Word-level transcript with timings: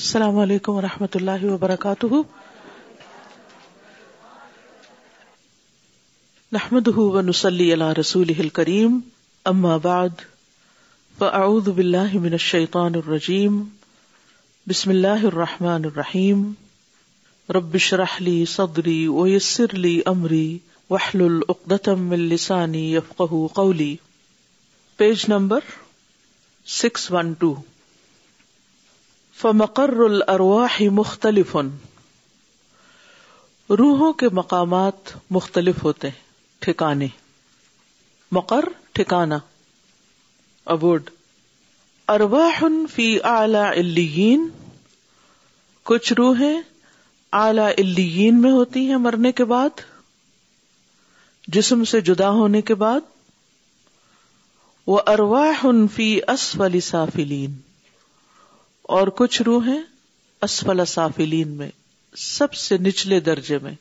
السلام 0.00 0.38
علیکم 0.38 0.72
ورحمۃ 0.76 1.14
اللہ 1.18 1.44
وبرکاتہ 1.50 2.06
رسول 7.98 8.32
اماد 9.52 10.22
فعدان 11.18 12.98
بسم 14.70 14.90
اللہ 14.94 15.24
الرحمٰن 15.32 15.84
الرحیم 15.92 16.42
ربش 17.56 17.92
رحلی 18.02 18.36
صدری 18.56 18.98
ویسرلی 19.14 20.00
عمری 20.14 20.46
وحل 20.90 21.22
العقدانی 21.30 22.92
page 24.96 25.24
number 25.28 25.72
six 26.80 27.10
one 27.12 27.32
two 27.38 27.54
ف 29.40 29.46
الارواح 29.46 30.76
مختلف 30.96 31.54
روحوں 33.80 34.12
کے 34.20 34.28
مقامات 34.38 35.10
مختلف 35.36 35.82
ہوتے 35.84 36.08
ہیں 36.08 36.62
ٹھکانے 36.66 37.06
مقر 38.36 38.68
ٹھکانا 38.98 39.38
ارواح 42.14 42.62
فی 42.94 43.08
اعلی 43.32 43.58
علی 43.68 44.36
کچھ 45.90 46.12
روحیں 46.22 46.60
اعلی 47.42 47.66
علی 47.78 48.30
میں 48.40 48.52
ہوتی 48.52 48.88
ہیں 48.90 48.96
مرنے 49.08 49.32
کے 49.40 49.44
بعد 49.52 49.80
جسم 51.58 51.84
سے 51.92 52.00
جدا 52.08 52.30
ہونے 52.40 52.62
کے 52.72 52.74
بعد 52.86 53.12
وہ 54.94 55.00
ارواح 55.16 55.66
فی 55.96 56.12
اسفل 56.36 56.80
سافلین 56.90 57.60
اور 58.94 59.08
کچھ 59.18 59.40
روح 59.46 59.68
اسفل 60.46 60.84
سافلین 60.86 61.50
میں 61.58 61.68
سب 62.24 62.52
سے 62.64 62.76
نچلے 62.80 63.18
درجے 63.28 63.58
میں 63.62 63.72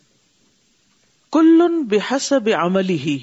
کلن 1.32 1.82
بے 1.90 1.98
حس 2.12 2.32
بملی 2.44 2.98
ہی 3.00 3.18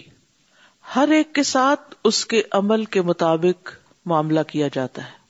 ہر 0.97 1.09
ایک 1.17 1.35
کے 1.35 1.43
ساتھ 1.49 1.95
اس 2.11 2.25
کے 2.27 2.43
عمل 2.61 2.85
کے 2.97 3.03
مطابق 3.09 3.73
معاملہ 4.13 4.41
کیا 4.53 4.69
جاتا 4.75 5.05
ہے 5.05 5.21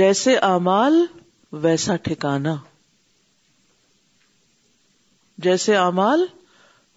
جیسے 0.00 0.36
امال 0.50 1.04
ویسا 1.62 1.96
ٹھکانا 2.08 2.54
جیسے 5.46 5.76
امال 5.76 6.26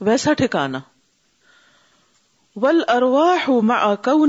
ویسا 0.08 0.34
ٹھکانا 0.44 0.80
ول 2.62 2.82
اروا 2.88 3.34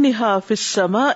نہا 0.09 0.39
فسما 0.47 1.11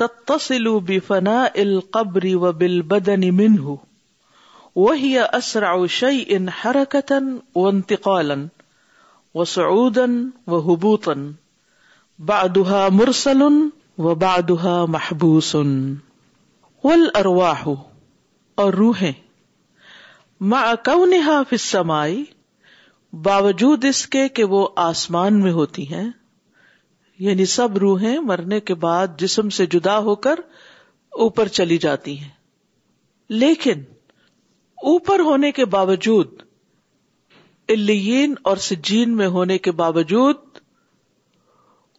تتصل 0.00 0.68
بفناء 0.80 1.62
القبر 1.62 2.26
وبالبدن 2.42 3.24
منه 3.40 3.64
وهي 4.74 5.24
أسرع 5.32 5.72
شيء 5.86 6.50
حركة 6.50 7.18
وانتقالا 7.54 8.36
وصعودا 9.34 10.06
وهبوطا 10.46 11.34
بعدها 12.18 12.88
مرسل 12.88 13.72
وبعدها 13.98 14.86
محبوس 14.86 15.56
محبوسن 15.56 17.22
الروح 18.60 19.12
مع 20.40 20.74
كونها 20.74 21.44
في 21.50 21.56
السماء 21.58 22.22
باوجود 23.26 23.84
اس 23.88 23.98
کے 24.14 24.22
کہ 24.38 24.44
وہ 24.54 24.62
آسمان 24.84 25.32
میں 25.42 25.52
ہوتی 25.52 25.84
ہیں 25.92 26.08
یعنی 27.18 27.44
سب 27.54 27.76
روحیں 27.80 28.18
مرنے 28.26 28.60
کے 28.68 28.74
بعد 28.84 29.18
جسم 29.18 29.48
سے 29.56 29.66
جدا 29.72 29.98
ہو 30.06 30.14
کر 30.26 30.40
اوپر 31.24 31.48
چلی 31.58 31.78
جاتی 31.78 32.18
ہیں 32.18 32.28
لیکن 33.40 33.82
اوپر 34.90 35.20
ہونے 35.24 35.50
کے 35.58 35.64
باوجود 35.74 36.42
الین 37.72 38.34
اور 38.50 38.56
سجین 38.68 39.16
میں 39.16 39.26
ہونے 39.36 39.58
کے 39.66 39.72
باوجود 39.80 40.36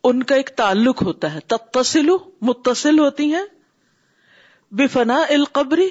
ان 0.09 0.23
کا 0.31 0.35
ایک 0.35 0.49
تعلق 0.57 1.01
ہوتا 1.03 1.33
ہے 1.33 1.39
تتصل 1.53 2.09
متصل 2.47 2.99
ہوتی 2.99 3.33
ہیں 3.33 3.45
بفنا 4.79 5.19
القبری 5.29 5.87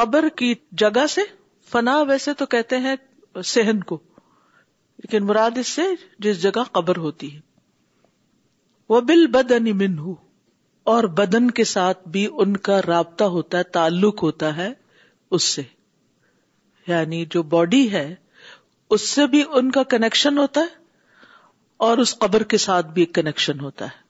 قبر 0.00 0.28
کی 0.36 0.54
جگہ 0.82 1.06
سے 1.10 1.20
فنا 1.70 2.00
ویسے 2.08 2.34
تو 2.42 2.46
کہتے 2.54 2.78
ہیں 2.86 2.94
سہن 3.54 3.82
کو 3.86 3.98
لیکن 5.02 5.24
مراد 5.26 5.58
اس 5.58 5.68
سے 5.76 5.82
جس 6.26 6.40
جگہ 6.42 6.62
قبر 6.72 6.96
ہوتی 7.06 7.34
ہے 7.34 7.40
وہ 8.88 9.00
بل 9.08 9.26
بدن 9.32 9.76
من 9.78 9.96
اور 10.92 11.04
بدن 11.20 11.50
کے 11.56 11.64
ساتھ 11.70 12.06
بھی 12.12 12.26
ان 12.44 12.56
کا 12.68 12.80
رابطہ 12.86 13.24
ہوتا 13.36 13.58
ہے 13.58 13.62
تعلق 13.72 14.22
ہوتا 14.22 14.56
ہے 14.56 14.68
اس 15.38 15.42
سے 15.56 15.62
یعنی 16.86 17.24
جو 17.30 17.42
باڈی 17.54 17.90
ہے 17.92 18.06
اس 18.96 19.08
سے 19.08 19.26
بھی 19.32 19.42
ان 19.58 19.70
کا 19.70 19.82
کنیکشن 19.94 20.38
ہوتا 20.38 20.60
ہے 20.70 20.76
اور 21.86 21.98
اس 22.04 22.16
قبر 22.18 22.42
کے 22.52 22.58
ساتھ 22.58 22.86
بھی 22.92 23.02
ایک 23.02 23.14
کنیکشن 23.14 23.60
ہوتا 23.60 23.84
ہے 23.86 24.06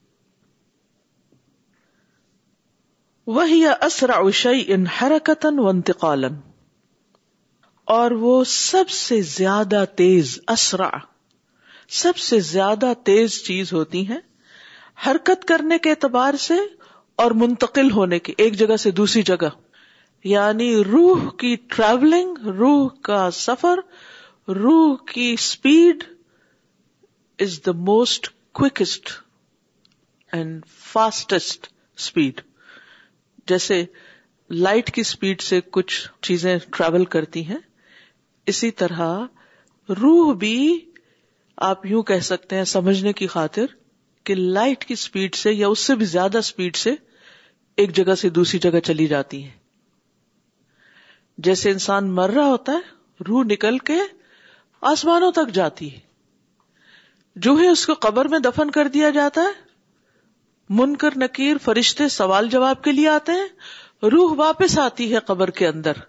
وہی 3.37 3.63
اسرا 3.87 4.13
اوشی 4.27 4.63
ان 4.73 4.85
حرکت 5.01 5.45
و 5.45 5.67
انتقالن 5.69 6.39
اور 7.97 8.11
وہ 8.21 8.43
سب 8.53 8.89
سے 9.01 9.21
زیادہ 9.35 9.83
تیز 9.97 10.37
اسرا 10.55 10.89
سب 12.03 12.17
سے 12.29 12.39
زیادہ 12.53 12.91
تیز 13.05 13.41
چیز 13.43 13.73
ہوتی 13.73 14.07
ہیں 14.09 14.19
حرکت 15.05 15.45
کرنے 15.47 15.77
کے 15.83 15.89
اعتبار 15.89 16.33
سے 16.45 16.53
اور 17.23 17.31
منتقل 17.43 17.91
ہونے 17.91 18.19
کے 18.27 18.33
ایک 18.45 18.53
جگہ 18.59 18.75
سے 18.83 18.91
دوسری 18.99 19.21
جگہ 19.29 19.49
یعنی 20.27 20.73
روح 20.83 21.29
کی 21.39 21.55
ٹریولنگ 21.75 22.47
روح 22.57 22.87
کا 23.09 23.29
سفر 23.33 23.79
روح 24.55 24.95
کی 25.11 25.29
speed 25.33 26.03
is 27.43 27.59
the 27.65 27.71
most 27.91 28.29
quickest 28.59 29.09
and 30.35 30.65
fastest 30.91 31.67
speed 31.97 32.41
جیسے 33.47 33.83
لائٹ 34.65 34.91
کی 34.93 35.01
اسپیڈ 35.01 35.41
سے 35.41 35.59
کچھ 35.77 35.95
چیزیں 36.27 36.57
ٹریول 36.77 37.05
کرتی 37.15 37.45
ہیں 37.47 37.57
اسی 38.51 38.71
طرح 38.81 39.17
روح 40.01 40.33
بھی 40.45 40.55
آپ 41.69 41.85
یوں 41.85 42.01
کہہ 42.11 42.19
سکتے 42.31 42.55
ہیں 42.55 42.63
سمجھنے 42.73 43.13
کی 43.13 43.27
خاطر 43.37 43.77
کہ 44.29 44.35
لائٹ 44.35 44.83
کی 44.85 44.93
اسپیڈ 44.93 45.35
سے 45.35 45.51
یا 45.51 45.67
اس 45.73 45.79
سے 45.89 45.93
بھی 45.99 46.05
زیادہ 46.05 46.37
اسپیڈ 46.43 46.75
سے 46.75 46.91
ایک 47.83 47.93
جگہ 47.99 48.15
سے 48.23 48.29
دوسری 48.35 48.59
جگہ 48.65 48.79
چلی 48.89 49.05
جاتی 49.13 49.43
ہے 49.45 49.49
جیسے 51.47 51.71
انسان 51.71 52.11
مر 52.19 52.29
رہا 52.35 52.45
ہوتا 52.47 52.71
ہے 52.73 53.23
روح 53.27 53.43
نکل 53.51 53.77
کے 53.91 53.95
آسمانوں 54.91 55.31
تک 55.39 55.53
جاتی 55.53 55.91
ہے 55.93 55.99
جو 57.45 57.53
ہی 57.61 57.65
اس 57.67 57.85
کو 57.87 57.93
قبر 58.07 58.27
میں 58.33 58.39
دفن 58.49 58.71
کر 58.77 58.87
دیا 58.97 59.09
جاتا 59.19 59.41
ہے 59.47 60.77
من 60.81 60.95
کر 61.05 61.17
نکیر 61.23 61.57
فرشتے 61.63 62.07
سوال 62.21 62.49
جواب 62.57 62.83
کے 62.83 62.91
لیے 62.99 63.07
آتے 63.19 63.31
ہیں 63.41 64.09
روح 64.11 64.33
واپس 64.45 64.77
آتی 64.89 65.13
ہے 65.13 65.19
قبر 65.31 65.49
کے 65.61 65.67
اندر 65.67 66.05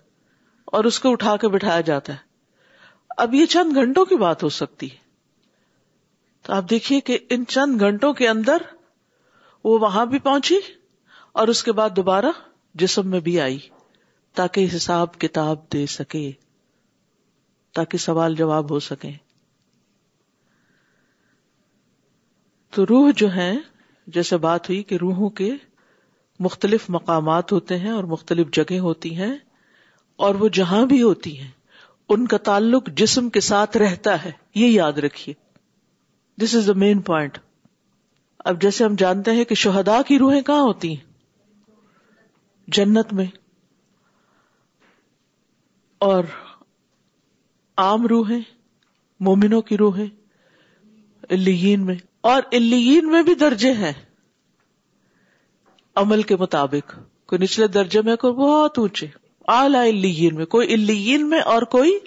اور 0.78 0.84
اس 0.90 1.00
کو 1.06 1.12
اٹھا 1.12 1.36
کے 1.44 1.48
بٹھایا 1.56 1.80
جاتا 1.92 2.12
ہے 2.12 2.28
اب 3.26 3.34
یہ 3.40 3.46
چند 3.56 3.76
گھنٹوں 3.84 4.04
کی 4.12 4.16
بات 4.28 4.42
ہو 4.42 4.48
سکتی 4.62 4.90
ہے 4.90 5.08
تو 6.50 6.56
آپ 6.56 6.64
دیکھیے 6.70 6.98
کہ 7.08 7.16
ان 7.34 7.44
چند 7.48 7.80
گھنٹوں 7.84 8.12
کے 8.18 8.26
اندر 8.28 8.62
وہ 9.64 9.78
وہاں 9.80 10.04
بھی 10.12 10.18
پہنچی 10.22 10.54
اور 11.40 11.48
اس 11.48 11.62
کے 11.64 11.72
بعد 11.80 11.90
دوبارہ 11.96 12.30
جسم 12.82 13.08
میں 13.10 13.18
بھی 13.26 13.38
آئی 13.40 13.58
تاکہ 14.36 14.66
حساب 14.76 15.14
کتاب 15.20 15.58
دے 15.72 15.84
سکے 15.92 16.30
تاکہ 17.76 17.98
سوال 18.06 18.34
جواب 18.36 18.70
ہو 18.74 18.78
سکے 18.86 19.10
تو 22.74 22.86
روح 22.88 23.10
جو 23.16 23.32
ہے 23.34 23.52
جیسے 24.16 24.36
بات 24.46 24.68
ہوئی 24.68 24.82
کہ 24.90 24.96
روحوں 25.00 25.28
کے 25.42 25.50
مختلف 26.48 26.88
مقامات 26.96 27.52
ہوتے 27.52 27.78
ہیں 27.84 27.90
اور 27.90 28.04
مختلف 28.16 28.50
جگہ 28.56 28.78
ہوتی 28.88 29.14
ہیں 29.16 29.34
اور 30.24 30.34
وہ 30.42 30.48
جہاں 30.60 30.84
بھی 30.94 31.00
ہوتی 31.02 31.36
ہیں 31.38 31.50
ان 32.14 32.26
کا 32.26 32.36
تعلق 32.50 32.88
جسم 33.02 33.28
کے 33.38 33.40
ساتھ 33.52 33.76
رہتا 33.84 34.22
ہے 34.24 34.32
یہ 34.62 34.66
یاد 34.68 34.98
رکھیے 35.06 35.34
this 36.42 36.54
is 36.58 36.66
the 36.66 36.72
main 36.82 36.98
point 37.08 37.32
اب 38.50 38.60
جیسے 38.60 38.84
ہم 38.84 38.94
جانتے 38.98 39.30
ہیں 39.38 39.44
کہ 39.48 39.54
شہدا 39.62 40.00
کی 40.08 40.18
روحیں 40.18 40.40
کہاں 40.42 40.60
ہوتی 40.62 40.88
ہیں 40.96 41.08
جنت 42.76 43.12
میں 43.18 43.24
اور 46.08 46.24
عام 47.84 48.06
روحیں 48.12 48.40
مومنوں 49.28 49.60
کی 49.70 49.76
روحیں 49.78 50.06
الین 51.36 51.84
میں 51.86 51.94
اور 52.32 52.42
الین 52.60 53.10
میں 53.10 53.22
بھی 53.28 53.34
درجے 53.44 53.72
ہیں 53.82 53.92
عمل 56.04 56.22
کے 56.30 56.36
مطابق 56.44 56.94
کوئی 57.28 57.42
نچلے 57.44 57.66
درجے 57.76 58.02
میں 58.08 58.16
کوئی 58.24 58.34
بہت 58.40 58.78
اونچے 58.78 59.06
اعلی 59.58 59.78
الین 59.78 60.34
میں 60.36 60.46
کوئی 60.56 60.72
الین 60.78 61.28
میں 61.30 61.40
اور 61.54 61.62
کوئی 61.76 61.98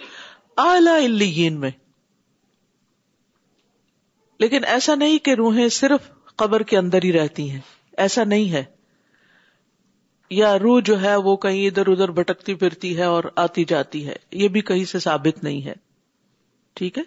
اعلی 0.68 0.96
الین 1.06 1.60
میں 1.60 1.72
لیکن 4.44 4.66
ایسا 4.72 4.94
نہیں 5.02 5.18
کہ 5.26 5.34
روحیں 5.40 5.68
صرف 5.74 6.08
قبر 6.42 6.64
کے 6.70 6.78
اندر 6.78 7.04
ہی 7.08 7.12
رہتی 7.14 7.50
ہیں 7.50 7.60
ایسا 8.06 8.24
نہیں 8.32 8.50
ہے 8.52 8.64
یا 10.38 10.50
روح 10.64 10.80
جو 10.90 11.00
ہے 11.02 11.16
وہ 11.28 11.36
کہیں 11.46 11.60
ادھر 11.68 11.88
ادھر 11.92 12.12
بھٹکتی 12.18 12.56
پھرتی 12.64 12.96
ہے 12.98 13.04
اور 13.12 13.24
آتی 13.44 13.64
جاتی 13.72 14.06
ہے 14.08 14.16
یہ 14.42 14.48
بھی 14.56 14.62
کہیں 14.70 14.84
سے 14.92 15.00
ثابت 15.06 15.44
نہیں 15.44 15.62
ہے 15.66 15.74
ٹھیک 16.80 16.98
ہے 16.98 17.04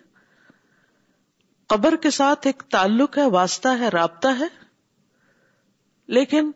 قبر 1.74 1.96
کے 2.06 2.10
ساتھ 2.18 2.46
ایک 2.46 2.62
تعلق 2.76 3.18
ہے 3.18 3.26
واسطہ 3.36 3.68
ہے 3.80 3.88
رابطہ 3.96 4.28
ہے 4.40 4.48
لیکن 6.18 6.50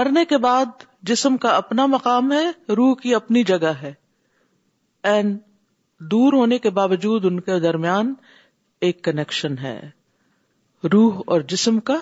مرنے 0.00 0.24
کے 0.32 0.38
بعد 0.48 0.86
جسم 1.10 1.36
کا 1.46 1.56
اپنا 1.56 1.86
مقام 1.98 2.32
ہے 2.32 2.44
روح 2.80 2.94
کی 3.02 3.14
اپنی 3.20 3.42
جگہ 3.52 3.72
ہے 3.82 3.92
اینڈ 5.12 5.36
دور 6.14 6.38
ہونے 6.42 6.58
کے 6.66 6.70
باوجود 6.82 7.24
ان 7.32 7.40
کے 7.50 7.58
درمیان 7.68 8.14
ایک 8.90 9.04
کنیکشن 9.08 9.58
ہے 9.66 9.78
روح 10.92 11.20
اور 11.34 11.40
جسم 11.48 11.78
کا 11.90 11.96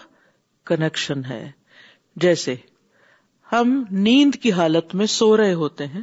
کنیکشن 0.67 1.25
ہے 1.31 1.51
جیسے 2.25 2.55
ہم 3.53 3.83
نیند 4.07 4.35
کی 4.43 4.53
حالت 4.53 4.95
میں 5.01 5.07
سو 5.17 5.37
رہے 5.37 5.53
ہوتے 5.63 5.87
ہیں 5.87 6.03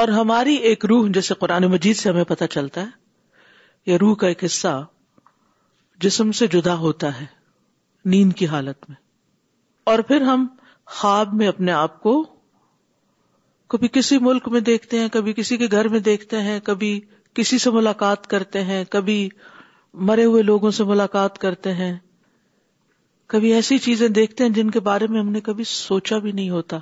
اور 0.00 0.08
ہماری 0.18 0.54
ایک 0.70 0.84
روح 0.86 1.08
جیسے 1.14 1.34
قرآن 1.40 1.64
مجید 1.70 1.96
سے 1.96 2.08
ہمیں 2.08 2.24
پتہ 2.32 2.44
چلتا 2.50 2.80
ہے 2.82 3.90
یہ 3.90 3.96
روح 4.00 4.14
کا 4.20 4.28
ایک 4.28 4.44
حصہ 4.44 4.74
جسم 6.04 6.32
سے 6.40 6.46
جدا 6.54 6.74
ہوتا 6.78 7.20
ہے 7.20 7.26
نیند 8.14 8.32
کی 8.38 8.46
حالت 8.46 8.88
میں 8.88 8.96
اور 9.92 9.98
پھر 10.08 10.22
ہم 10.22 10.46
خواب 10.96 11.32
میں 11.34 11.48
اپنے 11.48 11.72
آپ 11.72 12.00
کو 12.02 12.22
کبھی 13.74 13.88
کسی 13.92 14.18
ملک 14.22 14.48
میں 14.52 14.60
دیکھتے 14.70 14.98
ہیں 14.98 15.08
کبھی 15.12 15.32
کسی 15.36 15.56
کے 15.56 15.66
گھر 15.76 15.88
میں 15.94 15.98
دیکھتے 16.08 16.40
ہیں 16.42 16.58
کبھی 16.64 16.98
کسی 17.34 17.58
سے 17.58 17.70
ملاقات 17.70 18.26
کرتے 18.26 18.62
ہیں 18.64 18.84
کبھی 18.90 19.28
مرے 20.08 20.24
ہوئے 20.24 20.42
لوگوں 20.42 20.70
سے 20.78 20.84
ملاقات 20.84 21.38
کرتے 21.38 21.72
ہیں 21.74 21.94
کبھی 23.34 23.52
ایسی 23.52 23.78
چیزیں 23.84 24.08
دیکھتے 24.18 24.44
ہیں 24.44 24.50
جن 24.54 24.70
کے 24.70 24.80
بارے 24.88 25.06
میں 25.10 25.20
ہم 25.20 25.30
نے 25.32 25.40
کبھی 25.46 25.64
سوچا 25.66 26.18
بھی 26.24 26.32
نہیں 26.32 26.50
ہوتا 26.50 26.78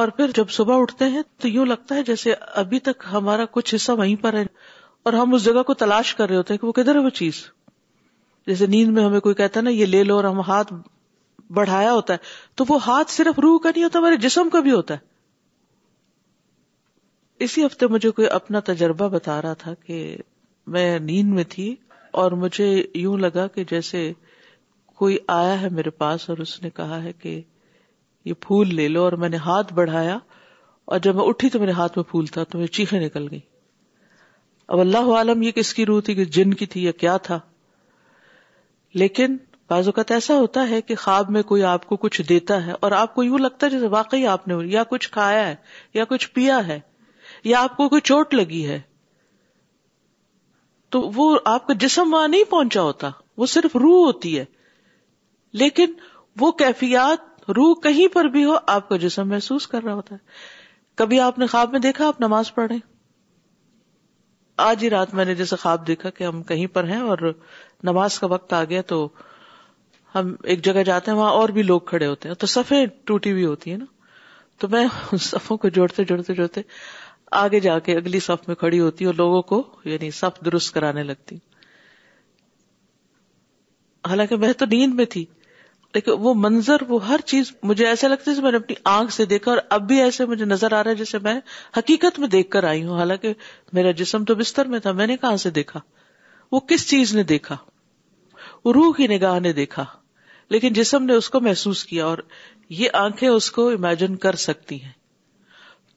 اور 0.00 0.08
پھر 0.16 0.30
جب 0.34 0.50
صبح 0.52 0.80
اٹھتے 0.80 1.04
ہیں 1.08 1.22
تو 1.42 1.48
یوں 1.48 1.66
لگتا 1.66 1.94
ہے 1.94 2.02
جیسے 2.06 2.32
ابھی 2.62 2.78
تک 2.88 3.04
ہمارا 3.12 3.44
کچھ 3.50 3.74
حصہ 3.74 3.92
وہیں 3.98 4.16
پر 4.22 4.34
ہے 4.38 4.44
اور 5.06 5.12
ہم 5.12 5.34
اس 5.34 5.44
جگہ 5.44 5.62
کو 5.66 5.74
تلاش 5.84 6.14
کر 6.14 6.28
رہے 6.28 6.36
ہوتے 6.36 6.54
ہیں 6.54 6.58
کہ 6.60 6.66
وہ 6.66 6.72
کدھر 6.80 6.94
ہے 6.94 7.00
وہ 7.04 7.10
چیز 7.20 7.42
جیسے 8.46 8.66
نیند 8.74 8.94
میں 8.94 9.04
ہمیں 9.04 9.20
کوئی 9.20 9.34
کہتا 9.34 9.60
ہے 9.60 9.64
نا 9.64 9.70
یہ 9.70 9.86
لے 9.86 10.02
لو 10.04 10.16
اور 10.16 10.24
ہم 10.24 10.40
ہاتھ 10.48 10.72
بڑھایا 11.54 11.92
ہوتا 11.92 12.12
ہے 12.14 12.18
تو 12.56 12.64
وہ 12.68 12.78
ہاتھ 12.86 13.10
صرف 13.12 13.38
روح 13.42 13.58
کا 13.62 13.70
نہیں 13.74 13.84
ہوتا 13.84 13.98
ہمارے 13.98 14.16
جسم 14.26 14.48
کا 14.52 14.60
بھی 14.60 14.70
ہوتا 14.72 14.94
ہے 14.94 15.14
اسی 17.44 17.64
ہفتے 17.66 17.86
مجھے 17.86 18.10
کوئی 18.10 18.28
اپنا 18.34 18.60
تجربہ 18.64 19.08
بتا 19.08 19.40
رہا 19.42 19.54
تھا 19.62 19.72
کہ 19.86 20.16
میں 20.74 20.98
نیند 20.98 21.32
میں 21.34 21.44
تھی 21.48 21.74
اور 22.20 22.32
مجھے 22.44 22.66
یوں 22.94 23.16
لگا 23.18 23.46
کہ 23.54 23.64
جیسے 23.70 24.10
کوئی 24.98 25.16
آیا 25.36 25.60
ہے 25.60 25.68
میرے 25.72 25.90
پاس 26.02 26.28
اور 26.30 26.38
اس 26.44 26.62
نے 26.62 26.70
کہا 26.76 27.02
ہے 27.02 27.12
کہ 27.22 27.40
یہ 28.24 28.34
پھول 28.46 28.74
لے 28.74 28.86
لو 28.88 29.02
اور 29.04 29.12
میں 29.24 29.28
نے 29.28 29.36
ہاتھ 29.44 29.72
بڑھایا 29.72 30.16
اور 30.92 30.98
جب 31.02 31.14
میں 31.16 31.24
اٹھی 31.28 31.48
تو 31.50 31.58
میرے 31.60 31.72
ہاتھ 31.80 31.98
میں 31.98 32.04
پھول 32.10 32.26
تھا 32.36 32.44
تو 32.50 32.58
میری 32.58 32.68
چیخیں 32.78 33.00
نکل 33.00 33.26
گئی 33.30 33.40
اب 34.74 34.80
اللہ 34.80 35.12
عالم 35.16 35.42
یہ 35.42 35.50
کس 35.56 35.72
کی 35.74 35.86
روح 35.86 36.00
تھی 36.04 36.14
کہ 36.14 36.24
جن 36.36 36.54
کی 36.62 36.66
تھی 36.74 36.84
یا 36.84 36.92
کیا 37.02 37.16
تھا 37.28 37.38
لیکن 39.02 39.36
بعض 39.70 39.88
اوقات 39.88 40.10
ایسا 40.12 40.34
ہوتا 40.38 40.68
ہے 40.68 40.80
کہ 40.88 40.94
خواب 41.04 41.30
میں 41.36 41.42
کوئی 41.52 41.62
آپ 41.74 41.86
کو 41.86 41.96
کچھ 42.06 42.20
دیتا 42.28 42.64
ہے 42.66 42.72
اور 42.80 42.92
آپ 42.98 43.14
کو 43.14 43.22
یوں 43.24 43.38
لگتا 43.38 43.66
ہے 43.66 43.70
جیسے 43.70 43.86
واقعی 43.94 44.26
آپ 44.32 44.48
نے 44.48 44.54
یا 44.72 44.82
کچھ 44.90 45.10
کھایا 45.12 45.46
ہے 45.48 45.54
یا 45.94 46.04
کچھ 46.08 46.28
پیا 46.34 46.66
ہے 46.66 46.78
یا 47.44 47.62
آپ 47.62 47.76
کو 47.76 47.88
کوئی 47.88 48.00
چوٹ 48.12 48.34
لگی 48.34 48.66
ہے 48.68 48.80
تو 50.96 51.00
وہ 51.14 51.24
آپ 51.44 51.66
کا 51.66 51.72
جسم 51.80 52.12
وہاں 52.14 52.28
نہیں 52.28 52.44
پہنچا 52.50 52.82
ہوتا 52.82 53.08
وہ 53.38 53.46
صرف 53.54 53.74
روح 53.80 54.04
ہوتی 54.04 54.38
ہے 54.38 54.44
لیکن 55.62 55.92
وہ 56.40 56.50
کیفیات 56.62 57.50
روح 57.56 57.72
کہیں 57.82 58.06
پر 58.14 58.24
بھی 58.36 58.44
ہو 58.44 58.54
آپ 58.74 58.88
کا 58.88 58.96
جسم 59.02 59.28
محسوس 59.28 59.66
کر 59.72 59.82
رہا 59.84 59.94
ہوتا 59.94 60.14
ہے 60.14 60.94
کبھی 61.02 61.20
آپ 61.26 61.38
نے 61.38 61.46
خواب 61.54 61.70
میں 61.72 61.80
دیکھا 61.88 62.06
آپ 62.08 62.20
نماز 62.20 62.54
پڑھیں 62.54 62.78
آج 64.68 64.84
ہی 64.84 64.90
رات 64.90 65.12
میں 65.14 65.24
نے 65.24 65.34
جیسے 65.40 65.56
خواب 65.62 65.86
دیکھا 65.86 66.10
کہ 66.18 66.24
ہم 66.24 66.42
کہیں 66.52 66.66
پر 66.74 66.88
ہیں 66.88 67.00
اور 67.14 67.32
نماز 67.90 68.18
کا 68.18 68.26
وقت 68.34 68.52
آ 68.52 68.62
گیا 68.72 68.82
تو 68.92 69.08
ہم 70.14 70.34
ایک 70.52 70.64
جگہ 70.64 70.82
جاتے 70.92 71.10
ہیں 71.10 71.18
وہاں 71.18 71.32
اور 71.40 71.48
بھی 71.58 71.62
لوگ 71.72 71.80
کھڑے 71.92 72.06
ہوتے 72.06 72.28
ہیں 72.28 72.34
تو 72.34 72.46
صفیں 72.56 72.84
ٹوٹی 73.10 73.32
ہوئی 73.32 73.44
ہوتی 73.44 73.70
ہیں 73.70 73.78
نا 73.78 73.84
تو 74.60 74.68
میں 74.76 74.86
صفوں 75.28 75.56
کو 75.64 75.68
جوڑتے 75.78 76.04
جوڑتے 76.12 76.34
جوڑتے 76.34 76.60
آگے 77.42 77.60
جا 77.60 77.78
کے 77.84 77.96
اگلی 77.96 78.18
صف 78.20 78.46
میں 78.48 78.54
کھڑی 78.56 78.80
ہوتی 78.80 79.04
اور 79.04 79.14
لوگوں 79.14 79.40
کو 79.52 79.62
یعنی 79.84 80.10
صف 80.20 80.44
درست 80.44 80.72
کرانے 80.74 81.02
لگتی 81.02 81.36
حالانکہ 84.08 84.36
میں 84.44 84.52
تو 84.58 84.66
نیند 84.70 84.94
میں 84.94 85.04
تھی 85.10 85.24
لیکن 85.94 86.12
وہ 86.20 86.32
منظر 86.36 86.82
وہ 86.88 87.06
ہر 87.08 87.20
چیز 87.26 87.52
مجھے 87.62 87.86
ایسا 87.86 88.08
لگتا 88.08 88.30
ہے 88.30 88.40
میں 88.42 88.50
میں 88.50 88.58
اپنی 88.58 88.74
آنکھ 88.90 89.12
سے 89.12 89.24
دیکھا 89.26 89.50
اور 89.50 89.58
اب 89.76 89.86
بھی 89.88 90.00
ایسے 90.02 90.24
مجھے 90.26 90.44
نظر 90.44 90.72
آ 90.72 90.82
رہا 90.84 90.90
ہے 90.90 90.96
جیسے 90.96 91.18
میں 91.22 91.34
حقیقت 91.76 92.18
میں 92.20 92.28
دیکھ 92.28 92.50
کر 92.50 92.64
آئی 92.68 92.82
ہوں 92.84 92.98
حالانکہ 92.98 93.32
میرا 93.72 93.90
جسم 94.00 94.24
تو 94.24 94.34
بستر 94.34 94.66
میں 94.74 94.78
تھا 94.86 94.92
میں 95.00 95.06
نے 95.06 95.16
کہاں 95.20 95.36
سے 95.44 95.50
دیکھا 95.58 95.80
وہ 96.52 96.60
کس 96.68 96.88
چیز 96.90 97.14
نے 97.16 97.22
دیکھا 97.32 97.56
وہ 98.64 98.72
روح 98.72 98.92
کی 98.96 99.06
نگاہ 99.16 99.38
نے 99.40 99.52
دیکھا 99.52 99.84
لیکن 100.50 100.72
جسم 100.72 101.04
نے 101.04 101.14
اس 101.14 101.30
کو 101.30 101.40
محسوس 101.40 101.84
کیا 101.84 102.04
اور 102.06 102.18
یہ 102.80 102.88
آنکھیں 102.98 103.28
اس 103.28 103.50
کو 103.50 103.68
امیجن 103.70 104.16
کر 104.26 104.34
سکتی 104.48 104.82
ہیں 104.82 104.92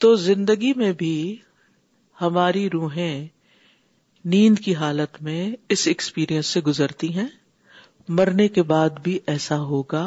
تو 0.02 0.14
زندگی 0.16 0.72
میں 0.76 0.92
بھی 0.98 1.14
ہماری 2.22 2.70
روحیں 2.74 3.26
نیند 4.34 4.60
کی 4.66 4.76
حالت 4.76 5.22
میں 5.24 5.40
اس 5.76 5.86
ایکسپیرئنس 5.88 6.46
سے 6.56 6.60
گزرتی 6.68 7.12
ہیں 7.18 7.28
مرنے 8.20 8.48
کے 8.58 8.64
بعد 8.70 9.00
بھی 9.04 9.18
ایسا 9.34 9.58
ہوگا 9.72 10.04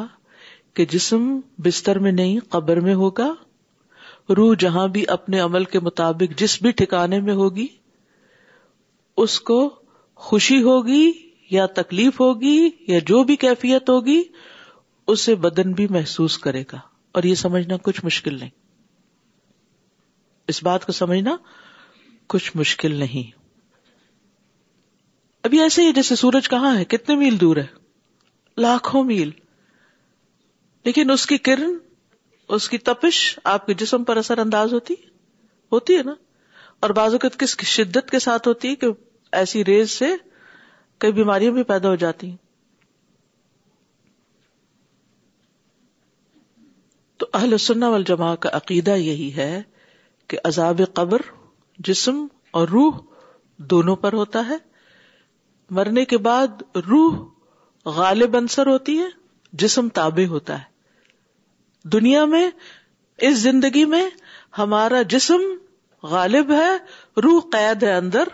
کہ 0.77 0.85
جسم 0.93 1.27
بستر 1.65 1.99
میں 2.07 2.13
نہیں 2.13 2.39
قبر 2.55 2.81
میں 2.87 2.95
ہوگا 3.03 3.29
روح 4.37 4.55
جہاں 4.61 4.87
بھی 4.95 5.05
اپنے 5.17 5.41
عمل 5.41 5.65
کے 5.75 5.81
مطابق 5.91 6.39
جس 6.41 6.61
بھی 6.63 6.71
ٹھکانے 6.81 7.21
میں 7.29 7.35
ہوگی 7.43 7.67
اس 9.25 9.39
کو 9.51 9.59
خوشی 10.29 10.61
ہوگی 10.63 11.05
یا 11.51 11.67
تکلیف 11.81 12.21
ہوگی 12.21 12.59
یا 12.93 12.99
جو 13.07 13.23
بھی 13.33 13.37
کیفیت 13.45 13.91
ہوگی 13.91 14.23
اسے 15.15 15.35
بدن 15.47 15.73
بھی 15.81 15.87
محسوس 16.01 16.39
کرے 16.49 16.63
گا 16.73 16.79
اور 17.15 17.23
یہ 17.31 17.35
سمجھنا 17.47 17.77
کچھ 17.85 18.05
مشکل 18.05 18.39
نہیں 18.41 18.61
اس 20.49 20.63
بات 20.65 20.85
کو 20.87 20.93
سمجھنا 20.93 21.37
کچھ 22.33 22.51
مشکل 22.57 22.95
نہیں 22.99 23.31
ابھی 25.45 25.61
ایسے 25.61 25.83
ہی 25.87 25.93
جیسے 25.93 26.17
سورج 26.17 26.49
کہاں 26.49 26.75
ہے 26.79 26.85
کتنے 26.97 27.15
میل 27.17 27.41
دور 27.41 27.57
ہے 27.57 27.67
لاکھوں 28.63 29.03
میل 29.05 29.31
لیکن 30.85 31.11
اس 31.11 31.27
کی 31.27 31.39
کرن 31.49 31.77
اس 32.55 32.69
کی 32.69 32.79
تپش 32.89 33.19
آپ 33.53 33.67
کے 33.67 33.75
جسم 33.83 34.05
پر 34.05 34.17
اثر 34.17 34.39
انداز 34.39 34.73
ہوتی 34.73 34.95
ہوتی 35.73 35.97
ہے 35.97 36.03
نا 36.05 36.15
اور 36.85 36.91
بعض 36.99 37.13
اوقات 37.13 37.39
کس 37.41 37.57
شدت 37.75 38.11
کے 38.11 38.19
ساتھ 38.19 38.49
ہوتی 38.49 38.69
ہے 38.69 38.75
کہ 38.77 38.87
ایسی 39.41 39.65
ریز 39.65 39.91
سے 39.91 40.07
کئی 41.01 41.13
بیماریاں 41.13 41.53
بھی 41.53 41.63
پیدا 41.71 41.89
ہو 41.89 41.95
جاتی 42.05 42.29
ہیں 42.31 42.37
تو 47.19 47.27
اہل 47.39 47.57
سننا 47.69 47.89
والجماع 47.91 48.35
کا 48.45 48.49
عقیدہ 48.57 48.97
یہی 48.99 49.35
ہے 49.37 49.63
کہ 50.33 50.39
عذاب 50.49 50.81
قبر 50.95 51.21
جسم 51.87 52.25
اور 52.59 52.69
روح 52.75 52.99
دونوں 53.73 53.97
پر 54.05 54.13
ہوتا 54.21 54.43
ہے 54.49 54.57
مرنے 55.79 56.05
کے 56.13 56.19
بعد 56.27 56.63
روح 56.91 57.19
غالب 57.97 58.37
انصر 58.37 58.67
ہوتی 58.73 58.97
ہے 59.01 59.09
جسم 59.65 59.89
تابع 59.99 60.27
ہوتا 60.31 60.59
ہے 60.59 61.89
دنیا 61.97 62.25
میں 62.35 62.49
اس 63.29 63.37
زندگی 63.39 63.85
میں 63.97 64.03
ہمارا 64.59 65.03
جسم 65.17 65.43
غالب 66.15 66.53
ہے 66.63 66.71
روح 67.29 67.41
قید 67.53 67.83
ہے 67.89 67.93
اندر 67.97 68.29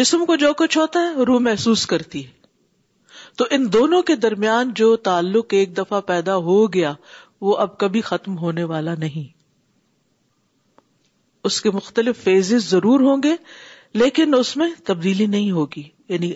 جسم 0.00 0.24
کو 0.26 0.36
جو 0.46 0.52
کچھ 0.62 0.78
ہوتا 0.78 1.00
ہے 1.08 1.24
روح 1.32 1.38
محسوس 1.50 1.86
کرتی 1.94 2.26
ہے 2.26 3.38
تو 3.38 3.44
ان 3.56 3.72
دونوں 3.72 4.02
کے 4.10 4.16
درمیان 4.28 4.72
جو 4.82 4.94
تعلق 5.10 5.54
ایک 5.62 5.76
دفعہ 5.78 6.00
پیدا 6.14 6.36
ہو 6.50 6.62
گیا 6.72 6.94
وہ 7.48 7.56
اب 7.66 7.76
کبھی 7.84 8.00
ختم 8.14 8.38
ہونے 8.38 8.64
والا 8.74 8.94
نہیں 9.06 9.38
اس 11.48 11.60
کے 11.62 11.70
مختلف 11.70 12.22
فیزز 12.24 12.68
ضرور 12.70 13.00
ہوں 13.00 13.22
گے 13.24 13.34
لیکن 14.00 14.34
اس 14.38 14.56
میں 14.56 14.68
تبدیلی 14.86 15.26
نہیں 15.26 15.50
ہوگی 15.50 15.82
یعنی 16.08 16.32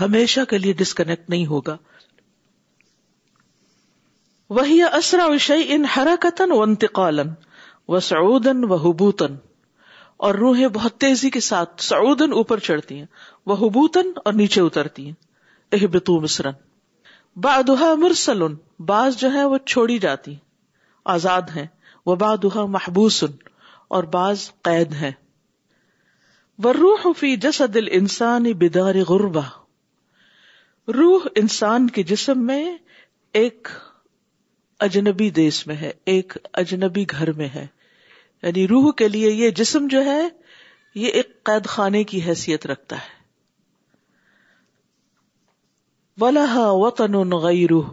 ہمیشہ 0.00 0.40
کے 0.50 0.58
لیے 0.58 0.72
ڈسکنیکٹ 0.82 1.30
نہیں 1.30 1.46
ہوگا 1.46 1.76
وہی 4.58 4.82
اسرا 4.82 5.26
وشی 5.26 5.62
ان 5.74 7.34
و 7.94 7.98
سعودن 8.00 8.64
و 8.64 8.74
حبوتن 8.88 9.34
اور 10.26 10.34
روحیں 10.34 10.66
بہت 10.74 10.96
تیزی 11.00 11.30
کے 11.30 11.40
ساتھ 11.46 11.82
سعودن 11.82 12.32
اوپر 12.32 12.58
چڑھتی 12.66 12.98
ہیں 12.98 13.06
وہ 13.46 13.54
حبوتن 13.66 14.10
اور 14.24 14.32
نیچے 14.34 14.60
اترتی 14.60 15.06
ہیں 15.06 16.52
بادہ 17.44 17.94
مرسل 18.00 18.42
بعض 18.88 19.16
جو 19.20 19.32
ہے 19.32 19.44
وہ 19.54 19.58
چھوڑی 19.66 19.98
جاتی 19.98 20.34
آزاد 21.14 21.50
ہیں 21.56 21.66
وہ 22.06 22.14
بادہ 22.16 22.64
محبوسن 22.76 23.32
اور 23.96 24.04
بعض 24.14 24.38
قید 24.68 24.92
ہے 25.00 25.10
روح 26.76 27.04
فی 27.18 27.34
جسد 27.44 27.76
الانسان 27.76 27.98
انسانی 28.00 28.52
بیدار 28.62 28.94
غربا 29.08 29.40
روح 30.96 31.26
انسان 31.42 31.88
کے 31.96 32.02
جسم 32.10 32.40
میں 32.46 32.64
ایک 33.40 33.68
اجنبی 34.86 35.28
دیس 35.38 35.66
میں 35.66 35.76
ہے 35.82 35.90
ایک 36.14 36.32
اجنبی 36.62 37.04
گھر 37.16 37.32
میں 37.40 37.48
ہے 37.54 37.66
یعنی 38.42 38.66
روح 38.74 38.90
کے 38.98 39.08
لیے 39.08 39.30
یہ 39.32 39.50
جسم 39.60 39.86
جو 39.94 40.04
ہے 40.04 40.20
یہ 41.02 41.18
ایک 41.20 41.28
قید 41.50 41.66
خانے 41.74 42.02
کی 42.14 42.20
حیثیت 42.26 42.66
رکھتا 42.72 42.96
ہے 43.04 43.14
ولاحا 46.24 46.66
وطن 46.84 47.14
روح 47.74 47.92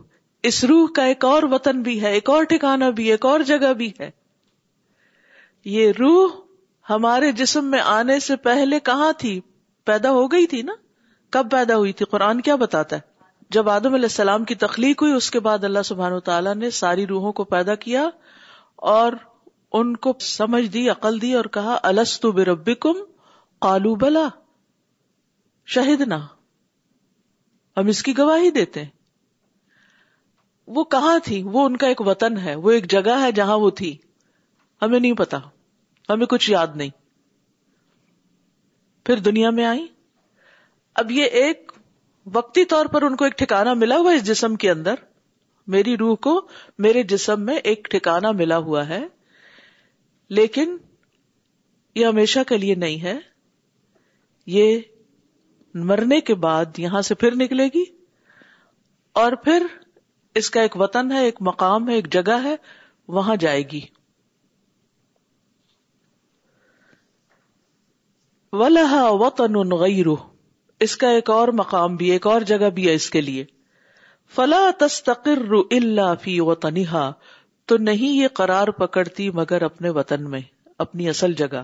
اس 0.51 0.63
روح 0.74 0.88
کا 0.96 1.05
ایک 1.13 1.25
اور 1.34 1.43
وطن 1.51 1.81
بھی 1.89 2.01
ہے 2.01 2.12
ایک 2.22 2.29
اور 2.38 2.43
ٹھکانا 2.55 2.89
بھی 3.01 3.12
ایک 3.12 3.25
اور 3.34 3.39
جگہ 3.53 3.74
بھی 3.84 3.91
ہے 4.00 4.10
یہ 5.69 5.91
روح 5.99 6.31
ہمارے 6.89 7.31
جسم 7.39 7.65
میں 7.71 7.79
آنے 7.85 8.19
سے 8.27 8.35
پہلے 8.45 8.79
کہاں 8.83 9.11
تھی 9.19 9.39
پیدا 9.85 10.11
ہو 10.11 10.25
گئی 10.31 10.47
تھی 10.47 10.61
نا 10.61 10.73
کب 11.33 11.49
پیدا 11.51 11.75
ہوئی 11.77 11.93
تھی 11.99 12.05
قرآن 12.11 12.41
کیا 12.47 12.55
بتاتا 12.63 12.95
ہے 12.95 13.09
جب 13.55 13.69
آدم 13.69 13.93
علیہ 13.93 14.05
السلام 14.05 14.43
کی 14.49 14.55
تخلیق 14.55 15.01
ہوئی 15.01 15.13
اس 15.13 15.29
کے 15.31 15.39
بعد 15.47 15.63
اللہ 15.63 15.81
سبحان 15.85 16.13
و 16.47 16.53
نے 16.59 16.69
ساری 16.79 17.05
روحوں 17.07 17.31
کو 17.39 17.43
پیدا 17.53 17.75
کیا 17.85 18.09
اور 18.93 19.13
ان 19.79 19.95
کو 20.05 20.13
سمجھ 20.21 20.65
دی 20.73 20.89
عقل 20.89 21.21
دی 21.21 21.33
اور 21.35 21.45
کہا 21.57 21.77
السط 21.89 22.25
بربکم 22.35 22.93
قالو 22.93 23.03
کم 23.03 23.61
کالو 23.67 23.95
بلا 23.95 24.27
شہیدنا 25.73 26.19
ہم 27.77 27.87
اس 27.87 28.03
کی 28.03 28.17
گواہی 28.17 28.51
دیتے 28.51 28.83
ہیں 28.83 28.89
وہ 30.75 30.83
کہاں 30.95 31.17
تھی 31.23 31.41
وہ 31.53 31.65
ان 31.65 31.75
کا 31.77 31.87
ایک 31.87 32.01
وطن 32.07 32.37
ہے 32.45 32.55
وہ 32.65 32.71
ایک 32.71 32.89
جگہ 32.91 33.21
ہے 33.21 33.31
جہاں 33.35 33.57
وہ 33.57 33.69
تھی 33.79 33.95
ہمیں 34.81 35.00
نہیں 35.00 35.13
پتا 35.17 35.38
ہمیں 36.09 36.25
کچھ 36.29 36.50
یاد 36.51 36.67
نہیں 36.75 36.89
پھر 39.05 39.19
دنیا 39.27 39.50
میں 39.57 39.65
آئی 39.65 39.85
اب 41.01 41.11
یہ 41.11 41.39
ایک 41.41 41.71
وقتی 42.33 42.63
طور 42.73 42.85
پر 42.93 43.01
ان 43.03 43.15
کو 43.17 43.25
ایک 43.25 43.38
ٹھکانا 43.38 43.73
ملا 43.73 43.97
ہوا 43.97 44.11
اس 44.13 44.23
جسم 44.23 44.55
کے 44.63 44.69
اندر 44.71 44.95
میری 45.75 45.95
روح 45.97 46.15
کو 46.23 46.33
میرے 46.85 47.03
جسم 47.13 47.41
میں 47.45 47.55
ایک 47.71 47.88
ٹھکانا 47.91 48.31
ملا 48.41 48.57
ہوا 48.69 48.88
ہے 48.88 49.00
لیکن 50.39 50.75
یہ 51.95 52.05
ہمیشہ 52.05 52.39
کے 52.50 52.57
لیے 52.57 52.75
نہیں 52.83 53.00
ہے 53.03 53.17
یہ 54.55 54.79
مرنے 55.91 56.19
کے 56.29 56.35
بعد 56.45 56.79
یہاں 56.79 57.01
سے 57.09 57.15
پھر 57.23 57.35
نکلے 57.41 57.67
گی 57.73 57.83
اور 59.21 59.31
پھر 59.43 59.65
اس 60.41 60.50
کا 60.55 60.61
ایک 60.61 60.75
وطن 60.81 61.11
ہے 61.11 61.23
ایک 61.25 61.35
مقام 61.50 61.89
ہے 61.89 61.95
ایک 61.95 62.11
جگہ 62.13 62.43
ہے 62.43 62.55
وہاں 63.17 63.35
جائے 63.45 63.61
گی 63.71 63.81
ولاحا 68.60 69.01
و 69.10 69.27
تن 69.39 69.53
روح 70.05 70.22
اس 70.86 70.96
کا 71.01 71.10
ایک 71.17 71.29
اور 71.29 71.48
مقام 71.60 71.96
بھی 72.00 72.10
ایک 72.12 72.25
اور 72.27 72.41
جگہ 72.48 72.70
بھی 72.79 72.88
ہے 72.88 72.93
اس 72.93 73.10
کے 73.10 73.20
لیے 73.22 73.43
فلا 74.36 74.60
تستقر 74.79 75.43
فی 76.22 76.39
وطنہا 76.48 77.03
تو 77.67 77.77
نہیں 77.88 78.12
یہ 78.22 78.27
قرار 78.39 78.67
پکڑتی 78.81 79.29
مگر 79.41 79.62
اپنے 79.70 79.89
وطن 80.00 80.29
میں 80.29 80.41
اپنی 80.86 81.08
اصل 81.10 81.34
جگہ 81.43 81.62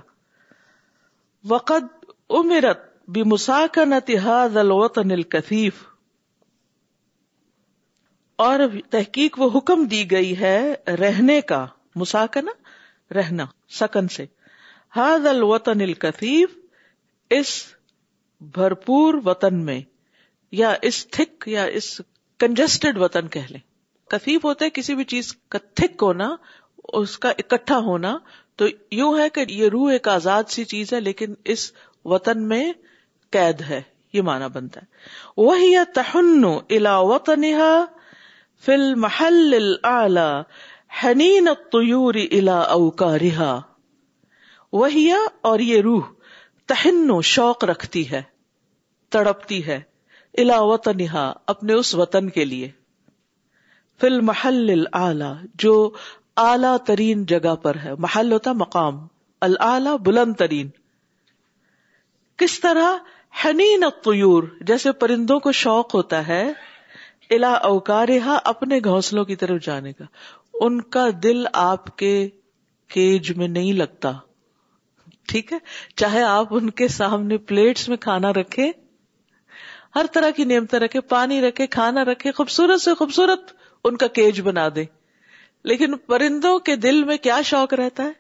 وقت 1.50 2.06
امرت 2.40 2.86
بھی 3.18 3.24
مساکن 3.32 3.94
الوطن 3.94 4.54
ذلوط 4.54 5.00
اور 8.46 8.60
تحقیق 8.92 9.40
وہ 9.40 9.50
حکم 9.58 9.84
دی 9.96 10.00
گئی 10.12 10.38
ہے 10.40 10.58
رہنے 11.00 11.40
کا 11.52 11.66
مساکنہ 12.06 12.52
رہنا 13.18 13.46
سکن 13.80 14.08
سے 14.16 14.26
ہا 14.98 15.14
الوطن 15.32 15.78
نلقیف 15.78 16.56
اس 17.36 17.52
بھرپور 18.58 19.14
وطن 19.26 19.64
میں 19.66 19.80
یا 20.58 20.74
اس 20.90 21.06
تھک 21.12 21.48
یا 21.48 21.64
اس 21.80 21.90
کنجسٹڈ 22.40 22.98
وطن 23.02 23.28
کہہ 23.36 23.50
لیں 23.52 23.60
کفیب 24.12 24.46
ہوتا 24.46 24.66
ہے 24.66 24.70
کسی 24.74 24.96
بھی 24.96 25.04
چیز 25.14 25.34
کا 25.56 25.60
تھک 25.76 26.04
ہونا 26.04 26.36
اس 27.00 27.18
کا 27.20 27.30
اکٹھا 27.44 27.78
ہونا 27.88 28.18
تو 28.58 28.66
یوں 28.92 29.18
ہے 29.20 29.30
کہ 29.34 29.46
یہ 29.50 29.70
روح 29.70 29.92
ایک 29.92 30.08
آزاد 30.08 30.50
سی 30.50 30.64
چیز 30.74 30.94
ہے 30.94 31.00
لیکن 31.00 31.34
اس 31.54 31.72
وطن 32.14 32.48
میں 32.48 32.64
قید 33.32 33.62
ہے 33.70 33.82
یہ 34.14 34.22
مانا 34.28 34.48
بنتا 34.54 34.82
ہے 34.82 35.42
وہی 35.46 35.76
تہن 35.96 36.44
الا 36.46 36.98
وطن 37.14 37.44
فل 38.66 38.94
محل 39.06 39.58
الا 39.84 40.48
رہا 43.22 43.60
وہی 44.74 45.10
اور 45.52 45.60
یہ 45.60 45.82
روح 45.82 46.10
تہنو 46.70 47.20
شوق 47.34 47.64
رکھتی 47.70 48.10
ہے 48.12 48.22
تڑپتی 49.16 49.66
ہے 49.68 49.80
الا 50.42 50.60
وطنہا 50.70 51.32
اپنے 51.54 51.74
اس 51.82 51.94
وطن 51.96 52.30
کے 52.38 52.46
لیے 52.46 52.70
فی 54.02 54.08
المحل 54.08 54.76
اللہ 54.92 55.44
جو 55.64 55.74
اعلی 56.46 56.74
ترین 56.88 57.26
جگہ 57.34 57.56
پر 57.62 57.78
ہے 57.84 57.94
محل 58.06 58.32
ہوتا 58.34 58.52
مقام 58.66 59.00
ال 59.48 59.88
بلند 60.06 60.34
ترین 60.42 60.70
کس 62.44 62.60
طرح 62.60 62.96
حنین 63.46 63.84
الطیور 63.84 64.44
جیسے 64.72 64.92
پرندوں 65.04 65.40
کو 65.48 65.52
شوق 65.62 65.96
ہوتا 65.96 66.28
ہے 66.28 66.44
الا 67.36 67.52
اوکارہا 67.72 68.38
اپنے 68.54 68.80
گھونسلوں 68.84 69.26
کی 69.32 69.36
طرف 69.46 69.64
جانے 69.66 69.94
کا 69.94 70.06
ان 70.66 70.80
کا 70.96 71.08
دل 71.24 71.44
آپ 71.64 71.96
کے 71.98 72.14
کیج 72.94 73.32
میں 73.38 73.48
نہیں 73.48 73.74
لگتا 73.84 74.12
ٹھیک 75.32 75.52
ہے 75.54 75.58
چاہے 76.00 76.22
آپ 76.24 76.54
ان 76.58 76.70
کے 76.82 76.88
سامنے 77.00 77.38
پلیٹس 77.52 77.88
میں 77.90 77.98
کھانا 78.06 78.32
رکھے 78.34 78.72
ہر 79.96 80.06
طرح 80.14 80.30
کی 80.36 80.44
نیمت 80.52 80.76
رکھے 80.84 81.00
پانی 81.16 81.40
رکھے 81.42 81.68
کھانا 81.78 82.04
رکھے 82.06 82.32
خوبصورت 82.38 82.82
سے 82.82 82.94
خوبصورت 83.00 83.52
ان 83.90 83.98
کا 84.04 84.08
کیج 84.20 84.40
بنا 84.48 84.68
دے 84.76 84.84
لیکن 85.72 85.98
پرندوں 86.08 86.58
کے 86.70 86.76
دل 86.86 87.04
میں 87.04 87.18
کیا 87.28 87.40
شوق 87.52 87.74
رہتا 87.82 88.04
ہے 88.04 88.12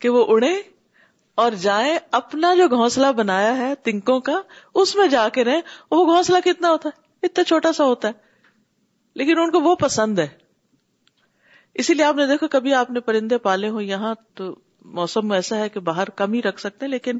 کہ 0.00 0.08
وہ 0.16 0.24
اڑے 0.34 0.52
اور 1.42 1.52
جائے 1.60 1.96
اپنا 2.22 2.54
جو 2.58 2.66
گھونسلہ 2.76 3.10
بنایا 3.20 3.56
ہے 3.58 3.74
تنکوں 3.84 4.18
کا 4.28 4.40
اس 4.82 4.94
میں 4.96 5.06
جا 5.14 5.28
کے 5.34 5.44
رہیں 5.44 5.60
وہ 5.90 6.04
گھونسلہ 6.12 6.40
کتنا 6.44 6.70
ہوتا 6.70 6.88
ہے 6.94 7.26
اتنا 7.26 7.44
چھوٹا 7.44 7.72
سا 7.78 7.84
ہوتا 7.92 8.08
ہے 8.08 9.22
لیکن 9.22 9.38
ان 9.38 9.50
کو 9.50 9.60
وہ 9.68 9.74
پسند 9.80 10.18
ہے 10.18 10.26
اسی 11.82 11.94
لیے 11.94 12.04
آپ 12.06 12.16
نے 12.16 12.26
دیکھو 12.26 12.48
کبھی 12.48 12.74
آپ 12.80 12.90
نے 12.90 13.00
پرندے 13.08 13.38
پالے 13.48 13.68
ہو 13.76 13.80
یہاں 13.80 14.14
تو 14.36 14.54
موسم 14.92 15.28
میں 15.28 15.36
ایسا 15.36 15.58
ہے 15.58 15.68
کہ 15.68 15.80
باہر 15.80 16.10
کم 16.20 16.32
ہی 16.32 16.40
رکھ 16.42 16.60
سکتے 16.60 16.86
لیکن 16.88 17.18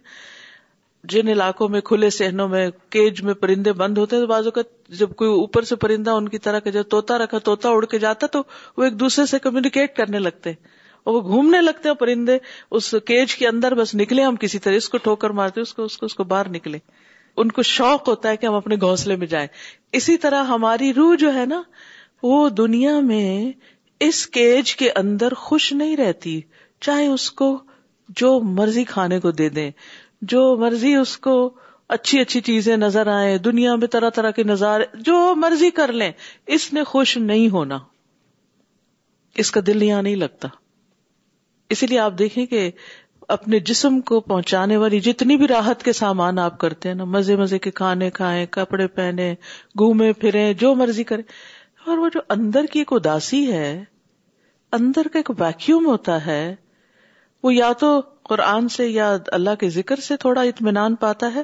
جن 1.13 1.29
علاقوں 1.29 1.69
میں 1.69 1.81
کھلے 1.85 2.09
سہنوں 2.11 2.49
میں 2.49 2.69
کیج 2.91 3.23
میں 3.23 3.35
پرندے 3.41 3.73
بند 3.83 3.99
ہوتے 3.99 4.17
ہیں 4.17 4.23
تو 4.23 4.27
بازو 4.27 4.51
کا 4.51 4.61
جب 4.99 5.15
کوئی 5.17 5.31
اوپر 5.31 5.63
سے 5.71 5.77
پرندہ 5.85 6.11
ان 6.11 6.29
کی 6.29 6.39
طرح 6.47 6.59
کا 6.65 6.71
جب 6.71 6.83
توتا 6.91 7.19
رکھا 7.19 7.39
توتا 7.49 7.69
اڑ 7.69 7.85
کے 7.91 7.99
جاتا 7.99 8.27
تو 8.33 8.43
وہ 8.77 8.85
ایک 8.85 8.99
دوسرے 9.01 9.27
سے 9.31 9.39
کمیونیکیٹ 9.47 9.97
کرنے 9.97 10.19
لگتے 10.19 10.53
اور 11.07 11.15
وہ 11.15 11.21
گھومنے 11.29 11.61
لگتے 11.61 11.89
ہیں 11.89 11.95
پرندے 11.97 12.37
اس 12.79 12.95
کیج 13.07 13.35
کے 13.37 13.49
اندر 13.49 13.75
بس 13.81 13.95
نکلے 13.95 14.23
ہم 14.25 14.37
کسی 14.41 14.59
طرح 14.67 14.75
اس 14.77 14.89
کو 14.89 14.99
ٹھوکر 15.05 15.31
مارتے 15.41 15.61
اس 15.61 15.69
اس 15.69 15.75
کو 15.85 15.99
کو 16.01 16.07
اس 16.07 16.15
کو 16.15 16.25
باہر 16.33 16.49
نکلے 16.51 16.79
ان 17.43 17.51
کو 17.53 17.63
شوق 17.63 18.09
ہوتا 18.09 18.29
ہے 18.29 18.37
کہ 18.37 18.47
ہم 18.47 18.55
اپنے 18.55 18.77
گھونسلے 18.81 19.17
میں 19.17 19.27
جائیں 19.27 19.47
اسی 20.01 20.17
طرح 20.25 20.43
ہماری 20.55 20.93
روح 20.95 21.15
جو 21.21 21.35
ہے 21.35 21.45
نا 21.47 21.63
وہ 22.23 22.49
دنیا 22.63 22.99
میں 23.11 23.29
اس 24.09 24.27
کیج 24.37 24.75
کے 24.77 24.91
اندر 24.97 25.35
خوش 25.47 25.73
نہیں 25.73 25.97
رہتی 25.97 26.41
چاہے 26.85 27.07
اس 27.13 27.31
کو 27.41 27.47
جو 28.21 28.31
مرضی 28.57 28.83
کھانے 28.89 29.19
کو 29.27 29.31
دے 29.41 29.49
دیں 29.59 29.71
جو 30.33 30.41
مرضی 30.63 30.93
اس 31.03 31.17
کو 31.27 31.35
اچھی 31.95 32.19
اچھی 32.21 32.41
چیزیں 32.49 32.77
نظر 32.83 33.07
آئے 33.15 33.37
دنیا 33.47 33.75
میں 33.83 33.89
طرح 33.95 34.11
طرح 34.19 34.31
کے 34.39 34.43
نظارے 34.51 34.85
جو 35.09 35.17
مرضی 35.45 35.71
کر 35.79 35.93
لیں 36.03 36.11
اس 36.57 36.73
نے 36.79 36.83
خوش 36.91 37.17
نہیں 37.31 37.49
ہونا 37.57 37.79
اس 39.43 39.51
کا 39.57 39.61
دل 39.67 39.83
یہاں 39.83 40.03
نہیں 40.07 40.17
لگتا 40.25 40.49
اسی 41.75 41.87
لیے 41.93 41.99
آپ 42.07 42.19
دیکھیں 42.19 42.45
کہ 42.55 42.63
اپنے 43.37 43.59
جسم 43.71 44.01
کو 44.11 44.19
پہنچانے 44.31 44.77
والی 44.83 45.01
جتنی 45.07 45.37
بھی 45.43 45.47
راحت 45.49 45.83
کے 45.85 45.93
سامان 46.01 46.39
آپ 46.39 46.59
کرتے 46.65 46.89
ہیں 46.89 46.97
نا 46.97 47.05
مزے 47.17 47.37
مزے 47.43 47.59
کے 47.67 47.71
کھانے 47.81 48.11
کھائیں 48.19 48.45
کپڑے 48.57 48.87
پہنے 48.99 49.33
گھومے 49.79 50.13
پھرے 50.25 50.45
جو 50.65 50.75
مرضی 50.83 51.05
کریں 51.13 51.25
اور 51.87 51.99
وہ 52.05 52.09
جو 52.17 52.21
اندر 52.37 52.67
کی 52.73 52.79
ایک 52.85 52.93
اداسی 52.99 53.43
ہے 53.53 53.71
اندر 54.81 55.09
کا 55.13 55.19
ایک 55.23 55.31
ویکیوم 55.41 55.87
ہوتا 55.93 56.25
ہے 56.27 56.43
وہ 57.45 57.53
یا 57.55 57.71
تو 57.81 57.89
قرآن 58.31 58.69
سے 58.75 58.87
یا 58.89 59.07
اللہ 59.39 59.55
کے 59.61 59.69
ذکر 59.71 60.01
سے 60.05 60.17
تھوڑا 60.21 60.43
اطمینان 60.51 60.95
پاتا 61.01 61.33
ہے 61.35 61.43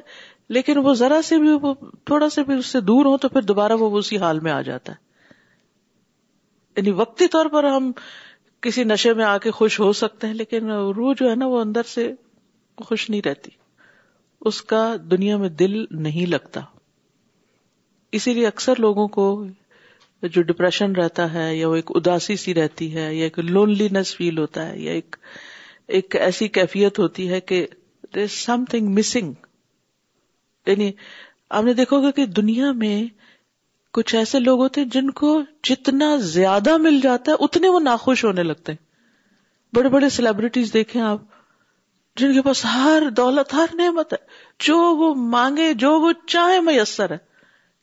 لیکن 0.57 0.77
وہ 0.85 0.93
ذرا 1.01 1.19
سے 1.23 1.37
بھی 1.39 1.51
وہ 1.65 1.73
تھوڑا 2.11 2.29
سے 2.35 2.43
بھی 2.43 2.53
اس 2.61 2.71
سے 2.75 2.79
دور 2.91 3.05
ہو 3.05 3.17
تو 3.25 3.29
پھر 3.35 3.41
دوبارہ 3.49 3.73
وہ 3.81 3.89
اسی 3.97 4.17
حال 4.23 4.39
میں 4.47 4.51
آ 4.51 4.61
جاتا 4.69 4.93
ہے 4.93 5.33
یعنی 6.79 6.91
وقتی 7.01 7.27
طور 7.35 7.45
پر 7.57 7.63
ہم 7.73 7.91
کسی 8.67 8.83
نشے 8.93 9.13
میں 9.19 9.25
آ 9.25 9.37
کے 9.43 9.51
خوش 9.59 9.79
ہو 9.79 9.91
سکتے 9.99 10.27
ہیں 10.27 10.33
لیکن 10.41 10.71
روح 10.97 11.13
جو 11.19 11.29
ہے 11.29 11.35
نا 11.43 11.47
وہ 11.53 11.59
اندر 11.61 11.93
سے 11.93 12.07
خوش 12.87 13.09
نہیں 13.09 13.21
رہتی 13.27 13.49
اس 14.49 14.61
کا 14.73 14.81
دنیا 15.11 15.37
میں 15.43 15.49
دل 15.63 15.77
نہیں 16.07 16.25
لگتا 16.35 16.61
اسی 18.19 18.33
لیے 18.39 18.47
اکثر 18.47 18.79
لوگوں 18.87 19.07
کو 19.19 19.27
جو 20.33 20.41
ڈپریشن 20.49 20.95
رہتا 21.01 21.31
ہے 21.33 21.47
یا 21.55 21.67
وہ 21.69 21.75
ایک 21.75 21.91
اداسی 21.95 22.35
سی 22.45 22.53
رہتی 22.53 22.95
ہے 22.95 23.13
یا 23.15 23.23
ایک 23.29 23.39
لونلی 23.51 23.87
نیس 23.99 24.15
فیل 24.15 24.37
ہوتا 24.39 24.67
ہے 24.69 24.79
یا 24.87 24.91
ایک 24.99 25.15
ایک 25.99 26.15
ایسی 26.25 26.47
کیفیت 26.57 26.99
ہوتی 26.99 27.29
ہے 27.29 27.39
کہ 27.51 27.65
there 28.15 28.23
is 28.23 28.31
some 28.45 28.63
thing 28.69 28.87
missing 28.97 29.33
یعنی 30.67 30.91
آپ 31.59 31.63
نے 31.63 31.73
دیکھو 31.79 32.11
کہ 32.19 32.25
دنیا 32.39 32.71
میں 32.83 32.95
کچھ 33.97 34.13
ایسے 34.15 34.39
لوگ 34.39 34.59
ہوتے 34.61 34.81
ہیں 34.81 34.87
جن 34.95 35.09
کو 35.21 35.39
جتنا 35.69 36.15
زیادہ 36.35 36.75
مل 36.85 36.99
جاتا 37.03 37.31
ہے 37.31 37.43
اتنے 37.45 37.69
وہ 37.69 37.79
ناخوش 37.89 38.23
ہونے 38.25 38.43
لگتے 38.43 38.71
ہیں 38.71 38.89
بڑے 39.75 39.89
بڑے 39.89 40.09
سیلبریٹیز 40.19 40.73
دیکھیں 40.73 41.01
آپ 41.01 41.21
جن 42.19 42.33
کے 42.33 42.41
پاس 42.45 42.63
ہر 42.75 43.09
دولت 43.17 43.53
ہر 43.53 43.73
نعمت 43.77 44.13
ہے 44.13 44.17
جو 44.67 44.77
وہ 45.01 45.13
مانگے 45.35 45.73
جو 45.83 45.91
وہ 46.01 46.11
چاہے 46.33 46.59
میسر 46.69 47.11
ہے 47.11 47.17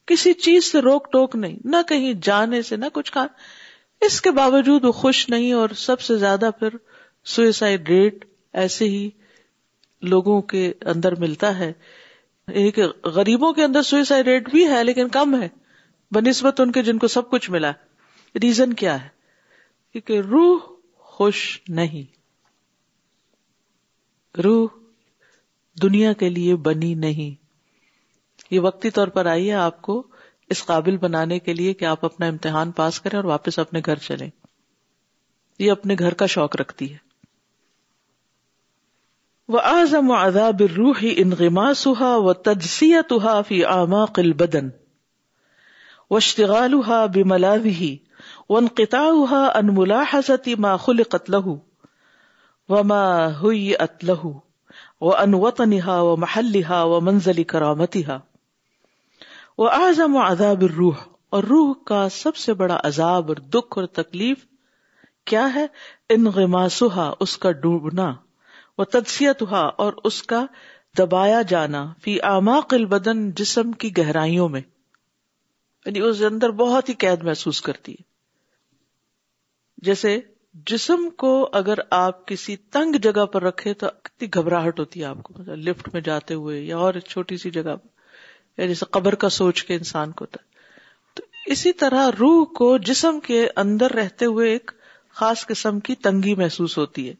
کسی 0.07 0.33
چیز 0.47 0.71
سے 0.73 0.81
روک 0.89 1.11
ٹوک 1.13 1.37
نہیں 1.45 1.57
نہ 1.73 1.77
کہیں 1.89 2.13
جانے 2.29 2.63
سے 2.69 2.77
نہ 2.77 2.87
کچھ 2.93 3.13
کھانے 3.13 4.07
اس 4.07 4.21
کے 4.23 4.31
باوجود 4.41 4.85
وہ 4.85 4.93
خوش 5.03 5.29
نہیں 5.31 5.53
اور 5.61 5.69
سب 5.87 6.01
سے 6.09 6.17
زیادہ 6.19 6.51
پھر 6.59 6.77
سوئسائڈ 7.35 7.89
ریٹ 7.89 8.25
ایسے 8.61 8.85
ہی 8.89 9.09
لوگوں 10.13 10.41
کے 10.53 10.61
اندر 10.93 11.15
ملتا 11.25 11.57
ہے 11.59 11.73
ایک 12.61 12.79
یعنی 12.79 13.09
غریبوں 13.15 13.53
کے 13.59 13.65
اندر 13.65 13.83
سوئسائڈ 13.89 14.29
ریٹ 14.29 14.49
بھی 14.51 14.67
ہے 14.69 14.83
لیکن 14.85 15.09
کم 15.17 15.41
ہے 15.43 15.49
بہ 16.15 16.21
نسبت 16.29 16.61
ان 16.61 16.73
کے 16.77 16.83
جن 16.83 16.99
کو 16.99 17.09
سب 17.15 17.31
کچھ 17.31 17.51
ملا 17.57 17.73
ریزن 18.43 18.73
کیا 18.83 18.95
ہے 19.03 19.09
کیونکہ 19.93 20.21
روح 20.31 20.59
خوش 21.17 21.41
نہیں 21.81 22.07
روح 24.45 24.67
دنیا 25.83 26.13
کے 26.23 26.29
لیے 26.31 26.55
بنی 26.71 26.93
نہیں 27.05 27.35
یہ 28.55 28.61
وقتی 28.69 28.91
طور 28.99 29.09
پر 29.19 29.27
آئی 29.35 29.49
ہے 29.49 29.55
آپ 29.69 29.83
کو 29.89 30.03
اس 30.55 30.65
قابل 30.67 30.97
بنانے 31.05 31.39
کے 31.49 31.55
لیے 31.55 31.73
کہ 31.81 31.85
آپ 31.95 32.05
اپنا 32.05 32.27
امتحان 32.35 32.71
پاس 32.81 33.01
کریں 33.01 33.19
اور 33.19 33.25
واپس 33.35 33.59
اپنے 33.65 33.81
گھر 33.87 33.99
چلیں 34.09 34.29
یہ 35.65 35.71
اپنے 35.71 35.95
گھر 36.01 36.15
کا 36.23 36.27
شوق 36.37 36.57
رکھتی 36.61 36.93
ہے 36.93 37.07
وہ 39.55 39.59
ازم 39.69 40.11
و 40.11 40.15
اذاب 40.15 40.63
روحی 40.77 41.13
ان 41.21 41.31
غما 41.39 41.73
سوہا 41.83 42.15
و 42.25 42.33
تجسیت 42.49 43.13
و 46.11 46.19
شغالو 46.27 46.81
ہا 46.87 47.05
بلا 47.15 47.55
و 47.61 48.57
ان 48.57 48.67
قطا 48.81 49.03
ان 49.61 49.75
ملا 49.77 50.03
ما 50.67 50.75
خل 50.87 51.03
له 51.37 51.55
وما 52.75 53.01
هيئت 53.41 54.03
ان 54.17 54.21
وطن 54.21 55.35
وطنها 55.45 56.21
محل 56.27 56.59
ہا 56.71 56.83
و 56.93 56.99
منزلی 57.09 57.45
عذاب 57.51 57.67
الروح 59.65 59.65
وہ 59.65 60.07
و 60.11 60.29
اذاب 60.29 60.65
روح 60.77 61.05
اور 61.39 61.49
روح 61.55 61.73
کا 61.93 62.03
سب 62.21 62.43
سے 62.45 62.57
بڑا 62.63 62.81
عذاب 62.93 63.31
اور 63.35 63.43
دکھ 63.57 63.79
اور 63.83 63.91
تکلیف 64.03 64.45
کیا 65.33 65.49
ہے 65.55 65.67
انغماسها 65.67 67.23
اس 67.29 67.39
کا 67.47 67.53
ڈوبنا 67.65 68.13
وہ 68.79 68.85
ہوا 69.41 69.61
اور 69.85 69.93
اس 70.09 70.23
کا 70.33 70.45
دبایا 70.99 71.41
جانا 71.53 71.85
فی 72.03 72.17
اعماق 72.29 72.73
البدن 72.75 73.31
جسم 73.41 73.73
کی 73.83 73.91
گہرائیوں 73.99 74.49
میں 74.49 74.61
یعنی 75.87 76.01
اس 76.09 76.23
اندر 76.31 76.51
بہت 76.61 76.89
ہی 76.89 76.95
قید 77.05 77.23
محسوس 77.25 77.61
کرتی 77.69 77.93
ہے 77.93 78.07
جیسے 79.89 80.17
جسم 80.71 81.09
کو 81.23 81.31
اگر 81.63 81.79
آپ 81.99 82.27
کسی 82.29 82.57
تنگ 82.77 82.97
جگہ 83.03 83.25
پر 83.33 83.43
رکھے 83.43 83.75
تو 83.83 83.89
کتنی 84.05 84.29
گھبراہٹ 84.41 84.81
ہوتی 84.81 85.01
ہے 85.01 85.05
آپ 85.07 85.23
کو 85.23 85.35
مطلب 85.39 85.69
لفٹ 85.69 85.89
میں 85.93 86.01
جاتے 86.09 86.35
ہوئے 86.43 86.61
یا 86.61 86.77
اور 86.87 86.99
چھوٹی 87.09 87.37
سی 87.43 87.51
جگہ 87.59 87.75
یا 87.77 88.63
یعنی 88.63 88.69
جیسے 88.73 88.85
قبر 88.99 89.15
کا 89.25 89.29
سوچ 89.43 89.63
کے 89.65 89.75
انسان 89.75 90.13
کو 90.21 90.27
تو 90.37 91.23
اسی 91.57 91.73
طرح 91.83 92.09
روح 92.19 92.45
کو 92.59 92.77
جسم 92.91 93.21
کے 93.27 93.47
اندر 93.65 93.95
رہتے 94.01 94.25
ہوئے 94.35 94.51
ایک 94.53 94.71
خاص 95.21 95.47
قسم 95.47 95.81
کی 95.91 95.95
تنگی 96.09 96.35
محسوس 96.43 96.79
ہوتی 96.79 97.09
ہے 97.09 97.15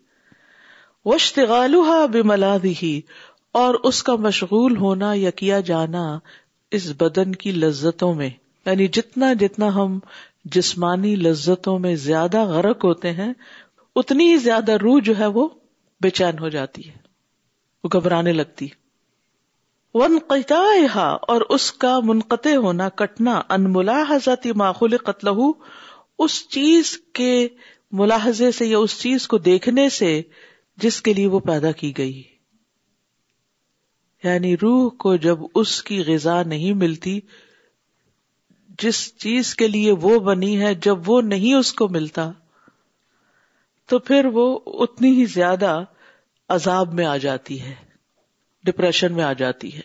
بملاذه 1.07 2.91
اور 3.61 3.75
اس 3.91 4.03
کا 4.09 4.15
مشغول 4.27 4.77
ہونا 4.77 5.13
یا 5.19 5.31
کیا 5.43 5.61
جانا 5.71 6.03
اس 6.79 6.89
بدن 7.01 7.35
کی 7.45 7.53
لذتوں 7.65 8.13
میں 8.15 8.31
یعنی 8.67 8.87
جتنا 8.99 9.33
جتنا 9.43 9.75
ہم 9.75 9.99
جسمانی 10.57 11.15
لذتوں 11.29 11.79
میں 11.85 11.95
زیادہ 12.07 12.45
غرق 12.55 12.85
ہوتے 12.85 13.13
ہیں 13.21 13.33
اتنی 14.03 14.37
زیادہ 14.49 14.77
روح 14.83 14.99
جو 15.05 15.19
ہے 15.19 15.27
وہ 15.39 15.49
بے 16.03 16.11
چین 16.19 16.39
ہو 16.39 16.49
جاتی 16.57 16.89
ہے 16.89 16.97
وہ 17.85 17.89
گھبرانے 17.99 18.33
لگتی 18.33 18.69
ون 19.95 20.19
قطع 20.29 20.65
اور 21.35 21.41
اس 21.57 21.71
کا 21.85 21.95
منقطع 22.09 22.55
ہونا 22.65 22.89
کٹنا 23.03 23.41
ان 23.57 23.73
ذاتی 24.25 24.53
معقول 24.63 24.97
قتل 25.07 25.29
اس 26.27 26.37
چیز 26.57 26.97
کے 27.21 27.31
ملاحظے 28.01 28.51
سے 28.59 28.67
یا 28.67 28.79
اس 28.85 28.99
چیز 29.01 29.27
کو 29.29 29.39
دیکھنے 29.49 29.89
سے 29.99 30.11
جس 30.83 31.01
کے 31.07 31.13
لیے 31.15 31.27
وہ 31.29 31.39
پیدا 31.51 31.71
کی 31.81 31.93
گئی 31.99 32.23
یعنی 34.25 34.57
روح 34.63 34.89
کو 35.05 35.15
جب 35.27 35.39
اس 35.63 35.83
کی 35.89 36.01
غذا 36.07 36.43
نہیں 36.53 36.73
ملتی 36.85 37.19
جس 38.83 38.99
چیز 39.23 39.55
کے 39.61 39.69
لیے 39.69 39.93
وہ 40.03 40.19
بنی 40.29 40.61
ہے 40.61 40.75
جب 40.87 41.09
وہ 41.11 41.21
نہیں 41.33 41.55
اس 41.55 41.73
کو 41.81 41.89
ملتا 41.99 42.31
تو 43.89 43.99
پھر 44.09 44.27
وہ 44.33 44.45
اتنی 44.85 45.11
ہی 45.19 45.25
زیادہ 45.35 45.73
عذاب 46.57 46.93
میں 46.99 47.07
آ 47.07 47.17
جاتی 47.27 47.61
ہے 47.63 47.75
ڈپریشن 48.67 49.15
میں 49.15 49.25
آ 49.25 49.33
جاتی 49.43 49.75
ہے 49.77 49.81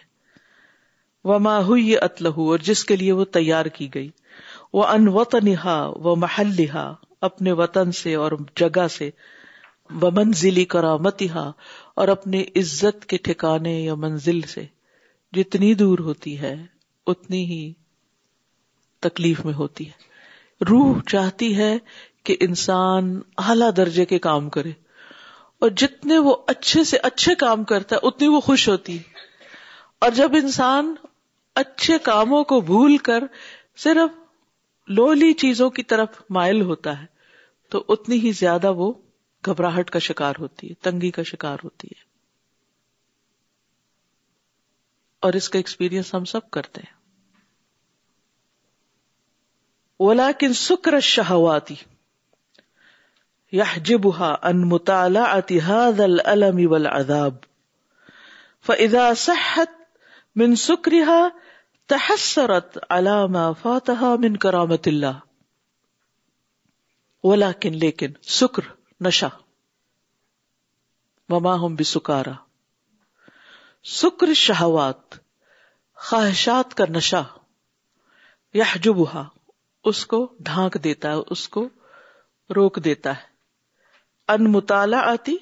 وہ 1.29 1.79
یہ 1.79 1.97
اتلہ 2.01 2.29
اور 2.49 2.59
جس 2.69 2.83
کے 2.85 2.95
لیے 2.95 3.11
وہ 3.19 3.25
تیار 3.39 3.65
کی 3.77 3.87
گئی 3.93 4.09
وہ 4.73 4.83
ان 4.93 5.07
وطن 5.17 5.53
وہ 6.03 6.15
محل 6.25 6.65
اپنے 7.29 7.51
وطن 7.63 7.91
سے 8.01 8.13
اور 8.23 8.31
جگہ 8.59 8.87
سے 8.97 9.09
و 10.01 10.09
منزلی 10.11 10.63
کرامت 10.73 11.21
اور 11.37 12.07
اپنی 12.07 12.41
عزت 12.61 13.05
کے 13.09 13.17
ٹھکانے 13.23 13.79
یا 13.81 13.95
منزل 14.05 14.39
سے 14.53 14.65
جتنی 15.35 15.73
دور 15.81 15.99
ہوتی 16.07 16.39
ہے 16.39 16.53
اتنی 17.13 17.43
ہی 17.49 17.59
تکلیف 19.01 19.43
میں 19.45 19.53
ہوتی 19.53 19.87
ہے 19.87 20.63
روح 20.69 20.99
چاہتی 21.09 21.55
ہے 21.57 21.77
کہ 22.25 22.35
انسان 22.47 23.19
اعلی 23.45 23.71
درجے 23.77 24.05
کے 24.13 24.19
کام 24.27 24.49
کرے 24.57 24.71
اور 25.63 25.69
جتنے 25.81 26.17
وہ 26.27 26.35
اچھے 26.55 26.83
سے 26.93 26.97
اچھے 27.09 27.35
کام 27.45 27.63
کرتا 27.71 27.95
ہے 27.95 28.07
اتنی 28.07 28.27
وہ 28.27 28.39
خوش 28.47 28.67
ہوتی 28.69 28.97
ہے 28.97 29.21
اور 30.05 30.11
جب 30.15 30.35
انسان 30.41 30.93
اچھے 31.63 31.97
کاموں 32.03 32.43
کو 32.53 32.59
بھول 32.71 32.97
کر 33.09 33.23
صرف 33.83 34.19
لولی 34.97 35.33
چیزوں 35.41 35.69
کی 35.79 35.83
طرف 35.93 36.21
مائل 36.37 36.61
ہوتا 36.71 36.99
ہے 37.01 37.05
تو 37.71 37.83
اتنی 37.93 38.19
ہی 38.23 38.31
زیادہ 38.39 38.71
وہ 38.77 38.91
گھبراہٹ 39.45 39.89
کا 39.91 39.99
شکار 40.07 40.35
ہوتی 40.39 40.69
ہے 40.69 40.73
تنگی 40.89 41.09
کا 41.17 41.23
شکار 41.31 41.63
ہوتی 41.63 41.87
ہے 41.91 42.01
اور 45.27 45.33
اس 45.39 45.47
کا 45.49 45.57
ایکسپیرئنس 45.59 46.13
ہم 46.13 46.25
سب 46.31 46.49
کرتے 46.57 46.81
ہیں 46.85 46.91
شہواتی 50.57 50.95
الشہواتی 50.95 51.75
یحجبها 53.57 54.45
ان 54.49 54.63
هذا 54.67 56.05
الالم 56.05 56.59
والعذاب 56.71 57.35
فإذا 58.67 59.19
صحت 59.23 59.75
من 60.41 60.55
سکرها 60.61 61.53
تحسرت 61.93 62.79
على 62.83 63.15
ما 63.37 63.45
فاتها 63.65 64.23
من 64.25 64.39
کرامت 64.47 64.87
اللہ 64.93 65.19
ولیکن 67.31 67.77
لیکن 67.83 68.17
سکر 68.37 68.71
نشا 69.05 69.27
مما 71.29 71.53
ہم 71.65 71.75
بھی 71.75 71.83
سکارا 71.85 72.31
سکر 73.99 74.33
شہوات 74.41 75.15
خواہشات 76.09 76.73
کا 76.77 76.83
نشا 76.89 77.21
یا 78.59 78.63
جو 78.85 78.93
اس 79.91 80.05
کو 80.13 80.19
ڈھانک 80.49 80.77
دیتا 80.83 81.11
ہے 81.15 81.21
اس 81.35 81.47
کو 81.55 81.67
روک 82.55 82.77
دیتا 82.83 83.15
ہے 83.17 84.31
ان 84.33 84.51
مطالعہ 84.51 84.99
آتی 85.11 85.35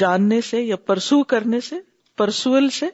جاننے 0.00 0.40
سے 0.50 0.60
یا 0.62 0.76
پرسو 0.90 1.22
کرنے 1.32 1.60
سے 1.68 1.76
پرسول 2.20 2.68
سے 2.80 2.86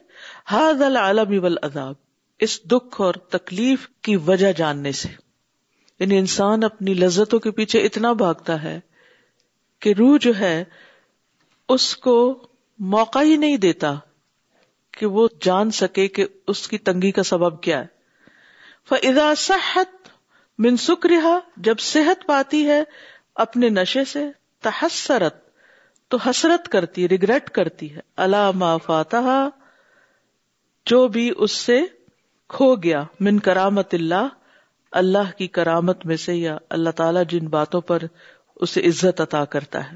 ہاض 0.51 0.81
العالمی 0.89 1.37
والعذاب 1.47 2.45
اس 2.47 2.59
دکھ 2.71 3.01
اور 3.07 3.19
تکلیف 3.35 3.87
کی 4.07 4.15
وجہ 4.29 4.51
جاننے 4.61 4.91
سے 5.01 5.09
یعنی 5.99 6.17
انسان 6.17 6.63
اپنی 6.71 6.93
لذتوں 7.03 7.39
کے 7.47 7.51
پیچھے 7.59 7.83
اتنا 7.85 8.13
بھاگتا 8.23 8.61
ہے 8.63 8.79
کہ 9.83 9.93
روح 9.97 10.17
جو 10.21 10.31
ہے 10.39 10.55
اس 11.75 11.85
کو 12.05 12.15
موقع 12.95 13.19
ہی 13.29 13.35
نہیں 13.43 13.57
دیتا 13.67 13.93
کہ 14.97 15.05
وہ 15.15 15.27
جان 15.45 15.71
سکے 15.81 16.07
کہ 16.17 16.25
اس 16.53 16.67
کی 16.71 16.77
تنگی 16.89 17.11
کا 17.19 17.23
سبب 17.31 17.61
کیا 17.67 17.79
ہے 17.81 17.99
فضا 18.89 19.33
صحت 19.45 19.97
جب 21.67 21.79
صحت 21.85 22.25
پاتی 22.27 22.65
ہے 22.69 22.81
اپنے 23.43 23.69
نشے 23.77 24.03
سے 24.11 24.25
تحسرت 24.67 25.39
تو 26.11 26.17
حسرت 26.25 26.67
کرتی 26.75 27.07
ریگریٹ 27.09 27.49
کرتی 27.57 27.93
ہے 27.95 27.99
اللہ 28.25 28.75
فاتح 28.85 29.29
جو 30.91 31.07
بھی 31.17 31.31
اس 31.45 31.51
سے 31.67 31.79
کھو 32.55 32.73
گیا 32.83 33.03
من 33.27 33.39
کرامت 33.49 33.93
اللہ 33.93 34.27
اللہ 35.01 35.31
کی 35.37 35.47
کرامت 35.57 36.05
میں 36.11 36.15
سے 36.25 36.35
یا 36.35 36.57
اللہ 36.77 36.97
تعالی 37.01 37.19
جن 37.29 37.47
باتوں 37.55 37.81
پر 37.91 38.03
اسے 38.65 38.81
عزت 38.87 39.21
عطا 39.21 39.43
کرتا 39.55 39.83
ہے 39.91 39.95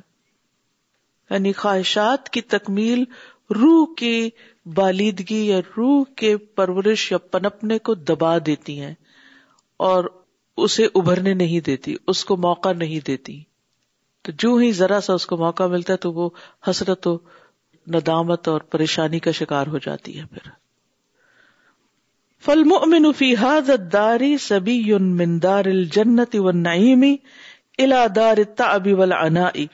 یعنی 1.30 1.52
خواہشات 1.64 2.30
کی 2.36 2.42
تکمیل 2.56 3.04
روح 3.60 3.86
کی 3.98 4.30
بالیدگی 4.76 5.42
یا 5.48 5.60
روح 5.78 6.04
کے 6.18 6.36
پرورش 6.60 7.12
یا 7.12 7.18
پنپنے 7.36 7.78
کو 7.90 7.94
دبا 8.12 8.38
دیتی 8.46 8.80
ہیں 8.80 8.94
اور 9.88 10.04
اسے 10.66 10.86
ابھرنے 10.96 11.34
نہیں 11.44 11.66
دیتی 11.66 11.96
اس 12.14 12.24
کو 12.26 12.38
موقع 12.48 12.72
نہیں 12.78 13.06
دیتی 13.08 13.40
تو 14.26 14.32
جو 14.44 14.56
ہی 14.58 14.72
ذرا 14.82 15.00
سا 15.08 15.14
اس 15.14 15.26
کو 15.32 15.38
موقع 15.38 15.64
ملتا 15.74 15.94
ہے 15.94 15.98
تو 16.06 16.12
وہ 16.14 16.30
حسرت 16.70 17.08
و 17.08 17.16
ندامت 17.96 18.48
اور 18.48 18.62
پریشانی 18.76 19.20
کا 19.26 19.32
شکار 19.40 19.68
ہو 19.74 19.78
جاتی 19.86 20.18
ہے 20.20 20.26
پھر 20.32 20.50
فلم 22.46 22.74
الدار 23.44 24.22
سبی 24.40 24.80
من 25.18 25.42
دار 25.44 25.66
الجنت 25.74 26.36
والنعیم 26.40 27.04
الا 27.84 28.06
دار 28.16 28.38
التعب 28.38 28.88
والعناء 28.90 29.68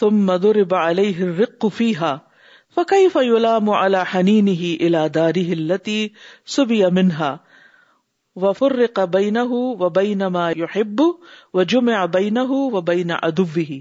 ثم 0.00 0.36
ضرب 0.46 0.74
عليه 0.74 1.22
الرق 1.24 1.66
فيها 1.66 2.28
فكيف 2.76 3.16
يلام 3.28 3.70
على 3.70 4.04
حنينه 4.04 4.62
الى 4.82 5.08
داره 5.08 5.52
التي 5.60 6.12
سبي 6.56 6.82
منها 6.90 7.44
وفرق 8.44 9.04
بينه 9.04 9.52
وبين 9.54 10.26
ما 10.26 10.44
يحب 10.56 11.02
وجمع 11.52 12.04
بينه 12.18 12.52
وبين 12.52 13.10
عدوه 13.10 13.80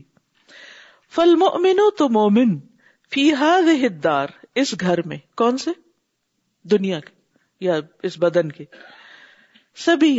فالمؤمن 1.18 1.76
تو 1.98 2.08
مومن 2.20 2.60
فی 3.16 3.26
هذه 3.46 3.86
الدار 3.96 4.34
اس 4.62 4.74
گھر 4.84 5.02
میں 5.12 5.18
کون 5.42 5.58
سے 5.64 5.72
دنیا 6.74 7.00
کے 7.06 7.14
یا 7.66 7.80
اس 8.10 8.18
بدن 8.24 8.52
کے 8.60 8.64
سبھی 9.88 10.14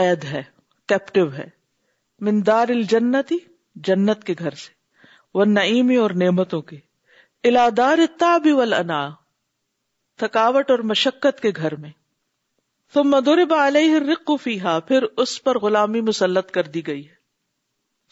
قید 0.00 0.24
ہے 0.32 0.42
کیپٹو 0.92 1.24
ہے 1.36 1.46
مندار 2.24 2.68
الجنتی 2.72 3.36
جنت 3.86 4.22
کے 4.24 4.34
گھر 4.38 4.54
سے 4.62 4.72
وہ 5.38 5.44
نعیمی 5.52 5.96
اور 6.04 6.10
نعمتوں 6.22 6.60
کے 6.72 6.76
الادار 7.48 7.98
تاب 8.18 8.46
تھکاوٹ 10.22 10.70
اور 10.70 10.78
مشقت 10.92 11.40
کے 11.42 11.50
گھر 11.56 11.74
میں 11.84 11.90
پھر 14.88 15.02
اس 15.24 15.32
پر 15.44 15.58
غلامی 15.64 16.00
مسلط 16.08 16.50
کر 16.58 16.66
دی 16.76 16.86
گئی 16.86 17.02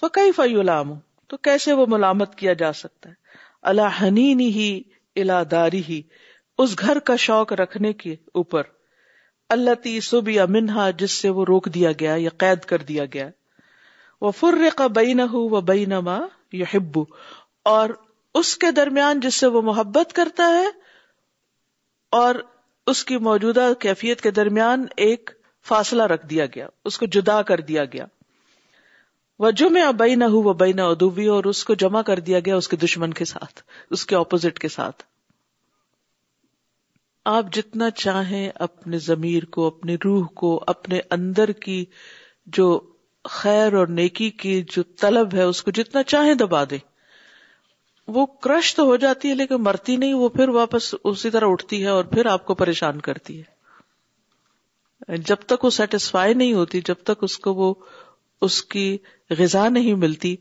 وہ 0.02 0.08
کئی 0.18 0.32
فی 0.40 0.56
الام 0.64 0.92
تو 1.32 1.36
کیسے 1.48 1.72
وہ 1.82 1.86
ملامت 1.96 2.34
کیا 2.42 2.52
جا 2.64 2.72
سکتا 2.84 3.08
ہے 3.10 3.14
اللہ 3.72 4.00
حنینی 4.02 4.48
ہی 4.58 4.68
الاداری 5.22 5.82
ہی 5.88 6.00
اس 6.64 6.78
گھر 6.86 6.98
کا 7.10 7.16
شوق 7.28 7.52
رکھنے 7.62 7.92
کے 8.02 8.16
اوپر 8.42 8.72
اللہ 9.58 9.82
تی 9.82 9.98
سب 10.12 10.28
منہا 10.58 10.90
جس 11.04 11.20
سے 11.22 11.30
وہ 11.38 11.44
روک 11.52 11.74
دیا 11.74 11.92
گیا 12.00 12.14
یا 12.26 12.30
قید 12.44 12.64
کر 12.74 12.82
دیا 12.92 13.04
گیا 13.14 13.28
وہ 14.22 14.30
فرق 14.38 14.80
بئی 14.96 15.14
نہ 15.18 15.22
ہو 15.32 15.38
وہ 15.52 15.60
بئی 15.68 15.84
یا 16.58 16.64
ہبو 16.72 17.02
اور 17.70 17.90
اس 18.40 18.56
کے 18.64 18.70
درمیان 18.78 19.20
جس 19.20 19.34
سے 19.42 19.46
وہ 19.54 19.62
محبت 19.68 20.12
کرتا 20.18 20.44
ہے 20.56 20.66
اور 22.18 22.34
اس 22.92 23.04
کی 23.08 23.16
موجودہ 23.28 23.66
کیفیت 23.80 24.20
کے 24.20 24.30
درمیان 24.38 24.84
ایک 25.06 25.30
فاصلہ 25.68 26.02
رکھ 26.12 26.26
دیا 26.34 26.46
گیا 26.54 26.66
اس 26.90 26.98
کو 26.98 27.06
جدا 27.16 27.40
کر 27.50 27.60
دیا 27.70 27.84
گیا 27.92 28.04
وہ 29.44 29.50
جمع 29.62 29.80
بئی 29.80 29.88
ابئی 29.92 30.14
نہ 30.14 30.24
ہو 30.34 30.40
وہ 30.42 30.52
بئی 30.62 30.72
نہ 30.72 30.82
ادوبی 30.94 31.26
اور 31.38 31.44
اس 31.52 31.64
کو 31.70 31.74
جمع 31.84 32.02
کر 32.12 32.18
دیا 32.30 32.40
گیا 32.46 32.56
اس 32.62 32.68
کے 32.72 32.76
دشمن 32.84 33.12
کے 33.20 33.24
ساتھ 33.34 33.62
اس 33.96 34.04
کے 34.10 34.16
اپوزٹ 34.16 34.58
کے 34.58 34.68
ساتھ 34.76 35.02
آپ 37.34 37.52
جتنا 37.56 37.90
چاہیں 38.04 38.48
اپنے 38.70 38.98
ضمیر 39.08 39.44
کو 39.56 39.66
اپنی 39.66 39.96
روح 40.04 40.26
کو 40.42 40.54
اپنے 40.76 41.00
اندر 41.18 41.52
کی 41.66 41.84
جو 42.58 42.68
خیر 43.30 43.72
اور 43.76 43.86
نیکی 43.86 44.28
کی 44.38 44.60
جو 44.74 44.82
طلب 45.00 45.34
ہے 45.34 45.42
اس 45.42 45.62
کو 45.62 45.70
جتنا 45.74 46.02
چاہے 46.02 46.34
دبا 46.34 46.62
دے 46.70 46.78
وہ 48.14 48.24
کرش 48.42 48.74
تو 48.74 48.84
ہو 48.84 48.96
جاتی 49.04 49.28
ہے 49.28 49.34
لیکن 49.34 49.62
مرتی 49.62 49.96
نہیں 49.96 50.14
وہ 50.14 50.28
پھر 50.28 50.48
واپس 50.58 50.94
اسی 51.04 51.30
طرح 51.30 51.50
اٹھتی 51.52 51.82
ہے 51.82 51.88
اور 51.88 52.04
پھر 52.14 52.26
آپ 52.26 52.44
کو 52.46 52.54
پریشان 52.54 53.00
کرتی 53.00 53.40
ہے 53.40 55.16
جب 55.28 55.36
تک 55.48 55.64
وہ 55.64 55.70
سیٹسفائی 55.76 56.34
نہیں 56.34 56.52
ہوتی 56.54 56.80
جب 56.86 57.02
تک 57.04 57.22
اس 57.24 57.38
کو 57.46 57.54
وہ 57.54 57.72
اس 58.46 58.62
کی 58.74 58.96
غذا 59.38 59.68
نہیں 59.68 59.94
ملتی 60.04 60.34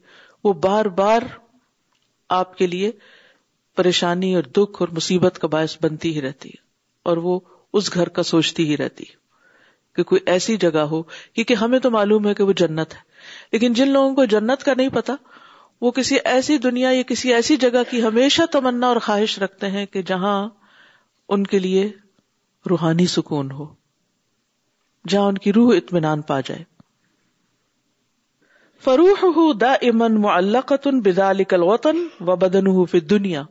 وہ 0.43 0.53
بار 0.65 0.85
بار 0.99 1.21
آپ 2.39 2.57
کے 2.57 2.67
لیے 2.67 2.91
پریشانی 3.75 4.33
اور 4.35 4.43
دکھ 4.57 4.81
اور 4.81 4.87
مصیبت 4.95 5.39
کا 5.39 5.47
باعث 5.47 5.77
بنتی 5.81 6.13
ہی 6.15 6.21
رہتی 6.21 6.49
ہے 6.49 6.61
اور 7.09 7.17
وہ 7.27 7.39
اس 7.79 7.93
گھر 7.93 8.09
کا 8.17 8.23
سوچتی 8.23 8.67
ہی 8.69 8.77
رہتی 8.77 9.03
ہے 9.09 9.19
کہ 9.95 10.03
کوئی 10.09 10.21
ایسی 10.31 10.55
جگہ 10.57 10.83
ہو 10.91 11.01
کیونکہ 11.11 11.53
ہمیں 11.61 11.79
تو 11.85 11.91
معلوم 11.91 12.27
ہے 12.27 12.33
کہ 12.33 12.43
وہ 12.43 12.53
جنت 12.61 12.93
ہے 12.95 12.99
لیکن 13.51 13.73
جن 13.79 13.87
لوگوں 13.91 14.13
کو 14.15 14.25
جنت 14.35 14.63
کا 14.63 14.73
نہیں 14.77 14.89
پتا 14.93 15.15
وہ 15.81 15.91
کسی 15.91 16.17
ایسی 16.33 16.57
دنیا 16.65 16.89
یا 16.91 17.01
کسی 17.07 17.33
ایسی 17.33 17.55
جگہ 17.63 17.81
کی 17.89 18.01
ہمیشہ 18.03 18.41
تمنا 18.51 18.87
اور 18.87 18.97
خواہش 19.05 19.37
رکھتے 19.39 19.69
ہیں 19.71 19.85
کہ 19.95 20.01
جہاں 20.11 20.35
ان 21.33 21.45
کے 21.53 21.59
لیے 21.59 21.89
روحانی 22.69 23.07
سکون 23.15 23.51
ہو 23.59 23.65
جہاں 25.09 25.27
ان 25.27 25.37
کی 25.45 25.53
روح 25.53 25.73
اطمینان 25.75 26.21
پا 26.31 26.39
جائے 26.49 26.63
فروح 28.83 29.23
ہُ 29.37 29.41
امن 29.71 30.21
معلقتن 30.21 30.99
بدال 31.07 31.41
الوطن 31.53 31.97
و 32.27 32.35
بدن 32.43 32.65
دنیا 33.09 33.43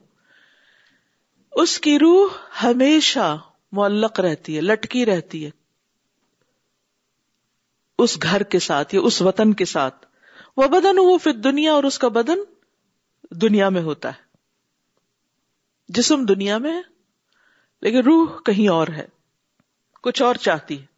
اس 1.61 1.79
کی 1.85 1.97
روح 1.99 2.37
ہمیشہ 2.63 3.35
معلق 3.79 4.19
رہتی 4.19 4.55
ہے 4.55 4.61
لٹکی 4.61 5.05
رہتی 5.05 5.45
ہے 5.45 5.49
اس 8.03 8.17
گھر 8.23 8.43
کے 8.53 8.59
ساتھ 8.65 8.93
یا 8.95 9.01
اس 9.07 9.21
وطن 9.27 9.53
کے 9.61 9.65
ساتھ 9.73 10.05
وہ 10.57 10.67
بدن 10.75 10.99
وہ 11.07 11.17
پھر 11.23 11.33
دنیا 11.47 11.73
اور 11.79 11.83
اس 11.89 11.97
کا 12.03 12.07
بدن 12.19 12.39
دنیا 13.41 13.67
میں 13.75 13.81
ہوتا 13.81 14.09
ہے 14.17 15.93
جسم 15.97 16.23
دنیا 16.33 16.57
میں 16.65 16.73
ہے 16.77 16.81
لیکن 17.85 18.03
روح 18.09 18.39
کہیں 18.45 18.67
اور 18.77 18.87
ہے 18.97 19.05
کچھ 20.07 20.21
اور 20.27 20.35
چاہتی 20.47 20.79
ہے 20.81 20.89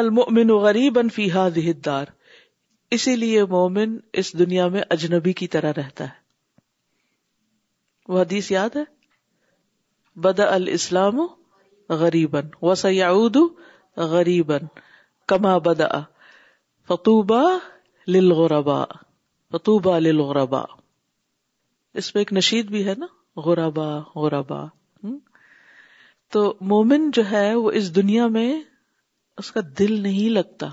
المن 0.00 0.50
غریب 0.66 0.98
فیحا 1.14 1.48
زحید 1.54 1.84
دار 1.86 2.12
اسی 2.96 3.14
لیے 3.22 3.44
مومن 3.56 3.96
اس 4.22 4.32
دنیا 4.38 4.66
میں 4.74 4.82
اجنبی 4.96 5.32
کی 5.40 5.46
طرح 5.54 5.72
رہتا 5.76 6.04
ہے 6.10 6.18
وہ 8.14 8.20
حدیث 8.20 8.50
یاد 8.50 8.76
ہے 8.80 8.84
بد 10.28 10.40
ال 10.48 10.68
اسلام 10.72 11.20
غریبن 12.04 12.48
وہ 12.68 12.74
غریب 13.96 14.52
فتوبا 16.88 17.42
بھی 22.70 22.86
ہے 22.86 22.94
نا 22.98 23.06
غربا 23.44 23.88
غربا 24.22 24.60
تو 26.32 26.42
مومن 26.72 27.10
جو 27.18 27.22
ہے 27.30 27.54
وہ 27.54 27.70
اس 27.80 27.94
دنیا 27.96 28.26
میں 28.36 28.52
اس 29.38 29.50
کا 29.52 29.60
دل 29.78 30.00
نہیں 30.02 30.30
لگتا 30.30 30.68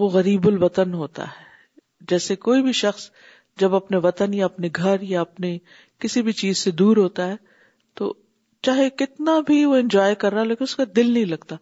وہ 0.00 0.08
غریب 0.12 0.46
الوطن 0.48 0.94
ہوتا 0.94 1.24
ہے 1.30 2.06
جیسے 2.10 2.36
کوئی 2.46 2.62
بھی 2.62 2.72
شخص 2.82 3.10
جب 3.60 3.74
اپنے 3.74 3.96
وطن 4.02 4.34
یا 4.34 4.44
اپنے 4.44 4.68
گھر 4.76 5.02
یا 5.02 5.20
اپنے 5.20 5.56
کسی 6.00 6.20
بھی 6.22 6.32
چیز 6.42 6.58
سے 6.58 6.70
دور 6.80 6.96
ہوتا 6.96 7.26
ہے 7.28 7.36
تو 7.98 8.12
چاہے 8.66 8.88
کتنا 8.98 9.38
بھی 9.46 9.64
وہ 9.64 9.76
انجوائے 9.76 10.14
کر 10.22 10.32
رہا 10.34 10.44
لیکن 10.44 10.64
اس 10.64 10.74
کا 10.76 10.84
دل 10.96 11.12
نہیں 11.12 11.24
لگتا 11.32 11.56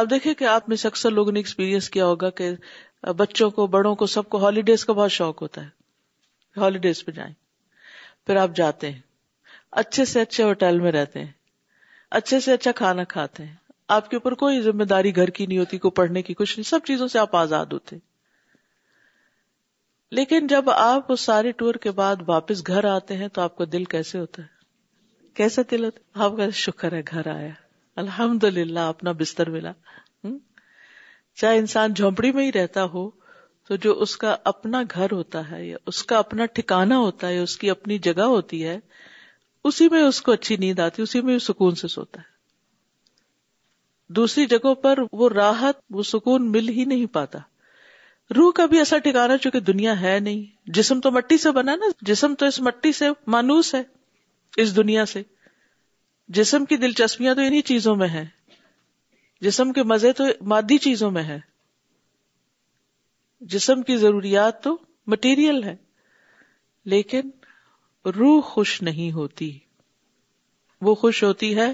اب 0.00 0.10
دیکھیں 0.10 0.32
کہ 0.34 0.44
آپ 0.50 0.68
میں 0.68 0.76
سے 0.82 0.88
اکثر 0.88 1.10
لوگوں 1.10 1.32
نے 1.32 1.38
ایکسپیرئنس 1.38 1.88
کیا 1.96 2.04
ہوگا 2.06 2.30
کہ 2.38 2.50
بچوں 3.16 3.48
کو 3.50 3.66
بڑوں 3.74 3.94
کو 4.02 4.06
سب 4.12 4.28
کو 4.30 4.38
ہالیڈیز 4.44 4.84
کا 4.84 4.92
بہت 5.00 5.12
شوق 5.12 5.42
ہوتا 5.42 5.62
ہے 5.64 6.60
ہالیڈیز 6.60 7.04
پہ 7.04 7.12
جائیں 7.12 7.32
پھر 8.26 8.36
آپ 8.44 8.54
جاتے 8.56 8.90
ہیں 8.90 9.00
اچھے 9.82 10.04
سے 10.04 10.20
اچھے 10.20 10.44
ہوٹل 10.44 10.80
میں 10.80 10.92
رہتے 10.92 11.18
ہیں 11.24 11.30
اچھے 12.18 12.40
سے 12.46 12.52
اچھا 12.52 12.72
کھانا 12.80 13.04
کھاتے 13.12 13.44
ہیں 13.44 13.54
آپ 13.96 14.08
کے 14.10 14.16
اوپر 14.16 14.34
کوئی 14.42 14.60
ذمہ 14.62 14.84
داری 14.94 15.14
گھر 15.16 15.30
کی 15.38 15.46
نہیں 15.46 15.58
ہوتی 15.58 15.78
کوئی 15.78 15.92
پڑھنے 16.00 16.22
کی 16.22 16.34
کچھ 16.34 16.58
نہیں 16.58 16.68
سب 16.68 16.86
چیزوں 16.86 17.08
سے 17.14 17.18
آپ 17.18 17.36
آزاد 17.36 17.72
ہوتے 17.72 17.96
لیکن 20.18 20.46
جب 20.46 20.70
آپ 20.70 21.12
سارے 21.18 21.52
ٹور 21.60 21.74
کے 21.86 21.90
بعد 22.02 22.16
واپس 22.26 22.66
گھر 22.68 22.84
آتے 22.94 23.16
ہیں 23.16 23.28
تو 23.36 23.40
آپ 23.42 23.56
کا 23.56 23.64
دل 23.72 23.84
کیسے 23.94 24.18
ہوتا 24.18 24.42
ہے 24.42 24.60
کیسا 25.36 25.62
آپ 26.24 26.36
کا 26.36 26.48
شکر 26.54 26.92
ہے 26.92 27.00
گھر 27.10 27.26
آیا 27.34 27.50
الحمد 28.00 28.44
للہ 28.44 28.80
اپنا 28.94 29.12
بستر 29.18 29.50
ملا 29.50 29.72
چاہے 31.40 31.58
انسان 31.58 31.92
جھونپڑی 31.94 32.32
میں 32.32 32.44
ہی 32.44 32.50
رہتا 32.52 32.84
ہو 32.94 33.08
تو 33.68 33.76
جو 33.84 33.92
اس 34.02 34.16
کا 34.24 34.34
اپنا 34.52 34.82
گھر 34.94 35.12
ہوتا 35.12 35.50
ہے 35.50 35.64
یا 35.66 35.76
اس 35.92 36.02
کا 36.10 36.18
اپنا 36.18 36.46
ٹھکانا 36.54 36.98
ہوتا 36.98 37.28
ہے 37.28 37.38
اس 37.38 37.56
کی 37.58 37.70
اپنی 37.70 37.98
جگہ 38.08 38.22
ہوتی 38.34 38.64
ہے 38.66 38.78
اسی 39.70 39.88
میں 39.92 40.02
اس 40.02 40.20
کو 40.22 40.32
اچھی 40.32 40.56
نیند 40.64 40.78
آتی 40.86 41.02
اسی 41.02 41.20
میں 41.28 41.38
سکون 41.46 41.74
سے 41.82 41.88
سوتا 41.88 42.20
ہے 42.20 42.30
دوسری 44.16 44.46
جگہوں 44.46 44.74
پر 44.86 44.98
وہ 45.20 45.28
راحت 45.34 45.80
وہ 45.98 46.02
سکون 46.12 46.50
مل 46.52 46.68
ہی 46.78 46.84
نہیں 46.92 47.06
پاتا 47.14 47.38
روح 48.36 48.50
کا 48.56 48.66
بھی 48.72 48.78
ایسا 48.78 48.98
ٹھکانا 49.04 49.36
چونکہ 49.44 49.60
دنیا 49.72 50.00
ہے 50.00 50.18
نہیں 50.26 50.42
جسم 50.80 51.00
تو 51.06 51.10
مٹی 51.20 51.38
سے 51.46 51.50
بنا 51.60 51.76
نا 51.76 51.86
جسم 52.10 52.34
تو 52.42 52.46
اس 52.52 52.60
مٹی 52.68 52.92
سے 53.00 53.08
مانوس 53.36 53.74
ہے 53.74 53.82
اس 54.60 54.74
دنیا 54.76 55.04
سے 55.06 55.22
جسم 56.38 56.64
کی 56.70 56.76
دلچسپیاں 56.76 57.34
تو 57.34 57.40
انہیں 57.40 57.62
چیزوں 57.66 57.94
میں 57.96 58.08
ہیں 58.08 58.24
جسم 59.44 59.72
کے 59.72 59.82
مزے 59.92 60.12
تو 60.18 60.24
مادی 60.52 60.78
چیزوں 60.86 61.10
میں 61.10 61.22
ہیں 61.30 61.38
جسم 63.54 63.82
کی 63.82 63.96
ضروریات 63.96 64.62
تو 64.64 64.76
مٹیریل 65.12 65.62
ہے 65.64 65.74
لیکن 66.94 67.30
روح 68.16 68.40
خوش 68.50 68.80
نہیں 68.82 69.12
ہوتی 69.12 69.50
وہ 70.86 70.94
خوش 71.00 71.22
ہوتی 71.24 71.54
ہے 71.56 71.72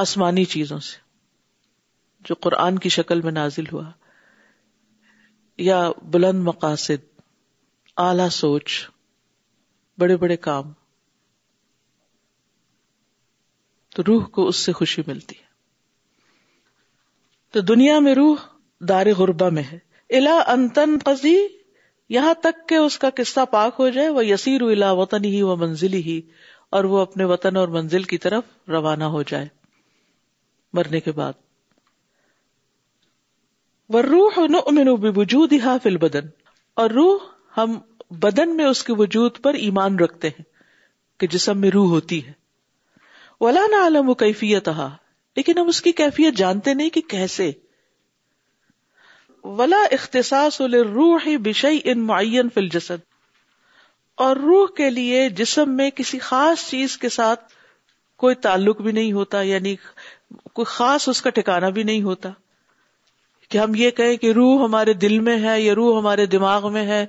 آسمانی 0.00 0.44
چیزوں 0.54 0.78
سے 0.88 1.00
جو 2.28 2.34
قرآن 2.40 2.78
کی 2.78 2.88
شکل 2.96 3.20
میں 3.22 3.32
نازل 3.32 3.64
ہوا 3.72 3.90
یا 5.68 5.88
بلند 6.12 6.42
مقاصد 6.48 7.06
اعلی 8.06 8.28
سوچ 8.32 8.72
بڑے 10.00 10.16
بڑے 10.16 10.36
کام 10.48 10.72
تو 13.94 14.02
روح 14.06 14.26
کو 14.36 14.46
اس 14.48 14.56
سے 14.66 14.72
خوشی 14.72 15.02
ملتی 15.06 15.34
ہے 15.38 15.50
تو 17.52 17.60
دنیا 17.74 17.98
میں 18.06 18.14
روح 18.14 18.44
دار 18.88 19.06
غربا 19.18 19.48
میں 19.56 19.62
ہے 19.72 19.78
الا 20.18 20.36
انتن 20.52 20.96
یہاں 22.14 22.32
تک 22.42 22.66
کہ 22.68 22.74
اس 22.74 22.98
کا 23.02 23.08
قصہ 23.16 23.40
پاک 23.52 23.76
ہو 23.78 23.88
جائے 23.96 24.08
وہ 24.16 24.24
یسیر 24.26 24.62
الا 24.62 24.90
وطن 25.00 25.24
ہی 25.24 25.42
وہ 25.42 25.56
منزل 25.56 25.92
ہی 26.08 26.20
اور 26.76 26.84
وہ 26.92 26.98
اپنے 27.00 27.24
وطن 27.32 27.56
اور 27.56 27.68
منزل 27.78 28.02
کی 28.12 28.18
طرف 28.24 28.44
روانہ 28.70 29.04
ہو 29.14 29.22
جائے 29.30 29.46
مرنے 30.78 31.00
کے 31.06 31.12
بعد 31.12 31.32
وجود 35.16 35.52
ہی 35.52 35.58
فل 35.82 35.96
بدن 36.06 36.28
اور 36.82 36.90
روح 36.98 37.24
ہم 37.58 37.78
بدن 38.20 38.56
میں 38.56 38.64
اس 38.66 38.82
کے 38.84 38.92
وجود 38.98 39.40
پر 39.42 39.54
ایمان 39.66 39.98
رکھتے 39.98 40.28
ہیں 40.38 40.44
کہ 41.20 41.26
جسم 41.36 41.60
میں 41.60 41.70
روح 41.74 41.88
ہوتی 41.90 42.26
ہے 42.26 42.32
ولا 43.42 43.62
نہ 43.70 43.76
عالم 43.82 44.08
و 44.10 44.14
کیفیت 44.22 44.68
لیکن 45.36 45.58
ہم 45.58 45.68
اس 45.68 45.80
کی 45.82 45.92
کیفیت 46.00 46.34
جانتے 46.40 46.72
نہیں 46.80 46.90
کہ 46.96 47.00
کیسے 47.14 47.50
ولا 49.60 49.80
اختصاص 49.96 50.60
روح 50.92 51.26
بشئی 51.44 51.78
ان 51.92 52.04
معین 52.10 52.48
فل 52.54 52.68
جسد 52.74 53.04
اور 54.26 54.36
روح 54.44 54.66
کے 54.76 54.90
لیے 54.90 55.28
جسم 55.42 55.76
میں 55.76 55.90
کسی 56.00 56.18
خاص 56.28 56.68
چیز 56.70 56.96
کے 57.04 57.08
ساتھ 57.18 57.52
کوئی 58.24 58.34
تعلق 58.48 58.80
بھی 58.86 58.92
نہیں 58.98 59.12
ہوتا 59.12 59.40
یعنی 59.52 59.74
کوئی 60.58 60.64
خاص 60.76 61.08
اس 61.08 61.22
کا 61.22 61.30
ٹھکانا 61.38 61.68
بھی 61.78 61.82
نہیں 61.90 62.02
ہوتا 62.02 62.30
کہ 63.50 63.58
ہم 63.58 63.74
یہ 63.82 63.90
کہیں 64.02 64.16
کہ 64.24 64.30
روح 64.40 64.64
ہمارے 64.64 64.92
دل 65.06 65.18
میں 65.30 65.36
ہے 65.48 65.60
یا 65.60 65.74
روح 65.80 65.98
ہمارے 65.98 66.26
دماغ 66.36 66.72
میں 66.72 66.86
ہے 66.92 67.04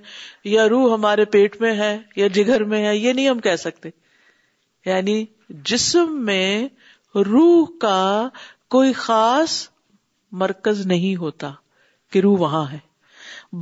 یا 0.53 0.67
روح 0.75 0.93
ہمارے 0.93 1.25
پیٹ 1.37 1.61
میں 1.65 1.75
ہے 1.81 1.97
یا 2.23 2.27
جگر 2.39 2.63
میں 2.73 2.85
ہے 2.85 2.95
یہ 2.97 3.13
نہیں 3.13 3.29
ہم 3.29 3.39
کہہ 3.49 3.55
سکتے 3.67 3.89
یعنی 4.85 5.17
جسم 5.69 6.17
میں 6.25 6.67
روح 7.25 7.67
کا 7.81 7.99
کوئی 8.75 8.93
خاص 9.01 9.57
مرکز 10.41 10.85
نہیں 10.87 11.15
ہوتا 11.15 11.51
کہ 12.11 12.19
روح 12.25 12.37
وہاں 12.39 12.65
ہے 12.71 12.77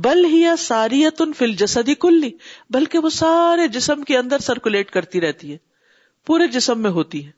بل 0.04 0.24
ہی 0.32 0.44
ساری 0.58 1.04
اتن 1.06 1.32
فل 1.38 1.52
جسدی 1.62 1.94
کلی 2.04 2.30
بلکہ 2.76 2.98
وہ 2.98 3.08
سارے 3.16 3.66
جسم 3.76 4.02
کے 4.10 4.16
اندر 4.18 4.38
سرکولیٹ 4.46 4.90
کرتی 4.90 5.20
رہتی 5.20 5.52
ہے 5.52 5.56
پورے 6.26 6.46
جسم 6.56 6.80
میں 6.82 6.90
ہوتی 6.90 7.24
ہے 7.26 7.30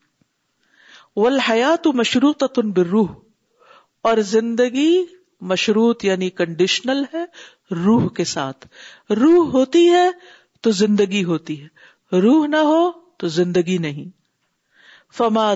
وہ 1.17 1.93
مشروط 1.95 2.45
تن 2.55 2.71
بروح 2.77 3.09
اور 4.11 4.19
زندگی 4.31 5.03
مشروط 5.53 6.05
یعنی 6.05 6.29
کنڈیشنل 6.41 7.03
ہے 7.15 7.25
روح 7.85 8.09
کے 8.17 8.25
ساتھ 8.35 8.67
روح 9.21 9.51
ہوتی 9.53 9.89
ہے 9.91 10.09
تو 10.63 10.71
زندگی 10.83 11.25
ہوتی 11.25 11.61
ہے 11.63 12.21
روح 12.21 12.47
نہ 12.57 12.63
ہو 12.73 12.83
تو 13.19 13.29
زندگی 13.39 13.79
نہیں 13.87 14.13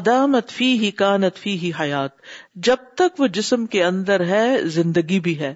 دامت 0.07 0.51
فی 0.57 0.67
ہی 0.81 0.91
کانت 0.99 1.37
فی 1.45 1.57
ہی 1.59 1.71
حیات 1.81 2.11
جب 2.69 2.85
تک 2.97 3.21
وہ 3.21 3.27
جسم 3.37 3.65
کے 3.73 3.83
اندر 3.85 4.25
ہے 4.27 4.45
زندگی 4.77 5.19
بھی 5.25 5.39
ہے 5.41 5.53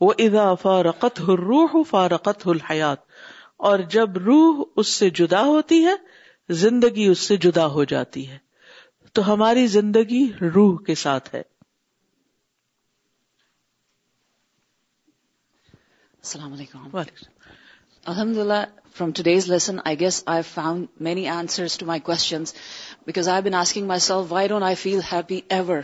وہ 0.00 0.12
ادا 0.26 0.52
فارقت 0.64 1.20
روح 1.44 1.76
فارقت 1.90 2.46
حیات 2.70 3.00
اور 3.68 3.78
جب 3.94 4.16
روح 4.26 4.62
اس 4.82 4.88
سے 4.98 5.10
جدا 5.20 5.42
ہوتی 5.44 5.84
ہے 5.84 5.94
زندگی 6.64 7.06
اس 7.12 7.20
سے 7.30 7.36
جدا 7.46 7.66
ہو 7.76 7.84
جاتی 7.94 8.28
ہے 8.30 8.38
تو 9.16 9.32
ہماری 9.32 9.66
زندگی 9.78 10.24
روح 10.54 10.76
کے 10.86 10.94
ساتھ 11.04 11.34
ہے 11.34 11.42
السلام 16.20 16.52
علیکم 16.52 16.88
وعلیکم 16.92 17.37
الحمد 18.10 18.36
للہ 18.36 18.58
from 18.96 19.10
today's 19.16 19.48
lesson 19.48 19.78
I 19.88 19.98
guess 20.00 20.22
I 20.34 20.42
found 20.50 20.86
many 21.08 21.26
answers 21.28 21.76
to 21.78 21.86
my 21.86 22.00
questions 22.04 22.54
because 23.06 23.28
I 23.28 23.42
been 23.48 23.54
asking 23.54 23.86
myself 24.04 24.32
why 24.32 24.48
don't 24.48 24.64
I 24.64 24.74
feel 24.84 25.00
happy 25.10 25.40
ever 25.56 25.80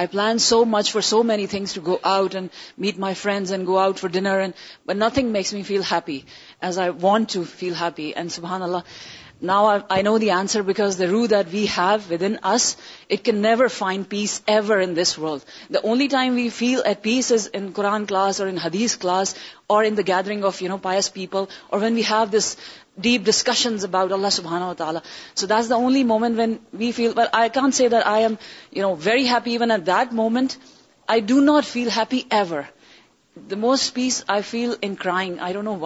I 0.00 0.06
plan 0.12 0.38
so 0.48 0.64
much 0.72 0.90
for 0.92 1.02
so 1.10 1.22
many 1.30 1.46
things 1.52 1.74
to 1.74 1.80
go 1.86 1.96
out 2.14 2.34
and 2.34 2.48
meet 2.86 2.98
my 3.04 3.14
friends 3.22 3.52
and 3.52 3.66
go 3.68 3.78
out 3.78 3.98
for 3.98 4.10
dinner 4.18 4.40
and 4.40 4.52
but 4.86 4.96
nothing 4.96 5.30
makes 5.32 5.52
me 5.54 5.62
feel 5.68 5.82
happy 5.92 6.18
as 6.64 6.78
I 6.78 6.90
want 7.00 7.32
to 7.32 7.42
feel 7.56 7.74
happy 7.80 8.10
and 8.16 8.32
سبحان 8.32 8.62
اللہ 8.68 8.90
now 9.50 9.62
I 9.94 10.02
know 10.06 10.10
the 10.22 10.30
answer 10.30 10.62
because 10.66 10.96
the 10.98 11.04
row 11.12 11.24
that 11.30 11.46
we 11.52 11.64
have 11.76 12.26
is 12.50 12.66
it 13.12 13.24
can 13.24 13.36
never 13.46 13.68
find 13.76 14.04
peace 14.08 14.40
ever 14.54 14.78
in 14.82 14.94
this 14.96 15.18
world 15.18 15.42
the 15.74 15.78
only 15.86 16.06
time 16.12 16.34
we 16.34 16.48
feel 16.58 16.80
a 16.88 16.92
peace 17.02 17.30
is 17.32 17.48
in 17.58 17.70
class 17.78 18.40
or 18.40 18.46
an 18.48 18.58
حدیس 18.64 18.96
class 19.04 19.34
or 19.72 19.84
in 19.84 19.96
the 19.96 20.02
gathering 20.12 20.44
of 20.50 20.62
you 20.62 20.68
know 20.68 20.76
pious 20.86 21.12
people 21.12 21.44
or 21.70 21.80
when 21.82 21.94
we 21.94 22.02
have 22.10 22.24
this 22.36 22.54
deep 23.06 23.24
discussions 23.26 23.84
about 23.84 24.12
اللہ 24.12 24.30
سبحانہ 24.38 24.72
تعالیٰ 24.78 25.00
so 25.40 25.46
that's 25.52 25.70
the only 25.70 26.04
moment 26.14 26.38
when 26.38 26.54
we 26.78 26.92
feel 27.00 27.20
I 27.32 27.48
can 27.60 27.70
see 27.80 27.88
them 27.94 28.34
you 28.76 28.88
know 28.88 28.94
very 29.04 29.28
happy 29.28 29.58
when 29.58 29.70
it 29.78 29.86
the moment 30.16 30.52
I 31.14 31.20
do 31.32 31.40
not 31.50 31.66
feel 31.72 31.88
happy 31.96 32.20
ever 32.38 32.62
most 33.58 33.92
peace 33.94 34.22
I 34.30 34.42
feel 34.48 34.72
انگ 34.86 35.06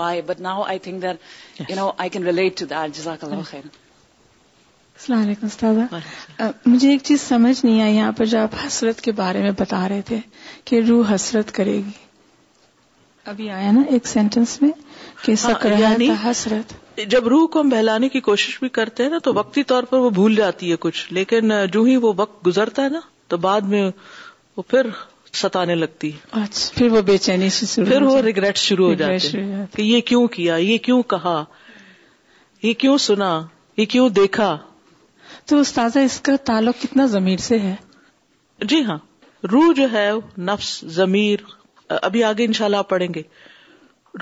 آئی 0.01 0.21
but 0.27 0.41
السلام 4.99 5.21
علیکم 5.23 5.47
استاد 5.47 6.67
مجھے 6.67 6.91
ایک 6.91 7.03
چیز 7.05 7.21
سمجھ 7.21 7.65
نہیں 7.65 7.83
آئی 7.83 7.95
یہاں 7.97 8.13
پر 8.17 8.25
جو 8.27 8.39
آپ 8.43 8.55
حسرت 8.67 9.01
کے 9.01 9.13
بارے 9.17 9.43
میں 9.43 9.51
بتا 9.59 9.89
رہے 9.89 10.03
تھے 10.09 10.19
کہ 10.65 10.81
روح 10.89 11.15
حسرت 11.15 11.53
کرے 11.55 11.75
گی 11.87 11.91
ابھی 13.33 13.51
آیا 13.51 13.71
نا 13.73 13.81
ایک 13.93 14.07
سینٹنس 14.07 14.61
میں 14.63 14.71
کہ 15.23 15.35
ہاں، 15.45 15.79
یعنی 15.81 16.09
حسرت 16.25 16.73
جب 17.11 17.29
روح 17.29 17.47
کو 17.53 17.61
ہم 17.61 17.69
بہلانے 17.69 18.09
کی 18.09 18.21
کوشش 18.31 18.59
بھی 18.61 18.69
کرتے 18.79 19.03
ہیں 19.03 19.11
نا 19.11 19.19
تو 19.25 19.35
وقتی 19.35 19.63
طور 19.73 19.83
پر 19.91 19.99
وہ 20.07 20.11
بھول 20.21 20.35
جاتی 20.37 20.71
ہے 20.71 20.77
کچھ 20.81 21.07
لیکن 21.13 21.53
جو 21.73 21.83
ہی 21.85 21.97
وہ 22.07 22.13
وقت 22.17 22.47
گزرتا 22.47 22.85
ہے 22.85 22.89
نا 22.97 23.01
تو 23.29 23.37
بعد 23.49 23.63
میں 23.75 23.91
وہ 24.57 24.63
پھر 24.69 24.91
ستانے 25.37 25.75
لگتی 25.75 26.11
پھر 26.31 26.41
اچھا، 26.43 26.77
پھر 26.79 26.91
وہ 26.93 26.97
وہ 26.97 27.03
بے 27.09 27.17
چینی 27.25 27.49
سے 27.57 27.83
ریگریٹ 28.27 28.57
شروع 28.67 28.87
ہو 28.89 28.95
جاتے 29.01 29.29
کہ 29.77 29.83
یہ 29.83 30.01
کیوں 30.11 30.27
کیا 30.37 30.57
یہ 30.63 30.69
یہ 30.73 30.79
کیوں 30.87 31.03
کیوں 31.07 32.77
کہا 32.83 32.97
سنا 33.07 33.31
یہ 33.79 33.85
کیوں 33.95 34.09
دیکھا 34.21 34.49
تو 35.49 35.59
استاذہ 35.61 35.99
اس 36.09 36.21
کا 36.29 36.37
تعلق 36.51 36.81
کتنا 36.83 37.05
ضمیر 37.17 37.43
سے 37.49 37.59
ہے 37.67 37.75
جی 38.73 38.83
ہاں 38.85 38.97
روح 39.53 39.73
جو 39.77 39.87
ہے 39.93 40.09
نفس 40.53 40.71
ضمیر 41.01 41.45
ابھی 42.09 42.23
آگے 42.31 42.45
انشاءاللہ 42.45 42.81
اللہ 42.91 43.05
آپ 43.09 43.15
گے 43.15 43.23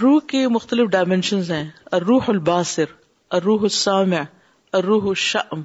روح 0.03 0.20
کے 0.33 0.46
مختلف 0.57 0.88
ڈائمینشنز 0.96 1.50
ہیں 1.59 1.68
روح 2.09 2.31
الباصر 2.35 3.00
روح 3.44 3.62
السامع 3.70 4.18
روح 4.88 5.07
الشم 5.14 5.62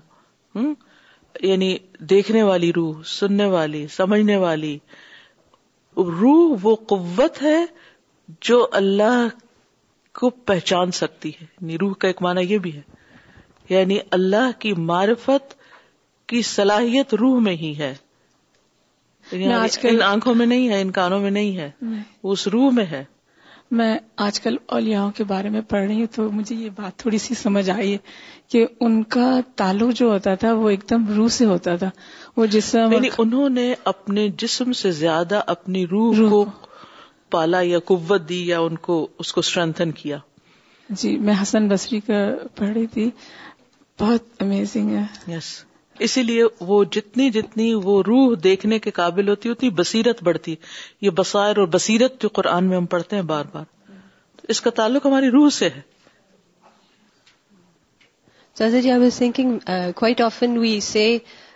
یعنی 1.50 1.68
دیکھنے 2.14 2.42
والی 2.52 2.72
روح 2.80 3.02
سننے 3.16 3.46
والی 3.56 3.86
سمجھنے 3.96 4.38
والی 4.46 4.78
روح 6.08 6.58
وہ 6.66 6.76
قوت 6.88 7.42
ہے 7.44 7.64
جو 8.48 8.66
اللہ 8.80 9.28
کو 10.20 10.30
پہچان 10.50 10.92
سکتی 11.00 11.30
ہے 11.42 11.46
یعنی 11.60 11.78
روح 11.78 11.94
کا 12.00 12.08
ایک 12.08 12.22
معنی 12.22 12.42
یہ 12.54 12.58
بھی 12.60 12.76
ہے 12.76 12.82
یعنی 13.70 13.98
اللہ 14.18 14.50
کی 14.60 14.74
معرفت 14.92 15.54
کی 16.30 16.42
صلاحیت 16.56 17.14
روح 17.20 17.40
میں 17.42 17.56
ہی 17.62 17.74
ہے 17.78 17.94
یعنی 19.32 19.54
آج 19.54 19.78
کل 19.78 20.02
آنکھوں 20.06 20.34
میں 20.36 20.46
نہیں 20.46 20.70
ہے 20.70 20.82
ان 20.82 20.92
کانوں 20.92 21.20
میں 21.20 21.32
نہیں 21.32 21.58
ہے 21.58 21.70
اس 22.32 22.48
روح 22.54 22.70
میں 22.74 22.86
ہے 22.92 23.04
میں 23.80 23.98
آج 24.26 24.40
کل 24.42 24.56
اولیاؤں 24.76 25.10
کے 25.18 25.24
بارے 25.32 25.50
میں 25.50 25.62
پڑھ 25.70 25.84
رہی 25.88 26.00
ہوں 26.00 26.06
تو 26.16 26.30
مجھے 26.32 26.56
یہ 26.56 26.70
بات 26.76 26.98
تھوڑی 27.00 27.18
سی 27.26 27.36
سمجھ 27.42 27.70
آئی 27.70 27.92
ہے 27.92 27.98
کہ 28.52 28.66
ان 28.86 29.02
کا 29.16 29.30
تعلق 29.56 29.94
جو 29.98 30.08
ہوتا 30.12 30.34
تھا 30.44 30.54
وہ 30.62 30.70
ایک 30.70 30.90
دم 30.90 31.06
روح 31.16 31.28
سے 31.36 31.46
ہوتا 31.46 31.76
تھا 31.84 31.90
وہ 32.40 32.46
جسم 32.56 32.94
یعنی 32.94 33.10
انہوں 33.22 33.50
نے 33.60 33.64
اپنے 33.92 34.28
جسم 34.42 34.72
سے 34.82 34.90
زیادہ 34.98 35.40
اپنی 35.54 35.86
روح 35.92 36.18
روح 36.18 36.30
کو 36.32 36.44
پالا 37.36 37.60
یا 37.64 37.80
قوت 37.90 38.28
دی 38.30 38.38
یا 38.48 38.60
ان 38.68 38.76
کو 38.88 38.96
اس 39.24 39.32
کو 39.34 39.40
اسٹرینتھن 39.46 39.92
کیا 40.02 40.18
جی 41.02 41.18
میں 41.28 41.34
حسن 41.42 41.68
بصری 41.70 42.00
رہی 42.10 42.86
تھی 42.94 43.10
بہت 44.02 44.42
امیزنگ 44.46 44.96
ہے 44.96 45.02
یس 45.02 45.34
yes. 45.34 45.48
اسی 46.08 46.24
لیے 46.24 46.44
وہ 46.70 46.84
جتنی 46.98 47.30
جتنی 47.38 47.74
وہ 47.88 48.02
روح 48.08 48.34
دیکھنے 48.44 48.80
کے 48.86 48.92
قابل 49.02 49.30
ہوتی 49.30 49.50
ہوتی 49.50 49.68
اتنی 49.68 49.78
بصیرت 49.82 50.24
بڑھتی 50.28 50.56
یہ 51.06 51.10
بسائر 51.20 51.58
اور 51.64 51.68
بصیرت 51.76 52.22
جو 52.22 52.30
قرآن 52.40 52.70
میں 52.70 52.78
ہم 52.78 52.86
پڑھتے 52.94 53.16
ہیں 53.16 53.24
بار 53.34 53.52
بار 53.54 53.66
اس 54.56 54.62
کا 54.62 54.70
تعلق 54.80 55.06
ہماری 55.06 55.30
روح 55.36 55.50
سے 55.58 55.70
ہے 55.76 55.82
جی 58.60 58.92
I 58.92 59.00
was 59.02 59.18
thinking 59.18 59.58
quite 60.00 60.22
often 60.22 60.58
we 60.58 60.74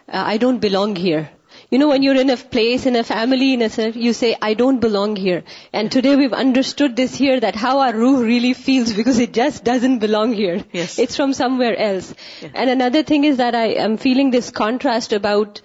Uh, 0.07 0.23
I 0.25 0.37
don't 0.37 0.59
belong 0.59 0.95
here. 0.95 1.29
You 1.69 1.79
know, 1.79 1.87
when 1.87 2.03
you're 2.03 2.19
in 2.19 2.29
a 2.29 2.37
place, 2.37 2.85
in 2.85 2.95
a 2.95 3.03
family, 3.03 3.51
you 3.95 4.13
say, 4.13 4.35
I 4.41 4.53
don't 4.53 4.79
belong 4.79 5.15
here. 5.15 5.43
And 5.71 5.91
today 5.91 6.15
we've 6.15 6.33
understood 6.33 6.95
this 6.95 7.15
here, 7.15 7.39
that 7.39 7.55
how 7.55 7.79
our 7.79 7.93
ruh 7.93 8.21
really 8.21 8.53
feels, 8.53 8.91
because 9.01 9.19
it 9.19 9.33
just 9.33 9.63
doesn't 9.63 9.99
belong 9.99 10.33
here. 10.33 10.63
Yes. 10.71 10.99
It's 10.99 11.15
from 11.15 11.33
somewhere 11.33 11.77
else. 11.77 12.13
Yeah. 12.41 12.49
And 12.53 12.69
another 12.69 13.03
thing 13.03 13.23
is 13.23 13.37
that 13.37 13.55
I 13.55 13.67
am 13.85 13.97
feeling 13.97 14.31
this 14.31 14.51
contrast 14.51 15.13
about 15.13 15.61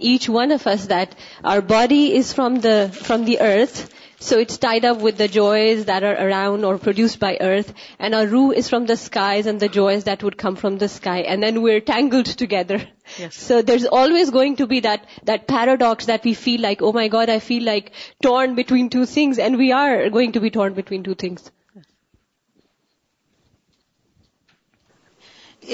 each 0.00 0.28
one 0.28 0.52
of 0.52 0.66
us, 0.66 0.86
that 0.86 1.14
our 1.42 1.62
body 1.62 2.14
is 2.14 2.32
from 2.32 2.60
the 2.60 3.36
earth, 3.40 3.90
so 4.18 4.38
it's 4.38 4.56
tied 4.56 4.86
up 4.86 4.98
with 4.98 5.18
the 5.18 5.28
joys 5.28 5.86
that 5.86 6.02
are 6.02 6.26
around 6.26 6.64
or 6.64 6.78
produced 6.78 7.20
by 7.20 7.36
earth, 7.40 7.72
and 7.98 8.14
our 8.14 8.26
ruh 8.26 8.50
is 8.50 8.68
from 8.68 8.86
the 8.86 8.96
skies 8.96 9.46
and 9.46 9.58
the 9.60 9.68
joys 9.68 10.04
that 10.04 10.22
would 10.22 10.36
come 10.36 10.56
from 10.56 10.78
the 10.78 10.88
sky, 10.88 11.20
and 11.22 11.42
then 11.42 11.62
we're 11.62 11.80
tangled 11.80 12.26
together. 12.44 12.80
Yes. 13.18 13.36
So 13.36 13.62
there's 13.62 13.86
always 13.86 14.30
going 14.30 14.56
to 14.56 14.66
be 14.66 14.80
that 14.80 15.46
paradox 15.46 16.06
that 16.06 16.24
we 16.24 16.34
feel 16.34 16.60
like, 16.60 16.82
oh 16.82 16.92
my 16.92 17.08
God, 17.08 17.28
I 17.28 17.38
feel 17.38 17.62
like 17.62 17.92
torn 18.22 18.54
between 18.54 18.90
two 18.90 19.06
things, 19.06 19.38
and 19.38 19.56
we 19.56 19.72
are 19.72 20.10
going 20.10 20.32
to 20.32 20.40
be 20.40 20.50
torn 20.50 20.74
between 20.74 21.02
two 21.02 21.14
things. 21.14 21.50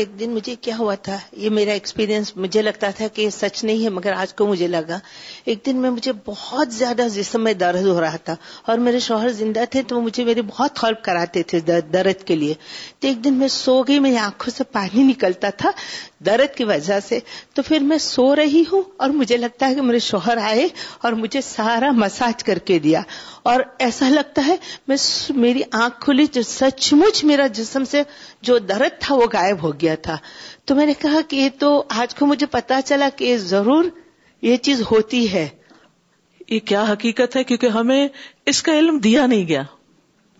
ایک 0.01 0.09
دن 0.21 0.31
مجھے 0.35 0.55
کیا 0.67 0.75
ہوا 0.79 0.95
تھا 1.07 1.17
یہ 1.37 1.51
میرا 1.59 1.73
experience 1.79 2.33
مجھے 2.37 2.61
لگتا 2.63 2.89
تھا 2.97 3.07
کہ 3.15 3.23
یہ 3.23 3.31
سچ 3.31 3.63
نہیں 3.65 3.85
ہے 3.85 3.89
مگر 3.99 4.13
آج 4.17 4.33
کو 4.35 4.47
مجھے 4.47 4.67
لگا 4.69 4.99
ایک 5.53 5.65
دن 5.67 5.77
میں 5.83 5.91
مجھے 5.91 6.13
بہت 6.27 6.73
زیادہ 6.75 7.07
جسم 7.15 7.43
میں 7.45 7.53
درد 7.63 7.87
ہو 7.87 8.01
رہا 8.01 8.17
تھا 8.25 8.37
اور 8.71 8.79
میرے 8.87 8.99
شوہر 9.07 9.29
زندہ 9.43 9.65
تھے 9.71 9.83
تو 9.93 10.01
مجھے 10.01 10.25
میرے 10.25 10.43
بہت 10.51 10.83
ہیلپ 10.85 11.03
کراتے 11.05 11.43
تھے 11.53 11.61
درد 11.93 12.23
کے 12.27 12.37
لیے 12.37 12.55
تو 13.01 13.09
ایک 13.09 13.23
دن 13.25 13.35
میں 13.43 13.49
سو 13.59 13.81
گئی 13.89 13.99
میری 14.07 14.17
آنکھوں 14.29 14.53
سے 14.57 14.65
پانی 14.73 15.03
نکلتا 15.11 15.51
تھا 15.63 15.71
درد 16.27 16.57
کی 16.57 16.65
وجہ 16.65 16.99
سے 17.09 17.19
تو 17.55 17.63
پھر 17.67 17.81
میں 17.93 17.99
سو 18.03 18.35
رہی 18.37 18.63
ہوں 18.73 18.83
اور 19.05 19.11
مجھے 19.21 19.37
لگتا 19.37 19.69
ہے 19.69 19.75
کہ 19.75 19.81
میرے 19.83 19.99
شوہر 20.09 20.37
آئے 20.51 20.67
اور 21.05 21.13
مجھے 21.25 21.41
سارا 21.55 21.91
مساج 21.99 22.45
کر 22.45 22.59
کے 22.69 22.79
دیا 22.89 23.03
اور 23.51 23.61
ایسا 23.85 24.09
لگتا 24.09 24.43
ہے 24.47 24.57
میں 24.89 24.97
میری 25.45 25.63
آنکھ 25.83 26.01
کھلی 26.01 26.27
جو 26.33 26.43
سچ 26.49 26.93
مچ 26.97 27.23
میرا 27.31 27.47
جسم 27.59 27.85
سے 27.93 28.03
جو 28.49 28.59
درد 28.67 29.01
تھا 29.01 29.15
وہ 29.15 29.27
غائب 29.33 29.63
ہو 29.63 29.71
گیا 29.81 29.95
تھا 30.03 30.17
تو 30.67 30.75
میں 30.75 30.87
نے 30.87 30.93
کہا 31.03 31.21
کہ 31.29 31.37
یہ 31.37 31.49
تو 31.59 31.73
آج 32.03 32.15
کو 32.15 32.27
مجھے 32.27 32.47
پتا 32.51 32.81
چلا 32.87 33.09
کہ 33.17 33.25
یہ 33.25 33.37
ضرور 33.53 33.85
یہ 34.51 34.57
چیز 34.69 34.83
ہوتی 34.91 35.33
ہے 35.33 35.49
یہ 36.51 36.59
کیا 36.69 36.83
حقیقت 36.93 37.37
ہے 37.37 37.45
کیونکہ 37.45 37.77
ہمیں 37.79 38.07
اس 38.53 38.63
کا 38.63 38.79
علم 38.79 38.99
دیا 39.09 39.27
نہیں 39.27 39.47
گیا 39.49 39.63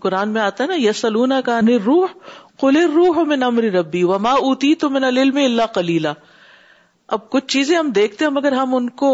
قرآن 0.07 0.33
میں 0.33 0.41
آتا 0.43 0.67
نا 0.67 0.75
یسلونا 0.83 1.41
کہانی 1.49 1.79
روح 1.87 2.13
کل 2.61 2.77
روح 2.95 3.23
میں 3.29 3.37
نمر 3.37 3.63
ربی 3.79 4.03
و 4.15 4.19
ماں 4.25 4.37
اوتی 4.49 4.75
تو 4.85 4.91
میں 4.91 5.01
لم 5.11 5.37
اللہ 5.45 5.73
کلیلہ 5.75 6.09
اب 7.15 7.29
کچھ 7.31 7.47
چیزیں 7.53 7.77
ہم 7.79 7.91
دیکھتے 7.95 8.25
ہیں 8.25 8.33
مگر 8.33 8.53
ہم 8.63 8.75
ان 8.75 8.89
کو 9.03 9.13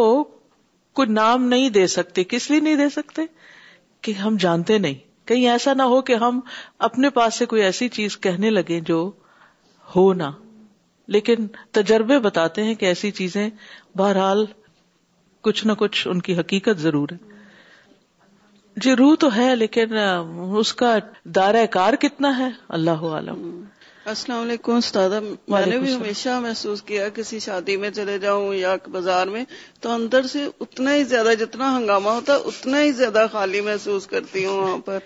کوئی 0.98 1.08
نام 1.12 1.44
نہیں 1.48 1.68
دے 1.70 1.86
سکتے 1.96 2.24
کس 2.32 2.50
لیے 2.50 2.60
نہیں 2.60 2.76
دے 2.76 2.88
سکتے 2.94 3.22
کہ 4.08 4.12
ہم 4.18 4.36
جانتے 4.40 4.76
نہیں 4.82 4.94
کہیں 5.28 5.46
ایسا 5.48 5.72
نہ 5.78 5.82
ہو 5.92 6.00
کہ 6.08 6.14
ہم 6.20 6.38
اپنے 6.86 7.08
پاس 7.16 7.38
سے 7.38 7.46
کوئی 7.46 7.62
ایسی 7.62 7.88
چیز 7.96 8.16
کہنے 8.26 8.50
لگے 8.50 8.78
جو 8.90 9.00
ہو 9.96 10.04
نہ 10.20 10.28
لیکن 11.16 11.46
تجربے 11.78 12.18
بتاتے 12.28 12.62
ہیں 12.64 12.74
کہ 12.82 12.86
ایسی 12.86 13.10
چیزیں 13.18 13.48
بہرحال 13.98 14.44
کچھ 15.48 15.64
نہ 15.66 15.72
کچھ 15.78 16.06
ان 16.12 16.20
کی 16.28 16.36
حقیقت 16.38 16.80
ضرور 16.86 17.08
ہے 17.12 17.36
جی 18.84 18.94
روح 18.98 19.14
تو 19.20 19.34
ہے 19.36 19.54
لیکن 19.56 19.96
اس 19.98 20.72
کا 20.82 20.96
دائرہ 21.40 21.64
کار 21.76 21.94
کتنا 22.06 22.36
ہے 22.38 22.48
اللہ 22.78 23.04
عالم 23.18 23.44
السلام 24.10 24.42
علیکم 24.42 24.72
استاد 24.72 25.10
میں 25.52 25.64
نے 25.66 25.78
بھی 25.78 25.92
ہمیشہ 25.92 26.38
محسوس 26.42 26.82
کیا 26.90 27.08
کسی 27.14 27.38
شادی 27.46 27.76
میں 27.82 27.88
چلے 27.96 28.16
جاؤں 28.18 28.54
یا 28.54 28.74
بازار 28.92 29.26
میں 29.34 29.42
تو 29.84 29.90
اندر 29.92 30.26
سے 30.32 30.44
اتنا 30.64 30.94
ہی 30.94 31.02
زیادہ 31.10 31.32
جتنا 31.40 31.68
ہنگامہ 31.76 32.10
ہوتا 32.18 32.34
ہے 32.34 32.46
اتنا 32.52 32.80
ہی 32.82 32.92
زیادہ 33.00 33.26
خالی 33.32 33.60
محسوس 33.68 34.06
کرتی 34.12 34.44
ہوں 34.44 34.56
وہاں 34.60 34.78
پر 34.86 34.98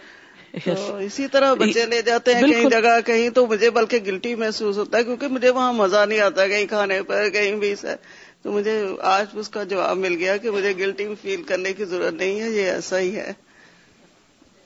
تو 0.65 0.97
اسی 1.07 1.27
طرح 1.33 1.55
بچے 1.65 1.87
لے 1.95 2.01
جاتے 2.11 2.35
ہیں 2.35 2.47
کہیں 2.53 2.71
جگہ 2.77 2.99
کہیں 3.07 3.29
تو 3.39 3.47
مجھے 3.55 3.71
بلکہ 3.81 4.05
گلٹی 4.07 4.35
محسوس 4.45 4.79
ہوتا 4.79 4.99
ہے 4.99 5.05
کیونکہ 5.09 5.35
مجھے 5.39 5.51
وہاں 5.59 5.73
مزہ 5.83 6.05
نہیں 6.09 6.21
آتا 6.31 6.47
کہیں 6.55 6.67
کھانے 6.75 7.03
پر 7.11 7.29
کہیں 7.39 7.55
بھی 7.65 7.75
سر 7.83 7.97
تو 8.43 8.53
مجھے 8.53 8.81
آج 9.17 9.37
اس 9.43 9.49
کا 9.57 9.65
جواب 9.75 9.97
مل 10.07 10.17
گیا 10.19 10.37
کہ 10.45 10.51
مجھے 10.59 10.73
گلٹی 10.85 11.09
فیل 11.23 11.43
کرنے 11.51 11.73
کی 11.81 11.85
ضرورت 11.95 12.15
نہیں 12.23 12.41
ہے 12.41 12.51
یہ 12.61 12.71
ایسا 12.77 12.99
ہی 13.07 13.15
ہے 13.17 13.33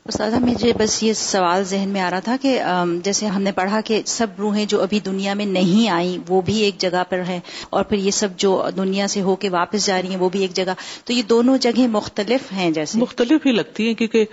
استاذہ 0.09 0.35
مجھے 0.41 0.71
بس 0.79 1.01
یہ 1.03 1.13
سوال 1.21 1.63
ذہن 1.69 1.89
میں 1.93 2.01
آ 2.01 2.09
رہا 2.11 2.19
تھا 2.27 2.35
کہ 2.41 2.57
جیسے 3.03 3.25
ہم 3.35 3.41
نے 3.43 3.51
پڑھا 3.55 3.81
کہ 3.85 4.01
سب 4.11 4.39
روحیں 4.39 4.65
جو 4.73 4.81
ابھی 4.81 4.99
دنیا 5.07 5.33
میں 5.39 5.45
نہیں 5.45 5.89
آئیں 5.95 6.17
وہ 6.29 6.41
بھی 6.49 6.55
ایک 6.67 6.77
جگہ 6.83 7.03
پر 7.09 7.21
ہیں 7.27 7.39
اور 7.75 7.83
پھر 7.89 7.97
یہ 7.97 8.11
سب 8.19 8.37
جو 8.45 8.51
دنیا 8.77 9.07
سے 9.15 9.21
ہو 9.27 9.35
کے 9.43 9.49
واپس 9.57 9.85
جا 9.85 10.01
رہی 10.01 10.09
ہیں 10.13 10.19
وہ 10.19 10.29
بھی 10.35 10.41
ایک 10.41 10.53
جگہ 10.59 10.73
تو 11.05 11.13
یہ 11.13 11.21
دونوں 11.33 11.57
جگہیں 11.67 11.87
مختلف 11.97 12.51
ہیں 12.59 12.69
جیسے 12.79 12.97
مختلف 12.99 13.45
ہی 13.45 13.51
لگتی 13.51 13.87
ہیں 13.87 13.93
کیونکہ 14.03 14.25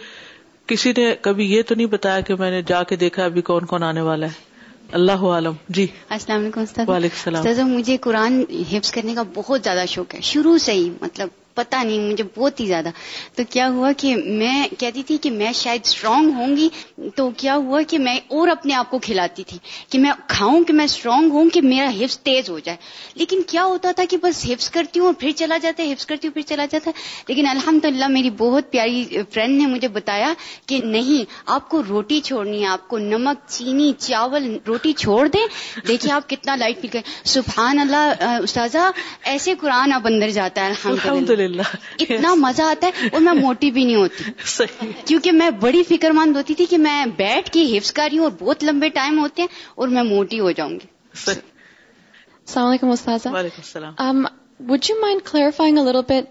کسی 0.73 0.93
نے 0.97 1.13
کبھی 1.23 1.51
یہ 1.55 1.63
تو 1.69 1.75
نہیں 1.75 1.91
بتایا 1.99 2.21
کہ 2.29 2.35
میں 2.43 2.51
نے 2.51 2.63
جا 2.73 2.83
کے 2.91 2.97
دیکھا 3.05 3.25
ابھی 3.25 3.43
کون 3.53 3.65
کون 3.75 3.83
آنے 3.91 4.01
والا 4.11 4.27
ہے 4.37 4.53
اللہ 5.01 5.23
عالم 5.37 5.53
جی 5.77 5.87
السلام 6.17 6.41
علیکم 6.41 6.91
وعلیکم 6.93 7.31
السلام 7.37 7.71
مجھے 7.75 7.97
قرآن 8.11 8.43
حفظ 8.73 8.91
کرنے 8.93 9.15
کا 9.15 9.23
بہت 9.35 9.61
زیادہ 9.65 9.85
شوق 9.89 10.15
ہے 10.15 10.21
شروع 10.33 10.57
سے 10.69 10.73
ہی 10.73 10.89
مطلب 11.01 11.29
پتا 11.57 11.83
نہیں 11.83 12.09
مجھے 12.11 12.25
بہت 12.37 12.61
ہی 12.61 12.67
زیادہ 12.67 12.89
تو 13.37 13.43
کیا 13.51 13.69
ہوا 13.75 13.91
کہ 13.99 14.15
میں 14.43 14.67
کہتی 14.79 15.03
تھی 15.07 15.17
کہ 15.27 15.31
میں 15.31 15.51
شاید 15.55 15.81
اسٹرانگ 15.87 16.33
ہوں 16.37 16.57
گی 16.57 16.69
تو 17.17 17.29
کیا 17.43 17.57
ہوا 17.67 17.81
کہ 17.89 17.99
میں 18.07 18.17
اور 18.39 18.49
اپنے 18.49 18.75
آپ 18.75 18.91
کو 18.91 18.99
کھلاتی 19.07 19.43
تھی 19.49 19.59
کہ 19.91 19.99
میں 20.05 20.13
کھاؤں 20.29 20.65
کہ 20.69 20.73
میں 20.79 20.85
اسٹرانگ 20.85 21.31
ہوں 21.33 21.51
کہ 21.55 21.63
میرا 21.69 21.89
حفظ 22.01 22.19
تیز 22.29 22.51
ہو 22.51 22.59
جائے 22.69 22.77
لیکن 23.23 23.43
کیا 23.49 23.65
ہوتا 23.73 23.91
تھا 23.97 24.05
کہ 24.11 24.17
بس 24.23 24.45
ہپس 24.51 24.71
کرتی 24.79 25.01
ہوں 25.01 25.07
اور 25.07 25.15
پھر 25.21 25.31
چلا 25.43 25.59
جاتا 25.63 25.83
ہے 25.83 25.93
ہپس 25.93 26.07
کرتی 26.07 26.29
ہوں 26.29 26.35
پھر 26.35 26.43
چلا 26.53 26.65
جاتا 26.71 26.91
ہے 26.91 27.03
لیکن 27.33 27.49
الحمد 27.51 27.85
للہ 27.85 28.09
میری 28.17 28.31
بہت 28.39 28.71
پیاری 28.73 29.03
فرینڈ 29.33 29.61
نے 29.61 29.67
مجھے 29.75 29.89
بتایا 29.99 30.33
کہ 30.67 30.81
نہیں 30.85 31.33
آپ 31.57 31.69
کو 31.69 31.83
روٹی 31.89 32.21
چھوڑنی 32.31 32.61
ہے 32.63 32.67
آپ 32.77 32.89
کو 32.89 32.99
نمک 33.05 33.49
چینی 33.49 33.93
چاول 34.09 34.51
روٹی 34.67 34.93
چھوڑ 35.05 35.27
دیں 35.37 35.47
دیکھیے 35.89 36.13
آپ 36.13 36.29
کتنا 36.31 36.57
لائٹ 36.65 36.81
پی 36.81 36.89
گئے 36.93 37.03
سبحان 37.37 37.79
اللہ 37.87 38.25
استاذہ 38.43 38.91
ایسے 39.35 39.55
قرآن 39.61 39.93
اب 39.93 40.07
اندر 40.07 40.31
جاتا 40.41 40.63
ہے 40.67 40.73
الحمد 40.95 41.31
اتنا 41.53 42.35
مزہ 42.39 42.63
آتا 42.73 42.87
ہے 42.99 43.09
اور 43.13 43.21
میں 43.21 43.33
موٹی 43.41 43.71
بھی 43.73 43.85
نہیں 43.85 43.97
ہوتی 43.97 44.93
کیونکہ 45.07 45.33
میں 45.41 45.51
بڑی 45.65 45.83
فکر 45.89 46.11
مند 46.21 46.37
ہوتی 46.37 46.55
تھی 46.61 46.67
کہ 46.71 46.79
میں 46.89 47.05
بیٹھ 47.17 47.51
کے 47.57 47.63
حفظ 47.77 47.93
کر 47.99 48.09
رہی 48.11 48.19
ہوں 48.19 48.25
اور 48.31 48.37
بہت 48.45 48.65
لمبے 48.65 48.89
ٹائم 49.01 49.19
ہوتے 49.19 49.43
ہیں 49.43 49.49
اور 49.75 49.89
میں 49.97 50.03
موٹی 50.15 50.41
ہو 50.41 50.51
جاؤں 50.61 50.71
گی 50.81 50.87
السلام 51.29 52.69
علیکم 52.69 52.91
استاذ 52.91 53.27
السلام 53.27 54.25
would 54.69 54.85
you 54.89 54.95
mind 55.01 55.21
clarifying 55.31 55.79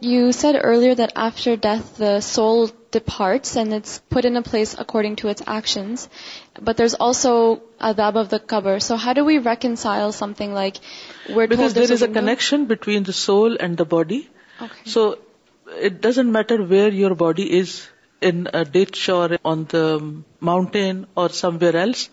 you 0.02 0.32
said 0.36 0.56
earlier 0.56 0.94
that 0.98 1.12
after 1.28 1.56
death 1.62 2.00
the 2.02 2.20
soul 2.28 2.66
hurts 3.20 3.56
and 3.58 3.74
it's 3.74 4.00
fit 4.14 4.26
in 4.26 4.42
place 4.52 4.76
according 4.80 5.16
to 5.22 5.30
its 5.30 5.44
actions 5.54 6.08
but 6.64 6.78
there 6.78 6.84
is 6.86 6.96
also 7.00 7.32
اد 7.90 8.00
of 8.00 8.18
the 8.32 8.38
Kubar 8.54 8.78
so 8.88 8.96
how 9.06 9.14
do 9.16 9.24
we 9.26 9.38
reconcile 9.46 10.12
something 10.38 10.54
like 10.54 10.78
there 11.50 11.92
is 11.94 12.04
a 12.04 12.14
connection 12.14 12.64
between 12.74 13.06
the 13.08 13.12
soul 13.22 13.56
and 13.60 13.78
the 13.80 13.84
body 13.90 14.22
so 14.94 15.08
it 15.86 16.02
doesn't 16.02 16.32
matter 16.38 16.60
where 16.70 16.94
your 16.94 17.12
body 17.24 17.48
is 17.60 17.76
in 18.28 18.44
ditch 18.72 19.10
or 19.10 19.30
on 19.54 19.64
the 19.74 19.86
mountain 20.50 21.04
or 21.22 21.30
somewhere 21.62 21.76
else 21.82 22.08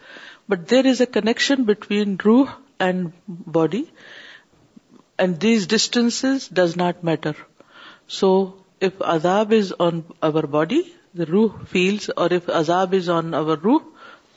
but 0.48 0.70
there 0.70 0.87
is 0.90 1.00
a 1.00 1.07
connection 1.20 1.62
between 1.66 2.16
روح 2.24 2.53
and 2.87 3.09
body 3.57 3.83
and 5.20 5.40
these 5.42 5.68
distance 5.74 6.24
does 6.61 6.76
not 6.76 7.05
matter 7.05 7.33
so 8.18 8.33
if 8.87 9.03
عذاب 9.14 9.53
is 9.59 9.72
on 9.87 10.00
over 10.29 10.44
body 10.59 10.81
the 11.18 11.24
روح 11.31 11.57
feels 11.70 12.11
or 12.20 12.31
if 12.37 12.48
عذاب 12.61 12.94
is 12.98 13.09
on 13.18 13.35
over 13.38 13.59
روح 13.64 13.81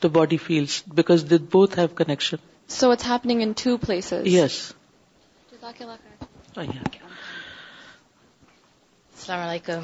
the 0.02 0.08
body 0.18 0.36
feels 0.46 0.82
because 0.96 1.24
that 1.30 1.50
both 1.54 1.78
have 1.78 1.88
connection 2.04 2.36
so 2.78 2.90
it's 2.90 3.10
in 3.24 3.52
two 3.62 3.76
place 3.86 4.12
yes 4.24 4.60
السّلام 9.14 9.40
علیکم 9.40 9.82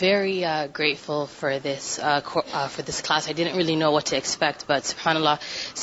very 0.00 0.44
are 0.46 0.66
grateful 0.78 1.24
for 1.38 1.50
this 1.64 1.86
for 2.00 2.80
this 2.90 3.00
class 3.08 3.24
I 3.28 3.42
will 3.56 3.70
know 3.82 3.88
what 3.96 4.08
expect 4.16 4.60
but 4.68 4.82
some 4.90 4.96
حال 5.06 5.16
الا 5.16 5.34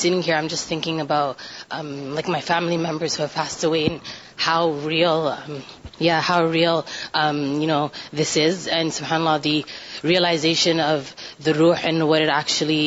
singer 0.02 0.34
am 0.36 0.46
just 0.52 0.66
thinking 0.68 1.00
about 1.04 1.28
like 2.14 2.28
my 2.34 2.42
family 2.50 2.76
members 2.86 3.16
first 3.34 3.64
wow 3.72 4.88
real 4.92 5.26
yeah 6.06 6.20
how 6.28 6.50
real 6.56 6.78
you 7.62 7.68
know 7.74 7.82
this 8.20 8.36
is 8.46 8.68
and 8.74 8.92
some 8.96 9.04
ہین 9.10 9.20
love 9.28 9.36
the 9.46 9.56
realization 10.10 10.80
of 10.90 11.04
the 11.46 11.52
row 11.60 11.70
and 11.82 12.02
world 12.10 12.30
actually 12.36 12.82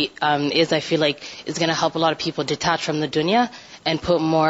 is 0.62 0.74
I 0.76 0.82
feel 0.90 1.00
like 1.04 1.18
it's 1.48 1.60
gain 1.60 1.70
a 1.76 1.82
ہپل 1.86 2.04
are 2.10 2.14
people 2.26 2.44
ڈتارٹ 2.56 2.80
from 2.86 3.04
دیا 3.16 3.46
and 3.88 4.00
more 4.34 4.50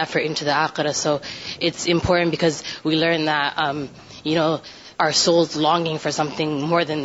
effort 0.00 0.22
in 0.40 0.48
a 0.50 0.66
کر 0.76 0.92
so 1.04 1.16
it's 1.64 1.88
important 1.92 2.28
because 2.34 2.62
we 2.86 2.94
learn 3.02 3.28
ر 4.26 5.12
سوز 5.12 5.56
long 5.62 5.96
for 6.02 6.10
something 6.36 6.60
more 6.70 6.82
than 6.88 7.04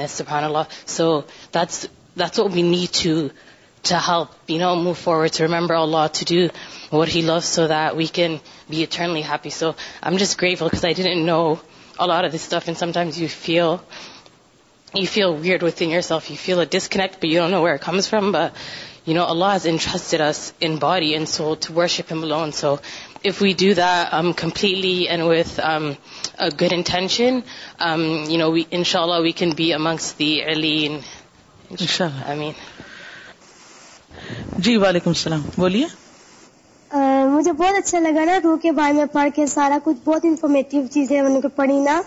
this 1.54 2.40
we 2.52 2.62
need 2.74 3.06
you 3.06 3.18
چو 3.88 4.76
مو 4.84 4.94
for 5.04 5.26
remember 5.40 5.76
الا 5.76 6.06
to 6.20 6.36
where 6.92 7.08
he 7.16 7.22
لب 7.26 7.40
so 7.44 7.68
they 7.72 8.06
can 8.18 8.38
be 8.70 8.78
ایٹلی 8.80 9.22
happy 9.34 9.50
so 9.60 9.68
I 9.68 10.12
am 10.12 10.18
just 10.24 10.42
gratified 10.60 11.00
no 11.30 11.40
الاس 11.98 12.52
and 12.66 12.78
sometime 12.78 13.10
you 13.22 13.28
feel 13.42 13.76
was 15.64 16.12
feel 16.46 16.64
disconnect 16.72 17.26
from 18.10 18.36
you 19.08 19.14
know 19.18 19.24
always 19.32 19.66
انسٹ 19.68 20.16
and 20.64 20.76
بوری 20.86 21.12
and 21.14 21.30
sweet 21.30 21.66
worship 21.76 22.12
am 22.14 22.24
lone 22.32 22.52
so 22.62 22.76
جی 23.26 23.30
وعلیکم 23.80 24.34
السلام 35.10 35.42
بولیے 35.58 35.86
مجھے 37.28 37.52
بہت 37.52 37.76
اچھا 37.76 38.00
لگا 38.00 38.24
نا 38.26 38.38
رو 38.44 38.56
کے 38.64 38.72
بارے 38.72 38.94
میں 38.94 39.06
پڑھ 39.14 39.30
کے 39.36 39.46
سارا 39.46 39.78
کچھ 39.84 39.98
بہت 40.06 40.26
انفارمیٹیو 40.26 40.86
چیزیں 40.94 41.20
ان 41.22 41.42
کو 41.42 41.50
پڑھی 41.62 41.80
نا 41.90 42.02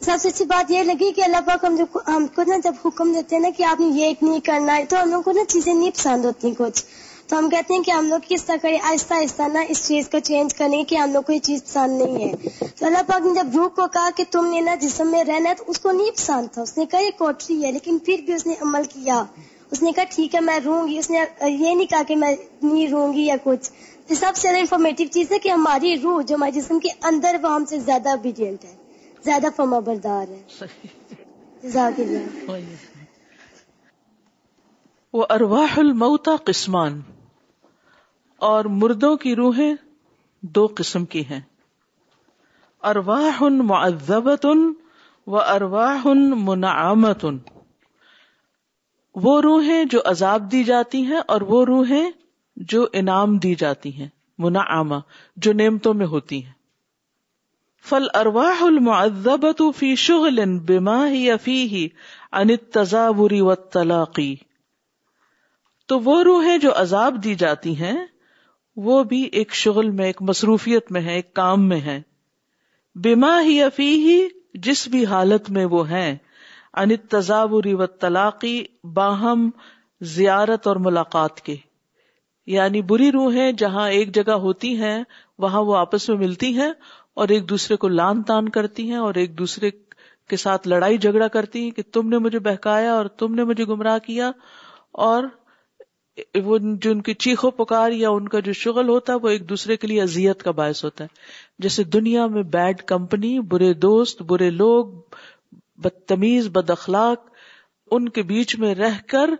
سب 0.00 0.16
سے 0.22 0.28
اچھی 0.28 0.44
بات 0.54 0.70
یہ 0.70 0.82
لگی 0.90 1.10
کہ 1.16 1.24
اللہ 1.24 1.40
پاک 1.46 1.64
ہم 1.64 1.82
ہم 2.14 2.26
کو 2.36 2.42
نا 2.48 2.56
جب 2.64 2.74
حکم 2.86 3.12
دیتے 3.14 3.34
ہیں 3.36 3.42
نا 3.42 3.48
کہ 3.56 3.64
آپ 3.72 3.80
نے 3.80 3.86
یہ 4.00 4.12
نہیں 4.22 4.40
کرنا 4.50 4.76
ہے 4.76 4.84
تو 4.90 5.02
ہم 5.02 5.08
لوگوں 5.10 5.22
کو 5.22 5.32
نا 5.40 5.44
چیزیں 5.54 5.74
نہیں 5.74 5.90
پسند 5.96 6.24
ہوتی 6.24 6.52
کچھ 6.58 6.84
تو 7.30 7.38
ہم 7.38 7.48
کہتے 7.50 7.74
ہیں 7.74 7.82
کہ 7.84 7.90
ہم 7.90 8.06
لوگ 8.08 8.18
کس 8.28 8.44
طرح 8.44 8.56
کریں 8.60 8.78
آہستہ 8.90 9.14
آہستہ 9.14 9.46
نہ 9.52 9.58
اس 9.72 9.86
چیز 9.86 10.08
کو 10.10 10.18
چینج 10.24 10.54
کریں 10.58 10.82
کہ 10.88 10.94
ہم 10.96 11.12
لوگ 11.12 11.22
کو 11.26 11.32
یہ 11.32 11.38
چیز 11.48 11.62
پسند 11.64 12.00
نہیں 12.02 12.28
ہے 12.28 12.68
تو 12.78 12.86
اللہ 12.86 13.02
پاک 13.06 13.26
نے 13.26 13.32
جب 13.34 13.56
روح 13.56 13.66
کو 13.76 13.86
کہا 13.96 14.08
کہ 14.16 14.24
تم 14.36 14.46
نے 14.50 14.60
نہ 14.68 14.76
جسم 14.80 15.10
میں 15.12 15.22
رہنا 15.30 15.52
تو 15.58 15.64
اس 15.70 15.80
کو 15.86 15.90
نہیں 15.98 16.10
پسند 16.16 16.52
تھا 16.52 16.62
اس 16.62 16.76
نے 16.78 16.86
کہا 16.90 17.00
یہ 17.00 17.10
کوٹری 17.18 17.62
ہے 17.64 17.72
لیکن 17.72 17.98
پھر 18.06 18.20
بھی 18.26 18.32
اس 18.34 18.46
نے 18.46 18.54
عمل 18.68 18.84
کیا 18.92 19.22
اس 19.70 19.82
نے 19.82 19.92
کہا 19.96 20.04
ٹھیک 20.14 20.34
ہے 20.34 20.40
میں 20.46 20.58
روں 20.64 20.86
گی 20.88 20.96
اس 20.98 21.10
نے 21.10 21.18
یہ 21.18 21.74
نہیں 21.74 21.86
کہا 21.90 22.02
کہ 22.08 22.16
میں 22.22 22.34
نہیں 22.62 22.88
روں 22.92 23.12
گی 23.14 23.26
یا 23.26 23.36
کچھ 23.44 23.70
یہ 24.10 24.14
سب 24.20 24.32
سے 24.36 24.40
زیادہ 24.44 24.58
انفارمیٹیو 24.58 25.06
چیز 25.18 25.32
ہے 25.32 25.38
کہ 25.38 25.48
ہماری 25.50 25.94
روح 26.02 26.20
جو 26.28 26.34
ہمارے 26.34 26.52
جسم 26.60 26.78
کے 26.82 26.88
اندر 27.12 27.36
وہ 27.42 27.52
ہم 27.54 27.64
سے 27.74 27.78
زیادہ 27.90 28.12
ابیڈینٹ 28.18 28.64
ہے 28.64 28.74
زیادہ 29.24 29.52
فرما 29.56 29.78
بردار 29.90 30.26
ہے 31.76 32.24
وہ 35.18 35.24
ارواح 35.38 35.78
الموتا 35.80 36.34
قسمان 36.44 37.00
اور 38.46 38.64
مردوں 38.80 39.16
کی 39.22 39.34
روحیں 39.36 39.74
دو 40.56 40.66
قسم 40.76 41.04
کی 41.14 41.22
ہیں 41.30 41.40
ارواہ 42.90 43.42
معذبت 43.70 44.44
ان 44.50 44.72
و 45.26 45.38
ارواہ 45.38 46.06
منعمت 46.48 47.24
ان 47.30 47.38
وہ 49.24 49.40
روحیں 49.42 49.84
جو 49.90 50.00
عذاب 50.10 50.50
دی 50.52 50.62
جاتی 50.64 51.02
ہیں 51.06 51.20
اور 51.34 51.40
وہ 51.48 51.64
روحیں 51.66 52.10
جو 52.74 52.86
انعام 53.00 53.36
دی 53.46 53.54
جاتی 53.62 53.92
ہیں 53.94 54.08
منعامہ 54.44 54.96
جو 55.46 55.52
نعمتوں 55.60 55.94
میں 55.94 56.06
ہوتی 56.12 56.42
ہیں 56.44 56.52
فل 57.88 58.06
ارواہ 58.18 58.62
المعذبت 58.66 59.62
فی 59.76 59.92
ہی 60.00 61.30
افی 61.30 61.62
ہی 61.72 61.86
تضا 61.88 62.82
تضابری 62.82 63.40
و 63.50 63.54
تلاقی 63.78 64.34
تو 65.88 65.98
وہ 66.04 66.22
روحیں 66.30 66.56
جو 66.62 66.72
عذاب 66.82 67.22
دی 67.24 67.34
جاتی 67.42 67.74
ہیں 67.80 67.96
وہ 68.86 69.02
بھی 69.10 69.22
ایک 69.38 69.54
شغل 69.58 69.88
میں 70.00 70.04
ایک 70.06 70.20
مصروفیت 70.28 70.90
میں 70.92 71.00
ہے 71.02 71.14
ایک 71.14 71.32
کام 71.34 71.68
میں 71.68 71.80
ہے 71.84 72.00
بیما 73.04 73.40
ہی 73.44 73.60
افی 73.62 73.86
ہی 74.02 74.18
جس 74.66 74.86
بھی 74.88 75.04
حالت 75.12 75.50
میں 75.56 75.64
وہ 75.72 75.88
ہیں 75.90 76.10
ان 76.80 76.90
انتری 76.90 77.72
و 77.74 77.86
طلاقی 78.04 78.62
باہم 78.94 79.48
زیارت 80.14 80.66
اور 80.66 80.76
ملاقات 80.86 81.40
کے 81.48 81.56
یعنی 82.56 82.82
بری 82.92 83.10
روحیں 83.12 83.50
جہاں 83.62 83.88
ایک 83.96 84.14
جگہ 84.14 84.32
ہوتی 84.46 84.74
ہیں 84.82 84.98
وہاں 85.44 85.62
وہ 85.70 85.76
آپس 85.76 86.08
میں 86.08 86.16
ملتی 86.18 86.52
ہیں 86.60 86.72
اور 87.22 87.28
ایک 87.34 87.48
دوسرے 87.48 87.76
کو 87.84 87.88
لان 87.88 88.22
تان 88.30 88.48
کرتی 88.58 88.88
ہیں 88.90 88.98
اور 89.08 89.14
ایک 89.22 89.38
دوسرے 89.38 89.70
کے 90.30 90.36
ساتھ 90.44 90.68
لڑائی 90.68 90.98
جھگڑا 90.98 91.28
کرتی 91.38 91.64
ہیں 91.64 91.70
کہ 91.76 91.82
تم 91.92 92.08
نے 92.08 92.18
مجھے 92.28 92.38
بہکایا 92.48 92.92
اور 92.94 93.06
تم 93.22 93.34
نے 93.34 93.44
مجھے 93.50 93.64
گمراہ 93.72 93.98
کیا 94.06 94.30
اور 95.08 95.24
جو 96.34 96.90
ان 96.90 97.00
کی 97.02 97.12
چیخو 97.14 97.50
پکار 97.64 97.92
یا 97.92 98.10
ان 98.10 98.28
کا 98.28 98.38
جو 98.46 98.52
شغل 98.62 98.88
ہوتا 98.88 99.12
ہے 99.12 99.18
وہ 99.22 99.28
ایک 99.28 99.48
دوسرے 99.48 99.76
کے 99.76 99.86
لیے 99.86 100.00
اذیت 100.02 100.42
کا 100.42 100.50
باعث 100.60 100.82
ہوتا 100.84 101.04
ہے 101.04 101.62
جیسے 101.62 101.84
دنیا 101.96 102.26
میں 102.36 102.42
بیڈ 102.54 102.82
کمپنی 102.92 103.38
برے 103.52 103.72
دوست 103.86 104.22
برے 104.32 104.48
لوگ 104.50 104.86
بدتمیز 105.84 106.48
بد 106.52 106.70
اخلاق 106.70 107.28
ان 107.96 108.08
کے 108.16 108.22
بیچ 108.32 108.54
میں 108.60 108.74
رہ 108.74 108.98
کر 109.12 109.30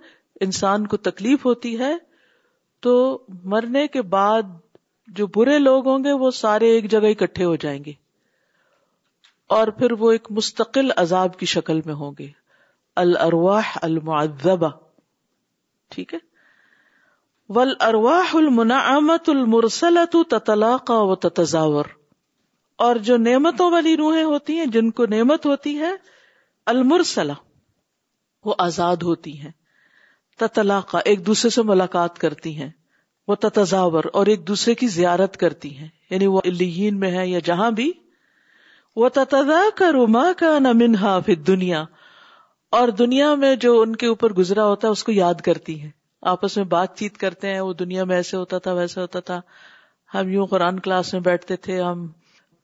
انسان 0.46 0.86
کو 0.86 0.96
تکلیف 1.08 1.44
ہوتی 1.46 1.78
ہے 1.78 1.92
تو 2.86 2.94
مرنے 3.54 3.86
کے 3.96 4.02
بعد 4.14 4.54
جو 5.16 5.26
برے 5.34 5.58
لوگ 5.58 5.88
ہوں 5.88 6.04
گے 6.04 6.12
وہ 6.22 6.30
سارے 6.42 6.70
ایک 6.72 6.90
جگہ 6.90 7.08
اکٹھے 7.16 7.44
ہو 7.44 7.56
جائیں 7.66 7.78
گے 7.84 7.92
اور 9.56 9.68
پھر 9.78 9.92
وہ 9.98 10.10
ایک 10.12 10.26
مستقل 10.38 10.90
عذاب 11.02 11.38
کی 11.38 11.46
شکل 11.56 11.80
میں 11.86 11.94
ہوں 12.00 12.12
گے 12.18 12.28
الرواح 13.02 13.76
المعذبہ 13.82 14.68
ٹھیک 15.94 16.14
ہے 16.14 16.18
ول 17.56 17.70
ارواہ 17.80 18.34
المناسلا 18.36 20.04
تو 20.12 20.22
تتلاقا 20.32 20.94
و 21.00 21.14
تتزاور 21.26 21.84
اور 22.86 22.96
جو 23.06 23.16
نعمتوں 23.18 23.70
والی 23.70 23.96
روحیں 23.96 24.22
ہوتی 24.22 24.58
ہیں 24.58 24.66
جن 24.74 24.90
کو 24.98 25.06
نعمت 25.12 25.46
ہوتی 25.46 25.78
ہے 25.78 25.92
المرسلا 26.72 27.34
وہ 28.46 28.54
آزاد 28.66 28.96
ہوتی 29.02 29.36
ہیں 29.38 29.50
تتلاقا 30.38 30.98
ایک 31.12 31.26
دوسرے 31.26 31.50
سے 31.50 31.62
ملاقات 31.72 32.18
کرتی 32.18 32.56
ہیں 32.56 32.68
وہ 33.28 33.34
تتزاور 33.48 34.04
اور 34.18 34.26
ایک 34.32 34.46
دوسرے 34.48 34.74
کی 34.82 34.86
زیارت 35.00 35.36
کرتی 35.36 35.76
ہیں 35.76 35.88
یعنی 36.10 36.26
وہ 36.34 36.40
الین 36.50 37.00
میں 37.00 37.10
ہے 37.16 37.26
یا 37.28 37.38
جہاں 37.44 37.70
بھی 37.80 37.90
وہ 38.96 39.08
تتدا 39.14 39.60
کا 39.76 39.90
روما 39.92 40.30
کا 40.38 40.58
نہ 40.58 40.72
منہا 40.84 41.18
پھر 41.26 41.36
دنیا 41.48 41.84
اور 42.78 42.88
دنیا 43.02 43.34
میں 43.44 43.54
جو 43.66 43.80
ان 43.80 43.96
کے 43.96 44.06
اوپر 44.06 44.32
گزرا 44.40 44.64
ہوتا 44.66 44.86
ہے 44.88 44.92
اس 44.92 45.04
کو 45.04 45.12
یاد 45.12 45.40
کرتی 45.44 45.80
ہیں 45.80 45.90
آپس 46.32 46.56
میں 46.56 46.64
بات 46.70 46.96
چیت 46.98 47.16
کرتے 47.18 47.48
ہیں 47.52 47.60
وہ 47.60 47.72
دنیا 47.80 48.04
میں 48.04 48.16
ایسے 48.16 48.36
ہوتا 48.36 48.58
تھا 48.64 48.72
ویسا 48.74 49.00
ہوتا 49.00 49.20
تھا 49.30 49.40
ہم 50.14 50.28
یوں 50.32 50.46
قرآن 50.46 50.78
کلاس 50.80 51.12
میں 51.12 51.20
بیٹھتے 51.22 51.56
تھے 51.66 51.80
ہم 51.82 52.06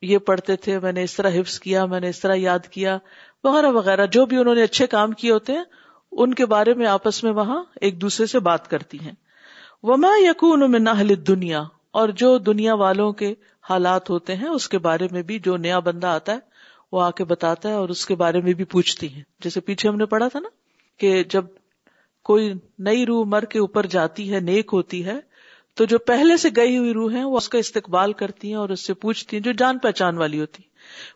یہ 0.07 0.17
پڑھتے 0.29 0.55
تھے 0.63 0.77
میں 0.79 0.91
نے 0.93 1.03
اس 1.03 1.15
طرح 1.15 1.39
حفظ 1.39 1.59
کیا 1.59 1.85
میں 1.91 1.99
نے 1.99 2.09
اس 2.09 2.19
طرح 2.19 2.35
یاد 2.35 2.67
کیا 2.71 2.97
وغیرہ 3.43 3.71
وغیرہ 3.73 4.05
جو 4.11 4.25
بھی 4.31 4.37
انہوں 4.37 4.55
نے 4.55 4.63
اچھے 4.63 4.87
کام 4.87 5.11
کیے 5.21 5.31
ہوتے 5.31 5.53
ہیں 5.53 5.63
ان 6.23 6.33
کے 6.33 6.45
بارے 6.45 6.73
میں 6.81 6.87
آپس 6.87 7.23
میں 7.23 7.31
وہاں 7.33 7.63
ایک 7.85 7.99
دوسرے 8.01 8.25
سے 8.33 8.39
بات 8.49 8.67
کرتی 8.69 8.99
ہیں 9.05 9.11
وما 9.87 10.11
یقون 10.25 10.69
میں 10.71 10.79
نہ 10.79 11.13
دنیا 11.27 11.63
اور 12.01 12.09
جو 12.21 12.37
دنیا 12.51 12.73
والوں 12.83 13.11
کے 13.21 13.33
حالات 13.69 14.09
ہوتے 14.09 14.35
ہیں 14.35 14.47
اس 14.49 14.67
کے 14.69 14.77
بارے 14.87 15.07
میں 15.11 15.21
بھی 15.31 15.39
جو 15.43 15.55
نیا 15.57 15.79
بندہ 15.87 16.07
آتا 16.07 16.33
ہے 16.33 16.39
وہ 16.91 17.01
آ 17.01 17.09
کے 17.19 17.23
بتاتا 17.25 17.69
ہے 17.69 17.73
اور 17.73 17.89
اس 17.89 18.05
کے 18.05 18.15
بارے 18.15 18.41
میں 18.41 18.53
بھی 18.61 18.65
پوچھتی 18.73 19.13
ہیں 19.13 19.21
جیسے 19.43 19.59
پیچھے 19.69 19.89
ہم 19.89 19.95
نے 19.97 20.05
پڑھا 20.15 20.27
تھا 20.33 20.39
نا 20.39 20.49
کہ 20.99 21.21
جب 21.29 21.45
کوئی 22.27 22.51
نئی 22.87 23.05
روح 23.05 23.25
مر 23.29 23.45
کے 23.49 23.59
اوپر 23.59 23.85
جاتی 23.95 24.31
ہے 24.33 24.39
نیک 24.51 24.69
ہوتی 24.73 25.05
ہے 25.05 25.13
تو 25.77 25.85
جو 25.91 25.97
پہلے 26.07 26.37
سے 26.43 26.49
گئی 26.55 26.77
ہوئی 26.77 26.93
روح 26.93 27.11
ہیں 27.15 27.23
وہ 27.23 27.37
اس 27.37 27.49
کا 27.55 27.57
استقبال 27.57 28.13
کرتی 28.21 28.47
ہیں 28.49 28.55
اور 28.61 28.69
اس 28.75 28.85
سے 28.87 28.93
پوچھتی 29.03 29.35
ہیں 29.37 29.43
جو 29.43 29.51
جان 29.57 29.77
پہچان 29.83 30.17
والی 30.17 30.39
ہوتی 30.39 30.63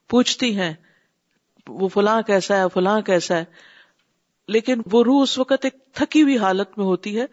پوچھتی 0.10 0.55
ہیں 0.57 0.74
وہ 1.80 1.88
فلاں 1.93 2.22
کیسا 2.28 2.57
ہے 2.57 2.64
فلاں 2.74 2.99
کیسا 3.05 3.38
ہے 3.38 3.43
لیکن 4.55 4.82
وہ 4.91 5.03
روح 5.03 5.22
اس 5.22 5.38
وقت 5.39 5.66
ایک 5.66 5.76
تھکی 5.97 6.22
ہوئی 6.24 6.38
حالت 6.43 6.78
میں 6.78 6.86
ہوتی 6.86 7.18
ہے 7.20 7.26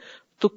تو 0.44 0.48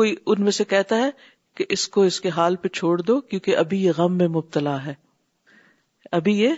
کوئی 0.00 0.14
ان 0.26 0.42
میں 0.44 0.52
سے 0.60 0.64
کہتا 0.74 0.98
ہے 0.98 1.10
کہ 1.56 1.64
اس 1.76 1.88
کو 1.94 2.02
اس 2.10 2.20
کے 2.20 2.28
حال 2.38 2.56
پہ 2.64 2.68
چھوڑ 2.80 2.96
دو 3.10 3.20
کیونکہ 3.32 3.56
ابھی 3.64 3.82
یہ 3.84 3.92
غم 3.98 4.16
میں 4.18 4.28
مبتلا 4.38 4.76
ہے 4.84 4.94
ابھی 6.20 6.38
یہ 6.42 6.54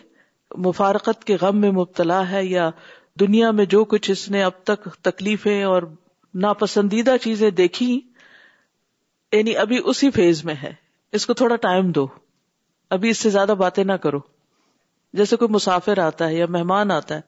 مفارقت 0.69 1.25
کے 1.25 1.37
غم 1.41 1.61
میں 1.61 1.71
مبتلا 1.81 2.23
ہے 2.31 2.45
یا 2.45 2.71
دنیا 3.21 3.51
میں 3.57 3.65
جو 3.77 3.85
کچھ 3.95 4.11
اس 4.11 4.29
نے 4.31 4.43
اب 4.43 4.63
تک 4.65 4.89
تکلیفیں 5.09 5.63
اور 5.65 5.83
ناپسندیدہ 6.41 7.17
چیزیں 7.23 7.51
دیکھی 7.61 7.89
یعنی 9.33 9.57
ابھی 9.57 9.81
اسی 9.89 10.11
فیز 10.11 10.45
میں 10.45 10.55
ہے 10.63 10.73
اس 11.19 11.27
کو 11.27 11.35
تھوڑا 11.41 11.57
ٹائم 11.67 11.91
دو 11.93 12.07
ابھی 12.97 13.11
اس 13.11 13.19
سے 13.19 13.31
زیادہ 13.31 13.53
باتیں 13.59 13.83
نہ 13.85 13.93
کرو 14.03 14.19
جیسے 15.17 15.37
کوئی 15.37 15.53
مسافر 15.55 15.99
آتا 16.05 16.29
ہے 16.29 16.35
یا 16.35 16.47
مہمان 16.51 16.91
آتا 16.91 17.15
ہے 17.17 17.21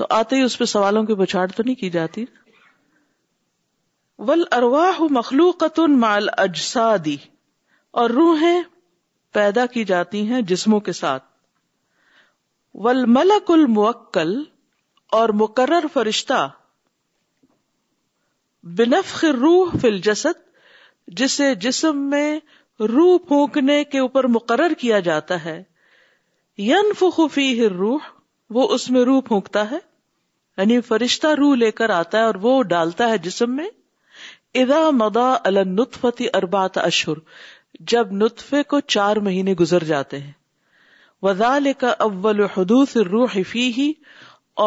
تو 0.00 0.06
آتے 0.18 0.36
ہی 0.36 0.42
اس 0.42 0.58
پہ 0.58 0.64
سوالوں 0.74 1.02
کی 1.04 1.14
بچھاڑ 1.14 1.46
تو 1.56 1.62
نہیں 1.62 1.74
کی 1.80 1.90
جاتی 1.90 2.24
ول 4.28 4.44
ارواہ 4.56 5.00
مخلوقت 5.12 5.78
مال 6.04 6.28
اجسادی 6.38 7.16
اور 8.00 8.10
روحیں 8.18 8.60
پیدا 9.34 9.66
کی 9.74 9.84
جاتی 9.84 10.26
ہیں 10.28 10.40
جسموں 10.52 10.78
کے 10.88 10.92
ساتھ 10.92 11.24
ول 12.84 13.04
ملک 13.18 13.50
اور 15.18 15.28
مقرر 15.38 15.86
فرشتہ 15.92 16.42
بینفخ 18.64 19.24
روح 19.40 19.72
جسے 21.18 21.54
جسم 21.60 21.98
میں 22.10 22.38
روح 22.92 23.16
پھونکنے 23.28 23.82
کے 23.84 23.98
اوپر 23.98 24.26
مقرر 24.34 24.72
کیا 24.78 24.98
جاتا 25.08 25.44
ہے 25.44 25.62
روح 27.78 28.06
روح 29.06 29.20
پھونکتا 29.28 29.70
ہے 29.70 29.76
یعنی 30.56 30.80
فرشتہ 30.88 31.26
روح 31.38 31.54
لے 31.56 31.70
کر 31.80 31.90
آتا 31.90 32.18
ہے 32.18 32.22
اور 32.22 32.34
وہ 32.42 32.62
ڈالتا 32.74 33.08
ہے 33.08 33.18
جسم 33.26 33.54
میں 33.56 33.66
ادا 34.62 34.88
مدا 35.02 35.30
النطفتی 35.44 36.26
اربات 36.34 36.78
اشر 36.78 37.18
جب 37.92 38.12
نطفے 38.22 38.62
کو 38.70 38.80
چار 38.96 39.16
مہینے 39.28 39.52
گزر 39.60 39.84
جاتے 39.84 40.18
ہیں 40.20 40.32
وزال 41.22 41.72
کا 41.78 41.94
اول 42.08 42.40
حدوث 42.56 42.96
روح 43.12 43.36
ہی 43.54 43.92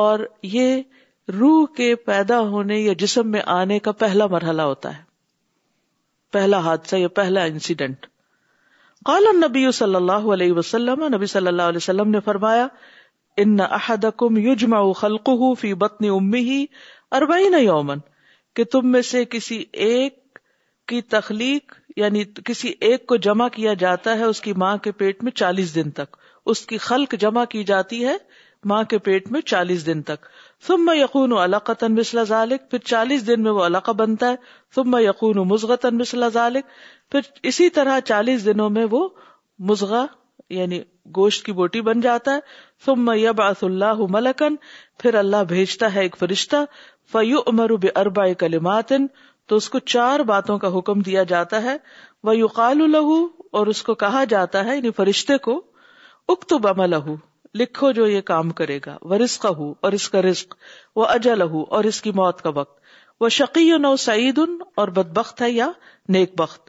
اور 0.03 0.19
یہ 0.53 0.81
روح 1.33 1.65
کے 1.75 1.93
پیدا 2.05 2.39
ہونے 2.49 2.79
یا 2.79 2.93
جسم 2.99 3.29
میں 3.31 3.41
آنے 3.53 3.77
کا 3.85 3.91
پہلا 4.01 4.25
مرحلہ 4.31 4.61
ہوتا 4.61 4.95
ہے 4.97 5.03
پہلا 6.33 6.59
حادثہ 6.65 6.95
یا 6.95 7.07
پہلا 7.15 7.43
انسیڈنٹ 7.43 8.05
قال 9.05 9.27
النبی 9.27 9.71
صلی 9.73 9.95
اللہ 9.95 10.31
علیہ 10.33 10.51
وسلم 10.53 11.03
نبی 11.15 11.25
صلی 11.33 11.47
اللہ 11.47 11.61
علیہ 11.69 11.77
وسلم 11.77 12.09
نے 12.11 12.19
فرمایا 12.25 12.67
ان 13.43 13.59
احدکم 13.71 14.37
یجمع 14.47 14.81
فی 15.59 15.73
بطن 15.85 16.05
یوما 16.05 17.95
کہ 18.55 18.63
تم 18.71 18.91
میں 18.91 19.01
سے 19.11 19.23
کسی 19.29 19.63
ایک 19.87 20.37
کی 20.87 21.01
تخلیق 21.15 21.73
یعنی 21.97 22.23
کسی 22.45 22.71
ایک 22.87 23.05
کو 23.07 23.15
جمع 23.27 23.47
کیا 23.53 23.73
جاتا 23.79 24.17
ہے 24.17 24.23
اس 24.23 24.41
کی 24.41 24.53
ماں 24.63 24.75
کے 24.83 24.91
پیٹ 25.01 25.23
میں 25.23 25.31
چالیس 25.31 25.75
دن 25.75 25.91
تک 25.99 26.15
اس 26.53 26.65
کی 26.67 26.77
خلق 26.87 27.13
جمع 27.19 27.43
کی 27.49 27.63
جاتی 27.73 28.05
ہے 28.05 28.15
ماں 28.69 28.83
کے 28.89 28.97
پیٹ 29.07 29.31
میں 29.31 29.41
چالیس 29.45 29.85
دن 29.85 30.01
تک 30.03 30.25
ثم 30.67 30.89
یقون 30.95 31.31
علق 31.37 31.71
تنبلہ 31.79 32.23
ذالک 32.27 32.69
پھر 32.71 32.77
چالیس 32.89 33.25
دن 33.27 33.41
میں 33.43 33.51
وہ 33.51 33.65
علاقہ 33.65 33.91
بنتا 34.01 34.29
ہے 34.29 34.35
سم 34.75 34.95
یقون 35.05 35.37
مضغ 35.47 35.75
تنب 35.81 36.01
اللہ 36.13 36.29
ذالق 36.33 36.67
پھر 37.11 37.29
اسی 37.49 37.69
طرح 37.77 37.99
چالیس 38.05 38.45
دنوں 38.45 38.69
میں 38.77 38.85
وہ 38.91 39.07
مضغ 39.69 39.93
یعنی 40.49 40.79
گوشت 41.15 41.45
کی 41.45 41.51
بوٹی 41.57 41.81
بن 41.81 42.01
جاتا 42.01 42.33
ہے 42.35 42.93
یبعث 43.21 43.63
اللہ 43.63 44.01
ملکن 44.09 44.55
پھر 44.99 45.13
اللہ 45.15 45.43
بھیجتا 45.47 45.93
ہے 45.93 46.01
ایک 46.01 46.15
فرشتہ 46.17 46.55
فیو 47.11 47.39
عمر 47.47 47.71
اربا 47.95 48.25
کلماتن 48.39 49.05
تو 49.47 49.55
اس 49.55 49.69
کو 49.69 49.79
چار 49.93 50.19
باتوں 50.31 50.57
کا 50.59 50.77
حکم 50.77 50.99
دیا 51.07 51.23
جاتا 51.33 51.61
ہے 51.63 51.75
ویو 52.23 52.47
قال 52.57 52.87
اور 52.99 53.67
اس 53.73 53.81
کو 53.83 53.95
کہا 54.03 54.23
جاتا 54.29 54.63
ہے 54.65 54.75
یعنی 54.75 54.91
فرشتے 54.97 55.37
کو 55.47 55.61
اکتب 56.37 56.67
عمل 56.67 56.93
لکھو 57.59 57.91
جو 57.97 58.05
یہ 58.07 58.21
کام 58.29 58.49
کرے 58.59 58.79
گا 58.85 58.97
وہ 59.09 59.17
رسق 59.23 59.45
ہو 59.57 59.71
اور 59.87 59.91
اس 59.97 60.09
کا 60.15 60.21
رسق 60.21 60.55
وہ 60.99 61.05
اجل 61.11 61.41
ہو 61.51 61.61
اور 61.77 61.83
اس 61.91 62.01
کی 62.07 62.11
موت 62.21 62.41
کا 62.41 62.49
وقت 62.55 62.79
وہ 63.23 63.29
شقی 63.35 63.69
نو 63.83 63.95
سعید 64.05 64.39
ان 64.45 64.57
اور 64.81 64.87
بدبخت 64.97 65.41
ہے 65.41 65.49
یا 65.49 65.67
نیک 66.15 66.33
بخت 66.41 66.63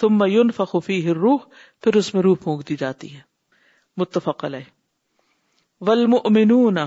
ہر 0.00 1.12
روح 1.26 1.38
پھر 1.84 1.96
اس 2.00 2.12
میں 2.14 2.22
روح 2.26 2.36
پھونک 2.42 2.68
دی 2.68 2.76
جاتی 2.82 3.14
ہے 3.14 3.20
متفق 4.02 4.44
علیہ 4.44 4.70
ولم 5.88 6.78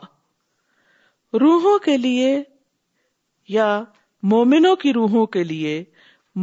روحوں 1.46 1.78
کے 1.88 1.98
لیے 2.06 2.32
یا 3.58 3.70
مومنوں 4.36 4.76
کی 4.86 4.94
روحوں 5.02 5.26
کے 5.38 5.44
لیے 5.54 5.84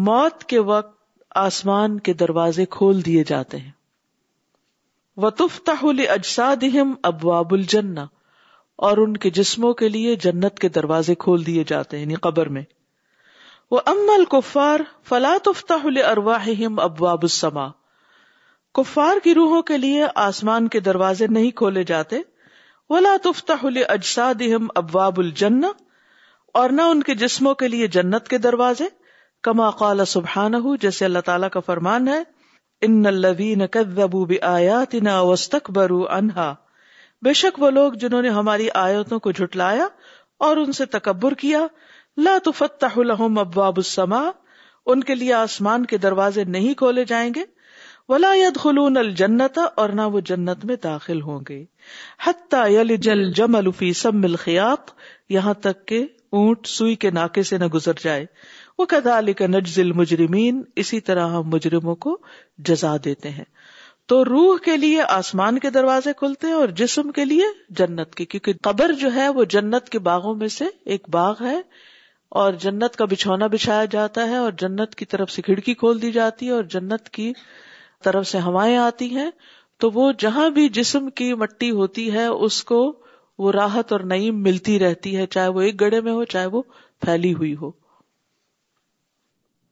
موت 0.08 0.42
کے 0.54 0.58
وقت 0.72 0.96
آسمان 1.40 1.98
کے 2.06 2.12
دروازے 2.20 2.64
کھول 2.76 3.04
دیے 3.06 3.22
جاتے 3.30 3.56
ہیں 3.64 3.72
وطف 5.24 5.58
تفتہ 5.70 6.10
اجساد 6.14 6.64
ابواب 7.10 7.52
الجن 7.54 7.98
اور 8.88 8.96
ان 9.02 9.16
کے 9.24 9.30
جسموں 9.38 9.72
کے 9.80 9.88
لیے 9.96 10.14
جنت 10.24 10.58
کے 10.64 10.68
دروازے 10.78 11.14
کھول 11.26 11.46
دیے 11.46 11.64
جاتے 11.72 11.96
ہیں 11.96 12.02
یعنی 12.04 12.14
قبر 12.26 12.48
میں 12.56 12.62
وہ 13.70 13.80
امل 13.92 14.24
کفار 14.34 14.80
فلا 15.08 15.34
ہل 15.84 15.96
ارواہم 16.10 16.78
ابواب 16.84 17.22
السما 17.30 17.66
کفار 18.80 19.16
کی 19.24 19.34
روحوں 19.34 19.62
کے 19.72 19.76
لیے 19.78 20.06
آسمان 20.28 20.68
کے 20.74 20.80
دروازے 20.90 21.26
نہیں 21.36 21.50
کھولے 21.62 21.82
جاتے 21.94 22.20
ولا 22.90 23.16
ہل 23.62 23.82
اجسا 23.88 24.28
ابواب 24.82 25.18
الجن 25.26 25.64
اور 26.60 26.70
نہ 26.78 26.82
ان 26.92 27.02
کے 27.08 27.14
جسموں 27.24 27.54
کے 27.62 27.68
لیے 27.74 27.86
جنت 27.98 28.28
کے 28.28 28.38
دروازے 28.48 28.88
کما 29.46 29.68
قال 29.80 30.04
سبحان 30.08 30.54
ہو 30.62 30.74
جیسے 30.84 31.04
اللہ 31.04 31.18
تعالیٰ 31.24 31.48
کا 31.52 31.60
فرمان 31.66 32.08
ہے 32.08 32.22
ان 32.86 33.66
کدبو 33.72 34.24
وسطک 35.28 35.70
برو 35.74 36.02
انہا 36.16 36.54
بے 37.24 37.32
شک 37.42 37.60
وہ 37.62 37.70
لوگ 37.76 37.92
جنہوں 38.00 38.22
نے 38.22 38.28
ہماری 38.38 38.68
آیتوں 38.84 39.18
کو 39.20 39.30
جھٹلایا 39.30 39.86
اور 40.48 40.56
ان 40.56 40.72
سے 40.78 40.86
تکبر 40.98 41.34
کیا 41.44 41.66
لا 42.26 42.36
لهم 42.42 43.38
ابواب 43.38 43.78
ان 44.10 45.02
کے 45.10 45.14
لیے 45.14 45.32
آسمان 45.34 45.86
کے 45.86 45.98
دروازے 46.04 46.44
نہیں 46.56 46.74
کھولے 46.82 47.04
جائیں 47.12 47.30
گے 47.34 47.44
ولا 48.08 48.32
يدخلون 48.36 48.96
الجنت 48.96 49.58
اور 49.82 49.88
نہ 49.98 50.02
وہ 50.12 50.20
جنت 50.32 50.64
میں 50.70 50.76
داخل 50.82 51.20
ہوں 51.22 51.40
گے 51.48 51.64
حتٰ 52.26 52.66
جم 53.40 53.56
الفی 53.56 53.92
سب 53.92 54.10
سم 54.10 54.24
الخياط 54.30 54.90
یہاں 55.38 55.54
تک 55.68 55.84
کہ 55.88 56.04
اونٹ 56.38 56.66
سوئی 56.76 56.94
کے 57.04 57.10
ناکے 57.18 57.42
سے 57.50 57.58
نہ 57.58 57.64
گزر 57.74 58.02
جائے 58.04 58.26
وہ 58.78 58.84
کدال 58.88 59.32
کا 59.38 59.46
نجزل 59.46 59.90
مجرمین 59.98 60.62
اسی 60.80 60.98
طرح 61.06 61.28
ہم 61.36 61.48
مجرموں 61.52 61.94
کو 62.04 62.16
جزا 62.68 62.94
دیتے 63.04 63.30
ہیں 63.38 63.44
تو 64.08 64.24
روح 64.24 64.58
کے 64.64 64.76
لیے 64.76 65.02
آسمان 65.14 65.58
کے 65.64 65.70
دروازے 65.70 66.12
کھلتے 66.18 66.46
ہیں 66.46 66.54
اور 66.54 66.68
جسم 66.80 67.10
کے 67.16 67.24
لیے 67.24 67.44
جنت 67.80 68.14
کے 68.20 68.24
کیونکہ 68.34 68.52
قبر 68.68 68.92
جو 69.00 69.12
ہے 69.14 69.28
وہ 69.38 69.44
جنت 69.54 69.88
کے 69.94 69.98
باغوں 70.10 70.34
میں 70.42 70.48
سے 70.58 70.64
ایک 70.94 71.08
باغ 71.16 71.42
ہے 71.44 71.60
اور 72.42 72.52
جنت 72.66 72.96
کا 72.96 73.04
بچھونا 73.14 73.46
بچھایا 73.56 73.84
جاتا 73.96 74.26
ہے 74.28 74.36
اور 74.36 74.52
جنت 74.62 74.94
کی 74.94 75.04
طرف 75.14 75.30
سے 75.30 75.42
کھڑکی 75.42 75.74
کھول 75.82 76.00
دی 76.02 76.12
جاتی 76.12 76.46
ہے 76.46 76.50
اور 76.58 76.64
جنت 76.76 77.08
کی 77.18 77.32
طرف 78.04 78.26
سے 78.28 78.40
ہوائیں 78.46 78.76
آتی 78.76 79.10
ہیں 79.16 79.30
تو 79.80 79.90
وہ 79.94 80.10
جہاں 80.24 80.48
بھی 80.58 80.68
جسم 80.78 81.08
کی 81.20 81.32
مٹی 81.42 81.70
ہوتی 81.80 82.10
ہے 82.12 82.26
اس 82.50 82.62
کو 82.70 82.80
وہ 83.38 83.52
راحت 83.52 83.92
اور 83.92 84.00
نئی 84.14 84.30
ملتی 84.46 84.78
رہتی 84.78 85.16
ہے 85.16 85.26
چاہے 85.36 85.48
وہ 85.48 85.60
ایک 85.68 85.80
گڑے 85.80 86.00
میں 86.08 86.12
ہو 86.20 86.24
چاہے 86.36 86.46
وہ 86.56 86.62
پھیلی 87.04 87.34
ہوئی 87.42 87.54
ہو 87.62 87.70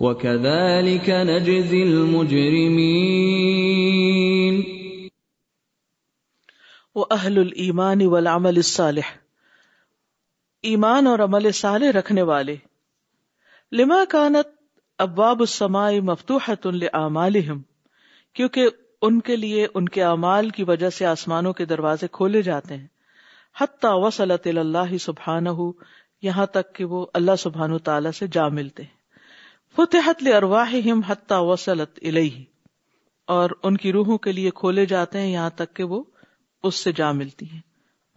وَكَذَلِكَ 0.00 1.28
نَجْزِ 1.28 1.70
الْمُجْرِمِينَ 1.76 4.58
وَأَهْلُ 6.98 7.40
الْإِيمَانِ 7.44 8.10
وَالْعَمَلِ 8.12 8.60
الصَّالِحِ 8.64 9.16
ایمان 10.70 11.08
اور 11.12 11.18
عمل 11.24 11.46
صالح 11.62 11.90
رکھنے 11.98 12.22
والے 12.28 12.54
لما 13.80 13.98
کانت 14.14 14.54
ابواب 15.06 15.42
السماء 15.48 15.90
مفتوحت 16.12 16.66
لآمالهم 16.66 17.58
کیونکہ 18.40 19.06
ان 19.10 19.18
کے 19.30 19.36
لیے 19.46 19.66
ان 19.80 19.88
کے 19.96 20.02
اعمال 20.12 20.48
کی 20.60 20.66
وجہ 20.70 20.88
سے 21.00 21.06
آسمانوں 21.14 21.52
کے 21.62 21.66
دروازے 21.74 22.08
کھولے 22.20 22.42
جاتے 22.50 22.76
ہیں 22.76 23.20
حتی 23.62 23.90
وصلت 24.06 24.46
اللہ 24.54 24.92
سبحانہ 25.08 25.56
یہاں 26.30 26.46
تک 26.58 26.72
کہ 26.80 26.88
وہ 26.94 27.00
اللہ 27.22 27.40
سبحانہ 27.48 27.80
تعالی 27.90 28.12
سے 28.22 28.28
جا 28.38 28.46
ملتے 28.60 28.86
ہیں 28.88 28.92
فتحت 29.78 30.22
لارواحهم 30.26 31.00
حتی 31.08 31.36
وصلت 31.48 31.98
الیہ 32.10 32.36
اور 33.34 33.50
ان 33.68 33.76
کی 33.82 33.90
روحوں 33.96 34.16
کے 34.26 34.32
لیے 34.32 34.50
کھولے 34.60 34.84
جاتے 34.92 35.20
ہیں 35.20 35.28
یہاں 35.32 35.50
تک 35.60 35.74
کہ 35.76 35.84
وہ 35.92 36.00
اس 36.70 36.74
سے 36.86 36.92
جا 37.00 37.10
ملتی 37.18 37.48
ہیں 37.50 37.60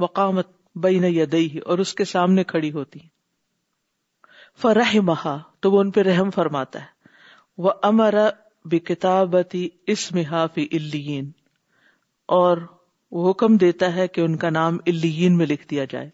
وقامت 0.06 0.48
بین 0.86 1.04
یدیہ 1.16 1.60
اور 1.74 1.84
اس 1.84 1.94
کے 2.00 2.06
سامنے 2.14 2.44
کھڑی 2.54 2.72
ہوتی 2.78 3.02
ہیں 3.02 3.10
فرحمها 4.64 5.38
تو 5.66 5.72
وہ 5.76 5.82
ان 5.86 5.92
پہ 5.98 6.02
رحم 6.10 6.30
فرماتا 6.40 6.82
ہے 6.88 7.12
وامر 7.68 8.18
بکتابتی 8.76 9.64
اسمها 9.98 10.56
فی 10.58 10.68
الیین 10.80 11.30
اور 12.40 12.64
وہ 13.18 13.30
حکم 13.30 13.58
دیتا 13.66 13.94
ہے 14.00 14.08
کہ 14.16 14.22
ان 14.26 14.38
کا 14.46 14.50
نام 14.62 14.80
الیین 14.96 15.38
میں 15.44 15.46
لکھ 15.54 15.68
دیا 15.76 15.86
جائے 15.96 16.10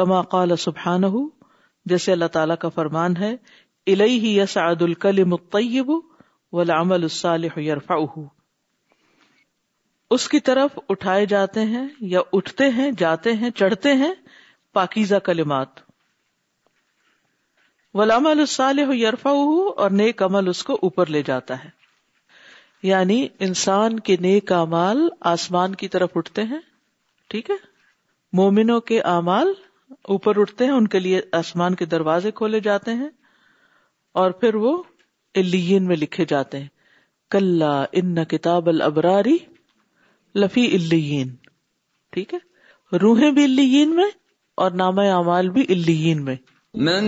کما 0.00 0.20
قال 0.36 0.56
سبحانہ 0.66 1.12
جیسے 1.90 2.12
اللہ 2.12 2.32
تعالیٰ 2.38 2.56
کا 2.62 2.68
فرمان 2.80 3.16
ہے 3.26 3.32
الیہ 3.92 4.30
یسعد 4.40 4.82
الکلم 4.82 5.32
الطیب 5.34 5.90
والعمل 6.56 7.02
الصالح 7.02 7.58
یرفعہ 7.60 8.22
اس 10.16 10.28
کی 10.34 10.40
طرف 10.48 10.78
اٹھائے 10.94 11.24
جاتے 11.32 11.62
ہیں 11.70 11.86
یا 12.10 12.20
اٹھتے 12.38 12.68
ہیں 12.76 12.90
جاتے 12.98 13.32
ہیں 13.42 13.50
چڑھتے 13.60 13.92
ہیں 14.02 14.12
پاکیزہ 14.78 15.18
کلمات 15.24 15.80
ولام 18.00 18.26
الصالح 18.26 18.92
اہو 19.10 19.68
اور 19.84 19.90
نیک 20.00 20.22
عمل 20.22 20.48
اس 20.48 20.62
کو 20.64 20.78
اوپر 20.88 21.06
لے 21.16 21.22
جاتا 21.26 21.62
ہے 21.64 21.70
یعنی 22.88 23.26
انسان 23.48 23.98
کے 24.08 24.16
نیک 24.28 24.52
امال 24.62 25.06
آسمان 25.34 25.74
کی 25.84 25.88
طرف 25.94 26.16
اٹھتے 26.16 26.42
ہیں 26.52 26.60
ٹھیک 27.30 27.50
ہے 27.50 27.56
مومنوں 28.40 28.80
کے 28.90 29.00
اعمال 29.16 29.52
اوپر 30.16 30.40
اٹھتے 30.40 30.64
ہیں 30.66 30.72
ان 30.72 30.88
کے 30.88 30.98
لیے 31.06 31.20
آسمان 31.42 31.74
کے 31.74 31.84
دروازے 31.96 32.30
کھولے 32.40 32.60
جاتے 32.68 32.94
ہیں 33.02 33.08
اور 34.20 34.30
پھر 34.42 34.54
وہ 34.62 34.70
الین 35.40 35.84
میں 35.88 35.96
لکھے 35.96 36.24
جاتے 36.30 36.58
ہیں 36.60 36.68
کل 37.34 37.62
ان 38.00 38.24
کتاب 38.32 38.68
البراری 38.72 39.36
لفی 40.42 40.64
الین 40.78 41.28
ٹھیک 42.16 42.34
ہے 42.34 42.98
روحیں 43.02 43.30
بھی 43.38 43.44
الین 43.50 43.94
میں 44.00 44.08
اور 44.64 44.78
نام 44.82 44.98
اعمال 45.04 45.50
بھی 45.58 45.66
الین 45.76 46.24
میں 46.30 46.36
من 46.86 47.06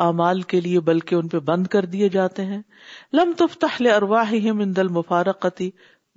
اعمال 0.03 0.41
کے 0.53 0.59
لیے 0.61 0.79
بلکہ 0.89 1.15
ان 1.15 1.27
پہ 1.27 1.39
بند 1.49 1.67
کر 1.75 1.85
دیے 1.91 2.07
جاتے 2.13 2.45
ہیں 2.45 2.61
لم 3.17 3.31
تفتح 3.37 3.81
لارواح 3.83 4.31
ہی 4.31 4.51
مندل 4.61 4.87
مفارک 4.97 5.45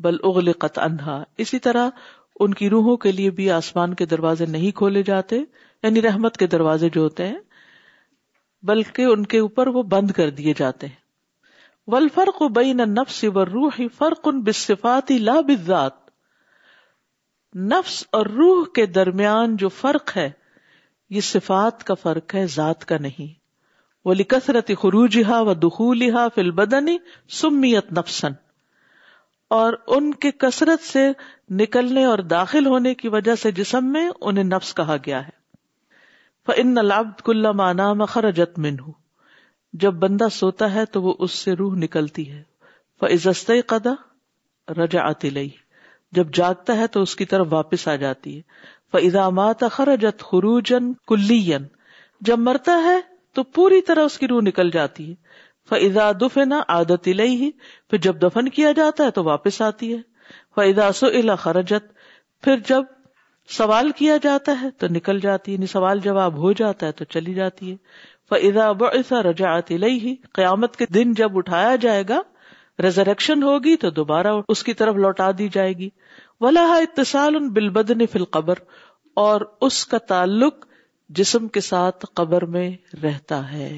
بل 0.02 0.16
اغلقت 0.24 0.78
انہا 0.82 1.22
اسی 1.44 1.58
طرح 1.58 1.88
ان 2.40 2.54
کی 2.54 2.68
روحوں 2.70 2.96
کے 3.04 3.12
لیے 3.12 3.30
بھی 3.38 3.50
آسمان 3.50 3.94
کے 4.00 4.06
دروازے 4.06 4.46
نہیں 4.46 4.70
کھولے 4.76 5.02
جاتے 5.02 5.36
یعنی 5.82 6.02
رحمت 6.02 6.36
کے 6.36 6.46
دروازے 6.46 6.88
جو 6.96 7.00
ہوتے 7.02 7.26
ہیں 7.26 7.38
بلکہ 8.68 9.02
ان 9.04 9.24
کے 9.32 9.38
اوپر 9.38 9.66
وہ 9.76 9.82
بند 9.94 10.10
کر 10.10 10.30
دیے 10.38 10.54
جاتے 10.58 10.86
ہیں 10.86 11.06
والفرق 11.92 12.42
بین 12.58 12.80
النفس 12.80 13.24
والروح 13.34 13.80
فرق 13.98 14.28
بالصفات 14.44 15.10
لا 15.30 15.40
بالذات 15.46 15.96
نفس 17.72 18.04
اور 18.18 18.26
روح 18.36 18.64
کے 18.74 18.86
درمیان 18.98 19.56
جو 19.64 19.68
فرق 19.82 20.16
ہے 20.16 20.30
یہ 21.16 21.20
صفات 21.28 21.84
کا 21.84 21.94
فرق 22.02 22.34
ہے 22.34 22.46
ذات 22.56 22.84
کا 22.86 22.96
نہیں 23.00 23.36
وہ 24.04 24.14
ہا 24.32 24.60
خروجہ 24.80 25.54
دخول 25.62 26.02
ہا 26.16 26.26
فل 26.34 26.50
بدنی 26.60 26.96
سمیت 27.40 27.92
نفسن 27.98 28.32
اور 29.56 29.72
ان 29.96 30.12
کے 30.22 30.30
کثرت 30.44 30.82
سے 30.84 31.08
نکلنے 31.60 32.04
اور 32.04 32.18
داخل 32.32 32.66
ہونے 32.66 32.94
کی 32.94 33.08
وجہ 33.14 33.34
سے 33.42 33.50
جسم 33.58 33.90
میں 33.92 34.08
انہیں 34.20 34.44
نفس 34.44 34.72
کہا 34.74 34.96
گیا 35.06 35.26
ہے 35.26 35.36
کل 37.24 37.50
مانا 37.56 37.92
من 37.94 38.78
ہوں 38.80 38.92
جب 39.80 39.94
بندہ 40.02 40.28
سوتا 40.32 40.72
ہے 40.74 40.84
تو 40.92 41.02
وہ 41.02 41.14
اس 41.24 41.32
سے 41.38 41.52
روح 41.58 41.74
نکلتی 41.78 42.30
ہے 42.32 42.42
ف 43.32 43.50
قدا 43.72 43.92
رجا 44.78 45.08
لئی 45.22 45.48
جب 46.16 46.32
جاگتا 46.34 46.76
ہے 46.76 46.86
تو 46.94 47.02
اس 47.02 47.14
کی 47.16 47.24
طرف 47.32 47.46
واپس 47.50 47.86
آ 47.88 47.94
جاتی 48.04 48.36
ہے 48.36 48.42
فضامات 48.96 49.62
خرجت 49.72 50.22
خروجن 50.30 50.92
کلین 51.08 51.66
جب 52.30 52.38
مرتا 52.46 52.80
ہے 52.84 52.98
تو 53.38 53.42
پوری 53.56 53.80
طرح 53.88 54.04
اس 54.04 54.16
کی 54.18 54.26
روح 54.28 54.40
نکل 54.42 54.70
جاتی 54.74 55.08
ہے 55.08 55.14
فضا 55.70 56.10
دفنا 56.20 56.60
آدت 56.76 57.08
الی 57.08 57.26
ہی 57.42 57.50
پھر 57.90 57.98
جب 58.06 58.16
دفن 58.22 58.48
کیا 58.56 58.70
جاتا 58.76 59.04
ہے 59.04 59.10
تو 59.18 59.24
واپس 59.24 59.60
آتی 59.62 59.92
ہے 59.92 59.98
فضا 60.56 60.90
سو 61.00 61.06
الا 61.20 61.34
خرجت 61.44 61.86
پھر 62.44 62.56
جب 62.68 62.84
سوال 63.56 63.90
کیا 63.98 64.16
جاتا 64.22 64.54
ہے 64.62 64.70
تو 64.80 64.86
نکل 64.94 65.20
جاتی 65.20 65.50
ہے 65.52 65.56
یعنی 65.56 65.66
سوال 65.74 65.98
جواب 66.04 66.38
ہو 66.44 66.52
جاتا 66.62 66.86
ہے 66.86 66.92
تو 67.00 67.04
چلی 67.16 67.34
جاتی 67.34 67.70
ہے 67.70 67.76
فضا 68.30 68.70
باسا 68.82 69.22
رجاعت 69.30 69.70
ہی 69.70 70.14
قیامت 70.40 70.76
کے 70.76 70.86
دن 70.94 71.12
جب 71.22 71.36
اٹھایا 71.38 71.74
جائے 71.86 72.02
گا 72.08 72.20
ریزریکشن 72.82 73.42
ہوگی 73.42 73.76
تو 73.84 73.90
دوبارہ 74.00 74.32
اس 74.54 74.62
کی 74.64 74.74
طرف 74.80 74.96
لوٹا 75.06 75.30
دی 75.38 75.48
جائے 75.58 75.72
گی 75.78 75.88
ولاح 76.40 76.76
اتصال 76.80 77.36
ان 77.40 77.48
بدن 77.80 78.06
فل 78.12 78.24
قبر 78.38 78.58
اور 79.28 79.52
اس 79.68 79.84
کا 79.86 79.98
تعلق 80.12 80.66
جسم 81.16 81.44
کے 81.48 81.60
ساتھ 81.60 82.04
قبر 82.16 82.44
میں 82.54 82.68
رہتا 83.02 83.36
ہے 83.52 83.68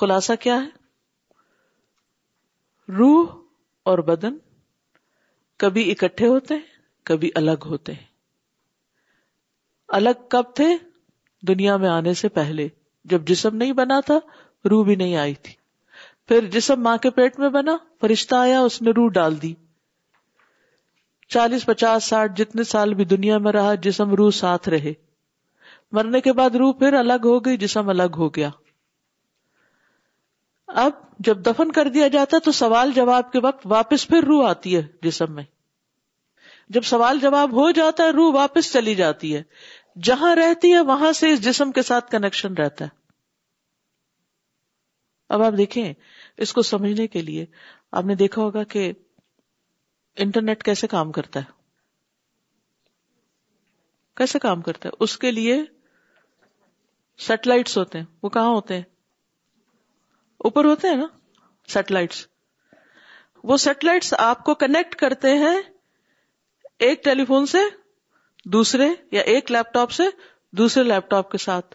خلاصہ 0.00 0.32
کیا 0.40 0.56
ہے 0.62 0.68
روح 2.98 3.30
اور 3.90 3.98
بدن 4.10 4.34
کبھی 5.64 5.82
اکٹھے 5.90 6.26
ہوتے 6.26 6.54
ہیں 6.54 6.66
کبھی 7.06 7.28
الگ 7.36 7.64
ہوتے 7.70 7.92
ہیں 7.92 8.06
الگ 9.98 10.16
کب 10.30 10.44
تھے 10.56 10.68
دنیا 11.48 11.76
میں 11.76 11.88
آنے 11.88 12.14
سے 12.20 12.28
پہلے 12.38 12.68
جب 13.10 13.20
جسم 13.26 13.56
نہیں 13.56 13.72
بنا 13.82 13.98
تھا 14.06 14.18
روح 14.70 14.82
بھی 14.84 14.96
نہیں 14.96 15.16
آئی 15.16 15.34
تھی 15.42 15.54
پھر 16.28 16.40
جسم 16.50 16.82
ماں 16.82 16.96
کے 17.02 17.10
پیٹ 17.10 17.38
میں 17.38 17.48
بنا 17.58 17.76
فرشتہ 18.00 18.34
آیا 18.34 18.60
اس 18.60 18.80
نے 18.82 18.90
روح 18.96 19.10
ڈال 19.14 19.34
دی 19.42 19.52
چالیس 21.32 21.66
پچاس 21.66 22.04
ساٹھ 22.08 22.32
جتنے 22.36 22.64
سال 22.64 22.94
بھی 22.94 23.04
دنیا 23.16 23.38
میں 23.46 23.52
رہا 23.52 23.74
جسم 23.88 24.14
روح 24.18 24.30
ساتھ 24.40 24.68
رہے 24.68 24.92
مرنے 25.96 26.20
کے 26.20 26.32
بعد 26.32 26.54
روح 26.56 26.72
پھر 26.78 26.92
الگ 26.98 27.26
ہو 27.28 27.38
گئی 27.44 27.56
جسم 27.62 27.88
الگ 27.88 28.16
ہو 28.18 28.28
گیا 28.34 28.48
اب 30.84 30.92
جب 31.28 31.44
دفن 31.46 31.72
کر 31.72 31.88
دیا 31.94 32.06
جاتا 32.14 32.38
تو 32.44 32.52
سوال 32.58 32.92
جواب 32.94 33.30
کے 33.32 33.38
وقت 33.42 33.66
واپس 33.72 34.06
پھر 34.08 34.24
روح 34.26 34.48
آتی 34.48 34.76
ہے 34.76 34.82
جسم 35.02 35.34
میں 35.34 35.42
جب 36.74 36.82
سوال 36.92 37.18
جواب 37.22 37.52
ہو 37.60 37.70
جاتا 37.80 38.04
ہے 38.04 38.10
روح 38.18 38.32
واپس 38.34 38.72
چلی 38.72 38.94
جاتی 39.00 39.34
ہے 39.36 39.42
جہاں 40.04 40.34
رہتی 40.36 40.72
ہے 40.72 40.80
وہاں 40.92 41.10
سے 41.20 41.30
اس 41.32 41.42
جسم 41.44 41.72
کے 41.78 41.82
ساتھ 41.88 42.10
کنیکشن 42.10 42.54
رہتا 42.60 42.84
ہے 42.84 43.00
اب 45.34 45.42
آپ 45.42 45.52
دیکھیں 45.58 45.92
اس 46.46 46.52
کو 46.52 46.62
سمجھنے 46.68 47.06
کے 47.12 47.22
لیے 47.22 47.44
آپ 48.00 48.04
نے 48.06 48.14
دیکھا 48.24 48.42
ہوگا 48.42 48.62
کہ 48.74 48.92
انٹرنیٹ 50.24 50.62
کیسے 50.62 50.86
کام 50.96 51.12
کرتا 51.18 51.40
ہے 51.40 51.60
کیسے 54.16 54.38
کام 54.38 54.62
کرتا 54.62 54.88
ہے 54.88 55.02
اس 55.04 55.16
کے 55.18 55.30
لیے 55.32 55.60
سیٹلائٹس 57.26 57.76
ہوتے 57.78 57.98
ہیں 57.98 58.06
وہ 58.22 58.28
کہاں 58.34 58.48
ہوتے 58.48 58.76
ہیں 58.76 58.82
اوپر 60.44 60.64
ہوتے 60.64 60.88
ہیں 60.88 60.96
نا 60.96 61.06
سیٹلائٹس 61.72 62.26
وہ 63.50 63.56
سیٹلائٹس 63.66 64.12
آپ 64.18 64.44
کو 64.44 64.54
کنیکٹ 64.54 64.94
کرتے 64.96 65.34
ہیں 65.38 65.56
ایک 66.86 67.02
ٹیلی 67.04 67.24
فون 67.24 67.46
سے 67.46 67.58
دوسرے 68.52 68.88
یا 69.12 69.20
ایک 69.32 69.50
لیپ 69.52 69.72
ٹاپ 69.74 69.90
سے 69.96 70.02
دوسرے 70.58 70.82
لیپ 70.84 71.10
ٹاپ 71.10 71.30
کے 71.30 71.38
ساتھ 71.38 71.74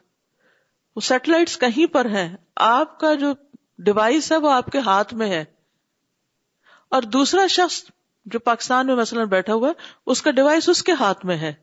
وہ 0.95 1.01
سیٹلائٹس 1.09 1.57
کہیں 1.59 1.85
پر 1.93 2.05
ہیں 2.13 2.27
آپ 2.69 2.99
کا 2.99 3.13
جو 3.23 3.31
ڈیوائس 3.85 4.31
ہے 4.31 4.37
وہ 4.45 4.51
آپ 4.51 4.65
کے 4.71 4.79
ہاتھ 4.85 5.13
میں 5.13 5.29
ہے 5.29 5.43
اور 6.95 7.01
دوسرا 7.13 7.45
شخص 7.55 7.83
جو 8.33 8.39
پاکستان 8.47 8.87
میں 8.87 8.95
مثلا 8.95 9.23
بیٹھا 9.33 9.53
ہوا 9.53 9.67
ہے 9.69 9.95
اس 10.11 10.21
کا 10.21 10.31
ڈیوائس 10.39 10.69
اس 10.69 10.83
کے 10.83 10.91
ہاتھ 10.99 11.25
میں 11.25 11.37
ہے 11.37 11.53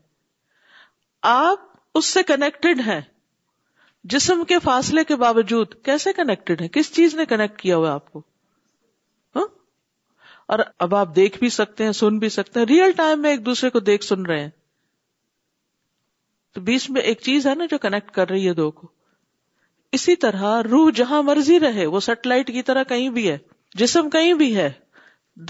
آپ 1.33 1.63
اس 1.97 2.05
سے 2.05 2.23
کنیکٹڈ 2.27 2.79
ہیں 2.87 2.99
جسم 4.13 4.43
کے 4.47 4.57
فاصلے 4.63 5.03
کے 5.11 5.15
باوجود 5.21 5.73
کیسے 5.83 6.11
کنیکٹڈ 6.13 6.61
ہے 6.61 6.67
کس 6.73 6.91
چیز 6.95 7.13
نے 7.15 7.25
کنیکٹ 7.29 7.59
کیا 7.61 7.75
ہوا 7.77 7.91
آپ 7.93 8.11
کو 8.13 8.19
ہاں؟ 9.35 9.45
اور 10.53 10.59
اب 10.85 10.93
آپ 10.95 11.15
دیکھ 11.15 11.37
بھی 11.39 11.49
سکتے 11.53 11.83
ہیں 11.85 11.91
سن 11.99 12.17
بھی 12.19 12.29
سکتے 12.35 12.59
ہیں 12.59 12.65
ریئل 12.67 12.91
ٹائم 12.97 13.21
میں 13.21 13.29
ایک 13.29 13.45
دوسرے 13.45 13.69
کو 13.69 13.79
دیکھ 13.89 14.03
سن 14.05 14.25
رہے 14.25 14.41
ہیں 14.41 14.49
تو 16.53 16.61
بیچ 16.67 16.89
میں 16.97 17.01
ایک 17.11 17.21
چیز 17.21 17.47
ہے 17.47 17.53
نا 17.55 17.65
جو 17.71 17.77
کنیکٹ 17.87 18.11
کر 18.19 18.29
رہی 18.29 18.47
ہے 18.47 18.53
دو 18.59 18.69
کو 18.71 18.87
اسی 19.95 20.15
طرح 20.25 20.61
روح 20.69 20.89
جہاں 20.95 21.21
مرضی 21.23 21.59
رہے 21.59 21.85
وہ 21.95 21.99
سیٹلائٹ 22.09 22.47
کی 22.53 22.61
طرح 22.69 22.83
کہیں 22.89 23.09
بھی 23.17 23.29
ہے 23.29 23.37
جسم 23.79 24.09
کہیں 24.09 24.33
بھی 24.43 24.55
ہے 24.57 24.71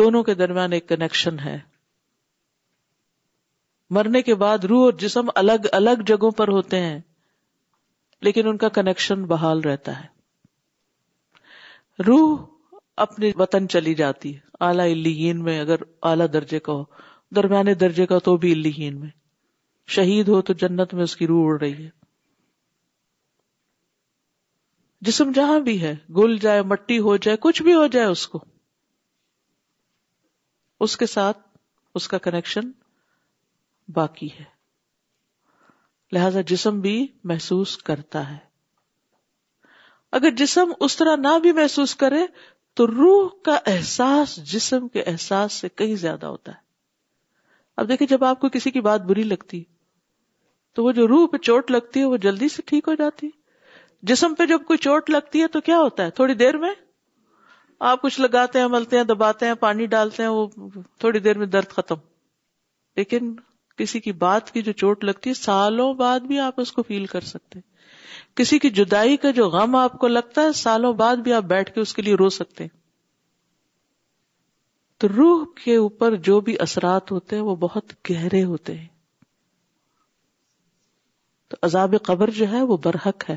دونوں 0.02 0.22
کے 0.30 0.34
درمیان 0.44 0.74
ایک 0.74 0.88
کنیکشن 0.90 1.40
ہے 1.46 1.58
مرنے 4.00 4.22
کے 4.30 4.36
بعد 4.46 4.64
روح 4.70 4.84
اور 4.84 4.94
جسم 5.06 5.30
الگ 5.44 5.68
الگ 5.80 6.04
جگہوں 6.08 6.32
پر 6.42 6.48
ہوتے 6.58 6.80
ہیں 6.86 7.00
لیکن 8.24 8.48
ان 8.48 8.58
کا 8.58 8.68
کنیکشن 8.76 9.24
بحال 9.28 9.62
رہتا 9.64 9.92
ہے 10.02 10.06
روح 12.08 12.38
اپنے 13.06 13.32
وطن 13.40 13.68
چلی 13.70 13.94
جاتی 14.02 14.30
ہے 14.36 14.40
اعلیٰ 14.66 14.86
علی 14.92 15.32
میں 15.44 15.56
اگر 15.60 15.76
اعلی 16.10 16.28
درجے 16.34 16.60
کا 16.68 16.74
ہو 16.74 16.84
درمیانے 17.36 17.74
درجے 17.74 18.06
کا 18.08 18.18
تو 18.26 18.36
بھی 18.44 18.52
علیین 18.54 19.00
میں 19.00 19.10
شہید 19.96 20.28
ہو 20.30 20.42
تو 20.42 20.54
جنت 20.62 20.94
میں 20.94 21.04
اس 21.04 21.16
کی 21.16 21.28
روح 21.28 21.44
اڑ 21.52 21.60
رہی 21.62 21.84
ہے 21.86 21.90
جسم 25.08 25.32
جہاں 25.36 25.60
بھی 25.60 25.82
ہے 25.82 25.94
گل 26.18 26.38
جائے 26.42 26.62
مٹی 26.72 27.00
ہو 27.08 27.16
جائے 27.26 27.38
کچھ 27.42 27.62
بھی 27.64 27.74
ہو 27.74 27.86
جائے 27.96 28.06
اس 28.08 28.28
کو 28.28 28.40
اس 30.86 30.96
کے 30.98 31.06
ساتھ 31.08 31.40
اس 31.96 32.08
کا 32.08 32.18
کنیکشن 32.28 32.72
باقی 33.96 34.28
ہے 34.40 34.44
لہذا 36.14 36.42
جسم 36.48 36.80
بھی 36.82 36.96
محسوس 37.30 37.78
کرتا 37.84 38.30
ہے 38.32 38.38
اگر 40.18 40.32
جسم 40.42 40.72
اس 40.86 40.96
طرح 40.98 41.16
نہ 41.22 41.38
بھی 41.42 41.52
محسوس 41.60 41.96
کرے 42.04 42.26
تو 42.78 42.88
روح 42.88 43.30
کا 43.46 43.58
احساس 43.72 44.36
جسم 44.52 44.88
کے 44.96 45.02
احساس 45.12 45.54
سے 45.62 45.70
کہیں 45.70 45.96
زیادہ 46.04 46.26
ہوتا 46.26 46.52
ہے 46.52 46.64
اب 47.82 47.90
دیکھیں 47.90 48.08
جب 48.08 48.24
آپ 48.24 48.40
کو 48.40 48.50
کسی 48.50 48.72
کی 48.72 48.82
بات 48.82 49.02
بری 49.08 49.24
لگتی 49.24 49.64
تو 50.76 50.84
وہ 50.84 50.92
جو 50.92 51.08
روح 51.08 51.26
پہ 51.32 51.38
چوٹ 51.48 51.72
لگتی 51.72 52.00
ہے 52.00 52.06
وہ 52.14 52.18
جلدی 52.28 52.48
سے 52.50 52.62
ٹھیک 52.66 52.88
ہو 52.88 52.94
جاتی 53.02 53.30
جسم 54.12 54.34
پہ 54.38 54.46
جب 54.46 54.64
کوئی 54.68 54.78
چوٹ 54.86 55.10
لگتی 55.10 55.42
ہے 55.42 55.48
تو 55.56 55.62
کیا 55.68 55.78
ہوتا 55.80 56.06
ہے 56.06 56.12
تھوڑی 56.20 56.34
دیر 56.44 56.58
میں 56.64 56.74
آپ 57.92 58.02
کچھ 58.02 58.20
لگاتے 58.22 58.60
ہیں 58.60 58.68
ملتے 58.74 58.98
ہیں 58.98 59.04
دباتے 59.04 59.46
ہیں 59.46 59.54
پانی 59.64 59.86
ڈالتے 59.94 60.24
ہیں 60.24 60.30
وہ 60.30 60.48
تھوڑی 61.00 61.20
دیر 61.28 61.38
میں 61.38 61.46
درد 61.56 61.70
ختم 61.80 61.98
لیکن 62.98 63.36
کسی 63.78 64.00
کی 64.00 64.12
بات 64.26 64.52
کی 64.52 64.62
جو 64.62 64.72
چوٹ 64.82 65.04
لگتی 65.06 65.30
ہے 65.30 65.34
سالوں 65.36 65.94
بعد 66.02 66.20
بھی 66.30 66.40
آپ 66.40 66.60
اس 66.62 66.72
کو 66.72 66.84
فیل 66.88 67.06
کر 67.14 67.22
سکتے 67.34 67.60
ہیں 67.60 67.74
کسی 68.38 68.60
کی 68.60 68.70
جدائی 68.78 69.18
کا 69.26 69.32
جو 69.40 69.48
غم 69.50 69.76
آپ 69.76 69.98
کو 70.00 70.08
لگتا 70.08 70.42
ہے 70.42 70.52
سالوں 70.62 70.94
بعد 71.02 71.16
بھی 71.24 71.34
آپ 71.34 71.44
بیٹھ 71.54 71.72
کے 71.74 71.82
اس 71.82 71.94
کے 71.94 72.02
لیے 72.02 72.16
رو 72.20 72.30
سکتے 72.40 72.64
ہیں 72.64 72.84
تو 75.04 75.08
روح 75.16 75.44
کے 75.64 75.76
اوپر 75.76 76.16
جو 76.30 76.40
بھی 76.48 76.56
اثرات 76.68 77.12
ہوتے 77.12 77.36
ہیں 77.36 77.44
وہ 77.44 77.56
بہت 77.64 77.94
گہرے 78.10 78.44
ہوتے 78.52 78.76
ہیں 78.78 78.88
تو 81.50 81.58
عذاب 81.66 81.96
قبر 82.04 82.30
جو 82.38 82.50
ہے 82.52 82.62
وہ 82.70 82.78
برحق 82.84 83.30
ہے 83.30 83.36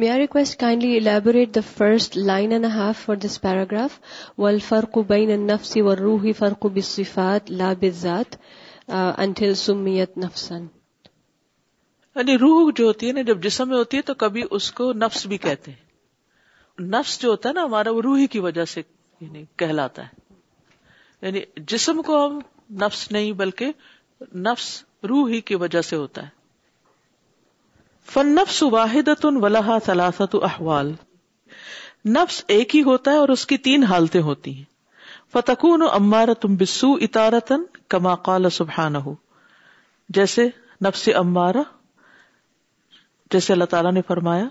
may 0.00 0.08
I 0.10 0.18
request 0.20 0.58
kindly 0.60 0.96
elaborate 0.96 1.54
the 1.54 1.60
first 1.76 2.16
line 2.16 2.52
and 2.52 2.64
half 2.74 2.98
for 3.04 3.16
this 3.24 3.40
paragraph 3.40 3.98
و 4.38 4.46
الفرق 4.46 4.96
بین 5.08 5.46
نفسی 5.46 5.80
و 5.88 5.94
روحی 5.96 6.32
فرق 6.38 6.64
بصفات 6.76 7.50
لا 7.50 7.72
بزاد 7.80 8.36
انٹل 8.98 9.52
سمیت 9.64 10.16
نفسن 10.24 10.64
یعنی 12.16 12.36
روح 12.44 12.70
جو 12.76 12.86
ہوتی 12.86 13.08
ہے 13.08 13.12
نا 13.18 13.22
جب 13.32 13.42
جسم 13.42 13.68
میں 13.68 13.76
ہوتی 13.76 13.96
ہے 13.96 14.02
تو 14.02 14.14
کبھی 14.24 14.42
اس 14.60 14.70
کو 14.80 14.92
نفس 15.04 15.26
بھی 15.32 15.38
کہتے 15.46 15.70
ہیں 15.70 16.82
نفس 16.96 17.18
جو 17.22 17.30
ہوتا 17.30 17.48
ہے 17.48 17.54
نا 17.54 17.64
ہمارا 17.64 17.90
وہ 17.98 18.02
روحی 18.10 18.26
کی 18.36 18.40
وجہ 18.48 18.64
سے 18.76 18.82
یعنی 19.20 19.44
کہلاتا 19.64 20.06
ہے 20.06 21.26
یعنی 21.28 21.40
جسم 21.74 22.02
کو 22.06 22.26
ہم 22.26 22.40
نفس 22.84 23.10
نہیں 23.18 23.32
بلکہ 23.44 23.72
نفس 24.48 24.72
روح 25.08 25.28
ہی 25.30 25.40
کی 25.50 25.54
وجہ 25.66 25.80
سے 25.92 25.96
ہوتا 26.04 26.22
ہے 26.26 26.38
فن 28.12 28.30
نفس 28.36 28.62
واحد 28.74 29.08
ولاحا 29.42 29.74
ثلاثت 29.86 30.34
احوال 30.50 30.88
نفس 32.16 32.42
ایک 32.54 32.74
ہی 32.76 32.82
ہوتا 32.86 33.10
ہے 33.16 33.16
اور 33.24 33.28
اس 33.34 33.44
کی 33.52 33.56
تین 33.66 33.84
حالتیں 33.90 34.20
ہوتی 34.28 34.54
ہیں 34.54 34.64
فتقون 35.32 35.82
امارا 35.90 36.32
تم 36.44 36.54
بسو 36.62 36.92
اتارتن 37.06 37.64
کما 37.94 38.14
قال 38.28 38.50
سبحان 38.58 38.96
ہو 39.04 39.14
جیسے 40.18 40.48
نفس 40.86 41.08
امارا 41.22 41.62
جیسے 43.34 43.52
اللہ 43.52 43.70
تعالیٰ 43.74 43.92
نے 43.92 44.00
فرمایا 44.06 44.48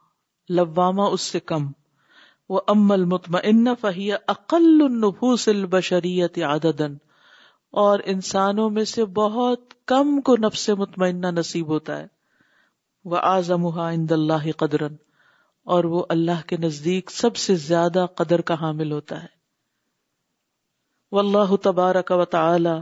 لوامہ 0.59 1.05
اس 1.17 1.25
سے 1.33 1.39
کم 1.51 1.67
وہ 2.53 2.59
امل 2.73 3.03
مطمئن 3.11 3.67
فہیا 3.81 4.15
النفوس 4.55 5.43
البشریت 5.49 6.39
اور 7.83 7.99
انسانوں 8.13 8.65
میں 8.77 8.83
سے 8.93 9.05
بہت 9.19 9.73
کم 9.91 10.09
کو 10.29 10.35
نفس 10.45 10.63
مطمئنہ 10.77 11.27
نصیب 11.35 11.69
ہوتا 11.75 11.97
ہے 11.99 12.07
وہ 13.11 13.17
آزمہ 13.29 13.85
قدر 14.63 14.81
اور 15.75 15.83
وہ 15.93 16.01
اللہ 16.15 16.41
کے 16.47 16.57
نزدیک 16.65 17.11
سب 17.17 17.35
سے 17.45 17.55
زیادہ 17.67 18.03
قدر 18.21 18.41
کا 18.49 18.53
حامل 18.61 18.91
ہوتا 18.91 19.19
ہے 19.23 19.27
واللہ 21.17 21.37
اللہ 21.49 21.55
تبارک 21.69 22.11
و 22.17 22.17
تعالی 22.35 22.73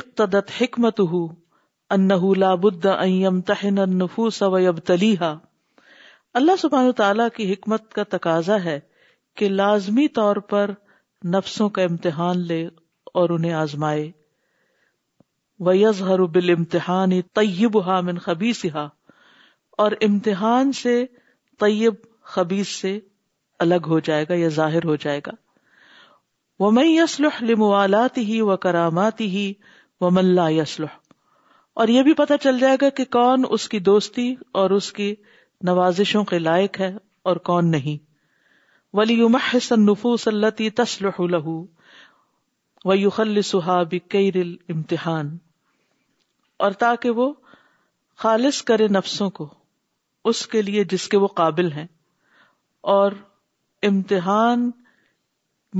اقتدت 0.00 0.50
حکمت 0.60 1.00
اندن 1.96 3.94
وب 4.12 4.26
تلیحا 4.92 5.30
اللہ 6.38 6.56
سبحان 6.58 6.90
تعالی 6.96 7.22
کی 7.36 7.52
حکمت 7.52 7.92
کا 7.92 8.02
تقاضا 8.16 8.56
ہے 8.64 8.78
کہ 9.36 9.48
لازمی 9.48 10.06
طور 10.20 10.36
پر 10.52 10.70
نفسوں 11.34 11.68
کا 11.78 11.82
امتحان 11.82 12.46
لے 12.46 12.66
اور 13.20 13.30
انہیں 13.36 13.52
آزمائے 13.52 14.10
امتحان 16.52 17.20
طیب 17.34 17.78
ہا 17.86 17.94
ہا 17.96 18.00
من 18.10 18.18
اور 19.84 19.92
امتحان 20.08 20.72
سے 20.82 20.94
طیب 21.60 21.94
خبیص 22.34 22.68
سے 22.80 22.98
الگ 23.64 23.86
ہو 23.88 23.98
جائے 24.10 24.24
گا 24.28 24.34
یا 24.40 24.48
ظاہر 24.60 24.84
ہو 24.92 24.96
جائے 25.04 25.20
گا 25.26 25.32
وہ 26.60 26.70
میں 26.78 26.84
یسلح 26.84 27.42
لموالات 27.48 28.18
ہی 28.18 28.40
و 28.40 28.56
کرامات 28.66 29.20
ہی 29.20 29.52
و 30.00 30.10
ملا 30.20 30.48
یسلح 30.50 30.96
اور 31.82 31.88
یہ 31.96 32.02
بھی 32.02 32.14
پتہ 32.22 32.34
چل 32.42 32.58
جائے 32.60 32.76
گا 32.82 32.88
کہ 33.00 33.04
کون 33.18 33.44
اس 33.50 33.68
کی 33.68 33.78
دوستی 33.90 34.32
اور 34.62 34.70
اس 34.78 34.92
کی 34.92 35.14
نوازشوں 35.68 36.22
کے 36.24 36.38
لائق 36.38 36.78
ہے 36.80 36.90
اور 37.30 37.36
کون 37.48 37.70
نہیں 37.70 37.96
ولی 38.96 39.14
محسن 39.30 39.84
نفوس 39.86 40.26
التی 40.28 40.68
تسلح 40.78 41.20
لہو 41.30 41.60
و 42.90 42.94
یوخل 42.94 43.40
سہا 43.50 43.82
بھی 43.90 43.98
امتحان 44.38 45.36
اور 46.66 46.72
تاکہ 46.84 47.20
وہ 47.20 47.32
خالص 48.22 48.62
کرے 48.70 48.86
نفسوں 48.96 49.28
کو 49.38 49.48
اس 50.30 50.46
کے 50.54 50.62
لیے 50.62 50.84
جس 50.92 51.06
کے 51.08 51.16
وہ 51.18 51.26
قابل 51.40 51.70
ہیں 51.72 51.86
اور 52.94 53.12
امتحان 53.88 54.70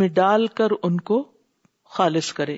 میں 0.00 0.08
ڈال 0.18 0.46
کر 0.60 0.70
ان 0.82 1.00
کو 1.10 1.22
خالص 1.96 2.32
کرے 2.40 2.56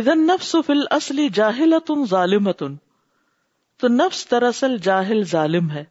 ادھر 0.00 0.16
نفس 0.16 0.54
فل 0.66 0.84
اصلی 0.98 1.28
جاہل 1.34 1.74
ظالمتن 2.10 2.74
تو 3.80 3.88
نفس 3.88 4.18
دراصل 4.30 4.76
جاہل 4.86 5.22
ظالم 5.28 5.68
ہے 5.74 5.82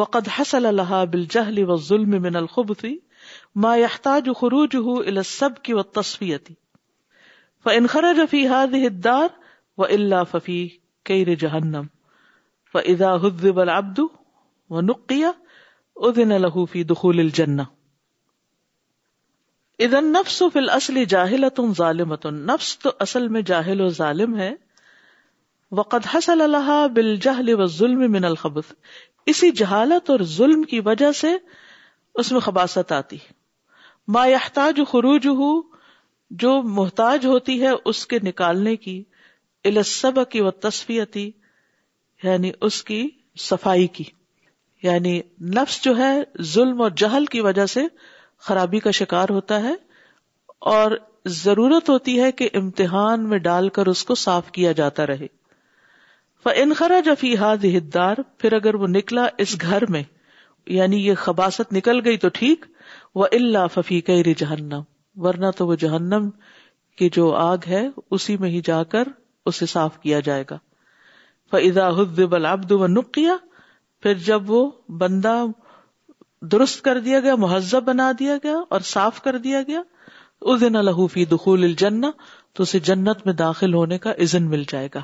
وقد 0.00 0.28
حصل 0.36 0.64
لها 0.78 1.10
بالجهل 1.14 1.66
والظلم 1.70 2.14
من 2.26 2.38
الخبث 2.40 2.80
ما 3.64 3.72
يحتاج 3.80 4.30
خروجه 4.40 4.94
الى 5.00 5.20
السبك 5.26 5.76
والتصفيه 5.80 7.68
فان 7.68 7.86
خرج 7.96 8.22
في 8.32 8.40
هذه 8.54 8.90
الدار 8.92 9.28
والا 9.82 10.22
ففي 10.32 10.56
كير 11.12 11.30
جهنم 11.44 11.86
فاذا 12.76 13.12
هذب 13.26 13.62
العبد 13.66 14.02
ونقي 14.78 15.20
اذن 16.10 16.36
له 16.46 16.66
في 16.74 16.84
دخول 16.94 17.24
الجنه 17.26 17.68
اذا 19.88 20.02
النفس 20.06 20.42
في 20.56 20.62
الاصل 20.66 21.00
جاهله 21.14 21.70
ظالمه 21.84 22.34
نفس 22.54 22.74
تو 22.86 22.96
اصل 23.08 23.32
میں 23.38 23.46
جاہل 23.54 23.88
و 23.88 23.92
ظالم 24.02 24.38
ہے 24.44 24.52
وقت 25.76 26.06
حسل 26.14 26.40
اللہ 26.40 26.68
بال 26.94 27.14
جہل 27.22 27.48
و 27.60 27.66
ظلم 27.74 28.10
من 28.12 28.24
الخبث 28.24 28.72
اسی 29.32 29.50
جہالت 29.60 30.10
اور 30.10 30.20
ظلم 30.32 30.62
کی 30.72 30.80
وجہ 30.88 31.10
سے 31.20 31.30
اس 32.22 32.32
میں 32.32 32.40
خباست 32.46 32.92
آتی 32.92 33.16
ما 34.16 34.24
خروج 34.90 35.26
ہو 35.38 35.50
جو 36.44 36.50
محتاج 36.80 37.26
ہوتی 37.26 37.60
ہے 37.62 37.70
اس 37.92 38.06
کے 38.06 38.18
نکالنے 38.22 38.74
کی 38.84 39.02
الاسب 39.70 40.20
کی 40.30 40.40
و 40.40 40.50
تصفیتی 40.66 41.30
یعنی 42.22 42.50
اس 42.68 42.82
کی 42.90 43.00
صفائی 43.48 43.86
کی 43.98 44.04
یعنی 44.82 45.20
نفس 45.56 45.80
جو 45.84 45.96
ہے 45.98 46.12
ظلم 46.54 46.80
اور 46.82 46.90
جہل 47.04 47.26
کی 47.34 47.40
وجہ 47.48 47.66
سے 47.76 47.86
خرابی 48.48 48.78
کا 48.80 48.90
شکار 49.04 49.28
ہوتا 49.38 49.62
ہے 49.62 49.74
اور 50.78 50.96
ضرورت 51.42 51.90
ہوتی 51.90 52.20
ہے 52.22 52.30
کہ 52.40 52.48
امتحان 52.62 53.28
میں 53.28 53.38
ڈال 53.48 53.68
کر 53.78 53.86
اس 53.96 54.04
کو 54.04 54.14
صاف 54.26 54.50
کیا 54.58 54.72
جاتا 54.82 55.06
رہے 55.06 55.26
انخرا 56.50 56.98
جفی 57.04 57.34
پھر 57.92 58.52
اگر 58.52 58.74
وہ 58.74 58.86
نکلا 58.88 59.26
اس 59.44 59.56
گھر 59.62 59.84
میں 59.90 60.02
یعنی 60.76 60.96
یہ 61.06 61.14
خباست 61.18 61.72
نکل 61.72 62.00
گئی 62.04 62.16
تو 62.24 62.28
ٹھیک 62.34 62.64
وہ 63.14 63.26
اللہ 63.32 63.66
ففی 63.74 64.00
قیر 64.06 64.26
جہنم 64.38 64.80
ورنہ 65.24 65.50
تو 65.56 65.66
وہ 65.66 65.74
جہنم 65.84 66.28
کی 66.98 67.08
جو 67.12 67.30
آگ 67.36 67.68
ہے 67.68 67.86
اسی 68.16 68.36
میں 68.40 68.48
ہی 68.50 68.60
جا 68.64 68.82
کر 68.92 69.08
اسے 69.50 69.66
صاف 69.66 69.98
کیا 70.02 70.20
جائے 70.30 70.44
گا 70.50 70.58
فضا 71.52 71.86
آبد 72.48 72.70
و 72.72 72.86
نخ 72.86 73.10
کیا 73.14 73.36
پھر 74.02 74.14
جب 74.26 74.50
وہ 74.50 74.70
بندہ 74.98 75.44
درست 76.52 76.82
کر 76.84 76.98
دیا 77.00 77.18
گیا 77.20 77.34
مہذب 77.38 77.84
بنا 77.86 78.10
دیا 78.18 78.36
گیا 78.44 78.56
اور 78.70 78.80
صاف 78.84 79.20
کر 79.22 79.38
دیا 79.44 79.62
گیا 79.66 79.82
اس 80.50 80.60
دن 80.60 80.76
الحفی 80.76 81.24
دخول 81.32 81.64
الجن 81.64 82.00
تو 82.54 82.62
اسے 82.62 82.78
جنت 82.90 83.26
میں 83.26 83.34
داخل 83.42 83.74
ہونے 83.74 83.98
کا 84.06 84.12
عزن 84.22 84.48
مل 84.50 84.62
جائے 84.68 84.88
گا 84.94 85.02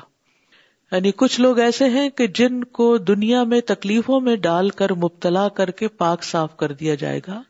یعنی 0.91 1.11
کچھ 1.15 1.39
لوگ 1.41 1.59
ایسے 1.59 1.89
ہیں 1.89 2.09
کہ 2.17 2.25
جن 2.35 2.63
کو 2.77 2.85
دنیا 3.07 3.43
میں 3.49 3.59
تکلیفوں 3.71 4.19
میں 4.27 4.35
ڈال 4.45 4.69
کر 4.79 4.93
مبتلا 5.03 5.47
کر 5.57 5.71
کے 5.81 5.87
پاک 6.03 6.23
صاف 6.23 6.55
کر 6.57 6.71
دیا 6.79 6.95
جائے 7.03 7.19
گا 7.27 7.41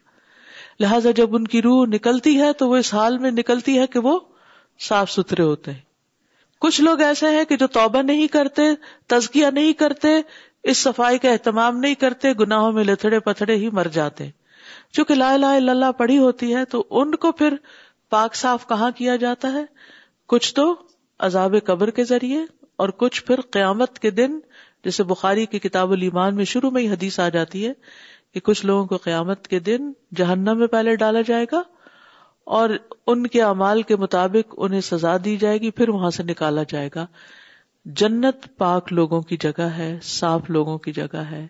لہٰذا 0.79 1.11
جب 1.15 1.35
ان 1.35 1.47
کی 1.53 1.61
روح 1.61 1.85
نکلتی 1.93 2.39
ہے 2.39 2.51
تو 2.59 2.69
وہ 2.69 2.75
اس 2.77 2.93
حال 2.93 3.17
میں 3.19 3.31
نکلتی 3.31 3.77
ہے 3.79 3.85
کہ 3.93 3.99
وہ 4.07 4.19
صاف 4.87 5.09
ستھرے 5.11 5.43
ہوتے 5.43 5.71
ہیں 5.71 5.87
کچھ 6.61 6.79
لوگ 6.81 7.01
ایسے 7.01 7.29
ہیں 7.37 7.43
کہ 7.49 7.57
جو 7.57 7.67
توبہ 7.79 8.01
نہیں 8.01 8.27
کرتے 8.31 8.61
تزکیا 9.15 9.49
نہیں 9.53 9.73
کرتے 9.79 10.07
اس 10.71 10.77
صفائی 10.77 11.17
کا 11.25 11.31
اہتمام 11.31 11.77
نہیں 11.79 11.95
کرتے 11.99 12.31
گناہوں 12.39 12.71
میں 12.71 12.83
لتڑے 12.83 13.19
پتھڑے 13.27 13.55
ہی 13.55 13.69
مر 13.73 13.87
جاتے 13.93 14.29
چونکہ 14.93 15.15
لا 15.15 15.33
الہ 15.33 15.53
الا 15.59 15.71
اللہ 15.71 15.91
پڑی 15.97 16.17
ہوتی 16.17 16.53
ہے 16.55 16.63
تو 16.75 16.83
ان 16.99 17.15
کو 17.25 17.31
پھر 17.41 17.53
پاک 18.11 18.35
صاف 18.35 18.67
کہاں 18.67 18.89
کیا 18.95 19.15
جاتا 19.25 19.51
ہے 19.53 19.63
کچھ 20.35 20.53
تو 20.55 20.73
عذاب 21.27 21.55
قبر 21.65 21.89
کے 21.99 22.03
ذریعے 22.09 22.37
اور 22.83 22.89
کچھ 22.97 23.23
پھر 23.25 23.39
قیامت 23.51 23.97
کے 23.99 24.09
دن 24.17 24.37
جیسے 24.83 25.03
بخاری 25.07 25.45
کی 25.53 25.59
کتاب 25.59 25.91
المان 25.91 26.35
میں 26.35 26.45
شروع 26.51 26.69
میں 26.71 26.81
ہی 26.81 26.89
حدیث 26.89 27.19
آ 27.19 27.27
جاتی 27.29 27.65
ہے 27.67 27.71
کہ 28.33 28.39
کچھ 28.43 28.65
لوگوں 28.65 28.85
کو 28.91 28.97
قیامت 29.07 29.47
کے 29.53 29.59
دن 29.69 29.89
جہنم 30.19 30.57
میں 30.59 30.67
پہلے 30.75 30.95
ڈالا 31.01 31.21
جائے 31.29 31.45
گا 31.51 31.61
اور 32.59 32.69
ان 33.13 33.25
کے 33.33 33.41
اعمال 33.47 33.81
کے 33.89 33.95
مطابق 34.03 34.53
انہیں 34.67 34.81
سزا 34.89 35.15
دی 35.25 35.35
جائے 35.43 35.57
گی 35.61 35.71
پھر 35.79 35.89
وہاں 35.95 36.09
سے 36.19 36.23
نکالا 36.29 36.63
جائے 36.73 36.89
گا 36.95 37.05
جنت 38.03 38.47
پاک 38.63 38.93
لوگوں 38.99 39.21
کی 39.31 39.37
جگہ 39.47 39.67
ہے 39.77 39.91
صاف 40.13 40.49
لوگوں 40.57 40.77
کی 40.85 40.91
جگہ 41.01 41.23
ہے 41.31 41.45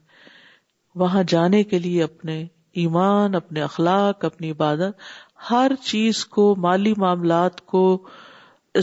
وہاں 1.04 1.24
جانے 1.36 1.64
کے 1.74 1.80
لیے 1.80 2.04
اپنے 2.04 2.44
ایمان 2.86 3.36
اپنے 3.42 3.62
اخلاق 3.70 4.26
اپنی 4.32 4.52
عبادت 4.52 5.08
ہر 5.52 5.72
چیز 5.84 6.26
کو 6.38 6.54
مالی 6.68 6.94
معاملات 7.06 7.66
کو 7.74 7.84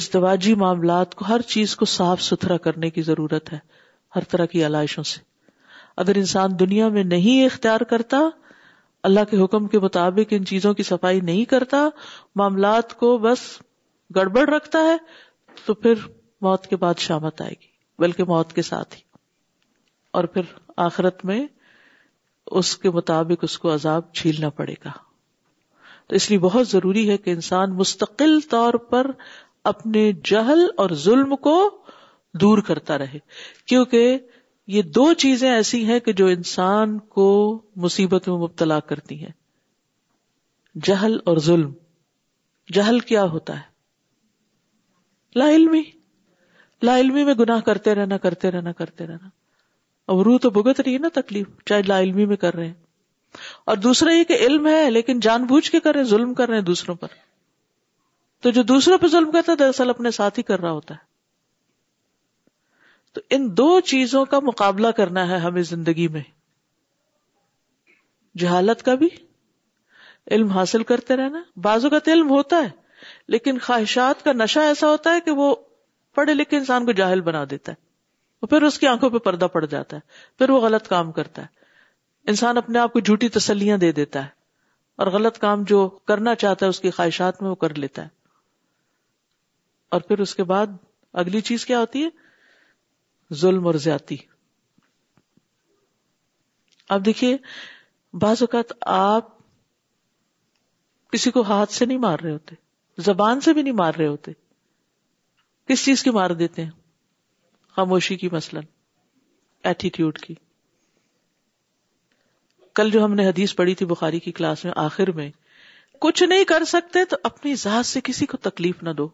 ازدواجی 0.00 0.54
معاملات 0.62 1.14
کو 1.20 1.24
ہر 1.28 1.40
چیز 1.52 1.74
کو 1.80 1.84
صاف 1.98 2.20
ستھرا 2.22 2.56
کرنے 2.64 2.88
کی 2.96 3.02
ضرورت 3.10 3.52
ہے 3.52 3.58
ہر 4.16 4.24
طرح 4.30 4.46
کی 4.54 4.64
علائشوں 4.66 5.02
سے 5.12 5.20
اگر 6.02 6.16
انسان 6.22 6.58
دنیا 6.60 6.88
میں 6.96 7.02
نہیں 7.12 7.44
اختیار 7.44 7.80
کرتا 7.92 8.18
اللہ 9.10 9.24
کے 9.30 9.36
حکم 9.44 9.66
کے 9.74 9.78
مطابق 9.84 10.32
ان 10.36 10.44
چیزوں 10.50 10.72
کی 10.74 10.82
صفائی 10.88 11.20
نہیں 11.30 11.44
کرتا 11.54 11.88
معاملات 12.40 12.94
کو 13.02 13.16
بس 13.28 13.46
گڑبڑ 14.16 14.48
رکھتا 14.48 14.78
ہے 14.90 14.96
تو 15.64 15.74
پھر 15.84 16.06
موت 16.48 16.66
کے 16.70 16.76
بعد 16.84 16.98
شامت 17.06 17.40
آئے 17.42 17.54
گی 17.60 17.66
بلکہ 18.02 18.24
موت 18.34 18.52
کے 18.52 18.62
ساتھ 18.70 18.94
ہی 18.96 19.00
اور 20.18 20.24
پھر 20.34 20.52
آخرت 20.88 21.24
میں 21.30 21.40
اس 22.60 22.76
کے 22.82 22.90
مطابق 22.98 23.44
اس 23.44 23.58
کو 23.58 23.72
عذاب 23.74 24.12
چھیلنا 24.20 24.48
پڑے 24.60 24.74
گا 24.84 24.90
تو 26.08 26.14
اس 26.16 26.28
لیے 26.30 26.38
بہت 26.38 26.68
ضروری 26.68 27.08
ہے 27.10 27.16
کہ 27.26 27.30
انسان 27.36 27.72
مستقل 27.76 28.38
طور 28.50 28.74
پر 28.90 29.10
اپنے 29.70 30.02
جہل 30.30 30.66
اور 30.82 30.90
ظلم 31.04 31.34
کو 31.46 31.54
دور 32.42 32.58
کرتا 32.68 32.98
رہے 32.98 33.18
کیونکہ 33.72 34.16
یہ 34.74 34.82
دو 34.98 35.06
چیزیں 35.22 35.48
ایسی 35.50 35.84
ہیں 35.86 35.98
کہ 36.06 36.12
جو 36.20 36.26
انسان 36.34 36.98
کو 37.16 37.24
مصیبت 37.86 38.28
میں 38.28 38.36
مبتلا 38.42 38.78
کرتی 38.90 39.18
ہیں 39.22 39.30
جہل 40.88 41.18
اور 41.32 41.36
ظلم 41.48 41.70
جہل 42.78 42.98
کیا 43.10 43.24
ہوتا 43.34 43.56
ہے 43.58 45.38
لا 45.40 45.48
علمی 45.58 45.82
لا 46.86 46.96
علمی 47.00 47.24
میں 47.24 47.34
گناہ 47.44 47.60
کرتے 47.70 47.94
رہنا 47.94 48.16
کرتے 48.26 48.50
رہنا 48.50 48.72
کرتے 48.84 49.06
رہنا 49.06 49.28
اب 50.12 50.20
روح 50.28 50.38
تو 50.42 50.50
بھگت 50.58 50.80
رہی 50.80 50.94
ہے 50.94 50.98
نا 51.06 51.08
تکلیف 51.20 51.46
چاہے 51.68 51.82
لا 51.92 52.00
علمی 52.00 52.26
میں 52.32 52.36
کر 52.46 52.54
رہے 52.54 52.66
ہیں 52.66 53.42
اور 53.70 53.76
دوسرا 53.86 54.12
یہ 54.16 54.24
کہ 54.32 54.36
علم 54.46 54.66
ہے 54.66 54.80
لیکن 54.90 55.20
جان 55.28 55.44
بوجھ 55.54 55.70
کے 55.70 55.80
کر 55.86 55.94
رہے 55.94 56.02
ہیں 56.02 56.08
ظلم 56.16 56.34
کر 56.34 56.48
رہے 56.48 56.58
ہیں 56.60 56.68
دوسروں 56.72 56.94
پر 57.04 57.16
تو 58.42 58.50
جو 58.56 58.62
دوسروں 58.62 58.98
پہ 58.98 59.06
ظلم 59.12 59.30
کرتا 59.30 59.52
ہے 59.52 59.56
دراصل 59.56 59.90
اپنے 59.90 60.10
ساتھ 60.20 60.38
ہی 60.38 60.42
کر 60.50 60.60
رہا 60.60 60.70
ہوتا 60.70 60.94
ہے 60.94 61.04
تو 63.14 63.20
ان 63.34 63.46
دو 63.56 63.68
چیزوں 63.90 64.24
کا 64.32 64.40
مقابلہ 64.46 64.88
کرنا 64.96 65.28
ہے 65.28 65.36
ہمیں 65.44 65.62
زندگی 65.68 66.08
میں 66.16 66.20
جہالت 68.38 68.82
کا 68.84 68.94
بھی 69.02 69.08
علم 70.34 70.50
حاصل 70.50 70.82
کرتے 70.84 71.16
رہنا 71.16 71.42
بازو 71.62 71.90
کا 71.90 71.98
تو 72.04 72.12
علم 72.12 72.30
ہوتا 72.30 72.56
ہے 72.64 72.68
لیکن 73.34 73.58
خواہشات 73.62 74.24
کا 74.24 74.32
نشہ 74.36 74.58
ایسا 74.70 74.88
ہوتا 74.90 75.14
ہے 75.14 75.20
کہ 75.24 75.30
وہ 75.40 75.54
پڑھے 76.14 76.34
لکھے 76.34 76.56
انسان 76.56 76.86
کو 76.86 76.92
جاہل 77.00 77.20
بنا 77.20 77.44
دیتا 77.50 77.72
ہے 77.72 77.84
وہ 78.42 78.46
پھر 78.46 78.62
اس 78.62 78.78
کی 78.78 78.86
آنکھوں 78.86 79.10
پہ 79.10 79.18
پردہ 79.26 79.44
پڑ 79.52 79.64
جاتا 79.64 79.96
ہے 79.96 80.00
پھر 80.38 80.50
وہ 80.50 80.60
غلط 80.60 80.88
کام 80.88 81.12
کرتا 81.12 81.42
ہے 81.42 81.46
انسان 82.30 82.58
اپنے 82.58 82.78
آپ 82.78 82.92
کو 82.92 83.00
جھوٹی 83.00 83.28
تسلیاں 83.38 83.76
دے 83.86 83.90
دیتا 84.00 84.24
ہے 84.24 84.28
اور 85.02 85.06
غلط 85.12 85.38
کام 85.38 85.62
جو 85.68 85.88
کرنا 86.08 86.34
چاہتا 86.44 86.66
ہے 86.66 86.70
اس 86.70 86.80
کی 86.80 86.90
خواہشات 86.98 87.42
میں 87.42 87.50
وہ 87.50 87.54
کر 87.64 87.74
لیتا 87.78 88.02
ہے 88.04 88.14
اور 89.92 90.00
پھر 90.08 90.18
اس 90.20 90.34
کے 90.34 90.44
بعد 90.44 90.66
اگلی 91.22 91.40
چیز 91.50 91.64
کیا 91.66 91.80
ہوتی 91.80 92.02
ہے 92.04 93.34
ظلم 93.40 93.66
اور 93.66 93.74
زیادتی 93.84 94.16
اب 96.96 97.04
دیکھیے 97.06 97.36
بعض 98.20 98.42
اوقات 98.42 98.72
آپ 98.96 99.34
کسی 101.12 101.30
کو 101.30 101.42
ہاتھ 101.50 101.72
سے 101.72 101.86
نہیں 101.86 101.98
مار 101.98 102.18
رہے 102.22 102.30
ہوتے 102.32 102.54
زبان 103.06 103.40
سے 103.40 103.52
بھی 103.52 103.62
نہیں 103.62 103.74
مار 103.82 103.94
رہے 103.98 104.06
ہوتے 104.06 104.32
کس 105.68 105.84
چیز 105.84 106.02
کی 106.02 106.10
مار 106.18 106.30
دیتے 106.42 106.64
ہیں 106.64 106.70
خاموشی 107.76 108.16
کی 108.16 108.28
مثلاً 108.32 108.64
ایٹیٹیوڈ 109.70 110.18
کی 110.20 110.34
کل 112.74 112.90
جو 112.90 113.04
ہم 113.04 113.14
نے 113.14 113.26
حدیث 113.28 113.54
پڑھی 113.56 113.74
تھی 113.74 113.86
بخاری 113.86 114.18
کی 114.20 114.32
کلاس 114.38 114.64
میں 114.64 114.72
آخر 114.84 115.10
میں 115.18 115.30
کچھ 116.00 116.22
نہیں 116.24 116.44
کر 116.44 116.64
سکتے 116.74 117.04
تو 117.10 117.16
اپنی 117.24 117.54
ذات 117.64 117.86
سے 117.86 118.00
کسی 118.04 118.26
کو 118.32 118.36
تکلیف 118.50 118.82
نہ 118.82 118.90
دو 118.96 119.08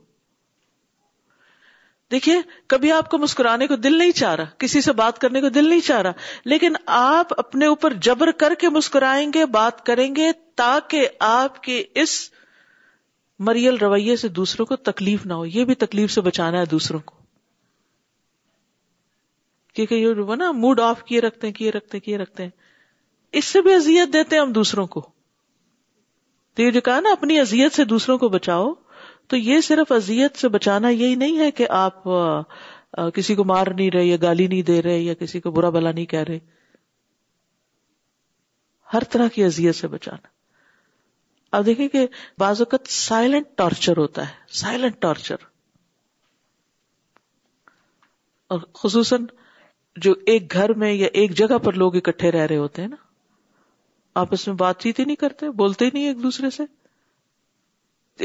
دیکھیے 2.13 2.35
کبھی 2.73 2.91
آپ 2.93 3.09
کو 3.11 3.19
مسکرانے 3.19 3.67
کو 3.67 3.77
دل 3.85 3.97
نہیں 3.99 4.11
چاہ 4.17 4.35
رہا 4.37 4.51
کسی 4.65 4.81
سے 4.87 4.93
بات 4.97 5.19
کرنے 5.19 5.41
کو 5.41 5.49
دل 5.59 5.69
نہیں 5.69 5.81
چاہ 5.87 6.01
رہا 6.07 6.49
لیکن 6.53 6.75
آپ 6.97 7.33
اپنے 7.41 7.67
اوپر 7.73 7.93
جبر 8.09 8.31
کر 8.43 8.55
کے 8.61 8.69
مسکرائیں 8.79 9.27
گے 9.35 9.45
بات 9.57 9.85
کریں 9.87 10.09
گے 10.17 10.31
تاکہ 10.63 11.09
آپ 11.29 11.63
کے 11.63 11.83
اس 12.03 12.17
مریل 13.49 13.77
رویے 13.85 14.17
سے 14.25 14.29
دوسروں 14.41 14.67
کو 14.73 14.77
تکلیف 14.91 15.25
نہ 15.27 15.33
ہو 15.43 15.47
یہ 15.55 15.65
بھی 15.71 15.75
تکلیف 15.87 16.11
سے 16.13 16.21
بچانا 16.29 16.61
ہے 16.61 16.67
دوسروں 16.75 17.01
کو 17.07 17.17
کیونکہ 19.79 19.95
یہ 19.95 20.35
نا 20.39 20.51
موڈ 20.63 20.81
آف 20.89 21.03
کیے 21.05 21.21
رکھتے 21.21 21.47
ہیں 21.47 21.55
کیے 21.55 21.71
رکھتے 21.77 21.97
ہیں 21.97 22.05
کیے 22.05 22.19
رکھتے 22.23 22.43
ہیں 22.43 22.51
اس 23.41 23.45
سے 23.55 23.61
بھی 23.69 23.75
اذیت 23.75 24.13
دیتے 24.13 24.37
ہیں 24.37 24.43
ہم 24.43 24.53
دوسروں 24.61 24.87
کو 24.95 25.01
تو 26.55 26.63
یہ 26.63 26.71
جو 26.71 26.81
کہا 26.89 27.01
نا 27.05 27.11
اپنی 27.19 27.39
اذیت 27.41 27.77
سے 27.81 27.85
دوسروں 27.95 28.19
کو 28.25 28.29
بچاؤ 28.35 28.73
تو 29.33 29.37
یہ 29.37 29.61
صرف 29.67 29.93
اذیت 29.93 30.37
سے 30.39 30.49
بچانا 30.55 30.89
یہی 30.89 31.15
نہیں 31.21 31.39
ہے 31.39 31.51
کہ 31.59 31.67
آپ 31.77 32.03
کسی 33.15 33.35
کو 33.35 33.45
مار 33.51 33.67
نہیں 33.77 33.91
رہے 33.91 34.05
یا 34.05 34.17
گالی 34.23 34.47
نہیں 34.47 34.63
دے 34.71 34.81
رہے 34.83 34.99
یا 34.99 35.15
کسی 35.21 35.39
کو 35.41 35.51
برا 35.59 35.71
بلا 35.77 35.93
نہیں 35.93 36.07
کہہ 36.07 36.23
رہے 36.29 36.39
ہر 38.95 39.05
طرح 39.13 39.29
کی 39.35 39.45
اذیت 39.45 39.75
سے 39.77 39.89
بچانا 39.95 40.29
آپ 41.57 41.65
دیکھیں 41.67 41.87
کہ 41.95 42.05
بعض 42.39 42.61
اوقات 42.63 42.91
سائلنٹ 42.97 43.47
ٹارچر 43.59 43.97
ہوتا 43.99 44.29
ہے 44.29 44.53
سائلنٹ 44.61 45.01
ٹارچر 45.03 45.49
اور 48.55 48.61
خصوصاً 48.83 49.27
جو 50.09 50.13
ایک 50.33 50.53
گھر 50.55 50.75
میں 50.85 50.93
یا 50.93 51.09
ایک 51.23 51.35
جگہ 51.43 51.59
پر 51.65 51.81
لوگ 51.85 51.97
اکٹھے 52.03 52.31
رہ 52.37 52.47
رہے 52.53 52.57
ہوتے 52.67 52.83
ہیں 52.83 52.89
نا 52.89 53.03
آپ 54.25 54.33
اس 54.35 54.47
میں 54.49 54.55
بات 54.67 54.81
چیت 54.83 54.99
ہی 55.01 55.05
نہیں 55.05 55.21
کرتے 55.27 55.51
بولتے 55.65 55.85
ہی 55.85 55.91
نہیں 55.95 56.07
ایک 56.09 56.23
دوسرے 56.23 56.51
سے 56.61 56.71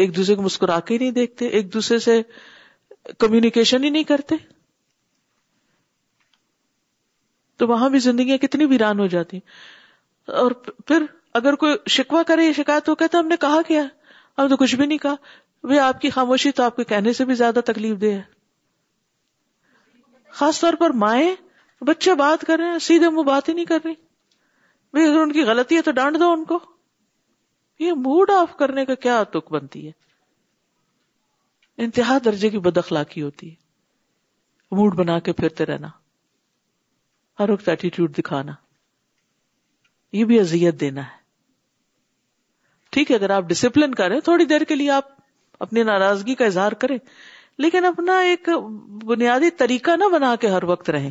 ایک 0.03 0.15
دوسرے 0.15 0.35
کو 0.35 0.41
مسکرا 0.41 0.79
کے 0.85 0.97
نہیں 0.97 1.11
دیکھتے 1.11 1.47
ایک 1.57 1.73
دوسرے 1.73 1.97
سے 1.99 2.21
کمیونیکیشن 3.19 3.83
ہی 3.83 3.89
نہیں 3.89 4.03
کرتے 4.07 4.35
تو 7.57 7.67
وہاں 7.67 7.89
بھی 7.89 7.99
زندگیاں 7.99 8.37
کتنی 8.37 8.65
ویران 8.69 8.99
ہو 8.99 9.05
جاتی 9.13 9.39
اور 10.41 10.51
پھر 10.87 11.05
اگر 11.41 11.55
کوئی 11.63 11.75
شکوا 11.89 12.21
کرے 12.27 12.45
یا 12.45 12.51
شکایت 12.57 12.85
تو 12.85 12.95
کہتا 12.95 13.19
ہم 13.19 13.27
نے 13.27 13.35
کہا 13.41 13.61
کیا 13.67 13.81
ہم 14.37 14.47
تو 14.49 14.57
کچھ 14.57 14.75
بھی 14.75 14.85
نہیں 14.85 14.97
کہا 14.97 15.15
وہ 15.69 15.79
آپ 15.81 16.01
کی 16.01 16.09
خاموشی 16.09 16.51
تو 16.57 16.63
آپ 16.63 16.75
کے 16.75 16.83
کہنے 16.93 17.13
سے 17.13 17.25
بھی 17.25 17.33
زیادہ 17.35 17.59
تکلیف 17.65 17.99
دے 18.01 18.13
ہے 18.13 18.21
خاص 20.39 20.59
طور 20.61 20.73
پر 20.79 20.89
مائیں 21.03 21.33
بچے 21.87 22.13
بات 22.15 22.45
کر 22.47 22.59
رہے 22.59 22.71
ہیں 22.71 22.79
سیدھے 22.87 23.09
منہ 23.09 23.23
بات 23.23 23.49
ہی 23.49 23.53
نہیں 23.53 23.65
کر 23.65 23.79
رہی 23.85 23.93
بھائی 24.93 25.07
اگر 25.07 25.17
ان 25.21 25.31
کی 25.31 25.43
غلطی 25.45 25.75
ہے 25.75 25.81
تو 25.81 25.91
ڈانٹ 26.01 26.19
دو 26.19 26.31
ان 26.31 26.43
کو 26.45 26.59
یہ 27.79 27.91
موڈ 28.03 28.29
آف 28.35 28.55
کرنے 28.57 28.85
کا 28.85 28.95
کیا 29.05 29.21
تک 29.33 29.51
بنتی 29.53 29.85
ہے 29.87 29.91
انتہا 31.85 32.17
درجے 32.25 32.49
کی 32.49 32.59
بد 32.67 32.77
اخلاقی 32.77 33.21
ہوتی 33.21 33.49
ہے 33.49 34.75
موڈ 34.77 34.95
بنا 34.97 35.17
کے 35.25 35.33
پھرتے 35.33 35.65
رہنا 35.65 35.87
ہر 37.39 37.49
وقت 37.49 37.69
ایٹیٹیوڈ 37.69 38.17
دکھانا 38.17 38.53
یہ 40.17 40.25
بھی 40.25 40.39
اذیت 40.39 40.79
دینا 40.79 41.01
ہے 41.07 41.15
ٹھیک 42.95 43.11
ہے 43.11 43.15
اگر 43.15 43.29
آپ 43.29 43.43
ڈسپلن 43.47 43.93
کریں 43.95 44.19
تھوڑی 44.27 44.45
دیر 44.51 44.63
کے 44.67 44.75
لیے 44.75 44.89
آپ 44.91 45.15
اپنی 45.65 45.83
ناراضگی 45.83 46.35
کا 46.35 46.45
اظہار 46.45 46.71
کریں 46.83 46.97
لیکن 47.63 47.85
اپنا 47.85 48.17
ایک 48.31 48.49
بنیادی 49.05 49.49
طریقہ 49.61 49.95
نہ 49.99 50.09
بنا 50.13 50.35
کے 50.41 50.47
ہر 50.49 50.63
وقت 50.71 50.89
رہیں 50.95 51.09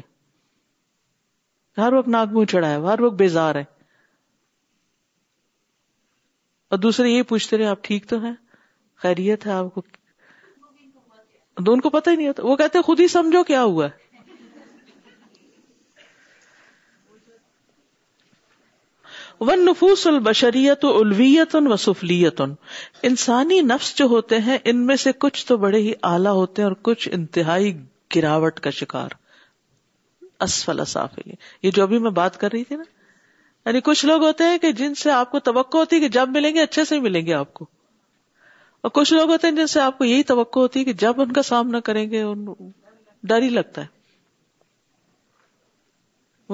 ہر 1.81 1.93
وقت 1.93 2.09
ناک 2.09 2.29
منہ 2.33 2.45
چڑھا 2.51 2.69
ہے 2.71 2.85
ہر 2.87 3.01
وقت 3.01 3.15
بیزار 3.17 3.55
ہے 3.55 3.65
اور 6.71 6.79
دوسرے 6.79 7.09
یہ 7.11 7.23
پوچھتے 7.29 7.57
رہے 7.59 7.67
آپ 7.67 7.83
ٹھیک 7.85 8.07
تو 8.09 8.19
ہیں 8.25 8.35
خیریت 9.03 9.47
ہے 9.47 9.53
آپ 9.53 9.75
کو 9.75 9.83
دونوں 11.67 11.81
کو 11.83 11.91
پتہ 11.91 12.11
ہی 12.11 12.17
نہیں 12.17 12.29
ہوتا 12.29 12.43
وہ 12.47 12.57
کہتے 12.57 12.81
خود 12.87 13.01
ہی 13.01 13.07
سمجھو 13.09 13.43
کیا 13.51 13.63
ہوا 13.63 13.87
ہے 13.87 14.05
ون 19.49 19.65
نفوس 19.65 20.07
البشریت 20.07 20.85
الویت 20.95 21.55
و 21.57 21.77
سفلیت 21.77 22.41
انسانی 23.09 23.61
نفس 23.71 23.95
جو 23.97 24.05
ہوتے 24.13 24.39
ہیں 24.47 24.57
ان 24.73 24.85
میں 24.87 24.97
سے 25.03 25.13
کچھ 25.25 25.47
تو 25.47 25.57
بڑے 25.65 25.79
ہی 25.79 25.93
اعلی 26.11 26.29
ہوتے 26.41 26.63
ہیں 26.63 26.69
اور 26.69 26.75
کچھ 26.89 27.09
انتہائی 27.13 27.73
گراوٹ 28.17 28.61
کا 28.67 28.71
شکار 28.79 29.11
اسفل 30.47 30.81
اصاف 30.81 31.19
یہ 31.63 31.71
جو 31.75 31.83
ابھی 31.83 31.99
میں 32.07 32.11
بات 32.21 32.41
کر 32.41 32.53
رہی 32.53 32.65
تھی 32.71 32.77
نا 32.77 32.83
یعنی 33.67 33.81
کچھ 33.85 34.05
لوگ 34.07 34.23
ہوتے 34.23 34.45
ہیں 34.45 34.59
کہ 34.65 34.71
جن 34.81 34.95
سے 34.95 35.11
آپ 35.11 35.31
کو 35.31 35.39
توقع 35.51 35.77
ہوتی 35.79 35.97
ہے 35.97 36.01
کہ 36.01 36.09
جب 36.17 36.29
ملیں 36.35 36.55
گے 36.55 36.63
اچھے 36.63 36.85
سے 36.91 36.99
ملیں 37.07 37.25
گے 37.27 37.33
آپ 37.35 37.53
کو 37.55 37.65
اور 38.83 38.91
کچھ 38.99 39.13
لوگ 39.13 39.31
ہوتے 39.31 39.47
ہیں 39.47 39.55
جن 39.55 39.67
سے 39.73 39.81
آپ 39.81 39.97
کو 39.99 40.05
یہی 40.05 40.23
توقع 40.23 40.59
ہوتی 40.61 40.81
ہے 40.81 40.85
کہ 40.85 40.93
جب 41.05 41.21
ان 41.21 41.31
کا 41.39 41.43
سامنا 41.51 41.79
کریں 41.89 42.09
گے 42.11 42.21
ان 42.23 42.45
ڈر 43.31 43.43
ہی 43.43 43.49
لگتا 43.51 43.83
ہے 43.83 43.95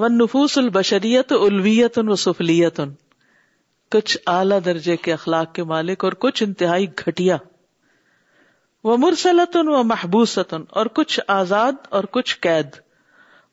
ون 0.01 0.17
نفوس 0.17 0.57
البشریت 0.57 1.33
ان 1.39 2.09
و 2.09 2.15
ان 2.49 2.93
کچھ 3.91 4.17
اعلی 4.33 4.55
درجے 4.65 4.95
کے 5.07 5.13
اخلاق 5.13 5.53
کے 5.55 5.63
مالک 5.71 6.03
اور 6.05 6.13
کچھ 6.25 6.41
انتہائی 6.43 6.87
گھٹیا 7.05 7.37
وہ 8.83 8.95
ان 9.53 9.67
و 9.67 9.83
محبوستن 9.93 10.63
اور 10.79 10.85
کچھ 10.99 11.19
آزاد 11.35 11.85
اور 11.97 12.03
کچھ 12.17 12.37
قید 12.47 12.79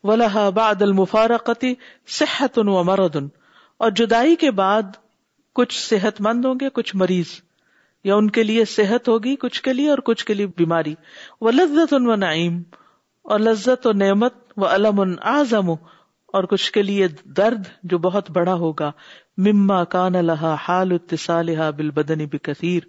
و 0.04 0.12
المفارقتی 0.12 1.74
صحت 2.18 2.58
ان 2.58 2.68
و 2.78 2.82
مردن 2.92 3.26
اور 3.84 3.90
جدائی 3.98 4.34
کے 4.40 4.50
بعد 4.56 4.96
کچھ 5.58 5.76
صحت 5.80 6.20
مند 6.26 6.44
ہوں 6.44 6.54
گے 6.60 6.68
کچھ 6.78 6.90
مریض 7.02 7.28
یا 8.04 8.14
ان 8.14 8.28
کے 8.38 8.42
لیے 8.42 8.64
صحت 8.72 9.08
ہوگی 9.08 9.34
کچھ 9.44 9.60
کے 9.68 9.72
لیے 9.72 9.88
اور 9.90 9.98
کچھ 10.08 10.24
کے 10.26 10.34
لیے 10.34 10.46
بیماری 10.56 10.92
وہ 11.46 11.50
لذت 11.50 11.94
ان 11.94 12.08
و 12.10 12.14
نعیم 12.24 12.60
اور 13.32 13.40
لذت 13.40 13.86
و 13.86 13.92
نعمت 14.02 14.34
و 14.56 14.66
علم 14.66 15.00
ان 15.00 15.14
اور 16.38 16.44
کچھ 16.50 16.70
کے 16.72 16.82
لیے 16.82 17.08
درد 17.36 17.66
جو 17.92 17.98
بہت 18.08 18.30
بڑا 18.34 18.54
ہوگا 18.64 18.90
مما 19.48 19.82
کان 19.96 20.14
الحا 20.20 20.80
اتسالحا 20.94 21.70
بال 21.80 21.90
بدنی 22.00 22.26
بکیر 22.34 22.82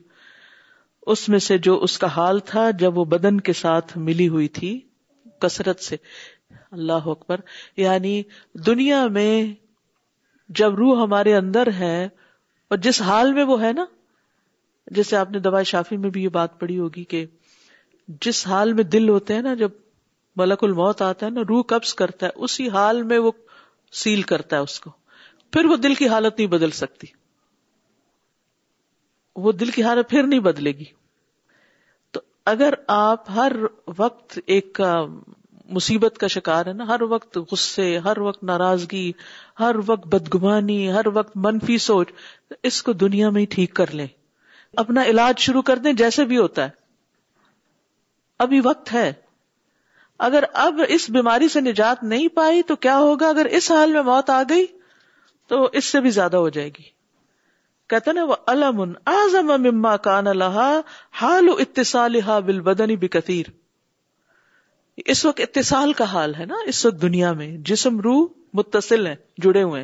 اس 1.14 1.28
میں 1.34 1.39
سے 1.50 1.58
جو 1.70 1.78
اس 1.84 1.98
کا 2.00 2.08
حال 2.18 2.39
تھا 2.52 2.70
جب 2.84 2.98
وہ 2.98 3.06
بدن 3.16 3.39
کے 3.50 3.54
ساتھ 3.64 3.98
ملی 4.10 4.28
ہوئی 4.36 4.48
تھی 4.60 4.80
کثرت 5.46 5.84
سے 5.89 5.96
اللہ 6.60 7.08
اکبر 7.16 7.39
یعنی 7.86 8.22
دنیا 8.68 9.06
میں 9.20 9.32
جب 10.60 10.74
روح 10.78 11.02
ہمارے 11.02 11.36
اندر 11.36 11.70
ہے 11.78 11.99
اور 12.74 12.78
جس 12.88 13.02
حال 13.02 13.34
میں 13.34 13.43
وہ 13.52 13.62
ہے 13.62 13.72
نا 13.74 13.86
جیسے 14.97 15.16
آپ 15.18 15.32
نے 15.32 15.39
دوائی 15.39 15.66
شافی 15.72 15.97
میں 16.06 16.10
بھی 16.18 16.24
یہ 16.24 16.30
بات 16.38 16.60
پڑی 16.60 16.78
ہوگی 16.80 17.04
کہ 17.14 17.26
جس 18.26 18.45
حال 18.47 18.74
میں 18.80 18.84
دل 18.95 19.10
ہوتے 19.10 19.34
ہیں 19.34 19.41
نا 19.41 19.54
جب 19.64 19.72
ملک 20.41 20.64
الموت 20.64 21.02
آتا 21.02 21.26
ہے 21.26 21.32
نا 21.32 21.41
روح 21.49 21.64
قبض 21.68 21.93
کرتا 22.02 22.26
ہے 22.26 22.32
اسی 22.47 22.68
حال 22.78 23.02
میں 23.12 23.18
وہ 23.28 23.32
سیل 24.02 24.22
کرتا 24.34 24.56
ہے 24.56 24.62
اس 24.68 24.80
کو 24.80 24.91
پھر 25.56 25.66
وہ 25.72 25.76
دل 25.86 25.93
کی 26.02 26.08
حالت 26.16 26.38
نہیں 26.39 26.49
بدل 26.58 26.72
سکتی 26.82 27.08
وہ 29.45 29.52
دل 29.64 29.70
کی 29.78 29.84
حالت 29.84 30.10
پھر 30.10 30.24
نہیں 30.34 30.39
بدلے 30.49 30.72
گی 30.80 30.86
تو 32.14 32.22
اگر 32.54 32.74
آپ 32.97 33.30
ہر 33.38 33.52
وقت 33.99 34.39
ایک 34.56 34.82
مصیبت 35.76 36.18
کا 36.18 36.28
شکار 36.34 36.66
ہے 36.66 36.74
نا 36.74 36.88
ہر 36.88 37.01
وقت 37.09 37.38
غصے 37.51 37.97
ہر 38.05 38.18
وقت 38.28 38.43
ناراضگی 38.43 39.12
ہر 39.59 39.76
وقت 39.86 40.07
بدگمانی 40.14 40.91
ہر 40.93 41.07
وقت 41.14 41.38
منفی 41.45 41.78
سوچ 41.88 42.12
اس 42.70 42.82
کو 42.84 42.93
دنیا 43.05 43.30
میں 43.30 43.41
ہی 43.41 43.45
ٹھیک 43.55 43.74
کر 43.76 43.91
لیں 43.95 44.07
اپنا 44.84 45.03
علاج 45.12 45.39
شروع 45.41 45.62
کر 45.70 45.78
دیں 45.86 45.93
جیسے 46.03 46.26
بھی 46.26 46.38
ہوتا 46.38 46.66
ہے 46.66 46.80
ابھی 48.45 48.59
وقت 48.66 48.93
ہے 48.93 49.12
اگر 50.28 50.43
اب 50.64 50.80
اس 50.95 51.09
بیماری 51.09 51.47
سے 51.49 51.62
نجات 51.62 52.03
نہیں 52.12 52.28
پائی 52.36 52.62
تو 52.72 52.76
کیا 52.86 52.97
ہوگا 52.99 53.28
اگر 53.30 53.45
اس 53.57 53.70
حال 53.72 53.91
میں 53.93 54.01
موت 54.09 54.30
آ 54.30 54.41
گئی 54.49 54.66
تو 55.49 55.64
اس 55.82 55.86
سے 55.91 55.99
بھی 56.01 56.09
زیادہ 56.18 56.38
ہو 56.38 56.49
جائے 56.57 56.68
گی 56.78 56.84
کہتے 57.89 58.12
نا 58.14 58.24
وہ 58.26 58.36
اعظم 59.12 59.51
مما 59.64 59.95
کان 60.09 60.28
اللہ 60.28 60.59
حال 61.22 61.49
اتسا 61.59 62.07
بل 62.45 62.59
بدنی 62.68 62.95
بےکتیر 62.97 63.49
اس 65.12 65.26
وقت 65.26 65.39
اتصال 65.41 65.93
کا 65.97 66.04
حال 66.12 66.34
ہے 66.36 66.45
نا 66.45 66.56
اس 66.72 66.86
وقت 66.86 67.02
دنیا 67.02 67.32
میں 67.41 67.47
جسم 67.70 67.99
روح 68.08 68.26
متصل 68.60 69.08
ہیں 69.08 69.16
جڑے 69.43 69.64
ہوئے 69.64 69.84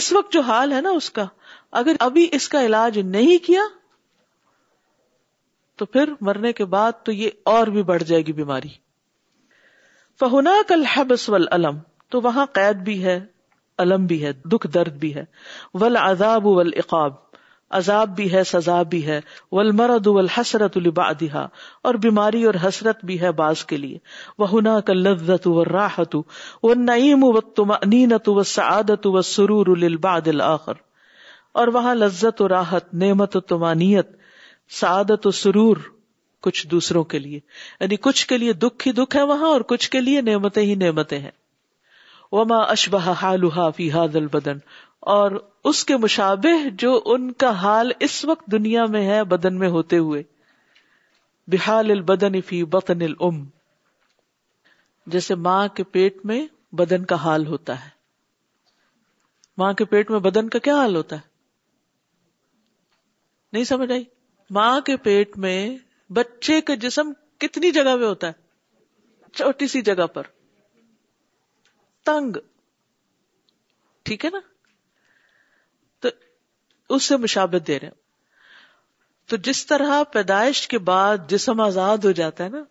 اس 0.00 0.12
وقت 0.12 0.32
جو 0.32 0.40
حال 0.50 0.72
ہے 0.72 0.80
نا 0.80 0.90
اس 0.98 1.10
کا 1.18 1.24
اگر 1.80 1.96
ابھی 2.08 2.28
اس 2.38 2.48
کا 2.48 2.64
علاج 2.66 2.98
نہیں 3.14 3.44
کیا 3.46 3.62
تو 5.78 5.86
پھر 5.96 6.12
مرنے 6.28 6.52
کے 6.52 6.64
بعد 6.76 7.04
تو 7.04 7.12
یہ 7.12 7.30
اور 7.56 7.66
بھی 7.76 7.82
بڑھ 7.90 8.02
جائے 8.06 8.22
گی 8.26 8.32
بیماری 8.40 8.68
فہنا 10.20 10.54
کل 10.68 10.84
ہیبس 10.96 11.28
ولعلم 11.30 11.78
تو 12.10 12.20
وہاں 12.22 12.46
قید 12.54 12.82
بھی 12.88 13.02
ہے 13.04 13.20
الم 13.82 14.06
بھی 14.06 14.24
ہے 14.24 14.32
دکھ 14.52 14.66
درد 14.74 14.96
بھی 15.00 15.14
ہے 15.14 15.24
ول 15.80 15.96
اذاب 15.96 16.46
و 16.46 16.58
القاب 16.60 17.14
عذاب 17.78 18.10
بھی 18.16 18.24
ہے 18.32 18.42
سزا 18.50 18.80
بھی 18.94 19.04
ہے 19.06 19.18
ولمرد 19.58 20.06
الحسرت 20.22 20.76
البادہ 20.76 21.44
اور 21.90 21.94
بیماری 22.06 22.42
اور 22.50 22.54
حسرت 22.64 23.04
بھی 23.10 23.20
ہے 23.20 23.30
بعض 23.40 23.64
کے 23.72 23.76
لیے 23.84 23.98
وہ 24.44 24.50
ہنا 24.50 24.78
کلت 24.90 25.46
و 25.46 25.64
راحت 25.72 26.16
و 26.70 26.74
نعیم 26.82 27.24
و 27.28 27.38
تم 27.60 27.70
انینت 27.80 28.28
و 28.28 28.42
سعادت 28.56 29.06
و 29.12 29.22
سرور 29.30 29.66
الباد 29.76 30.28
الآخر 30.34 30.80
اور 31.62 31.68
وہاں 31.78 31.94
لذت 31.94 32.40
و 32.42 32.48
راحت 32.48 32.92
نعمت 33.04 33.36
و 33.36 33.40
تمانیت 33.54 34.10
سعادت 34.80 35.26
و 35.26 35.30
سرور 35.42 35.76
کچھ 36.46 36.66
دوسروں 36.66 37.02
کے 37.14 37.18
لیے 37.18 37.38
یعنی 37.80 37.96
کچھ 38.06 38.26
کے 38.28 38.38
لیے 38.38 38.52
دکھ 38.62 38.86
ہی 38.86 38.92
دکھ 38.92 39.16
ہے 39.16 39.22
وہاں 39.32 39.48
اور 39.56 39.60
کچھ 39.72 39.90
کے 39.90 40.00
لیے 40.00 40.20
نعمتیں 40.28 40.62
ہی 40.62 40.74
نعمتیں 40.86 41.18
ہیں 41.26 41.34
وما 42.38 42.58
اشبہ 42.72 42.98
حالها 43.08 43.74
في 43.78 43.86
هذا 43.96 44.18
البدن 44.20 44.62
اور 45.10 45.30
اس 45.68 45.84
کے 45.84 45.96
مشابہ 46.02 46.50
جو 46.78 46.90
ان 47.12 47.30
کا 47.44 47.48
حال 47.62 47.90
اس 48.06 48.24
وقت 48.24 48.44
دنیا 48.52 48.84
میں 48.96 49.00
ہے 49.06 49.22
بدن 49.30 49.58
میں 49.58 49.68
ہوتے 49.68 49.98
ہوئے 49.98 50.22
بحال 51.52 51.90
البدن 51.90 52.40
فی 52.46 52.62
بطن 52.74 53.02
الام 53.02 53.44
جیسے 55.14 55.34
ماں 55.46 55.66
کے 55.76 55.84
پیٹ 55.96 56.24
میں 56.30 56.40
بدن 56.80 57.04
کا 57.12 57.16
حال 57.24 57.46
ہوتا 57.46 57.78
ہے 57.84 57.90
ماں 59.58 59.72
کے 59.78 59.84
پیٹ 59.94 60.10
میں 60.10 60.18
بدن 60.28 60.48
کا 60.48 60.58
کیا 60.68 60.74
حال 60.76 60.94
ہوتا 60.96 61.16
ہے 61.16 61.30
نہیں 63.52 63.64
سمجھ 63.72 63.90
آئی 63.92 64.04
ماں 64.58 64.80
کے 64.86 64.96
پیٹ 65.08 65.36
میں 65.46 65.56
بچے 66.20 66.60
کا 66.70 66.74
جسم 66.86 67.12
کتنی 67.46 67.70
جگہ 67.80 67.96
میں 67.96 68.06
ہوتا 68.06 68.28
ہے 68.28 69.30
چھوٹی 69.34 69.66
سی 69.74 69.80
جگہ 69.90 70.06
پر 70.14 70.26
تنگ 72.04 72.36
ٹھیک 74.04 74.24
ہے 74.24 74.30
نا 74.32 74.38
تو 76.02 76.94
اس 76.96 77.04
سے 77.08 77.16
مشابت 77.24 77.66
دے 77.66 77.78
رہے 77.80 77.86
ہیں 77.88 78.00
تو 79.30 79.36
جس 79.48 79.66
طرح 79.66 80.02
پیدائش 80.12 80.66
کے 80.68 80.78
بعد 80.90 81.28
جسم 81.30 81.60
آزاد 81.60 82.04
ہو 82.06 82.10
جاتا 82.20 82.44
ہے 82.44 82.48
نا 82.48 82.62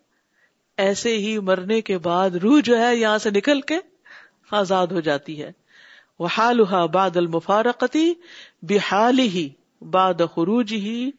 ایسے 0.86 1.16
ہی 1.18 1.38
مرنے 1.48 1.80
کے 1.88 1.98
بعد 2.06 2.36
روح 2.42 2.60
جو 2.64 2.78
ہے 2.78 2.94
یہاں 2.96 3.16
سے 3.26 3.30
نکل 3.36 3.60
کے 3.70 3.78
آزاد 4.60 4.92
ہو 4.96 5.00
جاتی 5.08 5.42
ہے 5.42 5.50
وہ 6.18 6.86
باد 6.92 7.16
المفارقتی 7.16 8.12
بحال 8.70 9.18
ہی 9.34 9.48
باد 9.96 10.20
خروج 10.34 10.72
ہی 10.72 11.10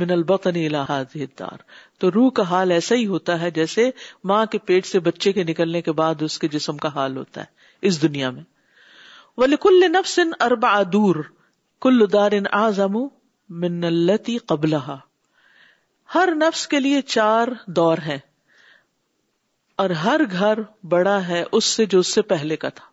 من 0.00 0.10
البطن 0.10 0.56
الدار 0.56 1.58
تو 2.00 2.10
روح 2.10 2.30
کا 2.36 2.42
حال 2.50 2.70
ایسا 2.72 2.94
ہی 2.94 3.06
ہوتا 3.06 3.40
ہے 3.40 3.50
جیسے 3.58 3.90
ماں 4.30 4.44
کے 4.52 4.58
پیٹ 4.70 4.86
سے 4.86 5.00
بچے 5.08 5.32
کے 5.32 5.44
نکلنے 5.50 5.82
کے 5.88 5.92
بعد 6.00 6.22
اس 6.26 6.38
کے 6.44 6.48
جسم 6.54 6.76
کا 6.84 6.88
حال 6.94 7.16
ہوتا 7.16 7.40
ہے 7.40 7.86
اس 7.88 8.00
دنیا 8.02 8.30
میں 8.36 8.42
وہ 9.36 9.46
لکل 9.46 9.84
نفس 9.92 10.18
ارب 10.46 10.64
دور 10.92 11.24
کل 11.82 12.04
دار 12.12 12.32
آزم 12.58 12.96
من 13.62 13.80
منتی 13.84 14.36
قبل 14.48 14.74
ہر 16.14 16.28
نفس 16.36 16.66
کے 16.68 16.80
لیے 16.80 17.00
چار 17.14 17.48
دور 17.76 17.98
ہیں 18.06 18.18
اور 19.82 19.90
ہر 20.04 20.20
گھر 20.30 20.58
بڑا 20.88 21.16
ہے 21.28 21.42
اس 21.58 21.64
سے 21.78 21.86
جو 21.94 21.98
اس 22.00 22.12
سے 22.14 22.22
پہلے 22.32 22.56
کا 22.64 22.68
تھا 22.78 22.84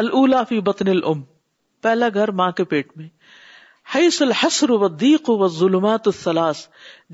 اللہ 0.00 0.42
فی 0.48 0.60
بتن 0.68 0.88
الام 0.88 1.22
پہلا 1.82 2.08
گھر 2.14 2.30
ماں 2.40 2.50
کے 2.60 2.64
پیٹ 2.72 2.96
میں 2.96 3.08
ہئی 3.94 4.10
سلحسر 4.10 4.70
ودیق 4.82 5.28
و 5.30 5.48
ظلمات 5.58 6.08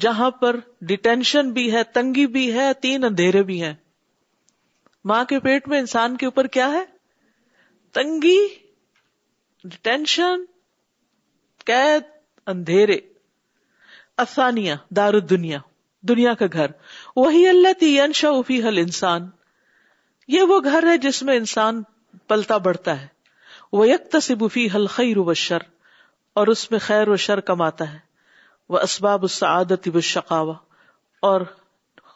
جہاں 0.00 0.30
پر 0.40 0.56
ڈیٹینشن 0.92 1.50
بھی 1.58 1.70
ہے 1.74 1.82
تنگی 1.94 2.26
بھی 2.36 2.52
ہے 2.58 2.72
تین 2.82 3.04
اندھیرے 3.04 3.42
بھی 3.50 3.62
ہیں 3.62 3.74
ماں 5.10 5.24
کے 5.28 5.40
پیٹ 5.48 5.68
میں 5.68 5.78
انسان 5.80 6.16
کے 6.16 6.26
اوپر 6.26 6.46
کیا 6.56 6.70
ہے 6.72 6.84
تنگی 7.94 8.38
ڈیٹینشن 9.64 10.44
قید 11.66 12.02
اندھیرے 12.52 12.98
افسانیہ 14.22 14.74
دار 14.96 15.18
دنیا 15.32 15.58
دنیا 16.08 16.34
کا 16.38 16.46
گھر 16.52 16.70
وہی 17.16 17.46
اللہ 17.48 18.22
افی 18.26 18.62
حل 18.68 18.78
انسان 18.78 19.28
یہ 20.36 20.42
وہ 20.52 20.58
گھر 20.72 20.86
ہے 20.90 20.96
جس 21.06 21.22
میں 21.28 21.36
انسان 21.36 21.82
پلتا 22.28 22.56
بڑھتا 22.66 23.00
ہے 23.00 23.06
وہ 23.72 23.86
یک 23.88 24.10
تصبی 24.12 24.66
حل 24.74 24.86
خیر 24.96 25.18
و 25.18 25.34
شر 25.44 25.62
اور 26.40 26.46
اس 26.54 26.70
میں 26.70 26.78
خیر 26.86 27.08
و 27.08 27.16
شر 27.26 27.40
کماتا 27.50 27.92
ہے 27.92 27.98
وہ 28.72 28.78
اسباب 28.88 29.24
اس 29.24 29.42
عادت 29.42 29.88
شکاوا 30.12 30.54
اور 31.28 31.40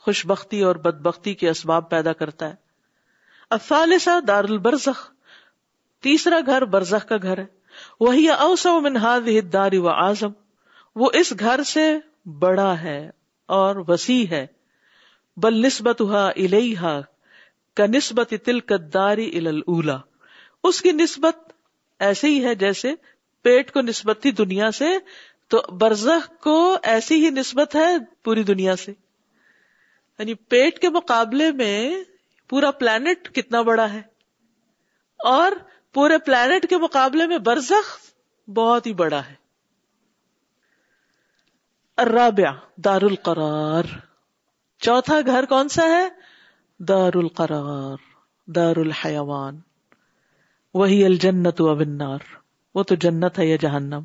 خوش 0.05 0.25
بختی 0.27 0.63
اور 0.65 0.77
بد 0.85 1.01
بختی 1.03 1.35
کے 1.43 1.49
اسباب 1.51 1.89
پیدا 1.91 2.13
کرتا 2.23 2.49
ہے 2.49 2.55
افالسا 3.57 4.19
دار 4.29 4.45
البرزخ 4.55 5.09
تیسرا 6.07 6.39
گھر 6.47 6.65
برزخ 6.75 7.07
کا 7.09 7.17
گھر 7.23 7.39
ہے 7.39 7.45
وہی 8.05 8.27
اوسع 8.47 8.73
من 8.87 8.97
هذه 9.05 9.43
الدار 9.45 9.75
واعظم 9.87 10.37
وہ 11.03 11.09
اس 11.21 11.33
گھر 11.41 11.63
سے 11.73 11.85
بڑا 12.45 12.69
ہے 12.83 12.99
اور 13.57 13.81
وسیع 13.89 14.21
ہے 14.35 14.45
بل 15.47 15.59
نسبت 15.67 16.01
ہا 16.15 16.23
الیہا 16.29 16.95
کا 17.81 17.87
نسبت 17.97 18.33
تلک 18.45 18.73
الداری 18.79 19.29
الاولا 19.41 19.97
اس 20.71 20.81
کی 20.87 20.93
نسبت 21.03 21.43
ایسے 22.07 22.29
ہی 22.35 22.43
ہے 22.45 22.55
جیسے 22.63 22.95
پیٹ 23.49 23.71
کو 23.73 23.81
نسبت 23.91 24.21
تھی 24.23 24.31
دنیا 24.43 24.71
سے 24.79 24.89
تو 25.55 25.61
برزخ 25.83 26.29
کو 26.47 26.55
ایسی 26.93 27.25
ہی 27.25 27.31
نسبت 27.41 27.75
ہے 27.81 27.89
پوری 28.25 28.43
دنیا 28.53 28.75
سے 28.85 28.93
یعنی 28.93 30.35
پیٹ 30.53 30.79
کے 30.83 30.89
مقابلے 30.97 31.51
میں 31.61 31.79
پورا 32.51 32.71
پلانٹ 32.81 33.29
کتنا 33.35 33.61
بڑا 33.69 33.93
ہے 33.93 34.01
اور 35.35 35.53
پورے 35.97 36.17
پلانٹ 36.25 36.65
کے 36.71 36.77
مقابلے 36.79 37.27
میں 37.27 37.37
برزخ 37.45 37.87
بہت 38.57 38.87
ہی 38.87 38.93
بڑا 38.95 39.21
ہے 39.29 39.35
دار 42.85 43.03
القرار 43.09 43.85
چوتھا 44.87 45.15
گھر 45.35 45.45
کون 45.53 45.69
سا 45.77 45.83
ہے 45.93 46.03
دار 46.91 47.15
القرار 47.23 48.03
دار 48.59 48.77
الحیوان 48.85 49.61
وہی 50.81 51.05
الجنت 51.05 51.61
و 51.69 51.75
وہ 52.77 52.83
تو 52.91 52.95
جنت 53.07 53.39
ہے 53.39 53.47
یا 53.47 53.57
جہنم 53.65 54.05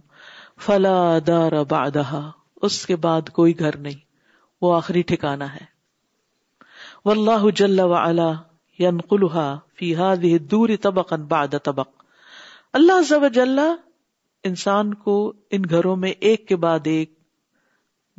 فلا 0.67 0.97
دار 1.31 1.57
بعدها 1.75 2.69
اس 2.69 2.85
کے 2.91 2.95
بعد 3.07 3.29
کوئی 3.41 3.59
گھر 3.59 3.77
نہیں 3.89 3.99
وہ 4.61 4.73
آخری 4.75 5.01
ٹھکانا 5.11 5.53
ہے 5.55 5.65
واللہ 7.05 7.49
جل 7.63 7.79
وعلا 7.95 8.31
هذه 8.84 10.36
الدور 10.41 10.75
طبقا 10.86 11.17
بعد 11.34 11.57
طبق 11.67 11.89
اللہ 12.79 13.01
عز 13.03 13.11
و 13.17 13.27
جل 13.39 13.59
انسان 14.49 14.93
کو 15.07 15.15
ان 15.55 15.67
گھروں 15.77 15.95
میں 16.03 16.11
ایک 16.29 16.47
کے 16.51 16.55
بعد 16.65 16.88
ایک 16.93 17.13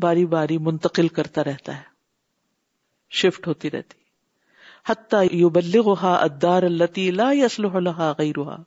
باری 0.05 0.27
باری 0.35 0.59
منتقل 0.69 1.09
کرتا 1.21 1.45
رہتا 1.49 1.77
ہے 1.79 3.17
شفٹ 3.23 3.47
ہوتی 3.53 3.71
رہتی 3.75 4.01
حتیٰ 4.89 5.19
غيرها 8.19 8.63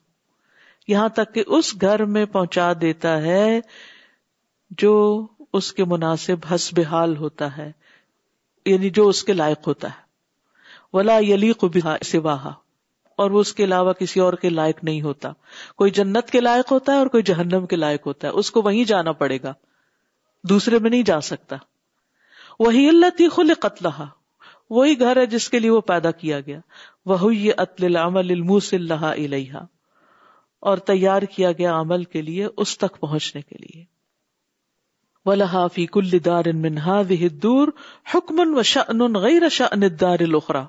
یہاں 0.92 1.08
تک 1.18 1.32
کہ 1.34 1.42
اس 1.58 1.72
گھر 1.88 2.04
میں 2.16 2.24
پہنچا 2.36 2.68
دیتا 2.80 3.12
ہے 3.22 3.42
جو 4.82 4.92
اس 5.60 5.72
کے 5.80 5.84
مناسب 5.94 6.46
حسب 6.54 6.80
حال 6.90 7.16
ہوتا 7.24 7.56
ہے 7.56 7.70
یعنی 8.72 8.90
جو 9.00 9.08
اس 9.14 9.22
کے 9.24 9.32
لائق 9.42 9.68
ہوتا 9.68 9.88
ہے 9.98 10.04
ولا 10.96 11.14
یلی 11.22 11.52
قبیحا 11.62 11.94
سواہا 12.10 12.50
اور 13.22 13.30
وہ 13.30 13.40
اس 13.46 13.52
کے 13.54 13.64
علاوہ 13.64 13.92
کسی 14.00 14.20
اور 14.20 14.32
کے 14.42 14.48
لائق 14.50 14.82
نہیں 14.88 15.00
ہوتا 15.02 15.30
کوئی 15.82 15.90
جنت 15.98 16.30
کے 16.34 16.40
لائق 16.40 16.70
ہوتا 16.72 16.92
ہے 16.92 16.98
اور 16.98 17.06
کوئی 17.14 17.22
جہنم 17.30 17.66
کے 17.72 17.76
لائق 17.76 18.06
ہوتا 18.06 18.28
ہے 18.28 18.32
اس 18.42 18.50
کو 18.56 18.62
وہیں 18.68 18.84
جانا 18.92 19.12
پڑے 19.22 19.38
گا 19.42 19.52
دوسرے 20.52 20.78
میں 20.84 20.90
نہیں 20.94 21.02
جا 21.10 21.20
سکتا 21.30 21.56
وہی 22.58 22.88
اللہ 22.88 23.10
تھی 23.16 23.28
خل 23.38 23.54
قتل 23.64 23.86
وہی 24.76 24.98
گھر 25.00 25.20
ہے 25.20 25.24
جس 25.32 25.48
کے 25.50 25.58
لیے 25.64 25.70
وہ 25.70 25.80
پیدا 25.90 26.10
کیا 26.20 26.40
گیا 26.46 26.60
وہی 27.12 27.48
اتل 27.64 27.96
عمل 28.04 28.30
الموس 28.36 28.72
اللہ 28.78 29.04
علیہ 29.10 29.64
اور 30.70 30.78
تیار 30.92 31.22
کیا 31.34 31.52
گیا 31.58 31.78
عمل 31.80 32.04
کے 32.14 32.22
لیے 32.30 32.46
اس 32.64 32.76
تک 32.84 32.98
پہنچنے 33.00 33.42
کے 33.42 33.56
لیے 33.66 33.84
ولہا 35.30 35.66
فی 35.74 35.86
کل 35.98 36.18
دار 36.24 36.52
منہا 36.64 36.98
وہ 37.10 37.28
دور 37.46 37.74
حکمن 38.14 38.58
و 38.58 38.62
شن 38.76 39.22
غیر 39.28 39.48
شن 39.58 39.88
دار 40.00 40.28
الخرہ 40.30 40.64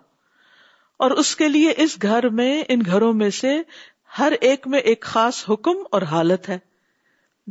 اور 1.05 1.11
اس 1.21 1.35
کے 1.35 1.47
لیے 1.47 1.73
اس 1.83 1.97
گھر 2.03 2.27
میں 2.39 2.51
ان 2.73 2.81
گھروں 2.85 3.11
میں 3.13 3.29
سے 3.39 3.57
ہر 4.19 4.33
ایک 4.49 4.67
میں 4.73 4.79
ایک 4.91 5.01
خاص 5.13 5.43
حکم 5.49 5.83
اور 5.95 6.01
حالت 6.11 6.49
ہے 6.49 6.57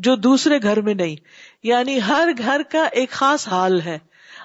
جو 0.06 0.14
دوسرے 0.26 0.58
گھر 0.68 0.80
میں 0.86 0.94
نہیں 0.94 1.16
یعنی 1.66 1.98
ہر 2.06 2.28
گھر 2.38 2.62
کا 2.72 2.84
ایک 3.00 3.10
خاص 3.20 3.46
حال 3.48 3.80
ہے 3.84 3.98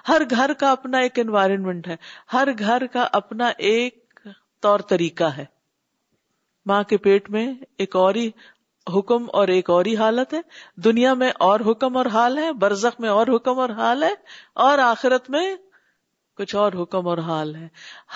ہر 0.07 0.21
گھر 0.35 0.53
کا 0.59 0.71
اپنا 0.71 0.97
ایک 1.05 1.19
انوائرمنٹ 1.19 1.87
ہے 1.87 1.95
ہر 2.33 2.47
گھر 2.59 2.85
کا 2.93 3.07
اپنا 3.21 3.51
ایک 3.71 4.19
طور 4.63 4.79
طریقہ 4.93 5.23
ہے 5.37 5.45
ماں 6.69 6.81
کے 6.89 6.97
پیٹ 7.07 7.29
میں 7.35 7.45
ایک 7.83 7.95
اور 7.95 8.15
ہی 8.15 8.29
حکم 8.97 9.25
اور 9.39 9.47
ایک 9.55 9.69
اور 9.69 9.85
ہی 9.85 9.95
حالت 9.97 10.33
ہے 10.33 10.39
دنیا 10.83 11.13
میں 11.23 11.31
اور 11.47 11.59
حکم 11.69 11.97
اور 11.97 12.05
حال 12.13 12.37
ہے 12.37 12.51
برزخ 12.65 12.99
میں 13.01 13.09
اور 13.09 13.27
حکم 13.35 13.59
اور 13.59 13.69
حال 13.79 14.03
ہے 14.03 14.13
اور 14.67 14.77
آخرت 14.91 15.29
میں 15.35 15.45
کچھ 16.41 16.53
اور 16.59 16.73
حکم 16.81 17.07
اور 17.07 17.17
حال 17.25 17.49
ہے 17.55 17.65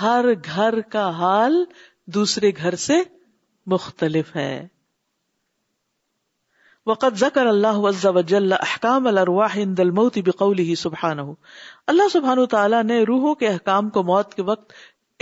ہر 0.01 0.25
گھر 0.53 0.75
کا 0.93 1.01
حال 1.17 1.55
دوسرے 2.13 2.49
گھر 2.61 2.75
سے 2.83 2.95
مختلف 3.73 4.29
ہے 4.35 4.53
وقت 6.89 7.17
ذکر 7.19 7.45
اللہ 7.51 8.07
احکام 8.61 9.07
اللہ 9.09 9.59
سبحان 10.81 11.21
نے 12.87 12.97
روحوں 13.11 13.33
کے 13.41 13.45
احکام 13.49 13.89
کو 13.97 14.03
موت 14.11 14.29
کے 14.33 14.41
وقت 14.49 14.67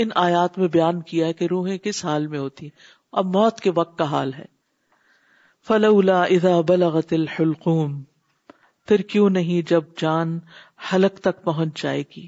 ان 0.04 0.08
آیات 0.24 0.58
میں 0.64 0.68
بیان 0.78 0.98
کیا 1.12 1.26
کہ 1.40 1.44
روحیں 1.52 1.78
کس 1.88 1.98
حال 2.06 2.24
میں 2.36 2.40
ہوتی 2.40 2.62
اب 3.22 3.28
موت 3.36 3.56
کے 3.68 3.72
وقت 3.82 3.94
کا 3.98 4.06
حال 4.12 4.32
ہے 4.38 4.48
بلغت 6.68 7.12
الحلقوم 7.20 7.92
پھر 8.88 9.00
کیوں 9.14 9.28
نہیں 9.40 9.60
جب 9.70 9.84
جان 10.04 10.30
حلق 10.94 11.14
تک 11.30 11.36
پہنچ 11.44 11.72
جائے 11.82 12.04
گی 12.16 12.28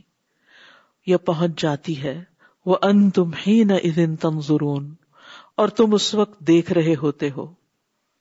پہنچ 1.26 1.60
جاتی 1.62 2.02
ہے 2.04 2.22
وہ 2.66 2.76
ان 2.84 3.10
تم 3.16 3.32
ہی 3.46 3.64
نہ 3.72 4.02
تم 4.22 4.40
اور 5.64 5.70
اس 5.94 6.14
وقت 6.16 6.40
دیکھ 6.48 6.72
رہے 6.74 6.94
ہوتے 7.02 7.30
ہو 7.36 7.46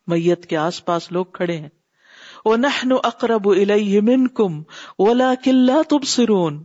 میت 0.08 0.44
کے 0.46 0.56
آس 0.56 0.84
پاس 0.84 1.10
لوگ 1.12 1.24
کھڑے 1.34 1.56
ہیں 1.56 1.68
وہ 2.44 2.56
نہ 2.56 2.66
اقرب 3.10 3.48
کم 4.36 4.60
تم 5.88 6.02
سرون 6.14 6.62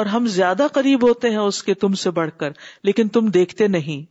اور 0.00 0.06
ہم 0.14 0.26
زیادہ 0.36 0.66
قریب 0.74 1.06
ہوتے 1.08 1.30
ہیں 1.30 1.36
اس 1.38 1.62
کے 1.64 1.74
تم 1.84 1.94
سے 2.02 2.10
بڑھ 2.18 2.30
کر 2.38 2.52
لیکن 2.84 3.08
تم 3.16 3.26
دیکھتے 3.36 3.68
نہیں 3.68 4.02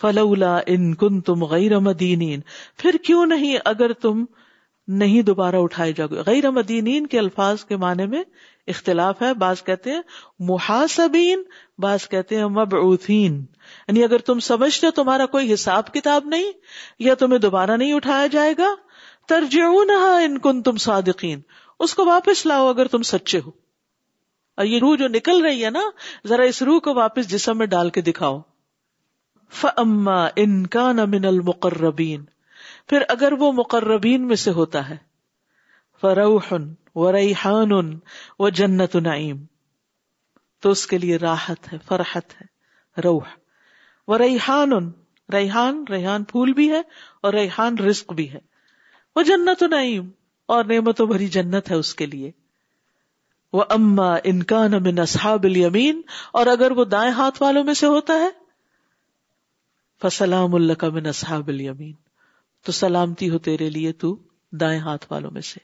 فلولا 0.00 0.58
ان 0.74 0.94
کن 1.02 1.20
تم 1.28 1.44
غیر 1.50 1.78
مدینین 1.90 2.40
پھر 2.78 2.96
کیوں 3.06 3.24
نہیں 3.26 3.58
اگر 3.64 3.92
تم 4.02 4.24
نہیں 5.02 5.22
دوبارہ 5.22 5.56
اٹھائے 5.62 5.92
جاؤ 5.96 6.08
گے 6.14 6.22
غیر 6.26 6.50
مدین 6.50 7.06
کے 7.10 7.18
الفاظ 7.18 7.64
کے 7.64 7.76
معنی 7.86 8.06
میں 8.14 8.22
اختلاف 8.70 9.22
ہے 9.22 9.32
بعض 9.38 9.62
کہتے 9.64 9.90
ہیں 9.92 10.00
محاسبین 10.48 11.42
بعض 11.82 12.06
کہتے 12.08 12.36
ہیں 12.38 12.46
مبعوثین 12.58 13.34
یعنی 13.88 14.04
اگر 14.04 14.18
تم 14.26 14.40
سمجھتے 14.48 14.86
ہو 14.86 14.90
تمہارا 15.02 15.26
کوئی 15.32 15.52
حساب 15.52 15.92
کتاب 15.94 16.26
نہیں 16.34 16.52
یا 17.06 17.14
تمہیں 17.18 17.38
دوبارہ 17.40 17.76
نہیں 17.76 17.92
اٹھایا 17.92 18.26
جائے 18.32 18.52
گا 18.58 18.74
ترجیح 19.28 20.34
تم 20.64 20.76
صادقین 20.88 21.40
اس 21.86 21.94
کو 21.94 22.04
واپس 22.06 22.44
لاؤ 22.46 22.68
اگر 22.68 22.86
تم 22.88 23.02
سچے 23.10 23.40
ہو 23.46 23.50
اور 24.56 24.64
یہ 24.66 24.78
روح 24.80 24.96
جو 24.98 25.08
نکل 25.14 25.40
رہی 25.44 25.64
ہے 25.64 25.70
نا 25.70 25.80
ذرا 26.28 26.42
اس 26.52 26.62
روح 26.68 26.78
کو 26.84 26.94
واپس 26.94 27.28
جسم 27.30 27.58
میں 27.58 27.66
ڈال 27.74 27.90
کے 27.90 28.00
دکھاؤ 28.10 28.40
فما 29.60 30.20
ان 30.44 30.66
کا 30.76 30.90
نمن 30.92 31.24
المقربین 31.32 32.24
پھر 32.88 33.02
اگر 33.08 33.32
وہ 33.38 33.50
مقربین 33.56 34.26
میں 34.28 34.36
سے 34.44 34.50
ہوتا 34.60 34.88
ہے 34.88 34.96
فروحن 36.00 36.72
و 37.00 37.08
ریحان 37.12 37.72
ان 37.72 37.98
وہ 38.38 38.48
جنت 38.56 38.96
نعیم 39.06 39.44
تو 40.62 40.70
اس 40.70 40.86
کے 40.86 40.98
لیے 40.98 41.16
راحت 41.18 41.72
ہے 41.72 41.78
فرحت 41.86 42.34
ہے 42.40 43.00
روح 43.04 43.26
و 44.08 44.18
ریحان 44.18 44.72
ان 44.72 44.90
ریحان 45.32 45.82
ریحان 45.90 46.24
پھول 46.32 46.52
بھی 46.52 46.70
ہے 46.70 46.80
اور 47.26 47.32
ریحان 47.34 47.78
رزق 47.88 48.12
بھی 48.16 48.30
ہے 48.32 48.38
وہ 49.16 49.22
جنت 49.30 49.62
نعیم 49.70 50.10
اور 50.54 50.64
نعمت 50.70 51.00
و 51.00 51.06
بھری 51.06 51.26
جنت 51.36 51.70
ہے 51.70 51.76
اس 51.76 51.94
کے 51.94 52.06
لیے 52.06 52.30
وہ 53.56 53.64
اما 53.70 54.14
انکان 54.32 54.74
امن 54.74 54.98
اصحاب 54.98 55.44
المین 55.44 56.00
اور 56.40 56.46
اگر 56.54 56.70
وہ 56.76 56.84
دائیں 56.94 57.10
ہاتھ 57.20 57.42
والوں 57.42 57.64
میں 57.64 57.74
سے 57.80 57.86
ہوتا 57.96 58.14
ہے 58.20 58.28
فسلام 60.02 60.54
اللہ 60.54 60.72
کا 60.84 60.88
من 60.94 61.06
اصحاب 61.06 61.48
المین 61.48 61.92
تو 62.66 62.72
سلامتی 62.72 63.28
ہو 63.30 63.38
تیرے 63.48 63.68
لیے 63.76 63.92
تو 64.04 64.16
دائیں 64.60 64.78
ہاتھ 64.80 65.06
والوں 65.10 65.30
میں 65.34 65.40
سے 65.50 65.60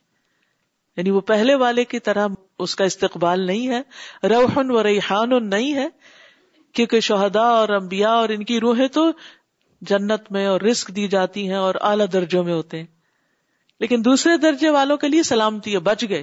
یعنی 0.99 1.11
وہ 1.17 1.21
پہلے 1.31 1.55
والے 1.55 1.85
کی 1.91 1.99
طرح 2.07 2.29
اس 2.65 2.75
کا 2.77 2.85
استقبال 2.93 3.41
نہیں 3.47 3.69
ہے 3.73 4.29
روحن 4.29 4.71
و 4.77 4.83
ریحان 4.83 5.31
نہیں 5.49 5.75
ہے 5.75 5.87
کیونکہ 6.79 7.01
شہدا 7.09 7.43
اور 7.59 7.69
امبیا 7.77 8.11
اور 8.23 8.29
ان 8.37 8.43
کی 8.49 8.59
روحیں 8.61 8.87
تو 8.97 9.05
جنت 9.91 10.31
میں 10.33 10.45
اور 10.55 10.61
رسک 10.71 10.89
دی 10.97 11.07
جاتی 11.13 11.47
ہیں 11.51 11.57
اور 11.67 11.75
اعلی 11.91 12.07
درجوں 12.13 12.43
میں 12.45 12.53
ہوتے 12.53 12.79
ہیں 12.79 12.87
لیکن 13.85 14.05
دوسرے 14.05 14.37
درجے 14.47 14.71
والوں 14.79 14.97
کے 15.05 15.09
لیے 15.09 15.23
سلامتی 15.31 15.75
ہے 15.75 15.79
بچ 15.91 16.05
گئے 16.09 16.23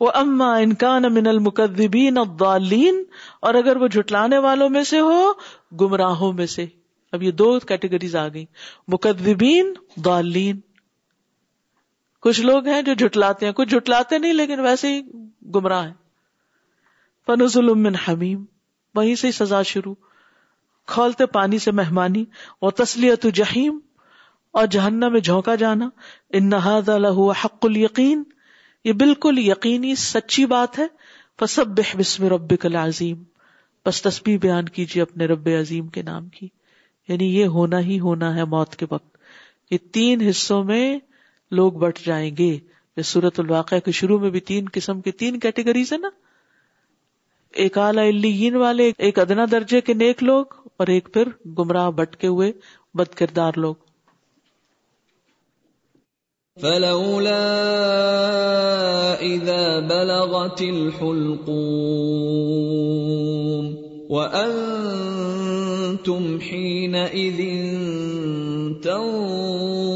وہ 0.00 0.10
اما 0.24 0.50
انکان 0.64 1.12
من 1.14 1.26
المقدبین 1.26 2.18
الضالین 2.26 3.02
اور 3.48 3.54
اگر 3.62 3.76
وہ 3.82 3.86
جھٹلانے 3.88 4.38
والوں 4.48 4.70
میں 4.78 4.82
سے 4.94 5.00
ہو 5.10 5.20
گمراہوں 5.80 6.32
میں 6.40 6.46
سے 6.58 6.66
اب 7.16 7.22
یہ 7.22 7.30
دو 7.42 7.58
کیٹیگریز 7.72 8.16
آ 8.16 8.28
گئی 8.34 8.44
مقدبین 8.96 9.72
دالین 10.04 10.60
کچھ 12.26 12.38
لوگ 12.44 12.66
ہیں 12.68 12.78
جو 12.82 12.92
جھٹلاتے 13.04 13.46
ہیں 13.46 13.52
کچھ 13.56 13.68
جھٹلاتے 13.76 14.18
نہیں 14.18 14.32
لیکن 14.34 14.60
ویسے 14.60 14.88
ہی 14.94 15.00
گمراہ 15.54 15.84
ہیں 15.86 17.90
حمیم 18.06 18.38
وہیں 18.94 19.14
سے 19.20 19.30
سزا 19.32 19.60
شروع 19.74 19.94
کھولتے 20.94 21.24
پانی 21.36 21.58
سے 21.66 21.70
مہمانی 21.82 22.24
اور 22.64 22.70
تسلیت 22.82 23.22
جہیم 23.34 23.74
اور 24.60 24.64
جہنم 24.74 25.10
میں 25.12 25.20
جھونکا 25.20 25.54
جانا 25.62 25.86
ان 26.38 26.48
نہاد 26.50 26.88
حق 27.44 27.62
القین 27.70 28.18
یہ 28.84 28.92
بالکل 29.04 29.34
یقینی 29.46 29.92
سچی 30.08 30.44
بات 30.56 30.72
ہے 30.78 30.86
فسب 31.40 31.78
رب 32.32 32.50
عظیم 32.84 33.18
بس 33.86 33.96
تسبی 34.02 34.34
بیان 34.48 34.64
کیجیے 34.78 35.00
اپنے 35.02 35.22
رب 35.34 35.46
عظیم 35.60 35.86
کے 35.94 36.00
نام 36.12 36.24
کی 36.38 36.48
یعنی 37.08 37.26
یہ 37.38 37.44
ہونا 37.58 37.78
ہی 37.90 37.96
ہونا 38.00 38.28
ہے 38.36 38.44
موت 38.58 38.70
کے 38.76 38.84
وقت 38.90 39.10
یہ 39.72 39.78
تین 39.92 40.16
حصوں 40.28 40.60
میں 40.64 40.84
لوگ 41.58 41.72
بٹ 41.82 42.00
جائیں 42.04 42.30
گے 42.38 42.46
یہ 42.96 43.02
سورت 43.04 43.38
الواقع 43.40 43.76
کے 43.84 43.92
شروع 43.98 44.16
میں 44.20 44.28
بھی 44.30 44.40
تین 44.50 44.66
قسم 44.72 45.00
کی 45.00 45.12
تین 45.22 45.38
کیٹیگریز 45.40 45.92
ہے 45.92 45.96
نا 45.98 46.08
ایک 47.64 47.76
اعلی 47.78 48.48
والے 48.56 48.90
ایک 49.06 49.18
ادنا 49.18 49.44
درجے 49.50 49.80
کے 49.80 49.94
نیک 50.02 50.22
لوگ 50.22 50.44
اور 50.78 50.86
ایک 50.94 51.04
پھر 51.12 51.24
گمراہ 51.58 51.90
بٹکے 52.00 52.26
ہوئے 52.26 52.52
بد 52.98 53.10
کردار 53.18 53.52
لوگ 53.64 53.74
فلولا 56.60 57.46
اذا 59.28 59.62
بلغت 59.88 60.60
الحلقوم 60.66 63.64
وانتم 64.12 66.22
حينئذ 66.48 67.38
تنظرون 68.84 69.95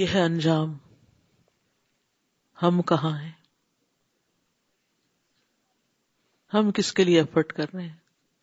یہ 0.00 0.06
ہے 0.14 0.22
انجام 0.30 0.72
ہم 2.62 2.80
کہاں 2.88 3.16
ہیں 3.18 3.30
ہم 6.54 6.70
کس 6.78 6.92
کے 6.92 7.04
لیے 7.04 7.18
ایفرٹ 7.20 7.52
کر 7.58 7.72
رہے 7.74 7.82
ہیں 7.86 7.92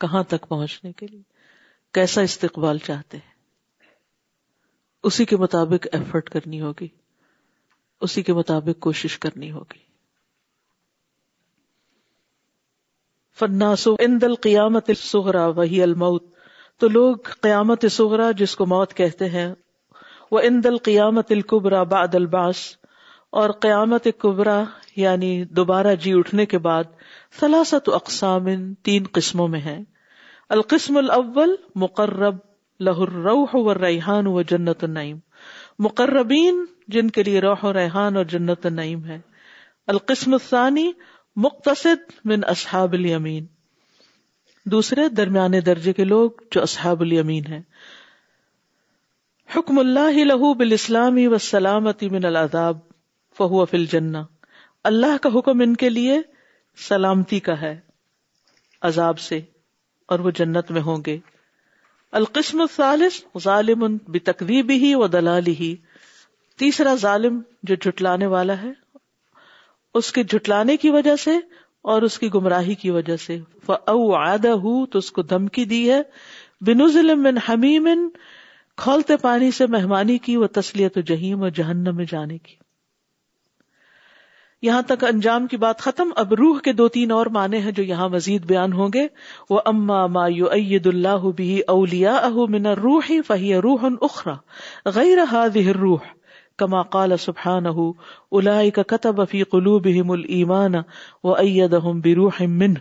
کہاں 0.02 0.24
تک 0.34 0.48
پہنچنے 0.50 0.92
کے 1.00 1.08
لیے 1.08 1.22
کیسا 2.00 2.22
استقبال 2.30 2.78
چاہتے 2.90 3.18
ہیں 3.26 3.32
اسی 5.10 5.26
کے 5.34 5.38
مطابق 5.46 5.88
ایفرٹ 6.00 6.30
کرنی 6.38 6.62
ہوگی 6.62 6.88
اسی 8.08 8.24
کے 8.24 8.34
مطابق 8.42 8.80
کوشش 8.88 9.18
کرنی 9.26 9.52
ہوگی 9.52 9.92
ان 13.42 14.18
دل 14.22 14.36
قیامت 14.42 14.90
سہرا 14.98 15.46
وہی 15.60 15.82
الموت 15.84 16.24
تو 16.80 16.88
لوگ 16.88 17.16
قیامت 17.42 17.86
سہرا 17.92 18.30
جس 18.38 18.56
کو 18.56 18.66
موت 18.66 18.94
کہتے 18.94 19.30
ہیں 19.30 19.54
وہ 20.32 20.42
قیامت 20.84 21.32
القبرا 21.32 21.82
باد 21.94 22.16
الباس 22.16 22.58
اور 23.42 23.50
قیامت 23.66 24.08
قبرا 24.22 24.62
یعنی 24.96 25.32
دوبارہ 25.60 25.94
جی 26.02 26.14
اٹھنے 26.18 26.46
کے 26.46 26.58
بعد 26.68 26.84
ثلاثت 27.40 27.90
و 27.90 27.94
اقسام 27.96 28.46
ان 28.54 28.74
تین 28.88 29.04
قسموں 29.12 29.48
میں 29.56 29.60
ہیں 29.60 29.82
القسم 30.58 30.98
الاول 30.98 31.56
مقرب 31.84 32.36
لہر 32.88 33.16
و 33.64 33.74
ریحان 33.74 34.28
و 34.28 34.42
جنت 34.52 34.84
النعیم 34.84 35.18
مقربین 35.84 36.66
جن 36.94 37.10
کے 37.18 37.24
لیے 37.24 37.42
روح 37.42 37.64
و 37.66 37.74
ریحان 37.74 38.18
اور 38.18 38.26
جنت 38.36 38.66
النعیم 38.66 39.04
ہے 39.06 39.20
القسم 39.94 40.34
الثانی 40.34 40.90
مقتصد 41.42 42.12
من 42.30 42.42
اصحاب 42.48 42.92
الیمین 42.94 43.46
دوسرے 44.72 45.08
درمیانے 45.18 45.62
درجے 45.70 45.94
کے 46.00 46.04
لوگ 46.04 46.42
جو 46.52 46.62
اصحاب 46.62 47.02
الیمین 47.02 47.46
ہیں 47.54 47.62
حکم 49.56 49.80
اللہ 49.80 50.20
لہو 50.26 50.54
بالاسلامی 50.60 51.26
والسلامتی 51.28 52.08
و 52.10 52.18
سلامتی 52.20 53.38
فہو 53.38 53.64
فی 53.72 53.78
الجنہ 53.78 54.18
اللہ 54.92 55.18
کا 55.22 55.30
حکم 55.38 55.62
ان 55.66 55.76
کے 55.86 55.90
لیے 55.90 56.20
سلامتی 56.88 57.40
کا 57.48 57.60
ہے 57.62 57.76
عذاب 58.92 59.20
سے 59.30 59.40
اور 60.14 60.20
وہ 60.20 60.32
جنت 60.40 60.72
میں 60.72 60.82
ہوں 60.90 61.02
گے 61.06 61.18
القسم 62.22 62.62
الثالث 62.62 63.22
ظالم 63.44 63.98
بے 64.18 64.64
ہی 64.74 64.94
و 64.96 65.08
دلالی 65.18 65.56
ہی 65.60 65.76
تیسرا 66.60 66.96
ظالم 67.06 67.42
جو 67.72 67.76
جھٹلانے 67.82 68.26
والا 68.36 68.62
ہے 68.62 68.72
اس 70.00 70.12
کے 70.12 70.22
جھٹلانے 70.24 70.76
کی 70.84 70.90
وجہ 70.90 71.16
سے 71.24 71.38
اور 71.94 72.02
اس 72.08 72.18
کی 72.20 72.30
گمراہی 72.34 72.76
کی 72.84 72.90
وجہ 72.92 73.16
سے 73.26 73.38
او 73.96 74.06
تو 74.94 75.00
اس 75.00 75.12
کو 75.18 75.22
دھمکی 75.34 75.66
دی 75.74 75.82
ہے 75.92 76.02
کھولتے 78.84 79.16
پانی 79.22 79.50
سے 79.58 79.66
مہمانی 79.76 80.18
کی 80.28 80.36
وہ 80.44 80.48
تسلیت 80.58 80.96
جہیم 81.08 81.42
اور 81.44 81.50
جہنم 81.60 81.96
میں 81.96 82.06
جانے 82.12 82.38
کی 82.48 82.56
یہاں 84.68 84.82
تک 84.94 85.04
انجام 85.12 85.48
کی 85.54 85.58
بات 85.66 85.80
ختم 85.88 86.12
اب 86.24 86.34
روح 86.40 86.60
کے 86.68 86.74
دو 86.74 86.88
تین 86.98 87.12
اور 87.12 87.26
معنی 87.38 87.58
ہیں 87.66 87.72
جو 87.80 87.84
یہاں 87.92 88.10
مزید 88.10 88.46
بیان 88.52 88.74
ہوں 88.80 88.90
گے 88.94 89.06
وہ 89.50 89.60
اما 89.74 90.06
مایو 90.18 90.50
اللہ 90.52 91.30
بھی 91.36 91.60
اولیا 91.76 92.16
اہ 92.30 92.44
من 92.56 92.66
روح 92.84 93.12
فہی 93.28 93.54
روح 93.68 93.86
اخرا 94.10 94.36
غیر 94.96 95.26
روح 95.82 96.14
کما 96.62 96.82
کال 96.96 97.16
سبحان 97.20 97.66
کتب 97.70 98.84
تتب 98.90 99.22
افی 99.22 99.44
قلو 99.52 99.78
بہم 99.86 100.12
المان 100.12 102.00
بیرون 102.04 102.74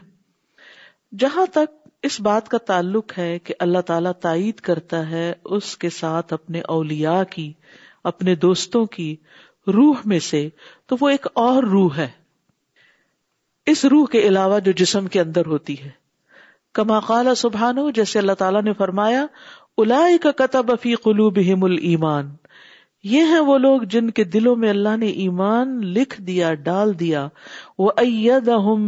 جہاں 1.19 1.45
تک 1.53 1.81
اس 2.09 2.21
بات 2.27 2.49
کا 2.49 2.59
تعلق 2.67 3.17
ہے 3.19 3.39
کہ 3.45 3.55
اللہ 3.67 3.81
تعالیٰ 3.89 4.13
تائید 4.23 4.61
کرتا 4.69 5.09
ہے 5.11 5.33
اس 5.59 5.77
کے 5.79 5.91
ساتھ 6.01 6.33
اپنے 6.33 6.61
اولیا 6.75 7.23
کی 7.31 7.53
اپنے 8.11 8.35
دوستوں 8.45 8.85
کی 8.97 9.15
روح 9.75 10.01
میں 10.13 10.19
سے 10.31 10.49
تو 10.89 10.97
وہ 11.01 11.09
ایک 11.09 11.27
اور 11.45 11.63
روح 11.73 11.97
ہے 11.99 12.09
اس 13.71 13.85
روح 13.95 14.07
کے 14.13 14.23
علاوہ 14.29 14.59
جو 14.69 14.73
جسم 14.77 15.07
کے 15.17 15.21
اندر 15.21 15.47
ہوتی 15.55 15.79
ہے 15.83 15.91
کما 16.79 17.01
کالا 17.07 17.35
سبحان 17.45 17.79
ہو 17.79 17.91
جیسے 18.01 18.19
اللہ 18.19 18.33
تعالیٰ 18.39 18.63
نے 18.63 18.73
فرمایا 18.79 19.27
الا 19.85 20.07
قطب 20.39 20.73
افی 20.73 20.95
قلو 21.05 21.31
بہم 21.41 21.65
المان 21.65 22.31
یہ 23.11 23.23
ہیں 23.35 23.39
وہ 23.47 23.57
لوگ 23.59 23.81
جن 23.93 24.11
کے 24.17 24.25
دلوں 24.33 24.57
میں 24.57 24.69
اللہ 24.71 24.97
نے 24.97 25.07
ایمان 25.23 25.71
لکھ 25.95 26.21
دیا 26.27 26.53
ڈال 26.67 26.99
دیا 26.99 27.27
وہ 27.79 27.91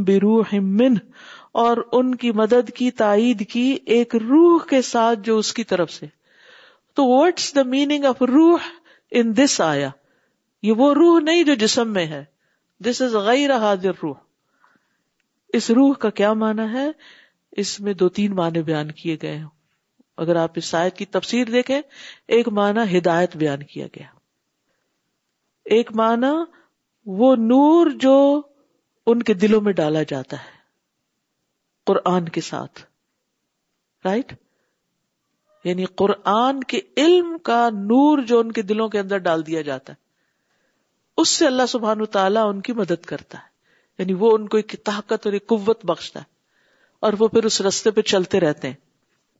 بروح 0.07 0.55
برو 0.61 0.89
اور 1.63 1.79
ان 1.99 2.15
کی 2.23 2.31
مدد 2.41 2.71
کی 2.75 2.91
تائید 3.01 3.47
کی 3.53 3.65
ایک 3.97 4.15
روح 4.29 4.65
کے 4.71 4.81
ساتھ 4.91 5.19
جو 5.27 5.37
اس 5.39 5.53
کی 5.55 5.65
طرف 5.73 5.91
سے 5.93 6.07
تو 6.97 7.07
واٹس 7.09 7.55
دا 7.57 7.63
میننگ 7.75 8.05
آف 8.11 8.23
روح 8.33 8.69
ان 9.21 9.37
دس 9.37 9.61
آیا 9.65 9.89
یہ 10.67 10.73
وہ 10.79 10.93
روح 10.95 11.19
نہیں 11.25 11.43
جو 11.45 11.55
جسم 11.65 11.93
میں 11.93 12.07
ہے 12.15 12.23
دس 12.85 13.03
از 13.03 13.15
غیر 13.27 13.57
حاضر 13.65 13.99
روح 14.03 14.15
اس 15.59 15.71
روح 15.81 15.93
کا 16.05 16.11
کیا 16.21 16.33
مانا 16.45 16.73
ہے 16.73 16.89
اس 17.63 17.79
میں 17.81 17.93
دو 18.05 18.09
تین 18.19 18.35
معنی 18.35 18.63
بیان 18.71 18.91
کیے 19.01 19.17
گئے 19.23 19.37
ہیں 19.37 19.45
اگر 20.23 20.37
آپ 20.37 20.51
اس 20.57 20.75
آیت 20.75 20.97
کی 20.97 21.05
تفسیر 21.17 21.45
دیکھیں 21.53 21.81
ایک 22.37 22.49
معنی 22.59 22.97
ہدایت 22.97 23.37
بیان 23.37 23.63
کیا 23.73 23.87
گیا 23.95 24.07
ایک 25.77 25.91
معنی 25.97 26.33
وہ 27.21 27.35
نور 27.39 27.91
جو 28.01 28.15
ان 29.13 29.23
کے 29.31 29.35
دلوں 29.45 29.61
میں 29.61 29.73
ڈالا 29.81 30.03
جاتا 30.09 30.37
ہے 30.43 30.53
قرآن 31.87 32.29
کے 32.37 32.41
ساتھ 32.41 32.81
رائٹ 34.05 34.33
یعنی 35.65 35.85
قرآن 36.03 36.63
کے 36.73 36.81
علم 37.03 37.37
کا 37.45 37.69
نور 37.75 38.19
جو 38.29 38.39
ان 38.41 38.53
کے 38.53 38.63
دلوں 38.71 38.89
کے 38.95 38.99
اندر 38.99 39.19
ڈال 39.29 39.47
دیا 39.47 39.61
جاتا 39.69 39.93
ہے 39.93 40.03
اس 41.23 41.29
سے 41.29 41.47
اللہ 41.47 41.67
سبحان 41.69 42.05
تعالیٰ 42.17 42.45
ان 42.49 42.61
کی 42.69 42.73
مدد 42.81 43.05
کرتا 43.07 43.39
ہے 43.39 43.53
یعنی 44.03 44.13
وہ 44.23 44.31
ان 44.37 44.47
کو 44.49 44.57
ایک 44.57 44.75
طاقت 44.85 45.27
اور 45.27 45.33
ایک 45.33 45.47
قوت 45.47 45.85
بخشتا 45.87 46.21
ہے 46.21 46.33
اور 47.07 47.13
وہ 47.19 47.29
پھر 47.35 47.45
اس 47.45 47.61
رستے 47.67 47.91
پہ 47.91 48.01
چلتے 48.13 48.41
رہتے 48.41 48.69
ہیں 48.69 48.77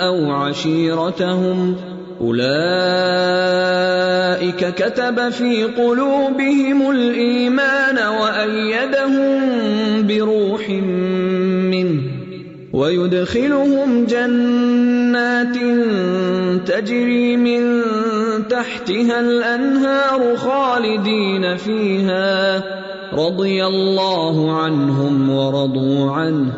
او 0.00 0.30
عشيرتهم 0.30 1.76
اولئك 2.20 4.74
كتب 4.74 5.28
في 5.28 5.64
قلوبهم 5.64 6.90
الايمان 6.90 7.98
وايدهم 7.98 9.42
بروح 10.06 10.70
منه 11.70 12.00
ويدخلهم 12.72 14.06
جنات 14.06 15.56
تجري 16.66 17.36
من 17.36 17.82
تحتها 18.50 19.20
الانهار 19.20 20.36
خالدين 20.36 21.56
فيها 21.56 22.62
رضي 23.12 23.64
الله 23.66 24.62
عنهم 24.62 25.30
ورضوا 25.30 26.10
عنه 26.10 26.52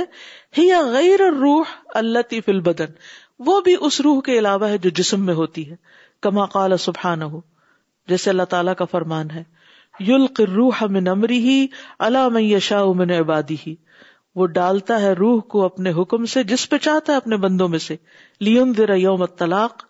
غیر 0.93 1.21
روح 1.41 1.75
اللہ 2.01 2.39
فل 2.45 2.61
بدن 2.69 2.93
وہ 3.47 3.61
بھی 3.65 3.77
اس 3.89 4.01
روح 4.07 4.21
کے 4.27 4.39
علاوہ 4.39 4.69
ہے 4.69 4.79
جو 4.87 4.91
جسم 5.01 5.27
میں 5.27 5.35
ہوتی 5.35 5.71
ہے 5.71 5.77
کما 6.27 6.47
قال 6.55 6.77
سبحان 6.85 7.23
ہو 7.23 7.41
جیسے 8.09 8.31
اللہ 8.31 8.43
تعالیٰ 8.55 8.75
کا 8.77 8.85
فرمان 8.91 9.31
ہے 9.31 9.43
یلق 10.07 10.41
روح 10.55 10.83
من 10.91 11.09
امری 11.09 11.39
ہی 11.49 11.67
اللہ 12.09 12.29
میں 12.35 12.83
من 12.97 13.11
عبادی 13.19 13.57
ہی 13.67 13.75
وہ 14.37 14.47
ڈالتا 14.57 15.01
ہے 15.01 15.13
روح 15.19 15.41
کو 15.53 15.65
اپنے 15.65 15.91
حکم 16.01 16.25
سے 16.37 16.43
جس 16.53 16.69
پہ 16.71 16.79
چاہتا 16.79 17.13
ہے 17.13 17.17
اپنے 17.17 17.37
بندوں 17.45 17.69
میں 17.69 17.79
سے 17.87 17.97
لیون 18.49 18.73
در 18.77 18.95
یوم 18.97 19.25
طلاق 19.39 19.83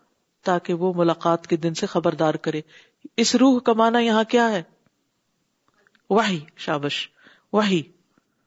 تاکہ 0.47 0.75
وہ 0.85 0.93
ملاقات 0.97 1.47
کے 1.47 1.57
دن 1.67 1.75
سے 1.83 1.87
خبردار 1.95 2.35
کرے 2.47 2.61
اس 3.25 3.35
روح 3.43 3.59
کا 3.69 3.73
معنی 3.83 4.05
یہاں 4.07 4.25
کیا 4.29 4.51
ہے 4.53 4.63
وحی 6.17 6.37
شابش 6.65 6.99
وحی 7.53 7.79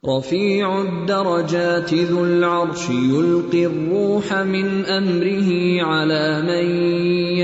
رفیع 0.08 0.68
الدرجات 0.70 1.92
ذو 2.12 2.22
العرش 2.24 2.86
يلقي 2.90 3.60
الروح 3.66 4.32
من 4.52 4.72
امره 4.94 5.90
على 5.90 6.40
من 6.50 6.70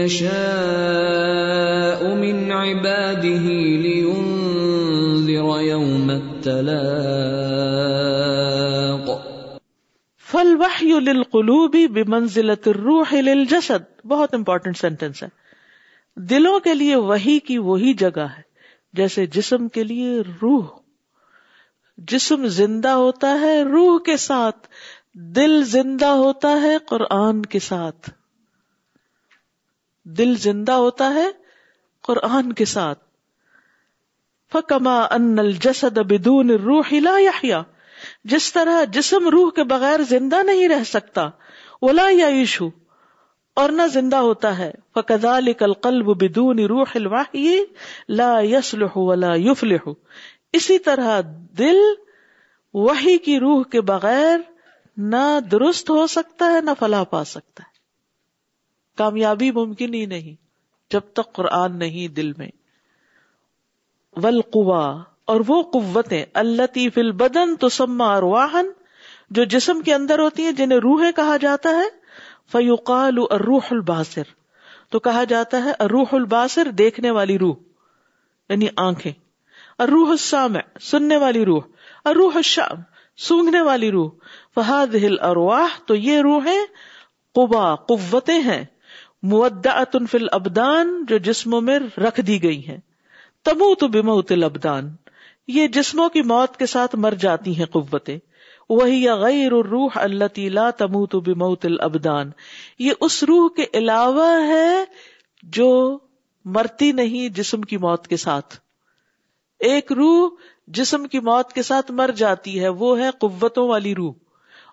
يشاء 0.01 2.13
من 2.21 2.39
عباده 2.51 3.43
لينذر 3.83 5.51
يوم 5.65 6.09
التلاق 6.15 9.13
فالوحي 10.31 10.89
للقلوب 11.11 11.77
بمنزلة 11.95 12.67
الروح 12.73 13.13
للجسد 13.29 13.85
بہت 14.15 14.33
امپورٹنٹ 14.41 14.77
سینٹینس 14.83 15.23
ہے 15.23 15.29
دلوں 16.35 16.59
کے 16.69 16.73
لیے 16.81 16.95
وہی 17.13 17.39
کی 17.51 17.57
وہی 17.71 17.93
جگہ 18.05 18.27
ہے 18.37 18.41
جیسے 18.97 19.25
جسم 19.39 19.67
کے 19.77 19.83
لیے 19.87 20.11
روح 20.41 20.67
جسم 22.11 22.45
زندہ 22.59 22.89
ہوتا 23.05 23.31
ہے 23.41 23.53
روح 23.73 23.97
کے 24.05 24.15
ساتھ 24.25 24.67
دل 25.35 25.53
زندہ 25.73 26.09
ہوتا 26.21 26.51
ہے 26.61 26.75
قرآن 26.91 27.41
کے 27.53 27.59
ساتھ 27.67 28.09
دل 30.17 30.35
زندہ 30.47 30.71
ہوتا 30.85 31.13
ہے 31.13 31.25
قرآن 32.07 32.51
کے 32.59 32.65
ساتھ 32.75 33.03
فکما 34.53 34.95
ان 35.17 35.39
الجسد 35.39 35.97
بدون 36.11 36.51
روح 36.67 36.93
لا 37.07 37.15
یا 37.21 37.61
جس 38.31 38.51
طرح 38.53 38.83
جسم 38.97 39.27
روح 39.37 39.49
کے 39.55 39.63
بغیر 39.75 40.03
زندہ 40.09 40.41
نہیں 40.51 40.67
رہ 40.73 40.83
سکتا 40.95 41.27
ولا 41.87 42.07
یا 42.17 42.27
اور 43.61 43.69
نہ 43.79 43.87
زندہ 43.93 44.17
ہوتا 44.29 44.57
ہے 44.57 44.71
قزال 45.09 45.51
کلکلب 45.59 46.07
بدون 46.23 46.59
روح 46.73 46.91
الحی 46.95 47.55
لا 48.19 48.29
یس 48.43 48.73
لہوف 48.83 49.63
لہو 49.63 49.93
اسی 50.59 50.77
طرح 50.89 51.19
دل 51.57 51.79
وحی 52.73 53.17
کی 53.25 53.39
روح 53.39 53.63
کے 53.71 53.81
بغیر 53.91 54.37
نہ 55.13 55.23
درست 55.51 55.89
ہو 55.89 56.05
سکتا 56.17 56.51
ہے 56.53 56.61
نہ 56.65 56.69
فلاح 56.79 57.03
پا 57.09 57.23
سکتا 57.33 57.63
ہے 57.63 57.75
کامیابی 58.97 59.49
ممکن 59.55 59.93
ہی 59.93 60.05
نہیں 60.13 60.35
جب 60.91 61.01
تک 61.15 61.33
قرآن 61.35 61.77
نہیں 61.79 62.07
دل 62.15 62.31
میں 62.37 62.47
ولقوا 64.23 64.85
اور 65.31 65.41
وہ 65.47 65.61
قوتیں 65.71 66.23
اللہ 66.43 66.87
فل 66.93 67.11
بدن 67.21 67.55
تو 67.59 67.69
سما 67.77 68.17
واہن 68.23 68.67
جو 69.37 69.43
جسم 69.55 69.81
کے 69.85 69.93
اندر 69.93 70.19
ہوتی 70.19 70.43
ہیں 70.45 70.51
جنہیں 70.61 70.79
روحیں 70.79 71.11
کہا 71.15 71.37
جاتا 71.41 71.69
ہے 71.75 71.87
فیوقال 72.51 73.17
روح 73.47 73.67
الباسر 73.71 74.35
تو 74.91 74.99
کہا 75.07 75.23
جاتا 75.29 75.63
ہے 75.63 75.71
روح 75.91 76.13
الباسر 76.17 76.69
دیکھنے 76.81 77.09
والی 77.17 77.37
روح 77.39 77.55
یعنی 78.49 78.67
آنکھیں 78.83 79.11
اروح 79.85 80.09
السامع 80.09 80.59
سننے 80.89 81.17
والی 81.23 81.43
روح 81.45 81.63
اروح 82.11 82.35
الشام 82.35 82.81
سونگنے 83.27 83.61
والی 83.67 83.89
روح 83.91 84.09
فہاد 84.55 84.95
ہل 85.03 85.15
ارواہ 85.29 85.77
تو 85.87 85.95
یہ 85.95 86.19
روحیں 86.27 86.59
قبا 87.35 87.63
قوتیں 87.91 88.37
ہیں 88.49 88.63
مدا 89.31 89.83
فی 90.11 90.17
ابدان 90.39 90.91
جو 91.07 91.17
جسموں 91.27 91.61
میں 91.69 91.77
رکھ 92.05 92.19
دی 92.27 92.41
گئی 92.43 92.67
ہیں 92.67 92.77
تموت 93.45 93.83
بمو 93.93 94.21
تل 94.31 94.43
ابدان 94.43 94.89
یہ 95.55 95.67
جسموں 95.75 96.07
کی 96.15 96.21
موت 96.31 96.57
کے 96.57 96.65
ساتھ 96.75 96.95
مر 97.05 97.13
جاتی 97.25 97.57
ہیں 97.59 97.65
قوتیں 97.75 98.17
وہی 98.69 99.07
غیر 99.19 99.51
روح 99.69 99.97
اللہ 100.01 100.39
لا 100.53 100.69
تموت 100.79 101.11
تو 101.11 101.35
موت 101.41 101.65
البدان 101.65 102.29
یہ 102.85 102.93
اس 103.07 103.21
روح 103.27 103.47
کے 103.55 103.65
علاوہ 103.79 104.25
ہے 104.47 104.73
جو 105.57 105.67
مرتی 106.55 106.91
نہیں 106.97 107.29
جسم 107.35 107.61
کی 107.71 107.77
موت 107.85 108.07
کے 108.07 108.17
ساتھ 108.17 108.55
ایک 109.69 109.91
روح 109.97 110.27
جسم 110.79 111.05
کی 111.11 111.19
موت 111.29 111.53
کے 111.53 111.61
ساتھ 111.63 111.91
مر 112.01 112.11
جاتی 112.17 112.59
ہے 112.63 112.67
وہ 112.81 112.97
ہے 112.99 113.09
قوتوں 113.19 113.67
والی 113.67 113.93
روح 113.95 114.13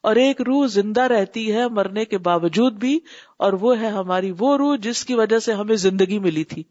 اور 0.09 0.17
ایک 0.23 0.41
روح 0.47 0.67
زندہ 0.71 1.01
رہتی 1.13 1.53
ہے 1.55 1.69
مرنے 1.77 2.05
کے 2.05 2.19
باوجود 2.29 2.75
بھی 2.79 2.99
اور 3.45 3.53
وہ 3.61 3.79
ہے 3.81 3.89
ہماری 3.91 4.31
وہ 4.39 4.57
روح 4.59 4.75
جس 4.89 5.05
کی 5.05 5.15
وجہ 5.23 5.39
سے 5.49 5.53
ہمیں 5.61 5.77
زندگی 5.87 6.19
ملی 6.27 6.45
تھی 6.55 6.63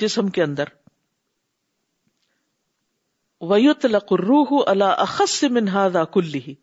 جسم 0.00 0.28
کے 0.38 0.42
اندر 0.42 0.64
ویت 3.44 3.80
تلقر 3.82 4.20
روح 4.26 4.50
اللہ 4.66 4.92
اخص 4.98 5.42
منہادا 5.52 6.04
کل 6.12 6.34
ہی 6.46 6.54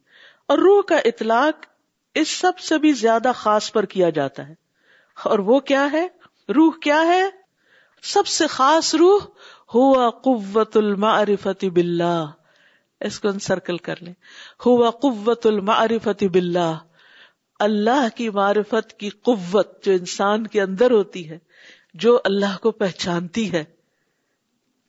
اور 0.50 0.58
روح 0.60 0.82
کا 0.90 0.96
اطلاق 1.06 1.66
اس 2.22 2.30
سب 2.40 2.60
سے 2.68 2.78
بھی 2.86 2.92
زیادہ 3.02 3.32
خاص 3.36 3.72
پر 3.74 3.86
کیا 3.94 4.10
جاتا 4.16 4.48
ہے 4.48 4.54
اور 5.30 5.40
وہ 5.50 5.60
کیا 5.72 5.86
ہے 5.92 6.08
روح 6.56 6.78
کیا 6.84 7.02
ہے 7.08 7.22
سب 8.14 8.28
سے 8.28 8.48
خاص 8.54 8.94
روح 9.00 9.26
ہوا 9.74 10.10
قوت 10.24 10.78
الما 10.78 11.14
باللہ 11.74 12.26
اس 13.08 13.20
کو 13.20 13.28
انسرکل 13.30 13.78
کر 13.88 14.02
لیں 14.02 14.14
ہوا 14.66 14.90
قوت 15.06 15.46
الما 15.48 15.80
باللہ 16.34 16.72
اللہ 17.68 18.08
کی 18.16 18.30
معرفت 18.40 18.98
کی 19.00 19.10
قوت 19.30 19.84
جو 19.86 19.92
انسان 19.92 20.48
کے 20.56 20.62
اندر 20.62 20.92
ہوتی 20.92 21.30
ہے 21.30 21.38
جو 22.04 22.20
اللہ 22.32 22.58
کو 22.62 22.72
پہچانتی 22.84 23.52
ہے 23.54 23.64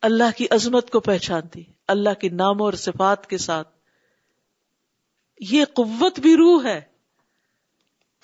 اللہ 0.09 0.31
کی 0.37 0.47
عظمت 0.53 0.89
کو 0.91 0.99
پہچانتی 1.09 1.65
ہے 1.67 1.73
اللہ 1.93 2.13
کے 2.19 2.29
نام 2.41 2.61
اور 2.61 2.73
صفات 2.83 3.27
کے 3.29 3.37
ساتھ 3.47 3.67
یہ 5.53 5.65
قوت 5.75 6.19
بھی 6.25 6.35
روح 6.37 6.63
ہے 6.65 6.79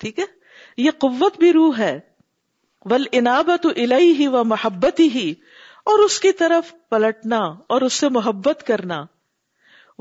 ٹھیک 0.00 0.18
ہے 0.18 0.24
یہ 0.84 0.90
قوت 1.04 1.38
بھی 1.38 1.52
روح 1.52 1.78
ہے 1.78 1.98
انابت 3.18 3.66
الہی 3.66 4.10
ہی 4.18 4.26
و 4.38 4.42
محبت 4.52 5.00
ہی 5.14 5.30
اور 5.92 5.98
اس 6.04 6.18
کی 6.20 6.30
طرف 6.38 6.72
پلٹنا 6.90 7.38
اور 7.74 7.80
اس 7.88 7.92
سے 8.02 8.08
محبت 8.16 8.62
کرنا 8.66 9.00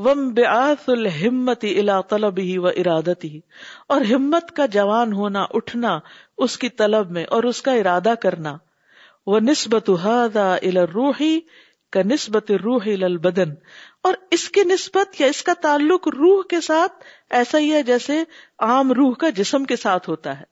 وم 0.05 0.27
بیاس 0.33 0.87
الحمت 0.89 1.65
الا 1.75 1.99
طلب 2.13 2.37
ہی 2.47 2.57
و 2.57 2.67
ارادت 2.67 3.23
ہی 3.25 3.39
اور 3.95 4.01
ہمت 4.13 4.51
کا 4.55 4.65
جوان 4.77 5.13
ہونا 5.13 5.45
اٹھنا 5.59 5.97
اس 6.47 6.57
کی 6.63 6.69
طلب 6.83 7.11
میں 7.17 7.25
اور 7.37 7.43
اس 7.51 7.61
کا 7.67 7.73
ارادہ 7.81 8.13
کرنا 8.21 8.55
وہ 9.31 9.39
نسبت 9.49 9.89
روحی 9.89 10.69
الروحی 10.77 11.37
کا 11.93 12.01
نسبت 12.05 12.51
روح 12.63 12.85
البدن 13.07 13.49
اور 14.09 14.13
اس 14.35 14.49
کی 14.57 14.61
نسبت 14.67 15.19
یا 15.21 15.27
اس 15.33 15.41
کا 15.47 15.53
تعلق 15.61 16.07
روح 16.15 16.41
کے 16.49 16.59
ساتھ 16.67 17.03
ایسا 17.39 17.59
ہی 17.59 17.71
ہے 17.73 17.81
جیسے 17.89 18.23
عام 18.67 18.91
روح 18.99 19.15
کا 19.23 19.29
جسم 19.39 19.63
کے 19.71 19.75
ساتھ 19.85 20.09
ہوتا 20.09 20.39
ہے 20.39 20.45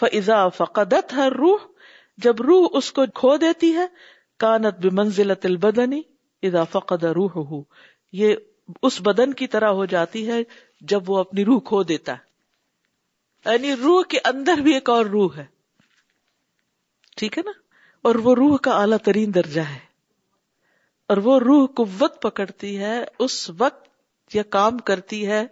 فضا 0.00 0.46
فقدت 0.56 1.12
ہر 1.16 1.32
روح 1.44 1.66
جب 2.26 2.40
روح 2.48 2.76
اس 2.80 2.90
کو 2.98 3.04
کھو 3.20 3.36
دیتی 3.46 3.74
ہے 3.76 3.86
کانت 4.44 4.84
بنزلت 4.86 5.46
البدنی 5.46 6.00
ادا 6.50 6.64
فقد 6.72 7.04
روح 7.20 7.36
ہو 7.50 7.62
یہ 8.22 8.34
اس 8.86 9.00
بدن 9.06 9.32
کی 9.40 9.46
طرح 9.56 9.70
ہو 9.80 9.84
جاتی 9.96 10.26
ہے 10.30 10.42
جب 10.92 11.10
وہ 11.10 11.18
اپنی 11.18 11.44
روح 11.44 11.60
کھو 11.72 11.82
دیتا 11.92 12.12
ہے 12.14 13.52
یعنی 13.52 13.72
روح 13.86 14.02
کے 14.14 14.18
اندر 14.32 14.60
بھی 14.68 14.74
ایک 14.74 14.90
اور 14.90 15.06
روح 15.16 15.36
ہے 15.36 15.44
ٹھیک 17.20 17.38
ہے 17.38 17.42
نا 17.46 17.52
اور 18.08 18.14
وہ 18.24 18.34
روح 18.34 18.56
کا 18.66 18.72
اعلی 18.80 18.96
ترین 19.04 19.34
درجہ 19.34 19.60
ہے 19.74 19.84
اور 21.10 21.16
وہ 21.24 21.38
روح 21.40 21.66
قوت 21.76 22.20
پکڑتی 22.22 22.78
ہے 22.78 22.94
اس 23.24 23.34
وقت 23.58 24.34
یا 24.36 24.42
کام 24.56 24.78
کرتی 24.90 25.26
ہے 25.26 25.44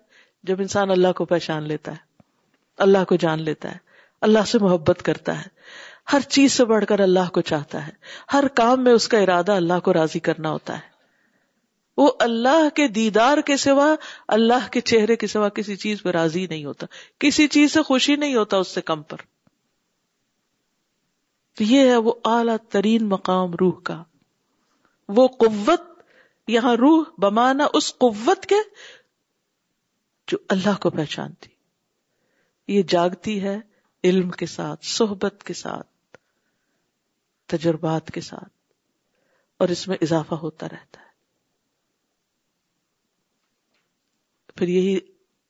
جب 0.49 0.61
انسان 0.61 0.91
اللہ 0.91 1.13
کو 1.17 1.25
پہچان 1.33 1.69
لیتا 1.69 1.93
ہے 1.93 2.03
اللہ 2.87 3.05
کو 3.09 3.17
جان 3.25 3.43
لیتا 3.43 3.71
ہے 3.73 3.77
اللہ 4.29 4.47
سے 4.53 4.59
محبت 4.59 5.03
کرتا 5.05 5.37
ہے 5.41 5.49
ہر 6.13 6.21
چیز 6.37 6.53
سے 6.53 6.65
بڑھ 6.73 6.85
کر 6.89 7.01
اللہ 7.01 7.29
کو 7.35 7.41
چاہتا 7.51 7.87
ہے 7.87 7.93
ہر 8.33 8.49
کام 8.57 8.83
میں 8.85 8.93
اس 8.93 9.07
کا 9.09 9.19
ارادہ 9.19 9.53
اللہ 9.57 9.81
کو 9.85 9.93
راضی 9.93 10.19
کرنا 10.29 10.51
ہوتا 10.53 10.75
ہے 10.79 10.93
وہ 11.97 12.11
اللہ 12.27 12.69
کے 12.77 12.87
دیدار 12.99 13.39
کے 13.47 13.57
سوا 13.65 13.95
اللہ 14.37 14.67
کے 14.73 14.81
چہرے 14.93 15.17
کے 15.17 15.27
سوا 15.35 15.49
کسی 15.59 15.77
چیز 15.85 16.03
پہ 16.03 16.11
راضی 16.17 16.47
نہیں 16.51 16.65
ہوتا 16.65 16.87
کسی 17.25 17.47
چیز 17.57 17.73
سے 17.73 17.83
خوشی 17.91 18.17
نہیں 18.25 18.35
ہوتا 18.35 18.57
اس 18.65 18.75
سے 18.75 18.81
کم 18.93 19.03
پر 19.13 19.19
یہ 21.69 21.91
ہے 21.91 21.97
وہ 22.09 22.13
اعلی 22.35 22.57
ترین 22.73 23.09
مقام 23.09 23.55
روح 23.61 23.81
کا 23.91 24.03
وہ 25.17 25.27
قوت 25.39 25.83
یہاں 26.51 26.75
روح 26.77 27.05
بمانا 27.23 27.67
اس 27.75 27.93
قوت 28.01 28.47
کے 28.49 28.55
جو 30.31 30.39
اللہ 30.55 30.81
کو 30.83 30.91
پہچانتی 30.91 31.49
یہ 32.77 32.83
جاگتی 32.89 33.43
ہے 33.43 33.57
علم 34.09 34.31
کے 34.43 34.47
ساتھ 34.47 34.85
صحبت 34.87 35.43
کے 35.47 35.55
ساتھ 35.55 36.17
تجربات 37.55 38.11
کے 38.11 38.21
ساتھ 38.27 38.53
اور 39.61 39.69
اس 39.75 39.87
میں 39.89 39.97
اضافہ 40.03 40.35
ہوتا 40.43 40.69
رہتا 40.69 41.01
ہے 41.01 41.13
پھر 44.57 44.69
یہی 44.69 44.99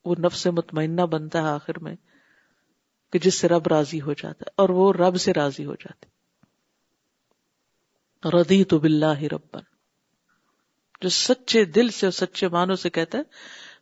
وہ 0.05 0.15
نفس 0.25 0.39
سے 0.43 0.51
مطمئنہ 0.51 1.01
بنتا 1.11 1.41
ہے 1.41 1.47
آخر 1.53 1.79
میں 1.83 1.95
کہ 3.11 3.19
جس 3.27 3.39
سے 3.39 3.47
رب 3.47 3.67
راضی 3.73 4.01
ہو 4.01 4.13
جاتا 4.21 4.45
ہے 4.47 4.53
اور 4.61 4.69
وہ 4.79 4.91
رب 4.93 5.17
سے 5.21 5.33
راضی 5.33 5.65
ہو 5.65 5.75
جاتی 5.85 6.07
ردی 8.33 8.63
تو 8.69 8.77
بلّہ 8.79 9.21
ربن 9.31 9.59
جو 11.01 11.09
سچے 11.09 11.63
دل 11.77 11.89
سے 11.99 12.05
اور 12.05 12.11
سچے 12.25 12.47
مانو 12.51 12.75
سے 12.85 12.89
کہتا 12.89 13.17
ہے 13.17 13.23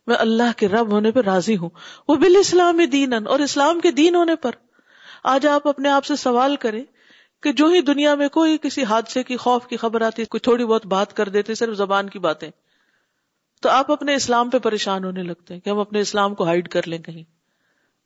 میں 0.06 0.16
اللہ 0.20 0.56
کے 0.58 0.68
رب 0.68 0.90
ہونے 0.92 1.10
پہ 1.12 1.20
راضی 1.26 1.56
ہوں 1.56 1.70
وہ 2.08 2.14
بال 2.24 2.36
اسلام 2.40 2.80
دینن 2.92 3.26
اور 3.34 3.38
اسلام 3.40 3.80
کے 3.80 3.90
دین 4.00 4.14
ہونے 4.14 4.34
پر 4.42 4.54
آج 5.32 5.46
آپ 5.46 5.68
اپنے 5.68 5.88
آپ 5.88 6.04
سے 6.04 6.16
سوال 6.22 6.56
کریں 6.60 6.82
کہ 7.42 7.52
جو 7.52 7.66
ہی 7.72 7.80
دنیا 7.82 8.14
میں 8.14 8.28
کوئی 8.34 8.58
کسی 8.62 8.84
حادثے 8.90 9.22
کی 9.22 9.36
خوف 9.36 9.66
کی 9.68 9.76
خبر 9.76 10.00
آتی 10.06 10.24
کوئی 10.24 10.40
تھوڑی 10.40 10.66
بہت 10.66 10.86
بات 10.92 11.12
کر 11.16 11.28
دیتے 11.28 11.54
صرف 11.54 11.76
زبان 11.76 12.08
کی 12.08 12.18
باتیں 12.26 12.50
تو 13.62 13.68
آپ 13.70 13.90
اپنے 13.92 14.14
اسلام 14.14 14.50
پہ 14.50 14.58
پریشان 14.68 15.04
ہونے 15.04 15.22
لگتے 15.22 15.54
ہیں 15.54 15.60
کہ 15.60 15.70
ہم 15.70 15.78
اپنے 15.78 16.00
اسلام 16.00 16.34
کو 16.34 16.44
ہائڈ 16.44 16.68
کر 16.68 16.86
لیں 16.88 16.98
کہیں 17.06 17.22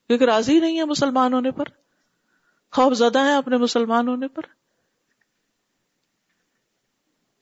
کیونکہ 0.06 0.24
راضی 0.24 0.59
نہیں 0.60 0.78
ہے 0.78 0.85
مسلمان 0.94 1.35
ہونے 1.35 1.51
پر 1.60 1.69
خوف 2.77 2.94
زدہ 2.98 3.24
ہیں 3.28 3.35
اپنے 3.36 3.56
مسلمان 3.56 4.09
ہونے 4.09 4.28
پر 4.35 4.43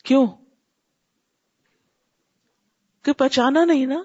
کیوں 0.09 0.27
کہ 3.05 3.13
پہچانا 3.23 3.65
نہیں 3.71 3.87
نا 3.93 4.03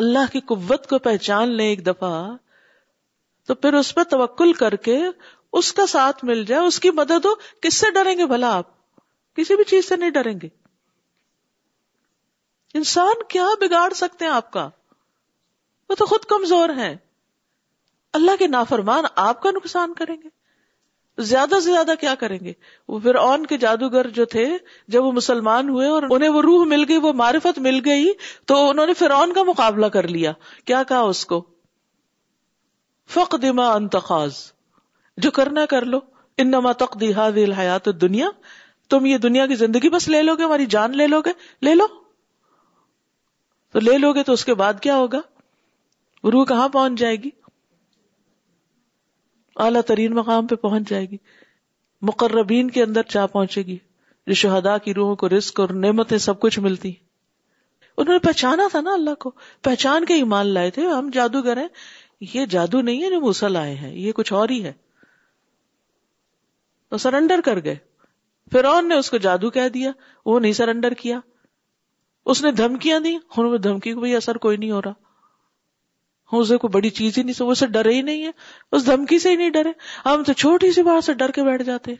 اللہ 0.00 0.32
کی 0.32 0.40
قوت 0.52 0.86
کو 0.88 0.98
پہچان 1.08 1.56
لیں 1.56 1.66
ایک 1.68 1.86
دفعہ 1.86 2.12
تو 3.50 3.54
پھر 3.62 3.74
اس 3.74 3.94
پہ 3.94 4.02
توکل 4.10 4.52
کر 4.62 4.76
کے 4.88 4.98
اس 5.60 5.72
کا 5.78 5.86
ساتھ 5.94 6.24
مل 6.24 6.44
جائے 6.50 6.60
اس 6.66 6.78
کی 6.80 6.90
مدد 7.02 7.24
ہو 7.30 7.34
کس 7.62 7.78
سے 7.84 7.90
ڈریں 7.94 8.14
گے 8.18 8.26
بھلا 8.32 8.52
آپ 8.56 8.68
کسی 9.38 9.56
بھی 9.60 9.64
چیز 9.72 9.88
سے 9.88 9.96
نہیں 10.02 10.10
ڈریں 10.18 10.34
گے 10.42 10.48
انسان 12.80 13.22
کیا 13.34 13.46
بگاڑ 13.60 13.88
سکتے 14.02 14.24
ہیں 14.24 14.32
آپ 14.32 14.50
کا 14.58 14.68
وہ 15.88 15.94
تو 16.02 16.06
خود 16.12 16.24
کمزور 16.34 16.68
ہیں 16.76 16.94
اللہ 18.18 18.36
کے 18.38 18.46
نافرمان 18.56 19.04
آپ 19.28 19.42
کا 19.42 19.50
نقصان 19.56 19.94
کریں 20.02 20.16
گے 20.24 20.28
زیادہ 21.28 21.58
سے 21.64 21.72
زیادہ 21.72 21.94
کیا 22.00 22.14
کریں 22.20 22.38
گے 22.44 22.52
وہ 22.88 22.98
پھر 23.02 23.14
اون 23.22 23.46
کے 23.46 23.56
جادوگر 23.58 24.08
جو 24.18 24.24
تھے 24.34 24.46
جب 24.92 25.04
وہ 25.04 25.12
مسلمان 25.12 25.68
ہوئے 25.68 25.88
اور 25.88 26.02
انہیں 26.10 26.28
وہ 26.36 26.42
روح 26.42 26.64
مل 26.68 26.84
گئی 26.88 26.96
وہ 27.06 27.12
معرفت 27.22 27.58
مل 27.68 27.80
گئی 27.84 28.06
تو 28.52 28.68
انہوں 28.68 28.86
نے 28.86 29.32
کا 29.34 29.42
مقابلہ 29.46 29.86
کر 29.96 30.08
لیا 30.16 30.32
کیا 30.70 30.82
کہا 30.88 31.00
اس 31.14 31.24
کو 31.32 31.40
فق 33.14 33.34
دما 33.42 33.68
انتخاز 33.74 34.40
جو 35.24 35.30
کرنا 35.38 35.64
کر 35.74 35.84
لو 35.94 36.00
انما 36.44 36.70
هذه 36.82 37.44
الحیات 37.48 37.88
دنیا 38.02 38.28
تم 38.94 39.06
یہ 39.06 39.18
دنیا 39.24 39.46
کی 39.52 39.54
زندگی 39.62 39.88
بس 39.96 40.08
لے 40.14 40.22
لو 40.22 40.34
گے 40.40 40.44
ہماری 40.44 40.66
جان 40.76 40.96
لے 41.00 41.06
لو 41.14 41.20
گے 41.26 41.32
لے 41.68 41.74
لو 41.80 41.86
تو 43.74 43.80
لے 43.88 43.98
لو 44.04 44.12
گے 44.14 44.22
تو 44.30 44.38
اس 44.38 44.44
کے 44.50 44.54
بعد 44.62 44.80
کیا 44.86 44.96
ہوگا 45.02 45.20
روح 46.32 46.44
کہاں 46.44 46.68
پہنچ 46.76 46.98
جائے 47.00 47.16
گی 47.22 47.30
اعلیٰ 49.64 49.80
ترین 49.86 50.14
مقام 50.14 50.46
پہ 50.46 50.54
پہنچ 50.62 50.88
جائے 50.88 51.06
گی 51.10 51.16
مقربین 52.08 52.70
کے 52.70 52.82
اندر 52.82 53.02
چاہ 53.08 53.26
پہنچے 53.32 53.62
گی 53.66 53.76
جو 54.26 54.34
شہدا 54.42 54.76
کی 54.84 54.94
روحوں 54.94 55.14
کو 55.16 55.28
رسک 55.28 55.60
اور 55.60 55.68
نعمتیں 55.84 56.16
سب 56.26 56.40
کچھ 56.40 56.58
ملتی 56.60 56.92
انہوں 57.96 58.14
نے 58.14 58.18
پہچانا 58.26 58.66
تھا 58.70 58.80
نا 58.80 58.92
اللہ 58.92 59.14
کو 59.20 59.30
پہچان 59.64 60.04
کے 60.06 60.14
ایمان 60.14 60.46
لائے 60.54 60.70
تھے 60.76 60.86
ہم 60.86 61.10
جادوگر 61.12 61.56
ہیں 61.60 61.68
یہ 62.34 62.46
جادو 62.50 62.80
نہیں 62.80 63.02
ہے 63.02 63.10
جو 63.10 63.20
موسل 63.20 63.56
آئے 63.56 63.74
ہیں 63.74 63.92
یہ 63.94 64.12
کچھ 64.16 64.32
اور 64.32 64.48
ہی 64.48 64.62
ہے 64.64 64.72
وہ 66.92 66.98
سرنڈر 66.98 67.40
کر 67.44 67.62
گئے 67.64 67.76
فرون 68.52 68.88
نے 68.88 68.94
اس 68.98 69.10
کو 69.10 69.16
جادو 69.26 69.50
کہہ 69.50 69.68
دیا 69.74 69.90
وہ 70.26 70.38
نہیں 70.40 70.52
سرنڈر 70.52 70.94
کیا 71.00 71.18
اس 72.30 72.42
نے 72.44 72.50
دھمکیاں 72.52 72.98
دی 73.00 73.14
انہوں 73.16 73.52
نے 73.52 73.58
دھمکی 73.68 73.92
کو 73.94 74.00
بھی 74.00 74.14
اثر 74.16 74.38
کوئی 74.38 74.56
نہیں 74.56 74.70
ہو 74.70 74.80
رہا 74.84 74.99
ہاں، 76.32 76.42
کوئی 76.60 76.70
بڑی 76.72 76.90
چیز 76.98 77.18
ہی 77.18 77.22
نہیں 77.22 77.50
اسے 77.50 77.66
ڈرے 77.76 77.94
ہی 77.94 78.02
نہیں 78.02 78.24
ہے 78.24 78.30
اس 78.76 78.86
دھمکی 78.86 79.18
سے 79.18 79.30
ہی 79.30 79.36
نہیں 79.36 79.50
ڈرے 79.50 79.70
ہم 80.06 80.22
تو 80.26 80.32
چھوٹی 80.42 80.70
سی 80.72 80.82
بات 80.82 81.04
سے 81.04 81.14
ڈر 81.22 81.30
کے 81.34 81.44
بیٹھ 81.44 81.62
جاتے 81.64 81.94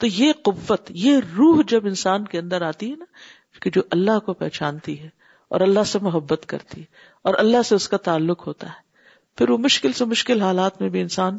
تو 0.00 0.06
یہ 0.06 0.32
قوت 0.44 0.90
یہ 1.04 1.18
روح 1.36 1.60
جب 1.68 1.86
انسان 1.86 2.24
کے 2.32 2.38
اندر 2.38 2.62
آتی 2.68 2.90
ہے 2.90 2.96
نا 2.96 3.58
کہ 3.62 3.70
جو 3.74 3.82
اللہ 3.96 4.18
کو 4.26 4.32
پہچانتی 4.42 4.98
ہے 5.00 5.08
اور 5.54 5.60
اللہ 5.60 5.84
سے 5.92 5.98
محبت 6.02 6.44
کرتی 6.48 6.80
ہے 6.80 6.84
اور 7.28 7.34
اللہ 7.38 7.62
سے 7.68 7.74
اس 7.74 7.88
کا 7.88 7.96
تعلق 8.10 8.46
ہوتا 8.46 8.66
ہے 8.68 8.88
پھر 9.36 9.50
وہ 9.50 9.56
مشکل 9.64 9.92
سے 10.00 10.04
مشکل 10.14 10.42
حالات 10.42 10.80
میں 10.82 10.88
بھی 10.96 11.00
انسان 11.00 11.38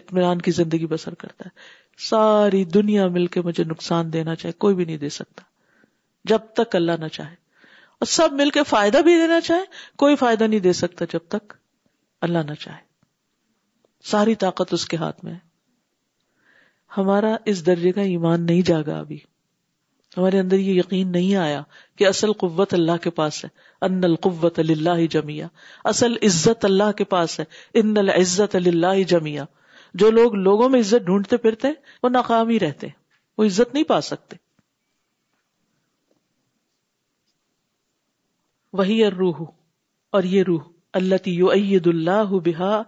اطمینان 0.00 0.40
کی 0.46 0.50
زندگی 0.60 0.86
بسر 0.86 1.14
کرتا 1.24 1.44
ہے 1.48 2.06
ساری 2.08 2.64
دنیا 2.78 3.06
مل 3.16 3.26
کے 3.36 3.40
مجھے 3.44 3.64
نقصان 3.70 4.12
دینا 4.12 4.34
چاہے 4.42 4.52
کوئی 4.64 4.74
بھی 4.80 4.84
نہیں 4.84 4.96
دے 5.04 5.08
سکتا 5.18 5.42
جب 6.32 6.52
تک 6.60 6.76
اللہ 6.76 6.96
نہ 7.00 7.08
چاہے 7.18 7.34
اور 8.00 8.06
سب 8.06 8.32
مل 8.38 8.50
کے 8.54 8.62
فائدہ 8.68 8.98
بھی 9.04 9.14
دینا 9.18 9.40
چاہے 9.44 9.62
کوئی 9.98 10.16
فائدہ 10.16 10.44
نہیں 10.44 10.60
دے 10.66 10.72
سکتا 10.80 11.04
جب 11.12 11.26
تک 11.36 11.52
اللہ 12.26 12.44
نہ 12.48 12.54
چاہے 12.60 12.86
ساری 14.10 14.34
طاقت 14.44 14.74
اس 14.74 14.84
کے 14.88 14.96
ہاتھ 14.96 15.24
میں 15.24 15.32
ہے 15.32 15.46
ہمارا 16.96 17.34
اس 17.52 17.64
درجے 17.66 17.92
کا 17.92 18.00
ایمان 18.10 18.44
نہیں 18.46 18.62
جاگا 18.66 18.98
ابھی 18.98 19.18
ہمارے 20.16 20.38
اندر 20.40 20.58
یہ 20.58 20.72
یقین 20.78 21.10
نہیں 21.12 21.34
آیا 21.36 21.62
کہ 21.98 22.06
اصل 22.06 22.32
قوت 22.42 22.74
اللہ 22.74 22.96
کے 23.02 23.10
پاس 23.18 23.44
ہے 23.44 23.48
ان 23.88 24.04
القوت 24.04 24.58
اللہ 24.58 25.04
جمیا 25.10 25.46
اصل 25.92 26.16
عزت 26.26 26.64
اللہ 26.64 26.92
کے 26.98 27.04
پاس 27.16 27.38
ہے 27.40 27.44
ان 27.82 27.96
العزت 28.04 28.54
اللہ 28.56 29.02
جمیا 29.08 29.44
جو 30.02 30.10
لوگ 30.10 30.34
لوگوں 30.48 30.68
میں 30.68 30.80
عزت 30.80 31.04
ڈھونڈتے 31.06 31.36
پھرتے 31.44 31.68
ہیں 31.68 31.74
وہ 32.02 32.08
ناکام 32.12 32.48
ہی 32.48 32.58
رہتے 32.60 32.88
وہ 33.38 33.44
عزت 33.46 33.74
نہیں 33.74 33.84
پا 33.94 34.00
سکتے 34.12 34.36
وہی 38.78 39.02
اور 39.04 39.12
روح 39.20 39.38
اور 40.16 40.22
یہ 40.32 40.42
روح 40.46 40.60
اللہ 40.98 41.22
تیو 41.22 41.48
اللہ 41.50 42.32
بحا 42.44 42.80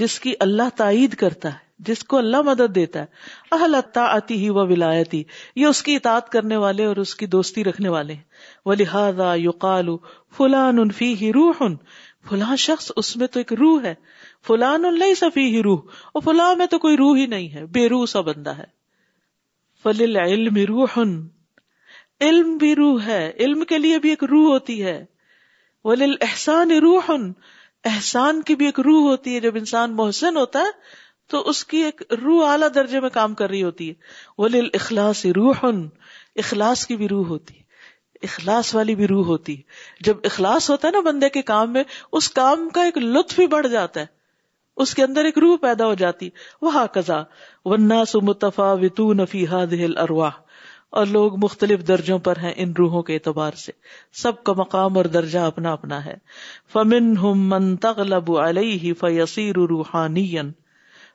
جس 0.00 0.18
کی 0.20 0.32
اللہ 0.46 0.68
تائید 0.76 1.14
کرتا 1.22 1.52
ہے 1.52 1.70
جس 1.88 2.02
کو 2.12 2.16
اللہ 2.18 2.42
مدد 2.46 2.74
دیتا 2.74 3.00
ہے 3.00 3.54
اہل 3.58 3.74
آتی 4.00 4.36
ہی 4.42 4.48
وہ 4.58 4.66
یہ 4.72 5.64
اس 5.66 5.82
کی 5.88 5.96
اطاعت 5.96 6.28
کرنے 6.34 6.56
والے 6.66 6.84
اور 6.90 6.96
اس 7.04 7.14
کی 7.22 7.26
دوستی 7.38 7.64
رکھنے 7.68 7.88
والے 7.96 8.14
وہ 8.70 8.74
لہذا 8.82 9.32
یو 9.46 9.50
قالو 9.66 9.96
فلان 10.36 10.88
فی 10.98 11.12
روح 11.40 11.62
ان 11.68 11.76
فلاں 12.28 12.56
شخص 12.68 12.90
اس 13.02 13.16
میں 13.22 13.26
تو 13.36 13.40
ایک 13.40 13.52
روح 13.60 13.82
ہے 13.84 13.94
فلان 14.46 14.84
اللہ 14.92 15.24
روح 15.70 16.02
اور 16.12 16.22
فلاں 16.28 16.54
میں 16.62 16.66
تو 16.74 16.78
کوئی 16.86 16.96
روح 17.04 17.16
ہی 17.18 17.26
نہیں 17.36 17.48
ہے 17.54 17.64
بے 17.78 17.88
روح 17.94 18.06
سا 18.16 18.20
بندہ 18.30 18.56
ہے 18.58 18.70
فل 19.82 20.16
روح 20.74 21.00
علم 22.24 22.56
بھی 22.58 22.74
روح 22.76 23.06
ہے 23.06 23.22
علم 23.44 23.62
کے 23.68 23.78
لیے 23.78 23.98
بھی 24.02 24.10
ایک 24.10 24.22
روح 24.30 24.46
ہوتی 24.48 24.82
ہے 24.84 24.96
وہ 25.90 25.94
لل 26.02 26.14
احسان 26.26 26.70
روح 26.84 27.10
احسان 27.92 28.42
کی 28.50 28.54
بھی 28.58 28.66
ایک 28.66 28.78
روح 28.88 29.00
ہوتی 29.08 29.34
ہے 29.34 29.40
جب 29.46 29.56
انسان 29.60 29.96
محسن 30.00 30.36
ہوتا 30.36 30.58
ہے 30.66 30.74
تو 31.32 31.40
اس 31.52 31.64
کی 31.72 31.78
ایک 31.86 32.02
روح 32.22 32.48
اعلی 32.50 32.68
درجے 32.74 33.00
میں 33.00 33.08
کام 33.16 33.34
کر 33.40 33.48
رہی 33.50 33.62
ہوتی 33.62 33.88
ہے 33.88 34.42
ولیل 34.44 34.68
اخلاص 34.80 35.24
روح 35.40 35.64
اخلاص 36.44 36.86
کی 36.86 36.96
بھی 37.02 37.08
روح 37.14 37.26
ہوتی 37.34 37.54
ہے 37.56 37.60
اخلاص 38.28 38.74
والی 38.74 38.94
بھی 38.98 39.06
روح 39.12 39.26
ہوتی 39.26 39.56
ہے 39.58 40.02
جب 40.08 40.26
اخلاص 40.30 40.70
ہوتا 40.70 40.88
ہے 40.88 40.92
نا 40.92 41.00
بندے 41.10 41.28
کے 41.36 41.42
کام 41.54 41.72
میں 41.72 41.82
اس 42.20 42.28
کام 42.40 42.68
کا 42.74 42.82
ایک 42.90 42.98
لطف 43.16 43.36
بھی 43.42 43.46
بڑھ 43.54 43.66
جاتا 43.74 44.00
ہے 44.00 44.20
اس 44.84 44.94
کے 44.98 45.02
اندر 45.04 45.24
ایک 45.30 45.38
روح 45.44 45.56
پیدا 45.62 45.86
ہو 45.86 45.94
جاتی 46.02 46.28
وہ 46.66 46.72
کزا 46.92 47.20
ہا 47.92 48.04
سو 48.12 48.20
متفا 48.30 48.72
وتو 48.84 49.12
نفی 49.22 49.44
دہل 49.70 49.96
ارواہ 50.06 50.38
اور 51.00 51.06
لوگ 51.10 51.36
مختلف 51.42 51.86
درجوں 51.88 52.18
پر 52.24 52.38
ہیں 52.40 52.52
ان 52.62 52.72
روحوں 52.78 53.02
کے 53.02 53.14
اعتبار 53.14 53.52
سے 53.60 53.72
سب 54.22 54.42
کا 54.44 54.52
مقام 54.56 54.96
اور 54.96 55.04
درجہ 55.14 55.38
اپنا 55.52 55.70
اپنا 55.72 56.04
ہے 56.04 56.14
فمن 56.72 57.14
من 57.52 57.76
تغلب 57.84 58.30
علیہ 58.38 58.92
فیصیر 59.00 59.58
روحانی 59.70 60.26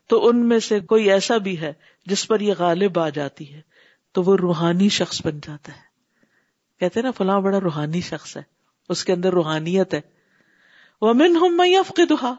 تو 0.10 0.20
ان 0.28 0.48
میں 0.49 0.60
سے 0.70 0.80
کوئی 0.94 1.10
ایسا 1.12 1.38
بھی 1.48 1.60
ہے 1.62 1.72
جس 2.10 2.28
پر 2.28 2.40
یہ 2.48 2.54
غالب 2.60 2.99
آ 2.99 3.08
جاتی 3.20 3.52
ہے 3.54 3.62
تو 4.14 4.24
وہ 4.30 4.36
روحانی 4.41 4.90
شخص 4.98 5.22
بن 5.26 5.40
جاتا 5.48 5.72
ہے 5.76 5.86
کہتے 6.80 7.02
نا 7.02 7.12
فلاں 7.18 7.40
بڑا 7.48 7.60
روحانی 7.64 8.02
شخص 8.10 8.36
ہے 8.38 8.41
اس 8.95 9.04
کے 9.06 9.14
اندر 9.14 9.34
روحانیت 9.34 9.94
ہے 9.94 10.02
وہ 11.02 11.14
من 11.22 11.36
ہومیا 11.41 12.34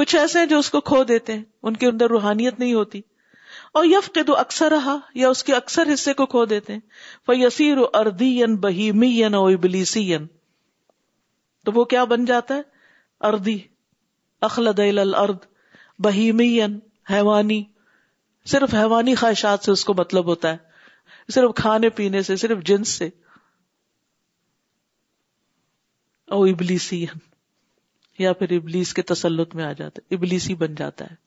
کچھ 0.00 0.14
ایسے 0.16 0.38
ہیں 0.38 0.46
جو 0.46 0.58
اس 0.58 0.70
کو 0.70 0.80
کھو 0.92 1.02
دیتے 1.14 1.32
ہیں 1.34 1.42
ان 1.68 1.76
کے 1.82 1.86
اندر 1.86 2.10
روحانیت 2.10 2.58
نہیں 2.60 2.72
ہوتی 2.74 3.00
اور 3.78 3.84
یف 3.84 4.08
کے 4.14 4.22
دو 4.22 4.34
اکثر 4.38 4.70
رہا 4.70 4.96
یا 5.20 5.28
اس 5.34 5.42
کے 5.44 5.54
اکثر 5.54 5.88
حصے 5.92 6.12
کو 6.18 6.24
کھو 6.34 6.44
دیتے 6.50 6.72
ہیں 6.72 6.80
فیصیر 7.26 7.76
اردی 8.00 8.28
ین 8.40 8.54
بہی 8.66 8.90
می 9.02 9.08
او 9.24 9.46
ابلی 9.46 9.82
تو 11.66 11.72
وہ 11.74 11.84
کیا 11.94 12.04
بن 12.12 12.24
جاتا 12.24 12.54
ہے 12.54 12.62
اردی 13.28 13.56
اخلد 14.48 14.78
الارض 14.84 15.46
بہیمین 16.06 16.78
حیوانی 17.10 17.62
صرف 18.52 18.74
حیوانی 18.74 19.14
خواہشات 19.24 19.64
سے 19.64 19.70
اس 19.72 19.84
کو 19.84 19.94
مطلب 19.98 20.26
ہوتا 20.34 20.52
ہے 20.52 21.32
صرف 21.34 21.54
کھانے 21.62 21.88
پینے 21.98 22.22
سے 22.30 22.36
صرف 22.44 22.62
جنس 22.70 22.88
سے 22.98 23.08
او 26.34 26.42
ابلیسین 26.52 27.18
یا 28.22 28.32
پھر 28.40 28.56
ابلیس 28.56 28.94
کے 28.94 29.02
تسلط 29.12 29.54
میں 29.54 29.64
آ 29.64 29.72
جاتا 29.82 30.02
ہے 30.02 30.14
ابلیسی 30.14 30.54
بن 30.64 30.74
جاتا 30.82 31.04
ہے 31.10 31.22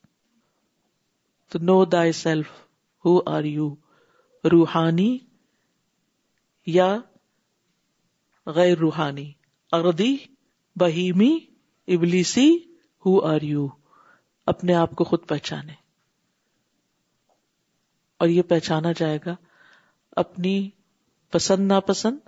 تو 1.52 1.58
نو 1.68 1.76
دائی 1.92 2.12
سیلف 2.22 2.48
ہو 3.06 3.12
آر 3.36 3.44
یو 3.56 3.68
روحانی 4.52 5.12
یا 6.76 6.88
غیر 8.56 8.78
روحانی 8.82 9.32
اردی 9.78 10.16
بہیمی 10.80 11.32
ابلیسی 11.96 12.50
ہو 13.06 13.20
آر 13.32 13.42
یو 13.52 13.66
اپنے 14.54 14.74
آپ 14.82 14.92
کو 14.98 15.04
خود 15.12 15.28
پہچانے 15.28 15.74
اور 18.20 18.28
یہ 18.30 18.42
پہچانا 18.50 18.92
جائے 18.98 19.18
گا 19.26 19.36
اپنی 20.24 20.54
پسند 21.32 21.68
ناپسند 21.72 22.20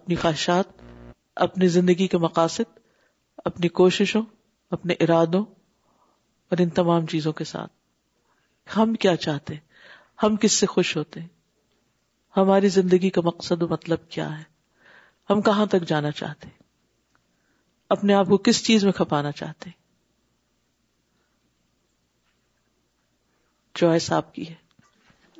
اپنی 0.00 0.14
خواہشات 0.24 0.68
اپنی 1.46 1.68
زندگی 1.78 2.06
کے 2.14 2.18
مقاصد 2.28 2.78
اپنی 3.50 3.68
کوششوں 3.80 4.22
اپنے 4.78 4.94
ارادوں 5.00 5.44
اور 5.44 6.58
ان 6.62 6.70
تمام 6.80 7.06
چیزوں 7.12 7.32
کے 7.40 7.44
ساتھ 7.54 7.72
ہم 8.76 8.94
کیا 9.00 9.16
چاہتے 9.16 9.54
ہیں 9.54 9.60
ہم 10.22 10.36
کس 10.40 10.52
سے 10.60 10.66
خوش 10.66 10.96
ہوتے 10.96 11.20
ہیں 11.20 11.28
ہماری 12.36 12.68
زندگی 12.68 13.10
کا 13.10 13.20
مقصد 13.24 13.62
و 13.62 13.68
مطلب 13.68 14.08
کیا 14.10 14.28
ہے 14.38 14.42
ہم 15.30 15.40
کہاں 15.48 15.66
تک 15.74 15.84
جانا 15.88 16.10
چاہتے 16.20 16.48
ہیں 16.48 16.56
اپنے 17.96 18.14
آپ 18.14 18.26
کو 18.28 18.36
کس 18.48 18.62
چیز 18.66 18.84
میں 18.84 18.92
کھپانا 18.96 19.32
چاہتے 19.32 19.70
ہیں 19.70 19.76
چوائس 23.78 24.10
آپ 24.12 24.34
کی 24.34 24.48
ہے 24.48 24.54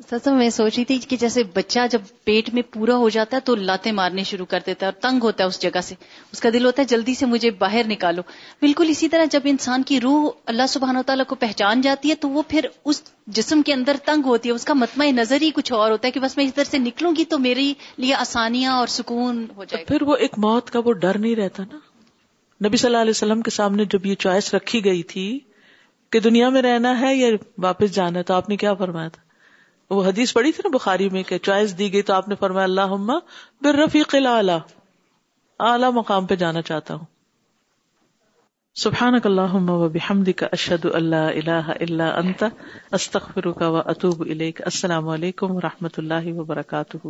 سر 0.08 0.18
سر 0.24 0.34
میں 0.36 0.48
سوچ 0.50 0.74
رہی 0.76 0.84
تھی 0.84 0.96
کہ 1.08 1.16
جیسے 1.20 1.42
بچہ 1.54 1.80
جب 1.90 2.00
پیٹ 2.24 2.48
میں 2.54 2.62
پورا 2.72 2.94
ہو 2.96 3.08
جاتا 3.14 3.36
ہے 3.36 3.40
تو 3.44 3.54
لاتے 3.56 3.92
مارنے 3.92 4.22
شروع 4.24 4.44
کر 4.50 4.60
دیتا 4.66 4.86
ہے 4.86 4.90
اور 4.90 5.00
تنگ 5.02 5.22
ہوتا 5.24 5.44
ہے 5.44 5.48
اس 5.48 5.60
جگہ 5.62 5.80
سے 5.84 5.94
اس 6.32 6.40
کا 6.40 6.48
دل 6.52 6.64
ہوتا 6.66 6.82
ہے 6.82 6.86
جلدی 6.88 7.14
سے 7.14 7.26
مجھے 7.26 7.50
باہر 7.58 7.86
نکالو 7.88 8.22
بالکل 8.60 8.88
اسی 8.90 9.08
طرح 9.14 9.24
جب 9.30 9.40
انسان 9.54 9.82
کی 9.90 10.00
روح 10.00 10.28
اللہ 10.52 10.66
سبحانہ 10.68 10.98
و 10.98 11.02
تعالیٰ 11.06 11.26
کو 11.28 11.34
پہچان 11.40 11.80
جاتی 11.80 12.10
ہے 12.10 12.14
تو 12.20 12.28
وہ 12.30 12.42
پھر 12.48 12.66
اس 12.84 13.02
جسم 13.40 13.62
کے 13.66 13.72
اندر 13.74 13.96
تنگ 14.04 14.26
ہوتی 14.26 14.48
ہے 14.48 14.54
اس 14.54 14.64
کا 14.64 14.74
متمع 14.74 15.10
نظر 15.14 15.42
ہی 15.42 15.50
کچھ 15.54 15.72
اور 15.72 15.90
ہوتا 15.90 16.06
ہے 16.06 16.12
کہ 16.12 16.20
بس 16.20 16.36
میں 16.36 16.44
ادھر 16.46 16.64
سے 16.70 16.78
نکلوں 16.78 17.14
گی 17.16 17.24
تو 17.34 17.38
میرے 17.38 17.72
لیے 18.02 18.14
آسانیاں 18.14 18.74
اور 18.76 18.86
سکون 19.02 19.44
ہو 19.56 19.64
جائے 19.64 19.84
پھر 19.88 20.02
وہ 20.10 20.16
ایک 20.26 20.38
موت 20.46 20.70
کا 20.70 20.78
وہ 20.84 20.92
ڈر 21.04 21.18
نہیں 21.18 21.36
رہتا 21.36 21.62
نا 21.72 22.66
نبی 22.68 22.76
صلی 22.76 22.88
اللہ 22.88 23.00
علیہ 23.02 23.16
وسلم 23.16 23.42
کے 23.42 23.50
سامنے 23.50 23.84
جب 23.92 24.06
یہ 24.06 24.14
چوائس 24.26 24.54
رکھی 24.54 24.84
گئی 24.84 25.02
تھی 25.12 25.28
کہ 26.12 26.20
دنیا 26.20 26.48
میں 26.50 26.60
رہنا 26.62 26.98
ہے 27.00 27.14
یا 27.16 27.30
واپس 27.62 27.94
جانا 27.94 28.18
ہے 28.18 28.24
تو 28.24 28.34
آپ 28.34 28.48
نے 28.48 28.56
کیا 28.56 28.74
فرمایا 28.84 29.08
تھا 29.08 29.26
وہ 29.96 30.02
حدیث 30.06 30.32
پڑی 30.34 30.50
تھی 30.52 30.62
نا 30.64 30.74
بخاری 30.76 31.08
میں 31.12 31.22
کہ 31.28 31.36
چوائس 31.48 31.76
دی 31.78 31.92
گئی 31.92 32.02
تو 32.08 32.12
آپ 32.14 32.28
نے 32.28 32.34
فرمایا 32.40 32.64
اللہ 32.64 33.12
برفی 33.64 34.02
قلع 34.14 34.34
اعلی 35.68 35.86
مقام 35.94 36.26
پہ 36.26 36.34
جانا 36.42 36.62
چاہتا 36.70 36.94
ہوں 36.94 37.04
سبحان 38.82 39.14
اشهد 39.14 40.14
ان 40.14 40.46
اشد 40.58 40.84
اللہ 40.94 41.30
اللہ 41.34 41.70
اللہ 41.88 42.44
استخر 42.98 43.46
و 43.62 43.74
اطوب 43.84 44.22
السلام 44.30 45.08
علیکم 45.16 45.56
و 45.56 45.60
رحمۃ 45.68 45.98
اللہ 46.04 46.32
وبرکاتہ 46.40 47.08